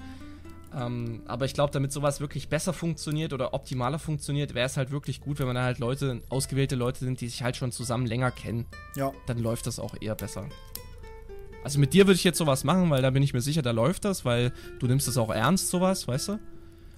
Ähm, 0.74 1.22
aber 1.26 1.45
ich 1.45 1.55
glaube, 1.55 1.72
damit 1.72 1.93
sowas 1.93 2.20
wirklich 2.20 2.49
besser 2.49 2.72
funktioniert 2.72 3.32
oder 3.32 3.55
optimaler 3.55 3.99
funktioniert, 3.99 4.55
wäre 4.55 4.66
es 4.66 4.76
halt 4.76 4.91
wirklich 4.91 5.20
gut, 5.20 5.38
wenn 5.38 5.47
man 5.47 5.57
da 5.57 5.64
halt 5.64 5.78
Leute, 5.78 6.22
ausgewählte 6.28 6.76
Leute 6.76 7.01
sind, 7.01 7.20
die 7.20 7.28
sich 7.28 7.43
halt 7.43 7.57
schon 7.57 7.72
zusammen 7.72 8.07
länger 8.07 8.30
kennen. 8.30 8.66
Ja, 8.97 9.12
Dann 9.26 9.38
läuft 9.38 9.66
das 9.66 9.78
auch 9.78 9.95
eher 10.01 10.14
besser. 10.14 10.49
Also 11.63 11.79
mit 11.79 11.93
dir 11.93 12.07
würde 12.07 12.17
ich 12.17 12.25
jetzt 12.25 12.39
sowas 12.39 12.65
machen, 12.65 12.89
weil 12.91 13.03
da 13.03 13.11
bin 13.11 13.23
ich 13.23 13.35
mir 13.35 13.41
sicher, 13.41 13.63
da 13.63 13.71
läuft 13.71 14.05
das, 14.05 14.25
weil 14.25 14.53
du 14.79 14.87
nimmst 14.87 15.09
das 15.09 15.19
auch 15.19 15.31
ernst, 15.31 15.69
sowas, 15.69 16.09
weißt 16.09 16.29
du? 16.29 16.39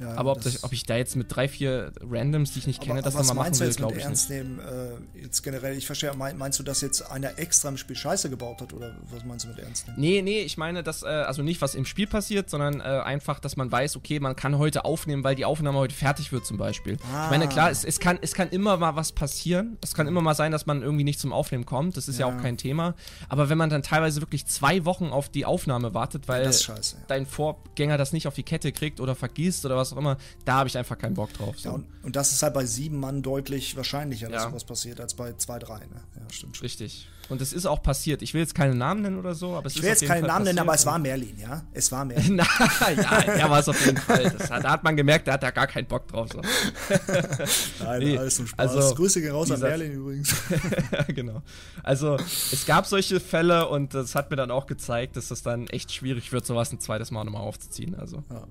Ja. 0.03 0.15
aber 0.17 0.33
ob, 0.33 0.43
das- 0.43 0.55
das, 0.55 0.65
ob 0.65 0.73
ich 0.73 0.85
da 0.85 0.97
jetzt 0.97 1.17
mit 1.17 1.35
drei, 1.35 1.49
vier 1.49 1.93
Randoms, 2.01 2.53
die 2.53 2.59
ich 2.61 2.67
nicht 2.67 2.81
kenne, 2.81 3.01
aber 3.01 3.03
das 3.11 3.15
nochmal 3.15 3.49
machen 3.51 3.61
will, 3.61 3.73
glaube 3.75 3.97
ich 3.99 4.05
ernst 4.05 4.29
nicht. 4.31 4.39
nehmen? 4.45 4.59
Äh, 4.61 5.21
jetzt 5.23 5.43
generell, 5.43 5.77
ich 5.77 5.87
verstehe, 5.87 6.13
mein, 6.15 6.37
meinst 6.37 6.59
du, 6.59 6.63
dass 6.63 6.81
jetzt 6.81 7.03
einer 7.11 7.39
extra 7.39 7.69
im 7.69 7.77
Spiel 7.77 7.97
Scheiße 7.97 8.29
gebaut 8.31 8.61
hat 8.61 8.73
oder 8.73 8.95
was 9.11 9.25
meinst 9.25 9.45
du 9.45 9.49
mit 9.51 9.59
ernst 9.59 9.87
nehmen? 9.87 10.01
Nee, 10.01 10.23
nee, 10.23 10.41
ich 10.43 10.57
meine, 10.57 10.83
dass, 10.83 11.03
äh, 11.03 11.07
also 11.07 11.43
nicht, 11.43 11.61
was 11.63 11.75
im 11.75 11.85
Spiel 11.85 12.07
passiert, 12.07 12.51
sondern 12.51 12.81
äh, 12.81 12.83
einfach, 12.85 13.39
dass 13.41 13.57
man 13.57 13.71
weiß, 13.71 13.97
okay, 13.97 14.21
man 14.21 14.37
kann 14.37 14.59
heute 14.59 14.85
aufnehmen, 14.85 15.25
weil 15.25 15.35
die 15.35 15.45
Aufnahme 15.45 15.79
heute 15.79 15.95
fertig 15.95 16.33
wird 16.33 16.45
zum 16.47 16.57
Beispiel. 16.59 16.97
Ah. 17.13 17.25
Ich 17.27 17.31
meine, 17.31 17.49
klar, 17.49 17.71
es, 17.71 17.85
es, 17.85 18.01
kann, 18.01 18.19
es 18.21 18.35
kann 18.35 18.49
immer 18.51 18.77
mal 18.77 18.97
was 18.97 19.13
passieren. 19.13 19.79
Es 19.81 19.95
kann 19.95 20.07
immer 20.07 20.21
mal 20.21 20.35
sein, 20.35 20.53
dass 20.53 20.67
man 20.67 20.83
irgendwie 20.83 21.05
nicht 21.05 21.21
zum 21.21 21.33
Aufnehmen 21.33 21.67
kommt. 21.67 21.97
Das 21.97 22.09
ist 22.09 22.19
ja, 22.19 22.29
Ja. 22.29 22.35
auch 22.37 22.41
kein 22.43 22.57
Thema. 22.57 22.95
Aber 23.29 23.49
wenn 23.49 23.59
man 23.59 23.71
dann 23.71 23.83
teilweise 23.83 24.21
wirklich 24.21 24.47
zwei 24.47 24.85
Wochen 24.85 25.07
auf 25.07 25.29
die 25.29 25.45
Aufnahme 25.45 25.95
wartet, 25.95 26.29
weil 26.29 26.53
scheiße. 26.53 26.97
Ja. 26.97 27.03
dein 27.09 27.27
Vorgänger 27.27 27.99
das 27.99 28.13
nicht 28.13 28.27
auf 28.27 28.35
die 28.35 28.43
Kette 28.43 28.73
kriegt 28.73 29.01
oder 29.01 29.15
vergisst 29.15 29.65
oder 29.67 29.77
was 29.77 29.91
auch 29.93 29.99
immer, 29.99 30.16
da 30.45 30.55
habe 30.55 30.68
ich 30.68 30.76
einfach 30.78 30.99
keinen 30.99 31.14
Bock 31.14 31.32
drauf. 31.32 31.59
So. 31.59 31.68
Ja, 31.68 31.74
und, 31.74 31.86
und 32.03 32.16
das 32.16 32.32
ist 32.32 32.43
halt 32.43 32.55
bei 32.55 32.64
sieben 32.66 32.99
Mann 32.99 33.22
deutlich 33.22 33.76
wahrscheinlicher, 33.76 34.28
dass 34.28 34.43
Ja. 34.45 34.49
sowas 34.51 34.64
passiert, 34.64 35.01
als 35.01 35.14
bei 35.14 35.32
zwei, 35.34 35.59
drei. 35.59 35.78
Ne? 35.80 36.03
Ja, 36.16 36.22
stimmt 36.30 36.57
schon. 36.57 36.64
Richtig. 36.64 37.09
Und 37.28 37.40
es 37.40 37.53
ist 37.53 37.66
auch 37.66 37.82
passiert. 37.82 38.20
Ich 38.20 38.34
will 38.34 38.40
jetzt 38.43 38.55
keine 38.55 38.74
Namen 38.74 39.03
nennen 39.03 39.18
oder 39.18 39.34
so, 39.34 39.55
aber 39.55 39.66
es 39.66 39.76
Ich 39.76 39.82
will 39.82 39.88
jetzt 39.88 40.05
keinen 40.05 40.20
Fall 40.22 40.28
Namen 40.28 40.45
nennen, 40.45 40.59
aber 40.59 40.74
es 40.74 40.84
war 40.84 40.99
Merlin, 40.99 41.38
ja? 41.38 41.62
Es 41.72 41.90
war 41.93 42.05
Merlin. 42.07 42.36
Na, 42.36 42.45
ja, 42.90 43.18
er 43.22 43.49
war 43.51 43.61
es 43.61 43.68
auf 43.68 43.86
jeden 43.86 43.97
Fall. 43.97 44.24
Hat, 44.51 44.64
da 44.64 44.70
hat 44.70 44.82
man 44.84 44.97
gemerkt, 44.97 45.28
der 45.28 45.34
hat 45.34 45.43
da 45.43 45.51
gar 45.51 45.66
keinen 45.68 45.86
Bock 45.86 46.09
drauf. 46.09 46.28
So. 46.32 46.40
Nein, 47.84 48.01
Nee, 48.03 48.18
alles 48.18 48.36
zum 48.36 48.47
Spaß. 48.49 48.76
also, 48.76 48.95
Grüße 48.95 49.20
gehen 49.20 49.32
raus 49.32 49.51
an 49.51 49.61
Merlin 49.61 49.93
übrigens. 49.93 50.34
genau. 51.09 51.43
Also, 51.82 52.16
es 52.16 52.66
gab 52.66 52.86
solche 52.86 53.20
Fälle 53.20 53.68
und 53.68 53.95
das 53.95 54.14
hat 54.14 54.30
mir 54.30 54.36
dann 54.36 54.51
auch 54.51 54.66
gezeigt, 54.66 55.16
dass 55.16 55.28
das 55.28 55.43
dann 55.43 55.68
echt 55.68 55.93
schwierig 55.93 56.32
wird, 56.32 56.45
sowas 56.45 56.72
ein 56.72 56.80
zweites 56.80 57.11
Mal 57.11 57.24
nochmal 57.24 57.43
aufzuziehen. 57.43 57.95
Also, 57.95 58.24
Ja. 58.30 58.36
Ja. 58.36 58.45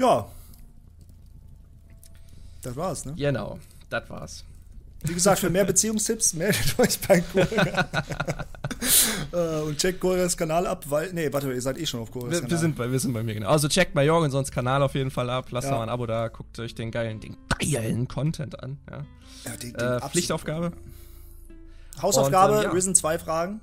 Ja. 0.00 0.26
Das 2.62 2.76
war's, 2.76 3.04
ne? 3.04 3.14
genau, 3.16 3.58
das 3.88 4.08
war's. 4.10 4.44
Wie 5.02 5.14
gesagt, 5.14 5.38
für 5.38 5.48
mehr 5.48 5.64
Beziehungstipps 5.64 6.34
meldet 6.34 6.78
euch 6.78 6.98
bei 7.00 7.20
Korea. 7.22 7.88
äh, 9.32 9.60
und 9.62 9.78
checkt 9.78 9.98
Koreas 9.98 10.36
Kanal 10.36 10.66
ab, 10.66 10.84
weil. 10.90 11.10
Nee, 11.14 11.32
warte, 11.32 11.50
ihr 11.52 11.62
seid 11.62 11.78
eh 11.78 11.86
schon 11.86 12.00
auf 12.00 12.10
Koreas 12.10 12.32
Wir, 12.32 12.40
Kanal. 12.40 12.50
wir, 12.50 12.58
sind 12.58 12.76
bei, 12.76 12.92
wir 12.92 13.00
sind 13.00 13.12
bei 13.14 13.22
mir, 13.22 13.32
genau. 13.32 13.48
Also, 13.48 13.68
checkt 13.68 13.94
mal 13.94 14.04
Jorgensons 14.04 14.50
Kanal 14.50 14.82
auf 14.82 14.94
jeden 14.94 15.10
Fall 15.10 15.30
ab. 15.30 15.46
Lasst 15.52 15.68
Ja. 15.68 15.76
mal 15.76 15.82
ein 15.84 15.88
Abo 15.88 16.04
da, 16.06 16.28
guckt 16.28 16.58
euch 16.58 16.74
den 16.74 16.90
geilen, 16.90 17.18
den 17.20 17.36
geilen 17.72 18.08
Content 18.08 18.62
an. 18.62 18.78
Ja. 18.90 19.04
ja, 19.46 19.56
den, 19.56 19.72
den 19.72 19.80
Äh, 19.88 20.00
Pflichtaufgabe. 20.00 20.72
Hausaufgabe, 22.02 22.52
Und, 22.52 22.58
ähm, 22.58 22.64
ja. 22.64 22.70
Risen 22.72 22.94
zwei 22.94 23.18
Fragen. 23.18 23.62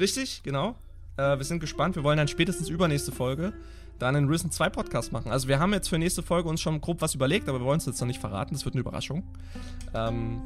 Richtig, 0.00 0.42
genau. 0.42 0.74
Äh, 1.16 1.38
wir 1.38 1.44
sind 1.44 1.60
gespannt. 1.60 1.94
Wir 1.94 2.02
wollen 2.02 2.16
dann 2.18 2.28
spätestens 2.28 2.68
übernächste 2.68 3.12
Folge 3.12 3.52
dann 3.98 4.16
einen 4.16 4.28
Risen 4.28 4.50
2 4.50 4.68
Podcast 4.70 5.12
machen. 5.12 5.30
Also 5.30 5.48
wir 5.48 5.58
haben 5.60 5.72
jetzt 5.72 5.88
für 5.88 5.98
nächste 5.98 6.22
Folge 6.22 6.48
uns 6.48 6.60
schon 6.60 6.80
grob 6.80 7.00
was 7.00 7.14
überlegt, 7.14 7.48
aber 7.48 7.60
wir 7.60 7.66
wollen 7.66 7.78
es 7.78 7.86
jetzt 7.86 8.00
noch 8.00 8.06
nicht 8.08 8.20
verraten. 8.20 8.54
Das 8.54 8.64
wird 8.64 8.74
eine 8.74 8.80
Überraschung. 8.80 9.22
Ähm, 9.94 10.40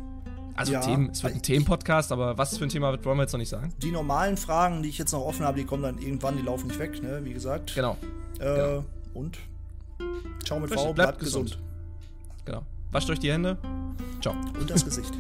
also 0.55 0.73
Ja, 0.73 0.81
Themen, 0.81 1.11
es 1.11 1.23
wird 1.23 1.35
ein 1.35 1.43
Themenpodcast, 1.43 2.13
aber 2.13 2.37
was 2.39 2.57
für 2.59 2.65
ein 2.65 2.71
Thema 2.71 2.91
wird, 2.91 3.05
wollen 3.05 3.19
wir 3.19 3.23
jetzt 3.23 3.33
noch 3.33 3.39
nicht 3.39 3.49
sagen. 3.51 3.73
Die 3.83 3.91
normalen 3.91 4.37
Fragen, 4.37 4.83
die 4.83 4.89
ich 4.89 4.99
jetzt 4.99 5.13
noch 5.13 5.21
offen 5.25 5.45
habe, 5.45 5.59
die 5.59 5.65
kommen 5.67 5.83
dann 5.83 5.99
irgendwann, 5.99 6.37
die 6.37 6.43
laufen 6.43 6.69
nicht 6.69 6.79
weg, 6.79 7.03
ne? 7.03 7.21
Wie 7.25 7.33
gesagt. 7.33 7.75
Genau, 7.75 7.97
Äh, 8.39 8.45
genau. 8.45 8.85
Und? 9.15 9.39
Ciao 10.45 10.61
mit 10.61 10.71
Richtig, 10.71 10.87
V, 10.87 10.93
bleibt, 10.95 11.19
gesund. 11.19 11.59
genau. 12.45 12.63
Wascht 12.93 13.11
euch 13.11 13.19
die 13.19 13.33
Hände. 13.33 13.57
Ciao. 14.21 14.35
Und 14.59 14.71
das 14.71 14.85
Gesicht. 14.85 15.13